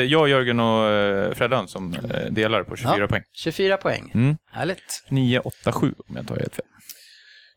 jag, 0.05 0.28
Jörgen 0.28 0.61
och 0.61 0.90
eh, 0.90 1.34
Freddan 1.34 1.68
som 1.68 1.95
eh, 1.95 2.20
delar 2.30 2.62
på 2.62 2.76
24 2.76 2.97
Ja. 2.99 3.07
poäng. 3.07 3.22
24 3.32 3.76
poäng. 3.76 4.11
Mm. 4.14 4.36
Härligt. 4.53 5.05
9, 5.09 5.38
8, 5.38 5.72
7 5.72 5.86
om 5.86 6.14
jag 6.16 6.22
inte 6.22 6.32
har 6.32 6.40
helt 6.40 6.55
fel. 6.55 6.64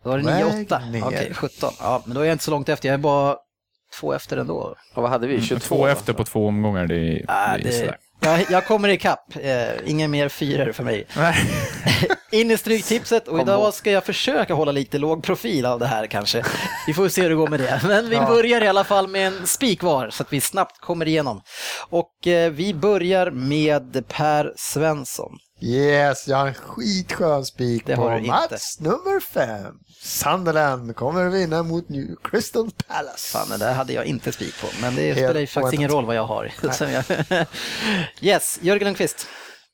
Då 0.03 0.09
var 0.09 0.17
det 0.17 0.23
Väg 0.25 0.43
9-8. 0.45 0.91
ner. 0.91 1.03
Okej, 1.05 1.31
17. 1.33 1.73
Ja, 1.79 2.03
men 2.05 2.15
då 2.15 2.21
är 2.21 2.25
jag 2.25 2.33
inte 2.33 2.43
så 2.43 2.51
långt 2.51 2.69
efter. 2.69 2.89
Jag 2.89 2.93
är 2.93 2.97
bara 2.97 3.35
två 3.99 4.13
efter 4.13 4.37
ändå. 4.37 4.75
Och 4.93 5.01
vad 5.01 5.11
hade 5.11 5.27
vi? 5.27 5.41
22? 5.41 5.59
Två 5.75 5.81
va? 5.81 5.91
efter 5.91 6.13
på 6.13 6.23
två 6.23 6.47
omgångar, 6.47 6.87
det 6.87 6.95
är, 6.95 7.25
Ah, 7.27 7.57
det 7.57 7.79
är 7.81 7.97
jag, 8.19 8.45
jag 8.51 8.65
kommer 8.67 8.89
ikapp. 8.89 9.35
Eh, 9.35 9.67
inga 9.85 10.07
mer 10.07 10.29
fyror 10.29 10.71
för 10.71 10.83
mig. 10.83 11.07
In 12.31 12.51
i 12.51 12.57
stryktipset 12.57 13.27
och 13.27 13.39
idag 13.39 13.73
ska 13.73 13.91
jag 13.91 14.03
försöka 14.05 14.53
hålla 14.53 14.71
lite 14.71 14.97
låg 14.97 15.23
profil 15.23 15.65
av 15.65 15.79
det 15.79 15.85
här 15.85 16.07
kanske. 16.07 16.43
Vi 16.87 16.93
får 16.93 17.09
se 17.09 17.21
hur 17.21 17.29
det 17.29 17.35
går 17.35 17.47
med 17.47 17.59
det. 17.59 17.81
Men 17.87 18.09
vi 18.09 18.15
Ja. 18.15 18.27
börjar 18.27 18.63
i 18.63 18.67
alla 18.67 18.83
fall 18.83 19.07
med 19.07 19.27
en 19.27 19.47
spik 19.47 19.83
var 19.83 20.09
så 20.09 20.23
att 20.23 20.33
vi 20.33 20.41
snabbt 20.41 20.81
kommer 20.81 21.07
igenom. 21.07 21.41
Och 21.89 22.27
eh, 22.27 22.51
vi 22.51 22.73
börjar 22.73 23.31
med 23.31 24.07
Per 24.07 24.53
Svensson. 24.55 25.37
Yes, 25.61 26.27
jag 26.27 26.37
har 26.37 26.47
en 26.47 26.53
skitskön 26.53 27.45
spik 27.45 27.85
på. 27.85 28.19
Mats 28.19 28.79
nummer 28.79 29.19
fem. 29.19 29.79
Sunderland 30.01 30.95
kommer 30.95 31.25
att 31.25 31.33
vinna 31.33 31.63
mot 31.63 31.89
New 31.89 32.15
Crystal 32.23 32.69
Palace. 32.87 33.31
Fan, 33.31 33.49
det 33.49 33.57
där 33.57 33.73
hade 33.73 33.93
jag 33.93 34.05
inte 34.05 34.31
spik 34.31 34.61
på, 34.61 34.67
men 34.81 34.95
det 34.95 35.01
Helt 35.01 35.17
spelar 35.17 35.39
ju 35.39 35.47
faktiskt 35.47 35.73
ingen 35.73 35.89
roll 35.89 36.05
vad 36.05 36.15
jag 36.15 36.25
har. 36.25 36.51
Yes, 38.21 38.59
Jörgen 38.61 38.83
Lundqvist. 38.83 39.27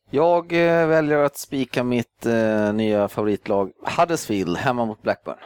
Jag 0.09 0.53
eh, 0.53 0.87
väljer 0.87 1.17
att 1.17 1.37
spika 1.37 1.83
mitt 1.83 2.25
eh, 2.25 2.73
nya 2.73 3.07
favoritlag 3.07 3.71
Huddersfield 3.97 4.57
hemma 4.57 4.85
mot 4.85 5.01
Blackburn. 5.01 5.37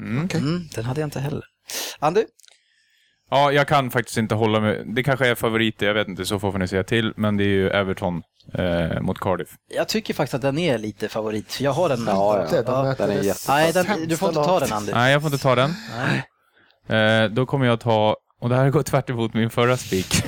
Mm. 0.00 0.28
Mm, 0.34 0.68
den 0.74 0.84
hade 0.84 1.00
jag 1.00 1.06
inte 1.06 1.20
heller. 1.20 1.44
Andy? 1.98 2.24
Ja, 3.30 3.52
jag 3.52 3.68
kan 3.68 3.90
faktiskt 3.90 4.18
inte 4.18 4.34
hålla 4.34 4.60
med. 4.60 4.94
Det 4.94 5.02
kanske 5.02 5.28
är 5.28 5.34
favoriter, 5.34 5.86
jag 5.86 5.94
vet 5.94 6.08
inte, 6.08 6.24
så 6.24 6.38
får 6.38 6.58
ni 6.58 6.68
säga 6.68 6.84
till. 6.84 7.12
Men 7.16 7.36
det 7.36 7.44
är 7.44 7.48
ju 7.48 7.68
Everton 7.68 8.22
eh, 8.54 9.00
mot 9.00 9.20
Cardiff. 9.20 9.48
Jag 9.68 9.88
tycker 9.88 10.14
faktiskt 10.14 10.34
att 10.34 10.42
den 10.42 10.58
är 10.58 10.78
lite 10.78 11.08
favorit, 11.08 11.52
för 11.52 11.64
jag 11.64 11.72
har 11.72 11.88
den. 11.88 12.04
Ja, 12.06 12.46
ja. 12.66 12.82
Möter 12.82 13.06
den 13.06 13.16
är 13.16 13.48
Nej, 13.48 13.72
den, 13.72 14.08
du 14.08 14.16
får 14.16 14.28
inte 14.28 14.44
ta 14.44 14.60
den 14.60 14.72
Andy. 14.72 14.92
Nej, 14.92 15.12
jag 15.12 15.22
får 15.22 15.32
inte 15.32 15.42
ta 15.42 15.54
den. 15.54 15.74
Nej. 15.96 17.24
Eh, 17.24 17.30
då 17.30 17.46
kommer 17.46 17.66
jag 17.66 17.80
ta, 17.80 18.16
och 18.40 18.48
det 18.48 18.56
här 18.56 18.70
går 18.70 18.82
tvärt 18.82 19.10
emot 19.10 19.34
min 19.34 19.50
förra 19.50 19.76
spik. 19.76 20.22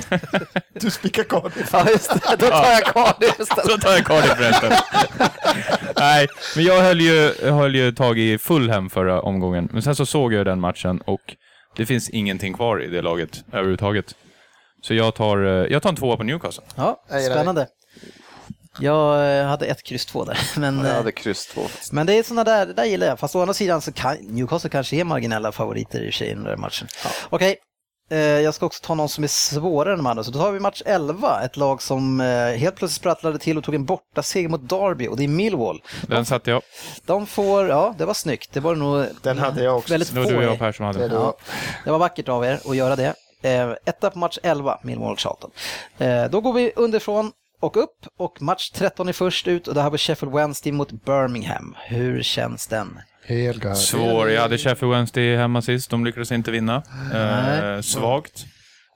Du 0.73 0.91
spikar 0.91 1.23
Cardiff. 1.23 1.69
Ja, 1.73 1.89
just 1.89 2.09
det. 2.13 2.35
Då 2.39 2.47
tar 2.47 2.71
jag 2.71 2.83
Cardiff 2.83 3.39
istället. 3.39 3.65
Då 3.67 3.77
tar 3.77 3.91
jag 3.91 4.05
Cardiff 4.05 4.37
förresten. 4.37 4.71
Nej, 5.99 6.27
men 6.55 6.65
jag 6.65 6.81
höll 6.81 7.01
ju, 7.01 7.33
jag 7.43 7.53
höll 7.53 7.75
ju 7.75 7.91
tag 7.91 8.19
i 8.19 8.37
Fulham 8.37 8.89
förra 8.89 9.21
omgången. 9.21 9.69
Men 9.71 9.81
sen 9.81 9.95
så 9.95 10.05
såg 10.05 10.33
jag 10.33 10.45
den 10.45 10.59
matchen 10.59 11.01
och 11.05 11.35
det 11.75 11.85
finns 11.85 12.09
ingenting 12.09 12.53
kvar 12.53 12.83
i 12.83 12.87
det 12.87 13.01
laget 13.01 13.43
överhuvudtaget. 13.51 14.15
Så 14.81 14.93
jag 14.93 15.15
tar, 15.15 15.45
eh, 15.45 15.51
jag 15.51 15.81
tar 15.81 15.89
en 15.89 15.95
tvåa 15.95 16.17
på 16.17 16.23
Newcastle. 16.23 16.63
Ja, 16.75 17.03
spännande. 17.31 17.67
Jag 18.79 19.39
eh, 19.39 19.45
hade 19.45 19.65
ett 19.65 19.83
kryss 19.83 20.05
två 20.05 20.25
där, 20.25 20.39
men, 20.59 20.77
Jag 20.77 20.87
eh, 20.87 20.93
hade 20.93 21.11
kryss 21.11 21.45
två. 21.45 21.61
men 21.91 22.07
det 22.07 22.13
är 22.13 22.23
sådana 22.23 22.43
där, 22.43 22.65
det 22.65 22.73
där 22.73 22.85
gillar 22.85 23.07
jag. 23.07 23.19
Fast 23.19 23.35
å 23.35 23.41
andra 23.41 23.53
sidan 23.53 23.81
så 23.81 23.91
kan 23.91 24.15
Newcastle 24.15 24.69
kanske 24.69 24.95
är 24.95 25.03
marginella 25.03 25.51
favoriter 25.51 26.01
i 26.01 26.09
och 26.09 26.21
i 26.21 26.29
den 26.29 26.43
där 26.43 26.57
matchen. 26.57 26.87
Okej, 27.29 27.55
eh, 28.11 28.19
jag 28.19 28.53
ska 28.53 28.65
också 28.65 28.83
ta 28.83 28.95
någon 28.95 29.09
som 29.09 29.23
är 29.23 29.27
svårare 29.27 29.93
än 29.93 29.99
de 29.99 30.07
andra. 30.07 30.23
Så 30.23 30.31
då 30.31 30.39
tar 30.39 30.51
vi 30.51 30.59
match 30.59 30.81
11, 30.85 31.41
ett 31.41 31.57
lag 31.57 31.81
som 31.81 32.19
helt 32.19 32.75
plötsligt 32.75 33.01
sprattlade 33.01 33.39
till 33.39 33.57
och 33.57 33.63
tog 33.63 33.75
en 33.75 33.85
bortaseger 33.85 34.49
mot 34.49 34.69
Derby 34.69 35.07
och 35.07 35.17
det 35.17 35.23
är 35.23 35.27
Millwall. 35.27 35.81
Den 36.07 36.25
satte 36.25 36.51
jag. 36.51 36.61
De 37.05 37.27
får, 37.27 37.67
ja 37.67 37.95
det 37.97 38.05
var 38.05 38.13
snyggt, 38.13 38.53
det 38.53 38.59
var 38.59 38.75
nog 38.75 39.05
Den 39.21 39.37
hade 39.37 39.63
jag 39.63 39.77
också. 39.77 39.93
väldigt 39.93 40.13
Det 40.13 40.19
var 40.19 40.29
du 40.29 40.35
och 40.35 40.43
få 40.43 40.49
jag 40.49 40.59
Per 40.59 40.71
som 40.71 40.85
hade 40.85 41.07
Det. 41.07 41.15
Ja, 41.15 41.37
det 41.85 41.91
var 41.91 41.99
vackert 41.99 42.29
av 42.29 42.45
er 42.45 42.59
att 42.65 42.75
göra 42.75 42.95
det. 42.95 43.13
Eh, 43.41 43.71
etta 43.85 44.09
på 44.09 44.19
match 44.19 44.37
11, 44.43 44.79
Millwall 44.83 45.17
Charlton. 45.17 45.51
Eh, 45.97 46.25
då 46.25 46.41
går 46.41 46.53
vi 46.53 46.71
underifrån 46.75 47.31
och 47.59 47.77
upp 47.77 48.05
och 48.17 48.41
match 48.41 48.69
13 48.69 49.09
är 49.09 49.13
först 49.13 49.47
ut 49.47 49.67
och 49.67 49.73
det 49.73 49.81
här 49.81 49.89
var 49.89 49.97
Sheffield 49.97 50.35
Wednesday 50.35 50.71
mot 50.71 50.91
Birmingham. 51.05 51.75
Hur 51.87 52.23
känns 52.23 52.67
den? 52.67 52.99
Helgard. 53.25 53.77
Svår. 53.77 54.29
Jag 54.29 54.41
hade 54.41 54.57
Sheffield 54.57 54.93
Wednesday 54.93 55.35
hemma 55.35 55.61
sist. 55.61 55.89
De 55.89 56.05
lyckades 56.05 56.31
inte 56.31 56.51
vinna. 56.51 56.83
Eh, 57.13 57.81
svagt. 57.81 58.45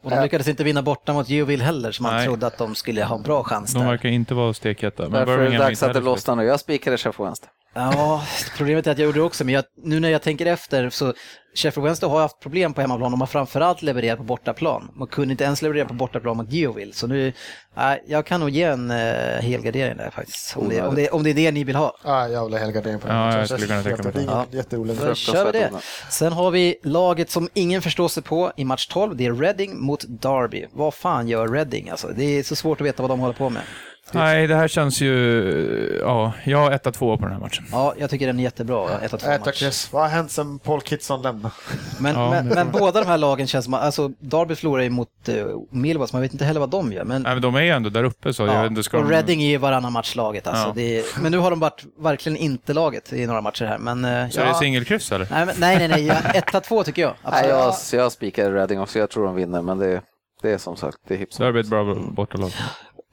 Och 0.04 0.10
de 0.10 0.24
lyckades 0.24 0.48
inte 0.48 0.64
vinna 0.64 0.82
borta 0.82 1.14
mot 1.14 1.30
Geoville 1.30 1.64
heller 1.64 1.92
som 1.92 2.04
man 2.04 2.14
Nej. 2.16 2.26
trodde 2.26 2.48
att 2.48 2.58
de 2.58 2.76
skulle 2.76 3.04
ha 3.04 3.16
en 3.16 3.24
bra 3.24 3.44
chans 3.44 3.74
De 3.74 3.80
där. 3.80 3.86
verkar 3.88 4.10
inte 4.10 4.34
vara 4.34 4.54
stekheta. 4.54 5.04
Men 5.04 5.12
Därför 5.12 5.32
är 5.32 5.38
det 5.38 5.44
Birmingham 5.44 5.62
är 5.62 5.66
dags 5.66 5.78
inte 5.80 5.86
att 5.86 5.94
det 5.94 6.00
heller 6.00 6.12
lossnar 6.12 6.36
nu. 6.36 6.44
Jag 6.44 6.60
spikade 6.60 6.98
Sheffield 6.98 7.26
Wednesday. 7.28 7.50
Ja, 7.74 8.24
problemet 8.58 8.88
är 8.88 8.92
att 8.92 8.98
jag 8.98 9.06
gjorde 9.06 9.20
det 9.20 9.24
också, 9.24 9.46
men 9.46 9.54
jag, 9.54 9.64
nu 9.84 10.00
när 10.00 10.10
jag 10.10 10.22
tänker 10.22 10.46
efter 10.46 10.90
så 10.90 11.14
Sheffield 11.56 11.84
Wednesday 11.84 12.10
har 12.10 12.22
haft 12.22 12.40
problem 12.40 12.74
på 12.74 12.82
hemmaplan. 12.82 13.12
De 13.12 13.22
har 13.22 13.28
framförallt 13.28 13.82
levererat 13.82 14.18
på 14.18 14.24
bortaplan. 14.24 14.92
De 14.98 15.08
kunde 15.08 15.32
inte 15.32 15.44
ens 15.44 15.62
leverera 15.62 15.86
på 15.86 15.94
bortaplan 15.94 16.38
mot 16.38 16.52
Geoville. 16.52 16.94
Så 16.94 17.08
nu, 17.08 17.34
nej, 17.76 18.04
jag 18.08 18.26
kan 18.26 18.40
nog 18.40 18.50
ge 18.50 18.64
en 18.64 18.92
uh, 18.92 18.98
helgardering 19.42 19.98
där 19.98 20.10
faktiskt. 20.10 20.58
Om 20.58 20.70
det, 20.70 20.82
om, 20.82 20.96
det, 20.96 21.10
om 21.10 21.24
det 21.24 21.30
är 21.30 21.34
det 21.34 21.52
ni 21.52 21.64
vill 21.64 21.76
ha. 21.76 21.98
Ja, 22.04 22.30
jävla 22.30 22.58
helgardering 22.58 23.00
på 23.00 23.08
den. 23.08 23.18
Ja, 23.18 23.38
jag 23.38 23.48
skulle 23.50 23.68
kunna 23.68 23.84
tänka 23.84 24.04
mig 24.04 24.46
Det 24.52 24.58
jätterolig. 24.58 24.98
Då 24.98 25.16
kör 25.16 25.46
vi 25.46 25.52
det. 25.52 25.72
Sen 26.10 26.34
har 26.34 26.52
vi 26.52 26.76
laget 26.84 27.30
som 27.30 27.50
ingen 27.54 27.82
förstår 27.82 28.08
sig 28.08 28.24
på 28.24 28.52
i 28.58 28.66
match 28.66 28.88
12. 28.88 29.16
Det 29.16 29.26
är 29.26 29.34
Reading 29.34 29.80
mot 29.80 30.06
Derby. 30.08 30.66
Vad 30.72 30.94
fan 30.94 31.28
gör 31.28 31.48
Reading 31.48 31.90
alltså? 31.90 32.08
Det 32.08 32.24
är 32.24 32.44
så 32.44 32.56
svårt 32.56 32.82
att 32.82 32.88
veta 32.88 33.04
vad 33.04 33.10
de 33.10 33.20
håller 33.20 33.34
på 33.34 33.50
med. 33.50 33.64
Nej, 34.12 34.48
det 34.48 34.56
här 34.56 34.68
känns 34.68 35.02
ju... 35.02 36.00
Ja, 36.02 36.34
jag 36.46 36.58
har 36.58 36.72
etta, 36.72 36.92
tvåa 36.92 37.18
på 37.18 37.24
den 37.24 37.34
här 37.34 37.40
matchen. 37.40 37.66
Ja, 37.72 37.94
jag 37.98 38.10
tycker 38.10 38.28
den 38.28 38.40
är 38.40 38.44
jättebra. 38.44 39.00
1 39.00 39.12
2 39.12 39.18
Äta 39.18 39.46
match. 39.46 39.88
Vad 39.92 40.02
har 40.02 40.10
hänt 40.10 40.32
sen 40.32 40.60
Paul 40.60 40.82
Kitson 40.82 41.22
lämnade? 41.22 41.54
Men, 42.00 42.16
Ja, 42.16 42.30
men, 42.30 42.48
men 42.48 42.72
båda 42.72 43.02
de 43.02 43.08
här 43.08 43.18
lagen 43.18 43.48
känns 43.48 43.66
som, 43.66 43.74
alltså 43.74 44.08
Derby 44.08 44.56
förlorar 44.56 44.84
ju 44.84 44.90
mot 44.90 45.10
uh, 45.30 45.46
Millwall, 45.70 46.08
man 46.14 46.22
vet 46.22 46.34
inte 46.34 46.46
heller 46.46 46.60
vad 46.60 46.70
de 46.70 46.94
gör. 46.94 47.04
Men, 47.04 47.22
Nej, 47.22 47.34
men 47.34 47.42
de 47.42 47.56
är 47.56 47.62
ju 47.62 47.70
ändå 47.70 47.90
där 47.90 48.04
uppe, 48.04 48.34
så 48.34 48.46
jag 48.46 48.56
ja, 48.56 48.66
inte, 48.66 48.84
ska 48.84 48.98
och 48.98 49.04
de... 49.04 49.12
Reading 49.12 49.44
är 49.44 49.50
ju 49.50 49.58
varannan 49.58 49.94
match-laget 49.94 50.48
alltså. 50.48 50.68
Ja. 50.68 50.74
Det 50.76 51.00
är, 51.00 51.22
men 51.22 51.32
nu 51.32 51.38
har 51.38 51.50
de 51.50 51.60
varit 51.60 51.84
verkligen 52.00 52.38
inte 52.38 52.74
laget 52.74 53.14
i 53.14 53.26
några 53.26 53.42
matcher 53.42 53.66
här. 53.66 53.78
Men, 53.78 54.06
eh, 54.06 54.30
Så 54.30 54.42
är 54.42 54.46
det 54.46 54.56
singelkryss 54.56 55.12
eller? 55.12 55.28
nej, 55.32 55.46
men, 55.46 55.56
nej, 55.58 55.78
nej, 55.78 55.88
nej, 55.88 56.06
ja, 56.06 56.16
1-2 56.60 56.84
tycker 56.84 57.02
jag. 57.02 57.14
Nej, 57.32 57.48
jag, 57.50 57.74
jag 57.92 58.12
spikade 58.12 58.56
Reading 58.56 58.80
också. 58.80 59.00
Jag 59.00 59.10
tror 59.10 59.26
de 59.26 59.36
vinner, 59.36 59.62
men 59.62 59.78
det, 59.80 60.02
det 60.42 60.52
är 60.52 60.58
som 60.58 60.76
sagt, 60.76 60.98
det 61.08 61.14
är 61.14 61.18
hipp 61.18 61.34
som 61.34 61.46
Derby 61.46 61.60
är 61.60 61.64
ett 61.64 61.70
bra 61.70 61.96
bortalag. 61.96 62.52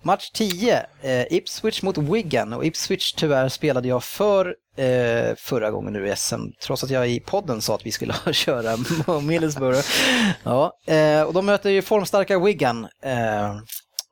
Match 0.02 0.30
10, 0.30 0.86
eh, 1.02 1.32
Ipswich 1.32 1.82
mot 1.82 1.98
Wigan. 1.98 2.52
Och 2.52 2.64
Ipswich 2.64 3.12
tyvärr 3.12 3.48
spelade 3.48 3.88
jag 3.88 4.04
för 4.04 4.54
eh, 4.76 5.34
förra 5.36 5.70
gången 5.70 5.92
nu 5.92 6.08
i 6.08 6.16
SM, 6.16 6.40
trots 6.62 6.84
att 6.84 6.90
jag 6.90 7.08
i 7.10 7.20
podden 7.20 7.60
sa 7.60 7.74
att 7.74 7.86
vi 7.86 7.92
skulle 7.92 8.14
köra 8.32 8.76
Middlesbrough. 9.22 9.80
Ja, 10.42 10.72
eh, 10.86 11.22
och 11.22 11.34
de 11.34 11.46
möter 11.46 11.70
ju 11.70 11.82
formstarka 11.82 12.38
Wigan. 12.38 12.84
Eh, 13.02 13.56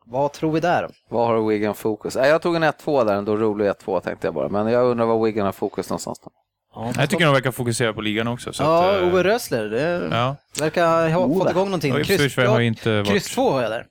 vad 0.06 0.32
tror 0.32 0.52
vi 0.52 0.60
där? 0.60 0.88
Vad 1.10 1.26
har 1.26 1.48
Wigan 1.48 1.74
fokus? 1.74 2.16
Nej, 2.16 2.28
jag 2.30 2.42
tog 2.42 2.56
en 2.56 2.64
1-2 2.64 3.04
där, 3.04 3.14
ändå 3.14 3.36
rolig 3.36 3.66
1-2 3.70 4.00
tänkte 4.00 4.26
jag 4.26 4.34
bara. 4.34 4.48
Men 4.48 4.66
jag 4.68 4.84
undrar 4.86 5.06
vad 5.06 5.24
Wigan 5.24 5.44
har 5.46 5.52
fokus 5.52 5.90
någonstans. 5.90 6.20
Då. 6.24 6.30
Ja, 6.74 6.92
Jag 6.96 7.10
tycker 7.10 7.24
de 7.24 7.34
verkar 7.34 7.50
fokusera 7.50 7.92
på 7.92 8.00
ligan 8.00 8.28
också. 8.28 8.52
Så 8.52 8.62
ja 8.62 8.90
att, 8.90 9.02
eh, 9.02 9.08
Ove 9.08 9.22
Rösler, 9.22 9.64
det 9.64 10.08
Ja, 10.16 10.36
verkar 10.60 11.08
ha 11.08 11.28
fått 11.38 11.50
igång 11.50 11.64
någonting. 11.64 12.04
kryss 12.04 13.34
2 13.34 13.50
har 13.50 13.62
jag 13.62 13.70
där. 13.70 13.86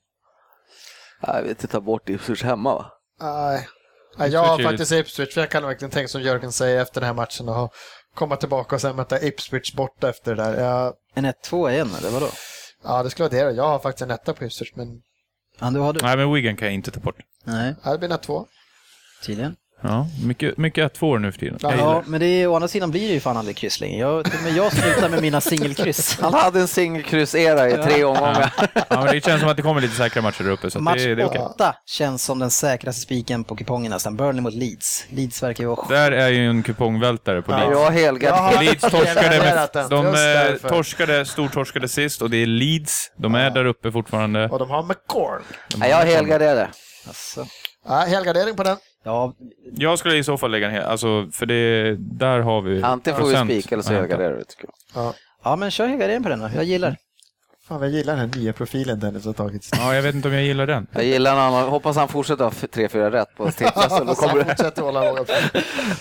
Nej, 1.19 1.35
Jag 1.35 1.41
vet 1.41 1.49
inte, 1.49 1.67
ta 1.67 1.81
bort 1.81 2.09
Ipswich 2.09 2.43
hemma 2.43 2.75
va? 2.75 2.91
Nej. 3.21 3.67
Nej, 4.17 4.29
jag 4.29 4.43
har 4.43 4.63
faktiskt 4.63 4.91
Ipswich, 4.91 5.33
för 5.33 5.41
jag 5.41 5.49
kan 5.51 5.63
verkligen 5.63 5.91
tänka 5.91 6.07
som 6.07 6.21
Jörgen 6.21 6.51
säger 6.51 6.81
efter 6.81 7.01
den 7.01 7.07
här 7.07 7.13
matchen 7.13 7.49
och 7.49 7.73
komma 8.15 8.35
tillbaka 8.35 8.75
och 8.75 8.81
sen 8.81 8.95
möta 8.95 9.21
Ipswich 9.21 9.73
borta 9.73 10.09
efter 10.09 10.35
det 10.35 10.43
där. 10.43 10.63
Jag, 10.63 10.93
En 11.13 11.25
1-2 11.25 11.71
igen, 11.71 11.89
eller 11.99 12.09
vadå? 12.09 12.29
ja, 12.83 13.03
det 13.03 13.09
skulle 13.09 13.29
vara 13.29 13.43
det. 13.49 13.55
Jag 13.55 13.67
har 13.67 13.79
faktiskt 13.79 14.01
en 14.01 14.11
etta 14.11 14.33
på 14.33 14.45
Ipswich, 14.45 14.71
men 14.75 14.87
Ja, 15.59 15.69
du 15.69 15.79
har 15.79 15.93
du? 15.93 15.99
Nej, 16.03 16.17
men 16.17 16.33
Wigan 16.33 16.55
kan 16.55 16.65
jag 16.67 16.75
inte 16.75 16.91
ta 16.91 16.99
bort. 16.99 17.15
Nej, 17.43 17.75
ja, 17.83 17.91
det 17.91 17.97
blir 17.97 18.11
en 18.11 18.17
två. 18.19 18.47
tydligen. 19.23 19.55
Ja, 19.81 20.07
mycket, 20.25 20.57
mycket 20.57 20.99
1-2 20.99 21.19
nu 21.19 21.31
för 21.31 21.39
tiden. 21.39 21.57
Ja, 21.61 21.71
Jag 21.71 21.79
Ja, 21.79 22.03
men 22.05 22.19
det 22.19 22.25
är, 22.25 22.47
å 22.47 22.55
andra 22.55 22.67
sidan 22.67 22.91
blir 22.91 23.07
det 23.07 23.13
ju 23.13 23.19
fan 23.19 23.37
aldrig 23.37 23.57
kryss 23.57 23.79
längre. 23.79 23.97
Jag, 23.99 24.27
med 24.43 24.53
jag 24.53 24.73
slutar 24.73 25.09
med 25.09 25.21
mina 25.21 25.41
singelkryss. 25.41 26.19
Han 26.21 26.33
hade 26.33 26.59
en 26.59 26.67
singelkryss-era 26.67 27.69
i 27.69 27.73
tre 27.83 28.03
omgångar. 28.03 28.53
Ja, 28.73 28.83
men 28.89 29.05
det 29.05 29.25
känns 29.25 29.39
som 29.41 29.49
att 29.49 29.57
det 29.57 29.63
kommer 29.63 29.81
lite 29.81 29.95
säkra 29.95 30.21
matcher 30.21 30.43
där 30.43 30.51
uppe, 30.51 30.71
så 30.71 30.77
att 30.77 30.83
Match 30.83 31.03
det, 31.03 31.15
det 31.15 31.21
är 31.21 31.25
okej. 31.25 31.41
8 31.41 31.75
känns 31.85 32.23
som 32.23 32.39
den 32.39 32.51
säkraste 32.51 33.01
spiken 33.01 33.43
på 33.43 33.55
kupongen 33.55 33.91
nästan. 33.91 34.15
Burnley 34.17 34.41
mot 34.41 34.53
Leeds. 34.53 35.05
Leeds 35.09 35.43
verkar 35.43 35.63
ju. 35.63 35.75
Där 35.89 36.11
är 36.11 36.29
ju 36.29 36.49
en 36.49 36.63
kupongvältare 36.63 37.41
på 37.41 37.51
Ja. 37.51 37.57
Leeds. 37.57 37.71
Jag 37.71 37.91
helgarderar. 37.91 38.53
Ja. 38.53 38.61
Leeds 38.61 38.81
torskade, 38.81 39.13
med, 39.13 39.23
Helgarderat 39.23 39.89
de 39.89 40.05
eh, 40.05 40.69
torskade, 40.71 41.25
stortorskade 41.25 41.87
sist 41.87 42.21
och 42.21 42.29
det 42.29 42.37
är 42.37 42.45
Leeds. 42.45 43.11
De 43.17 43.35
är 43.35 43.49
där 43.49 43.65
uppe 43.65 43.91
fortfarande. 43.91 44.49
Och 44.49 44.59
de 44.59 44.69
har 44.69 44.83
McCorn. 44.83 45.41
Nej, 45.75 45.89
jag 45.89 46.05
helgarderar. 46.05 46.69
Alltså, 47.07 47.45
Ja, 47.89 47.95
helgardering 47.95 48.55
på 48.55 48.63
den. 48.63 48.77
Ja, 49.03 49.33
Jag 49.75 49.99
skulle 49.99 50.15
i 50.17 50.23
så 50.23 50.37
fall 50.37 50.51
lägga 50.51 50.69
hel, 50.69 50.83
alltså 50.83 51.27
för 51.31 51.45
det, 51.45 51.95
där 51.99 52.39
har 52.39 52.61
vi 52.61 52.81
Antingen 52.81 53.19
får 53.19 53.27
vi 53.27 53.31
procent 53.33 53.51
spika 53.51 53.75
eller 53.75 53.83
så 53.83 53.93
helgarderar 53.93 54.33
vi. 54.35 54.45
tycker 54.45 54.65
jag. 54.93 55.03
Ja. 55.03 55.13
ja, 55.43 55.55
men 55.55 55.71
kör 55.71 55.87
helgardering 55.87 56.23
på 56.23 56.29
den 56.29 56.39
då. 56.39 56.49
Jag 56.55 56.63
gillar. 56.63 56.97
Fan, 57.67 57.81
jag 57.81 57.89
gillar 57.91 58.15
den 58.15 58.29
här 58.29 58.39
nya 58.39 58.53
profilen 58.53 58.99
Dennis 58.99 59.25
har 59.25 59.33
tagit. 59.33 59.69
Ja, 59.77 59.95
jag 59.95 60.01
vet 60.01 60.15
inte 60.15 60.27
om 60.27 60.33
jag 60.33 60.43
gillar 60.43 60.67
den. 60.67 60.87
Jag 60.93 61.03
gillar 61.03 61.31
en 61.31 61.37
annan. 61.37 61.69
Hoppas 61.69 61.95
han 61.97 62.07
fortsätter 62.07 62.43
ha 62.43 62.51
3-4 62.51 63.11
rätt 63.11 63.35
på. 63.37 63.51
Så 63.51 63.63
då 64.03 64.15
kommer 64.15 64.35
det. 64.37 64.45
fortsätter 64.49 64.81
hålla 64.81 65.03
låga 65.03 65.25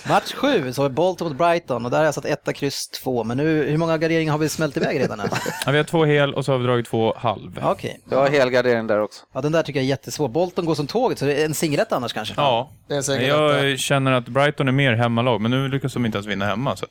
Match 0.09 0.33
7 0.33 0.73
så 0.73 0.85
är 0.85 0.89
Bolton 0.89 1.27
mot 1.27 1.37
Brighton 1.37 1.85
och 1.85 1.91
där 1.91 1.97
har 1.97 2.05
jag 2.05 2.13
satt 2.13 2.25
etta 2.25 2.53
kryss 2.53 2.87
2. 2.87 3.23
Men 3.23 3.37
nu, 3.37 3.63
hur 3.69 3.77
många 3.77 3.97
garderingar 3.97 4.31
har 4.31 4.39
vi 4.39 4.49
smält 4.49 4.77
iväg 4.77 4.99
redan 4.99 5.19
än? 5.19 5.29
Ja, 5.65 5.71
vi 5.71 5.77
har 5.77 5.83
två 5.83 6.05
hel 6.05 6.33
och 6.33 6.45
så 6.45 6.51
har 6.51 6.59
vi 6.59 6.65
dragit 6.65 6.85
två 6.85 7.13
halv. 7.17 7.59
Okej. 7.63 7.99
Jag 8.09 8.17
har 8.17 8.29
helgardering 8.29 8.87
där 8.87 9.01
också. 9.01 9.25
Ja, 9.33 9.41
den 9.41 9.51
där 9.51 9.63
tycker 9.63 9.79
jag 9.79 9.85
är 9.85 9.89
jättesvår. 9.89 10.27
Bolton 10.27 10.65
går 10.65 10.75
som 10.75 10.87
tåget, 10.87 11.19
så 11.19 11.25
det 11.25 11.41
är 11.41 11.45
en 11.45 11.53
singelett 11.53 11.91
annars 11.91 12.13
kanske? 12.13 12.33
Ja, 12.37 12.71
Det 12.87 12.95
är 12.95 13.01
säkert 13.01 13.27
jag 13.27 13.79
känner 13.79 14.11
att 14.11 14.27
Brighton 14.27 14.67
är 14.67 14.71
mer 14.71 14.93
hemmalag, 14.93 15.41
men 15.41 15.51
nu 15.51 15.67
lyckas 15.67 15.93
de 15.93 16.05
inte 16.05 16.17
ens 16.17 16.27
vinna 16.27 16.45
hemma. 16.45 16.75
Så. 16.75 16.85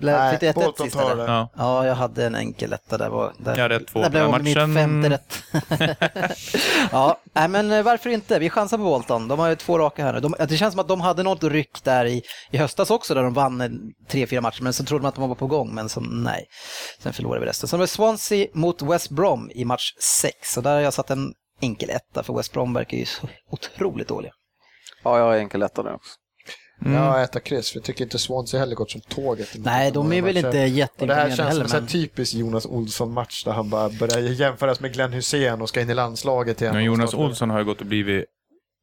Nej, 0.00 0.30
fick 0.30 0.40
du 0.40 0.46
ett 0.46 0.56
rätt 0.56 0.64
Bolton 0.64 0.86
sist, 0.86 0.98
tar 0.98 1.10
eller? 1.10 1.26
det. 1.26 1.32
Ja. 1.32 1.48
Ja, 1.56 1.86
jag 1.86 1.94
hade 1.94 2.26
en 2.26 2.34
enkel 2.34 2.72
etta 2.72 2.98
där. 2.98 3.08
Var, 3.08 3.32
där 3.38 3.54
Jag 3.56 3.62
hade 3.62 3.74
ett 3.76 3.86
två 3.86 4.02
där 4.02 4.10
blev 4.10 4.32
den 4.32 4.44
mitt 4.44 4.56
matchen. 4.56 4.74
femte 4.74 5.10
rätt. 5.10 5.42
ja, 6.92 7.20
nej, 7.32 7.48
men 7.48 7.72
eh, 7.72 7.82
varför 7.82 8.10
inte? 8.10 8.38
Vi 8.38 8.50
chansar 8.50 8.76
på 8.76 8.82
Bolton. 8.84 9.28
De 9.28 9.38
har 9.38 9.48
ju 9.48 9.56
två 9.56 9.78
raka 9.78 10.04
här 10.04 10.12
nu. 10.12 10.20
De, 10.20 10.34
det 10.48 10.56
känns 10.56 10.72
som 10.74 10.80
att 10.80 10.88
de 10.88 11.00
hade 11.00 11.22
något 11.22 11.44
ryck 11.44 11.84
där 11.84 12.04
i, 12.04 12.22
i 12.50 12.56
höstas 12.58 12.90
också, 12.90 13.14
där 13.14 13.22
de 13.22 13.34
vann 13.34 13.60
eh, 13.60 13.68
tre, 14.08 14.26
fyra 14.26 14.40
matcher, 14.40 14.62
men 14.62 14.72
så 14.72 14.84
trodde 14.84 15.02
man 15.02 15.08
att 15.08 15.14
de 15.14 15.28
var 15.28 15.34
på 15.36 15.46
gång, 15.46 15.74
men 15.74 15.88
så 15.88 16.00
nej. 16.00 16.44
Sen 17.02 17.12
förlorade 17.12 17.40
vi 17.40 17.46
resten. 17.46 17.68
Sen 17.68 17.78
var 17.78 17.84
det 17.84 17.88
Swansea 17.90 18.46
mot 18.52 18.82
West 18.82 19.10
Brom 19.10 19.50
i 19.54 19.64
match 19.64 19.92
6, 20.22 20.56
och 20.56 20.62
där 20.62 20.74
har 20.74 20.80
jag 20.80 20.94
satt 20.94 21.10
en 21.10 21.32
enkel 21.60 21.90
etta, 21.90 22.22
för 22.22 22.34
West 22.36 22.52
Brom 22.52 22.74
verkar 22.74 22.96
ju 22.96 23.04
så 23.04 23.28
otroligt 23.50 24.08
dåliga. 24.08 24.32
Ja, 25.04 25.18
jag 25.18 25.24
har 25.24 25.34
enkel 25.34 25.62
etta 25.62 25.82
nu 25.82 25.90
också. 25.90 26.10
Mm. 26.84 26.92
Ja, 27.02 27.20
äta 27.22 27.40
kryss, 27.40 27.70
för 27.70 27.78
jag 27.78 27.84
tycker 27.84 28.04
inte 28.04 28.18
Swansea 28.18 28.60
heller 28.60 28.74
gått 28.74 28.90
som 28.90 29.00
tåget. 29.00 29.48
Nej, 29.54 29.90
de 29.90 30.12
är 30.12 30.22
väl 30.22 30.34
matcher. 30.34 30.46
inte 30.76 30.88
Och 30.98 31.06
det 31.06 31.14
här 31.14 31.26
känns 31.28 31.38
heller. 31.40 31.64
som 31.66 31.76
en 31.76 31.82
Men... 31.82 31.86
typisk 31.92 32.34
Jonas 32.34 32.66
Olsson-match 32.66 33.44
där 33.44 33.52
han 33.52 33.70
bara 33.70 33.88
börjar 33.88 34.18
jämföras 34.18 34.80
med 34.80 34.92
Glenn 34.92 35.12
Hussein 35.12 35.60
och 35.62 35.68
ska 35.68 35.80
in 35.80 35.90
i 35.90 35.94
landslaget 35.94 36.60
igen. 36.62 36.74
Men 36.74 36.84
Jonas 36.84 37.14
Olsson 37.14 37.50
har 37.50 37.58
ju 37.58 37.64
gått 37.64 37.80
och 37.80 37.86
blivit 37.86 38.24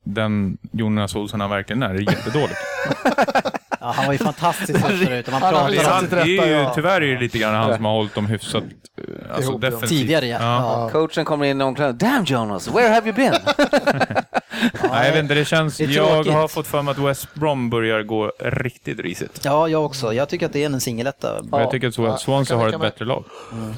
den 0.05 0.57
Jonas 0.71 1.15
Olsson 1.15 1.41
han 1.41 1.49
verkligen 1.49 1.83
är. 1.83 1.93
Det 1.93 1.99
är 1.99 2.11
jättedåligt. 2.15 2.59
Ja, 3.81 3.91
han 3.95 4.05
var 4.05 4.13
ju 4.13 4.17
fantastisk 4.19 4.79
förut. 4.79 5.31
Man 5.31 5.41
Han 5.41 5.41
har 5.41 5.51
pratar 5.51 5.69
väl 5.69 5.79
om 5.79 5.83
satt 5.85 5.93
Han, 5.93 6.09
det 6.09 6.37
är 6.37 6.45
ju, 6.47 6.51
ja. 6.51 6.71
Tyvärr 6.75 7.01
är 7.01 7.13
det 7.15 7.19
lite 7.19 7.37
grann 7.37 7.55
han 7.55 7.75
som 7.75 7.85
har 7.85 7.91
hållit 7.91 8.15
dem 8.15 8.25
hyfsat 8.25 8.63
eh, 8.63 9.35
alltså 9.35 9.57
defensivt. 9.57 9.89
tidigare, 9.89 10.27
ja. 10.27 10.37
ja. 10.41 10.89
Coachen 10.91 11.25
kommer 11.25 11.45
in 11.45 11.61
i 11.61 11.63
omklädningsrummet. 11.63 12.15
Damn 12.15 12.25
Jonas, 12.25 12.67
where 12.67 12.89
have 12.89 13.07
you 13.07 13.15
been? 13.15 13.33
Nej, 14.61 15.05
jag 15.05 15.13
vet 15.13 15.23
inte, 15.23 15.33
det 15.33 15.45
känns... 15.45 15.77
Det 15.77 15.83
jag 15.83 16.23
har 16.23 16.47
fått 16.47 16.67
för 16.67 16.81
mig 16.81 16.91
att 16.91 16.97
West 16.97 17.33
Brom 17.33 17.69
börjar 17.69 18.03
gå 18.03 18.31
riktigt 18.39 18.99
risigt. 18.99 19.41
Ja, 19.43 19.67
jag 19.67 19.85
också. 19.85 20.13
Jag 20.13 20.29
tycker 20.29 20.45
att 20.45 20.53
det 20.53 20.63
är 20.63 20.65
en 20.65 20.81
singeletta. 20.81 21.39
Och 21.39 21.61
jag 21.61 21.71
tycker 21.71 21.87
att 21.87 21.97
Ja, 21.97 22.17
Swansea 22.17 22.57
har 22.57 22.67
ett 22.67 22.79
mig. 22.79 22.91
bättre 22.91 23.05
lag. 23.05 23.25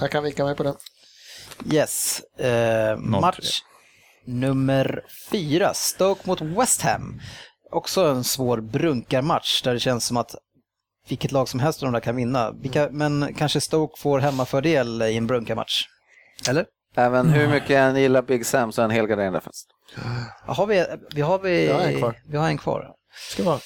Jag 0.01 0.11
kan 0.11 0.23
vika 0.23 0.43
mig 0.45 0.55
på 0.55 0.63
den. 0.63 0.75
Yes. 1.71 2.21
Eh, 2.39 2.97
match 2.97 3.61
nummer 4.25 5.03
fyra. 5.31 5.73
Stoke 5.73 6.21
mot 6.25 6.41
West 6.41 6.81
Ham. 6.81 7.19
Också 7.71 8.05
en 8.05 8.23
svår 8.23 8.61
brunkarmatch 8.61 9.61
där 9.61 9.73
det 9.73 9.79
känns 9.79 10.05
som 10.05 10.17
att 10.17 10.35
vilket 11.07 11.31
lag 11.31 11.49
som 11.49 11.59
helst 11.59 11.83
av 11.83 11.87
de 11.87 11.93
där 11.93 11.99
kan 11.99 12.15
vinna. 12.15 12.51
Vilka, 12.51 12.87
men 12.91 13.33
kanske 13.37 13.61
Stoke 13.61 14.01
får 14.01 14.19
hemmafördel 14.19 15.01
i 15.01 15.17
en 15.17 15.27
brunkarmatch. 15.27 15.85
Eller? 16.49 16.65
Även 16.95 17.29
hur 17.29 17.47
mycket 17.47 17.69
jag 17.69 17.83
än 17.83 17.95
gillar 18.01 18.21
Big 18.21 18.45
Sam 18.45 18.71
så 18.71 18.81
är 18.81 18.83
han 18.83 18.91
helgarderad 18.91 19.33
faktiskt. 19.43 19.67
Ja, 20.47 20.53
Har 20.53 20.65
vi, 20.67 20.85
vi, 21.13 21.21
har 21.21 21.39
vi, 21.39 21.67
Jag 21.67 21.75
har 21.75 21.81
en 21.81 21.97
kvar. 21.99 22.15
vi 22.27 22.37
har 22.37 22.47
en 22.47 22.57
kvar. 22.57 22.87
Ska 23.31 23.43
vara. 23.43 23.59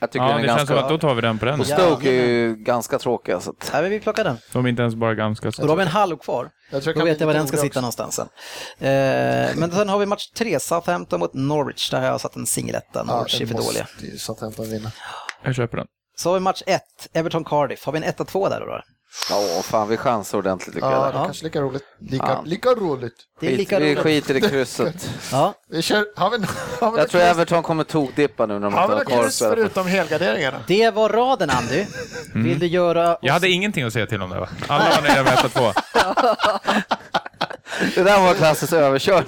Jag 0.00 0.10
tycker 0.10 0.24
Ja, 0.26 0.32
den 0.32 0.42
det 0.42 0.42
är 0.42 0.46
känns 0.46 0.58
ganska... 0.58 0.74
som 0.74 0.84
att 0.84 0.88
då 0.90 0.98
tar 1.08 1.14
vi 1.14 1.20
den 1.20 1.38
på 1.38 1.44
den. 1.44 1.60
Och 1.60 1.66
Stoke 1.66 2.08
är 2.08 2.26
ju 2.26 2.56
ganska 2.56 2.98
tråkiga. 2.98 3.40
Så 3.40 3.50
att... 3.50 3.70
Nej, 3.72 3.82
men 3.82 3.90
vi 3.90 4.00
plockar 4.00 4.24
den. 4.24 4.38
De 4.52 4.64
är 4.64 4.68
inte 4.68 4.82
ens 4.82 4.94
bara 4.94 5.14
ganska... 5.14 5.48
Och 5.48 5.54
då 5.58 5.68
har 5.68 5.76
vi 5.76 5.82
en 5.82 5.88
halv 5.88 6.16
kvar. 6.16 6.50
Jag 6.70 6.82
tror 6.82 6.94
Då 6.94 7.00
kan 7.00 7.06
vet 7.08 7.20
jag 7.20 7.26
var 7.26 7.34
den 7.34 7.46
ska 7.46 7.56
rolig 7.56 7.72
sitta 7.72 7.80
också. 7.86 8.00
någonstans 8.00 8.14
sen. 8.14 8.28
Eh, 8.88 9.50
men 9.56 9.70
sen 9.70 9.88
har 9.88 9.98
vi 9.98 10.06
match 10.06 10.26
tre, 10.36 10.60
Southampton 10.60 11.20
mot 11.20 11.34
Norwich. 11.34 11.90
Där 11.90 12.00
har 12.00 12.06
jag 12.06 12.20
satt 12.20 12.36
en 12.36 12.46
singeletta. 12.46 13.02
Norwich 13.02 13.34
är 13.34 13.38
det 13.40 13.46
för 13.46 13.54
dåliga. 13.54 13.86
Southampton 14.18 14.70
vinna. 14.70 14.92
Jag 15.42 15.54
köper 15.54 15.76
den. 15.76 15.86
Så 16.16 16.28
har 16.28 16.34
vi 16.34 16.40
match 16.40 16.62
ett, 16.66 17.08
Everton-Cardiff. 17.12 17.84
Har 17.86 17.92
vi 17.92 17.98
en 17.98 18.04
1-2 18.04 18.50
där 18.50 18.60
då? 18.60 18.80
Ja, 19.30 19.62
fan 19.62 19.88
vi 19.88 19.96
chansar 19.96 20.38
ordentligt 20.38 20.74
tycker 20.74 20.90
Ja, 20.90 21.04
jag. 21.04 21.14
det 21.14 21.18
är 21.18 21.24
kanske 21.24 21.44
lika 21.44 21.60
roligt. 21.60 21.82
Lika, 22.00 22.24
Ja. 22.28 22.42
lika 22.46 22.68
roligt. 22.70 23.12
Det 23.40 23.46
är 23.46 23.50
Skit, 23.50 23.58
lika 23.58 23.78
vi 23.78 23.84
roligt. 23.86 23.98
skiter 24.02 24.36
i 24.36 24.40
krysset. 24.40 25.10
Ja, 25.32 25.54
Vi 25.70 25.82
kör, 25.82 26.04
har 26.16 26.30
vi, 26.30 26.36
har 26.80 26.90
vi 26.92 26.98
Jag 26.98 27.10
tror 27.10 27.20
kryss- 27.20 27.30
Everton 27.30 27.62
kommer 27.62 27.84
tokdippa 27.84 28.46
nu 28.46 28.54
när 28.54 28.60
de 28.60 28.74
Har 28.74 28.82
inte 28.82 28.94
vi 28.94 28.98
har 28.98 29.04
något 29.04 29.12
kvar 29.12 29.22
kryss 29.22 29.36
spelare. 29.36 29.56
förutom 29.56 29.86
helgarderingarna? 29.86 30.60
det 30.66 30.90
var 30.90 31.08
raden 31.08 31.50
Andy. 31.50 31.84
Vill 32.34 32.58
du 32.58 32.66
göra... 32.66 33.18
Jag 33.22 33.32
hade 33.32 33.48
ingenting 33.48 33.84
att 33.84 33.92
säga 33.92 34.06
till 34.06 34.22
om 34.22 34.30
det 34.30 34.40
va? 34.40 34.48
Alla 34.68 34.88
var 34.90 35.02
nöjda 35.02 35.22
med 35.22 35.32
1-2. 35.38 35.74
Det 37.94 38.02
där 38.02 38.20
var 38.20 38.34
klassiskt 38.34 38.72
överkört. 38.72 39.26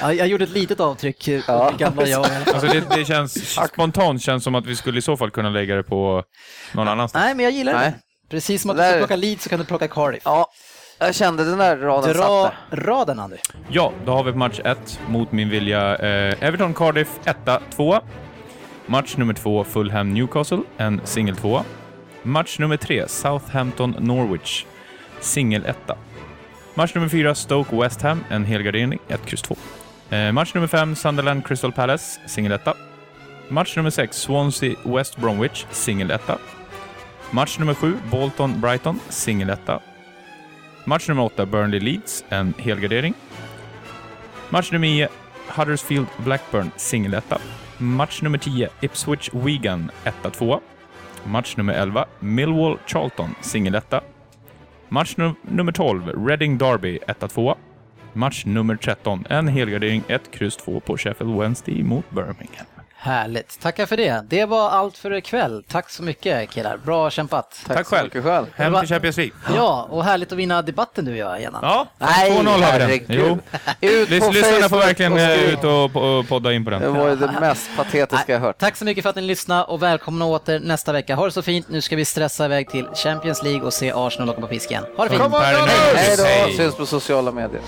Ja, 0.00 0.12
jag 0.12 0.26
gjorde 0.28 0.44
ett 0.44 0.50
litet 0.50 0.80
avtryck. 0.80 1.28
eh, 1.28 1.42
Ja. 1.48 1.72
Gamla 1.78 2.06
jag. 2.06 2.26
Alltså 2.54 2.66
det, 2.66 2.84
det 2.96 3.04
känns 3.04 3.56
spontant 3.72 4.22
känns 4.22 4.44
som 4.44 4.54
att 4.54 4.66
vi 4.66 4.76
skulle 4.76 4.98
i 4.98 5.02
så 5.02 5.16
fall 5.16 5.30
kunna 5.30 5.50
lägga 5.50 5.74
det 5.74 5.82
på 5.82 6.22
någon 6.72 6.88
annanstans. 6.88 7.24
Nej, 7.24 7.34
men 7.34 7.44
jag 7.44 7.52
gillar 7.52 7.72
det. 7.72 7.94
Precis 8.28 8.62
som 8.62 8.70
att 8.70 8.76
Det 8.76 8.82
du 8.82 8.86
ska 8.86 8.92
där- 8.92 8.98
plocka 9.06 9.16
Leeds 9.16 9.42
så 9.42 9.50
kan 9.50 9.58
du 9.58 9.64
plocka 9.64 9.88
Cardiff. 9.88 10.22
Ja, 10.24 10.50
jag 10.98 11.14
kände 11.14 11.44
den 11.44 11.58
där 11.58 11.76
raden 11.76 12.12
Dra 12.12 12.44
satt 12.44 12.54
där. 12.70 12.76
raden 12.76 13.18
Andy. 13.18 13.36
Ja, 13.68 13.92
då 14.06 14.12
har 14.12 14.24
vi 14.24 14.32
match 14.32 14.60
1 14.64 15.00
mot 15.08 15.32
min 15.32 15.48
vilja 15.50 15.96
eh, 15.96 16.34
Everton 16.44 16.74
Cardiff 16.74 17.08
1-2. 17.76 18.00
Match 18.86 19.16
nummer 19.16 19.34
2 19.34 19.64
Fulham 19.64 20.14
Newcastle, 20.14 20.62
en 20.76 21.00
singel 21.04 21.36
2. 21.36 21.62
Match 22.22 22.58
nummer 22.58 22.76
3 22.76 23.08
Southampton 23.08 23.96
Norwich, 23.98 24.64
singel 25.20 25.64
1. 25.66 25.76
Match 26.74 26.94
nummer 26.94 27.08
4 27.08 27.34
Stoke 27.34 27.76
West 27.76 28.02
Ham, 28.02 28.24
en 28.30 28.44
helgardering, 28.44 28.98
1 29.08 29.26
kryss 29.26 29.42
2. 29.42 29.56
Eh, 30.10 30.32
match 30.32 30.54
nummer 30.54 30.66
5 30.68 30.96
Sunderland 30.96 31.46
Crystal 31.46 31.72
Palace, 31.72 32.20
singel 32.26 32.52
1. 32.52 32.74
Match 33.48 33.76
nummer 33.76 33.90
6 33.90 34.16
Swansea 34.16 34.74
West 34.84 35.16
Bromwich, 35.16 35.66
singel 35.70 36.10
1. 36.10 36.20
Match 37.34 37.58
nummer 37.58 37.74
7 37.74 37.98
Bolton 38.10 38.60
Brighton, 38.60 39.00
singeletta. 39.10 39.80
Match 40.86 41.08
nummer 41.08 41.24
8 41.24 41.46
Burnley 41.46 41.80
Leeds, 41.80 42.24
en 42.30 42.54
helgardering. 42.58 43.14
Match 44.50 44.72
nummer 44.72 44.88
9 44.88 45.08
Huddersfield 45.56 46.06
Blackburn, 46.24 46.70
singeletta. 46.76 47.38
Match 47.78 48.22
nummer 48.22 48.38
10 48.38 48.68
Ipswich 48.82 49.30
Wigan, 49.34 49.90
1-2. 50.04 50.60
Match 51.26 51.56
nummer 51.56 51.72
11 51.74 52.04
Millwall 52.20 52.78
Charlton, 52.86 53.34
singeletta. 53.40 54.00
Match 54.88 55.16
num- 55.16 55.36
nummer 55.42 55.72
12 55.72 56.12
Reading 56.28 56.58
Derby, 56.58 56.98
1-2. 57.08 57.54
Match 58.12 58.44
nummer 58.46 58.76
13 58.76 59.26
en 59.30 59.48
helgardering, 59.48 60.02
1 60.08 60.30
kryss 60.32 60.56
2 60.56 60.80
på 60.80 60.96
Sheffield 60.96 61.34
Wednesday 61.34 61.82
mot 61.82 62.04
Birmingham. 62.10 62.73
Härligt. 63.04 63.60
Tackar 63.60 63.86
för 63.86 63.96
det. 63.96 64.22
Det 64.28 64.44
var 64.44 64.70
allt 64.70 64.96
för 64.98 65.12
ikväll. 65.14 65.64
Tack 65.68 65.90
så 65.90 66.02
mycket 66.02 66.50
killar. 66.50 66.76
Bra 66.76 67.10
kämpat. 67.10 67.60
Tack, 67.66 67.78
så 67.78 67.84
själv. 67.84 68.04
mycket 68.06 68.22
själv. 68.24 68.46
Hem 68.56 68.74
till 68.80 68.88
Champions 68.88 69.16
League. 69.16 69.34
Ja, 69.56 69.86
och 69.90 70.04
härligt 70.04 70.32
att 70.32 70.38
vinna 70.38 70.62
debatten 70.62 71.04
du 71.04 71.10
och 71.12 71.16
jag 71.18 71.38
igen. 71.38 71.56
Ja, 71.62 71.86
Nej, 71.98 72.30
2-0 72.30 72.46
har 72.62 72.88
vi 72.88 72.98
den. 72.98 73.06
Jo. 73.18 73.38
Ut 73.80 74.08
på 74.08 74.14
Lys- 74.14 74.32
Lyssnarna 74.32 74.68
får 74.68 74.76
verkligen 74.76 75.12
och 75.12 75.18
eh, 75.20 75.42
ut 75.52 75.58
och 75.64 75.64
po- 75.90 76.26
podda 76.28 76.52
in 76.52 76.64
på 76.64 76.70
Det 76.70 76.78
den. 76.78 76.94
var 76.94 77.08
ju 77.08 77.16
det 77.16 77.30
mest 77.40 77.70
patetiska 77.76 78.32
jag 78.32 78.40
hört. 78.40 78.58
Tack 78.58 78.76
så 78.76 78.84
mycket 78.84 79.02
för 79.02 79.10
att 79.10 79.16
ni 79.16 79.22
lyssnade 79.22 79.64
och 79.64 79.82
välkomna 79.82 80.24
åter 80.24 80.60
nästa 80.60 80.92
vecka. 80.92 81.14
Ha 81.14 81.24
det 81.24 81.30
så 81.32 81.42
fint. 81.42 81.68
Nu 81.68 81.80
ska 81.80 81.96
vi 81.96 82.04
stressa 82.04 82.44
iväg 82.44 82.68
till 82.70 82.86
Champions 82.94 83.42
League 83.42 83.62
och 83.62 83.72
se 83.72 83.92
Arsenal 83.94 84.30
åka 84.30 84.40
på 84.40 84.46
pisken. 84.46 84.84
Ha 84.96 85.04
det 85.04 85.10
fint! 85.10 85.22
Kom 85.22 85.32
Hej 85.32 86.16
då, 86.48 86.52
syns 86.56 86.74
på 86.76 86.86
sociala 86.86 87.32
medier. 87.32 87.60